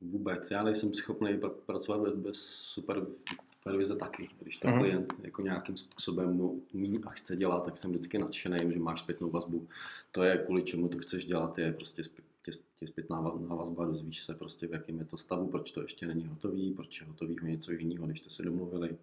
Vůbec. 0.00 0.50
Já 0.50 0.62
nejsem 0.62 0.94
schopný 0.94 1.28
pr- 1.28 1.54
pracovat 1.66 2.00
bez, 2.00 2.14
bez 2.14 2.36
supervize 2.46 3.96
taky. 3.96 4.28
Když 4.40 4.56
ten 4.56 4.70
mm-hmm. 4.70 4.78
klient 4.78 5.14
jako 5.22 5.42
nějakým 5.42 5.76
způsobem 5.76 6.40
umí 6.72 7.00
a 7.04 7.10
chce 7.10 7.36
dělat, 7.36 7.64
tak 7.64 7.78
jsem 7.78 7.90
vždycky 7.90 8.18
nadšený, 8.18 8.72
že 8.72 8.78
máš 8.78 9.00
zpětnou 9.00 9.30
vazbu. 9.30 9.68
To 10.12 10.22
je 10.22 10.38
kvůli 10.38 10.62
čemu 10.62 10.88
to 10.88 10.98
chceš 10.98 11.24
dělat, 11.24 11.58
je 11.58 11.72
prostě 11.72 12.02
tě, 12.42 12.52
tě 12.76 12.86
zpětná 12.86 13.20
vazba, 13.48 13.84
dozvíš 13.84 14.22
se 14.22 14.34
prostě 14.34 14.66
v 14.66 14.72
jakém 14.72 14.98
je 14.98 15.04
to 15.04 15.18
stavu, 15.18 15.48
proč 15.48 15.72
to 15.72 15.82
ještě 15.82 16.06
není 16.06 16.26
hotový, 16.26 16.72
proč 16.72 17.00
je 17.00 17.06
hotový 17.06 17.36
něco 17.42 17.72
jiného, 17.72 18.06
než 18.06 18.20
jste 18.20 18.30
se 18.30 18.42
domluvili, 18.42 18.96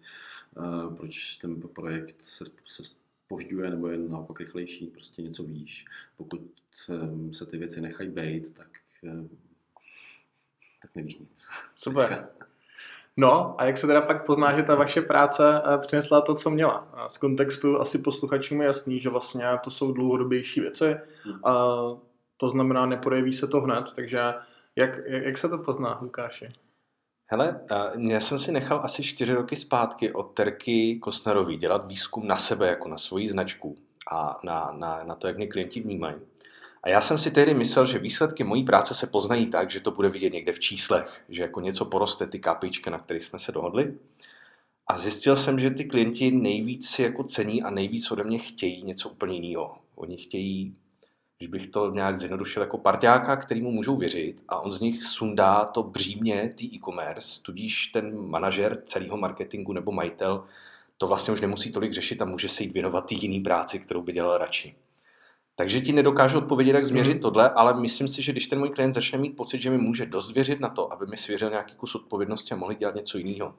uh, 0.56 0.94
proč 0.94 1.36
ten 1.36 1.60
projekt 1.60 2.24
se, 2.28 2.44
se 2.66 2.82
požďuje 3.28 3.70
nebo 3.70 3.88
je 3.88 3.98
naopak 3.98 4.40
rychlejší, 4.40 4.86
prostě 4.86 5.22
něco 5.22 5.42
víš. 5.42 5.84
Pokud 6.16 6.40
um, 6.88 7.34
se 7.34 7.46
ty 7.46 7.58
věci 7.58 7.80
nechají 7.80 8.10
být, 8.10 8.54
tak 8.54 8.68
um, 9.02 9.28
tak 10.82 10.90
nevíš 10.94 11.18
nic. 11.18 11.28
Super. 11.76 12.28
No 13.16 13.60
a 13.60 13.64
jak 13.64 13.78
se 13.78 13.86
teda 13.86 14.00
pak 14.00 14.26
pozná, 14.26 14.56
že 14.56 14.62
ta 14.62 14.74
vaše 14.74 15.02
práce 15.02 15.62
eh, 15.64 15.78
přinesla 15.78 16.20
to, 16.20 16.34
co 16.34 16.50
měla? 16.50 16.88
Z 17.08 17.18
kontextu 17.18 17.80
asi 17.80 17.98
posluchačům 17.98 18.60
je 18.60 18.66
jasný, 18.66 19.00
že 19.00 19.10
vlastně 19.10 19.44
to 19.64 19.70
jsou 19.70 19.92
dlouhodobější 19.92 20.60
věci. 20.60 20.96
Hmm. 21.24 21.44
A 21.44 21.52
to 22.36 22.48
znamená, 22.48 22.86
neprojeví 22.86 23.32
se 23.32 23.46
to 23.46 23.60
hned, 23.60 23.92
takže 23.96 24.18
jak, 24.76 25.00
jak, 25.06 25.22
jak 25.22 25.38
se 25.38 25.48
to 25.48 25.58
pozná, 25.58 25.98
Lukáši? 26.02 26.48
Hele, 27.26 27.60
já 27.98 28.20
jsem 28.20 28.38
si 28.38 28.52
nechal 28.52 28.80
asi 28.84 29.02
čtyři 29.02 29.34
roky 29.34 29.56
zpátky 29.56 30.12
od 30.12 30.22
Terky 30.22 30.98
Kostnerový 30.98 31.56
dělat 31.56 31.86
výzkum 31.86 32.26
na 32.26 32.36
sebe, 32.36 32.68
jako 32.68 32.88
na 32.88 32.98
svoji 32.98 33.28
značku 33.28 33.76
a 34.10 34.40
na, 34.42 34.74
na, 34.78 35.04
na 35.04 35.14
to, 35.14 35.26
jak 35.26 35.36
mě 35.36 35.46
klienti 35.46 35.80
vnímají. 35.80 36.16
Já 36.88 37.00
jsem 37.00 37.18
si 37.18 37.30
tehdy 37.30 37.54
myslel, 37.54 37.86
že 37.86 37.98
výsledky 37.98 38.44
mojí 38.44 38.64
práce 38.64 38.94
se 38.94 39.06
poznají 39.06 39.46
tak, 39.46 39.70
že 39.70 39.80
to 39.80 39.90
bude 39.90 40.08
vidět 40.08 40.32
někde 40.32 40.52
v 40.52 40.60
číslech, 40.60 41.24
že 41.28 41.42
jako 41.42 41.60
něco 41.60 41.84
poroste 41.84 42.26
ty 42.26 42.38
kapičky, 42.38 42.90
na 42.90 42.98
kterých 42.98 43.24
jsme 43.24 43.38
se 43.38 43.52
dohodli. 43.52 43.94
A 44.86 44.98
zjistil 44.98 45.36
jsem, 45.36 45.60
že 45.60 45.70
ty 45.70 45.84
klienti 45.84 46.30
nejvíc 46.30 46.88
si 46.88 47.02
jako 47.02 47.24
cení 47.24 47.62
a 47.62 47.70
nejvíc 47.70 48.10
ode 48.10 48.24
mě 48.24 48.38
chtějí 48.38 48.82
něco 48.82 49.08
úplně 49.08 49.36
jiného. 49.36 49.78
Oni 49.94 50.16
chtějí, 50.16 50.76
když 51.38 51.48
bych 51.48 51.66
to 51.66 51.90
nějak 51.90 52.18
zjednodušil, 52.18 52.62
jako 52.62 52.78
parťáka, 52.78 53.36
kterýmu 53.36 53.70
můžou 53.70 53.96
věřit 53.96 54.42
a 54.48 54.60
on 54.60 54.72
z 54.72 54.80
nich 54.80 55.04
sundá 55.04 55.64
to 55.64 55.82
břímě, 55.82 56.54
ty 56.56 56.64
e-commerce, 56.64 57.42
tudíž 57.42 57.86
ten 57.86 58.28
manažer 58.28 58.82
celého 58.84 59.16
marketingu 59.16 59.72
nebo 59.72 59.92
majitel 59.92 60.44
to 60.96 61.06
vlastně 61.06 61.34
už 61.34 61.40
nemusí 61.40 61.72
tolik 61.72 61.92
řešit 61.92 62.22
a 62.22 62.24
může 62.24 62.48
se 62.48 62.62
jít 62.62 62.72
věnovat 62.72 63.06
té 63.08 63.14
jiný 63.14 63.40
práci, 63.40 63.78
kterou 63.78 64.02
by 64.02 64.12
dělal 64.12 64.38
radši. 64.38 64.74
Takže 65.58 65.80
ti 65.80 65.92
nedokážu 65.92 66.38
odpovědět, 66.38 66.72
jak 66.72 66.86
změřit 66.86 67.14
mm. 67.14 67.20
tohle, 67.20 67.50
ale 67.50 67.80
myslím 67.80 68.08
si, 68.08 68.22
že 68.22 68.32
když 68.32 68.46
ten 68.46 68.58
můj 68.58 68.70
klient 68.70 68.92
začne 68.92 69.18
mít 69.18 69.36
pocit, 69.36 69.62
že 69.62 69.70
mi 69.70 69.78
může 69.78 70.06
dost 70.06 70.34
věřit 70.34 70.60
na 70.60 70.68
to, 70.68 70.92
aby 70.92 71.06
mi 71.06 71.16
svěřil 71.16 71.50
nějaký 71.50 71.74
kus 71.74 71.94
odpovědnosti 71.94 72.54
a 72.54 72.56
mohli 72.56 72.74
dělat 72.74 72.94
něco 72.94 73.18
jiného, 73.18 73.54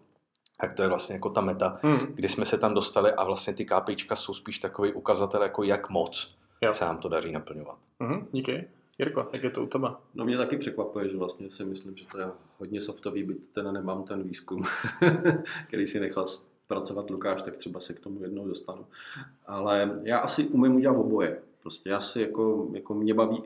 tak 0.61 0.73
to 0.73 0.81
je 0.81 0.87
vlastně 0.87 1.15
jako 1.15 1.29
ta 1.29 1.41
meta, 1.41 1.79
mm. 1.83 1.99
kdy 1.99 2.29
jsme 2.29 2.45
se 2.45 2.57
tam 2.57 2.73
dostali 2.73 3.11
a 3.11 3.23
vlastně 3.23 3.53
ty 3.53 3.65
KPIčka 3.65 4.15
jsou 4.15 4.33
spíš 4.33 4.59
takový 4.59 4.93
ukazatel, 4.93 5.43
jako 5.43 5.63
jak 5.63 5.89
moc 5.89 6.35
jo. 6.61 6.73
se 6.73 6.85
nám 6.85 6.97
to 6.97 7.09
daří 7.09 7.31
naplňovat. 7.31 7.77
Mm, 7.99 8.27
díky. 8.31 8.67
Jirko, 8.99 9.29
jak 9.33 9.43
je 9.43 9.49
to 9.49 9.63
u 9.63 9.67
tebe? 9.67 9.87
No 10.13 10.25
mě 10.25 10.37
taky 10.37 10.57
překvapuje, 10.57 11.09
že 11.09 11.17
vlastně 11.17 11.51
si 11.51 11.65
myslím, 11.65 11.97
že 11.97 12.05
to 12.11 12.19
je 12.19 12.25
hodně 12.57 12.81
softový, 12.81 13.23
byť 13.23 13.37
ten 13.53 13.73
nemám 13.73 14.03
ten 14.03 14.23
výzkum, 14.23 14.63
který 15.67 15.87
si 15.87 15.99
nechal 15.99 16.25
pracovat 16.67 17.09
Lukáš, 17.09 17.41
tak 17.41 17.57
třeba 17.57 17.79
se 17.79 17.93
k 17.93 17.99
tomu 17.99 18.23
jednou 18.23 18.47
dostanu. 18.47 18.85
Ale 19.47 19.99
já 20.03 20.19
asi 20.19 20.47
umím 20.47 20.75
udělat 20.75 20.97
oboje. 20.97 21.41
Prostě 21.61 21.89
já 21.89 22.01
si 22.01 22.21
jako, 22.21 22.69
jako 22.73 22.93
mě 22.93 23.13
baví 23.13 23.43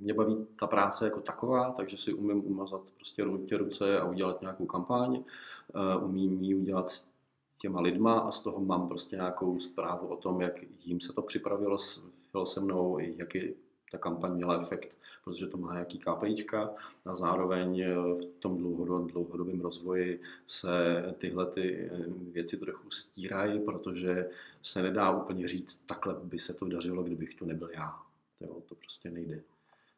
mě 0.00 0.14
baví 0.14 0.46
ta 0.58 0.66
práce 0.66 1.04
jako 1.04 1.20
taková, 1.20 1.72
takže 1.72 1.96
si 1.96 2.12
umím 2.12 2.46
umazat 2.46 2.80
prostě 2.96 3.24
ruce, 3.24 3.56
ruce 3.56 4.00
a 4.00 4.04
udělat 4.04 4.40
nějakou 4.40 4.66
kampaň. 4.66 5.24
Uh, 5.74 6.04
umím 6.04 6.42
ji 6.42 6.54
udělat 6.54 6.90
s 6.90 7.06
těma 7.58 7.80
lidma 7.80 8.20
a 8.20 8.30
z 8.30 8.40
toho 8.40 8.60
mám 8.60 8.88
prostě 8.88 9.16
nějakou 9.16 9.60
zprávu 9.60 10.06
o 10.06 10.16
tom, 10.16 10.40
jak 10.40 10.54
jim 10.84 11.00
se 11.00 11.12
to 11.12 11.22
připravilo 11.22 11.78
se 12.44 12.60
mnou, 12.60 12.98
jaký 12.98 13.54
ta 13.92 13.98
kampaň 13.98 14.34
měla 14.34 14.62
efekt, 14.62 14.96
protože 15.24 15.46
to 15.46 15.56
má 15.56 15.72
nějaký 15.72 15.98
KPIčka 15.98 16.70
a 17.06 17.16
zároveň 17.16 17.80
eh, 17.80 17.94
v 18.36 18.40
tom 18.40 18.56
dlouhodobém 19.08 19.60
rozvoji 19.60 20.20
se 20.46 21.04
tyhle 21.18 21.46
ty 21.46 21.90
eh, 21.92 22.04
věci 22.32 22.56
trochu 22.56 22.90
stírají, 22.90 23.60
protože 23.60 24.28
se 24.62 24.82
nedá 24.82 25.10
úplně 25.10 25.48
říct, 25.48 25.80
takhle 25.86 26.14
by 26.22 26.38
se 26.38 26.54
to 26.54 26.66
dařilo, 26.66 27.02
kdybych 27.02 27.34
tu 27.34 27.46
nebyl 27.46 27.70
já. 27.74 27.94
To, 28.38 28.46
to 28.46 28.74
prostě 28.74 29.10
nejde. 29.10 29.40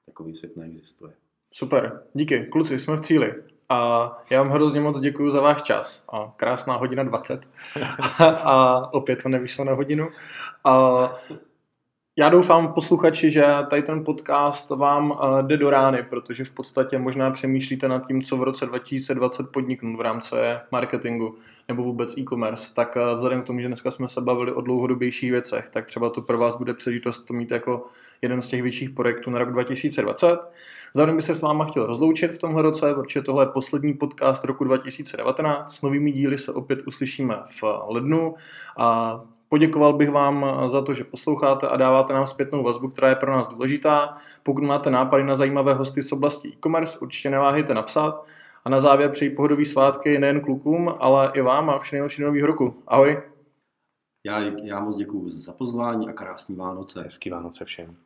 Takový 0.06 0.36
svět 0.36 0.56
neexistuje. 0.56 1.12
Super, 1.52 2.02
díky. 2.12 2.46
Kluci, 2.46 2.78
jsme 2.78 2.96
v 2.96 3.00
cíli. 3.00 3.42
A 3.68 4.10
já 4.30 4.42
vám 4.42 4.52
hrozně 4.52 4.80
moc 4.80 5.00
děkuji 5.00 5.30
za 5.30 5.40
váš 5.40 5.62
čas. 5.62 6.04
A 6.08 6.34
krásná 6.36 6.76
hodina 6.76 7.02
20. 7.02 7.40
a 8.20 8.94
opět 8.94 9.22
to 9.22 9.28
nevyšlo 9.28 9.64
na 9.64 9.72
hodinu. 9.72 10.08
A 10.64 10.74
já 12.16 12.28
doufám, 12.28 12.72
posluchači, 12.72 13.30
že 13.30 13.44
tady 13.70 13.82
ten 13.82 14.04
podcast 14.04 14.70
vám 14.70 15.10
uh, 15.10 15.42
jde 15.42 15.56
do 15.56 15.70
rány, 15.70 16.02
protože 16.02 16.44
v 16.44 16.50
podstatě 16.50 16.98
možná 16.98 17.30
přemýšlíte 17.30 17.88
nad 17.88 18.06
tím, 18.06 18.22
co 18.22 18.36
v 18.36 18.42
roce 18.42 18.66
2020 18.66 19.42
podniknout 19.52 19.96
v 19.96 20.00
rámci 20.00 20.36
marketingu 20.72 21.36
nebo 21.68 21.82
vůbec 21.82 22.18
e-commerce. 22.18 22.68
Tak 22.74 22.96
uh, 22.96 23.16
vzhledem 23.16 23.42
k 23.42 23.46
tomu, 23.46 23.60
že 23.60 23.66
dneska 23.66 23.90
jsme 23.90 24.08
se 24.08 24.20
bavili 24.20 24.52
o 24.52 24.60
dlouhodobějších 24.60 25.30
věcech, 25.30 25.68
tak 25.70 25.86
třeba 25.86 26.10
to 26.10 26.22
pro 26.22 26.38
vás 26.38 26.56
bude 26.56 26.74
příležitost 26.74 27.18
to 27.18 27.34
mít 27.34 27.50
jako 27.50 27.86
jeden 28.22 28.42
z 28.42 28.48
těch 28.48 28.62
větších 28.62 28.90
projektů 28.90 29.30
na 29.30 29.38
rok 29.38 29.52
2020. 29.52 30.38
Zároveň 30.94 31.16
bych 31.16 31.24
se 31.24 31.34
s 31.34 31.42
váma 31.42 31.64
chtěl 31.64 31.86
rozloučit 31.86 32.32
v 32.32 32.38
tomhle 32.38 32.62
roce, 32.62 32.94
protože 32.94 33.22
tohle 33.22 33.44
je 33.44 33.48
poslední 33.48 33.94
podcast 33.94 34.44
roku 34.44 34.64
2019. 34.64 35.74
S 35.74 35.82
novými 35.82 36.12
díly 36.12 36.38
se 36.38 36.52
opět 36.52 36.86
uslyšíme 36.86 37.36
v 37.60 37.64
lednu 37.88 38.34
a 38.76 39.20
Poděkoval 39.54 39.92
bych 39.92 40.10
vám 40.10 40.44
eh, 40.44 40.70
za 40.70 40.82
to, 40.82 40.94
že 40.94 41.04
posloucháte 41.04 41.68
a 41.68 41.76
dáváte 41.76 42.12
nám 42.12 42.26
zpětnou 42.26 42.62
vazbu, 42.62 42.88
která 42.88 43.08
je 43.08 43.14
pro 43.14 43.32
nás 43.32 43.48
důležitá. 43.48 44.16
Pokud 44.42 44.64
máte 44.64 44.90
nápady 44.90 45.24
na 45.24 45.36
zajímavé 45.36 45.74
hosty 45.74 46.02
z 46.02 46.12
oblasti 46.12 46.48
e-commerce, 46.48 46.98
určitě 46.98 47.30
neváhejte 47.30 47.74
napsat. 47.74 48.24
A 48.64 48.68
na 48.70 48.80
závěr 48.80 49.10
přeji 49.10 49.30
pohodový 49.30 49.64
svátky 49.64 50.18
nejen 50.18 50.40
klukům, 50.40 50.94
ale 50.98 51.30
i 51.34 51.40
vám 51.40 51.70
a 51.70 51.78
vše 51.78 51.96
nejlepší 51.96 52.22
nového 52.22 52.46
roku. 52.46 52.82
Ahoj. 52.86 53.22
Já, 54.26 54.40
já 54.40 54.80
moc 54.80 54.96
děkuji 54.96 55.28
za 55.28 55.52
pozvání 55.52 56.08
a 56.08 56.12
krásný 56.12 56.56
Vánoce. 56.56 57.02
Hezký 57.02 57.30
Vánoce 57.30 57.64
všem. 57.64 57.96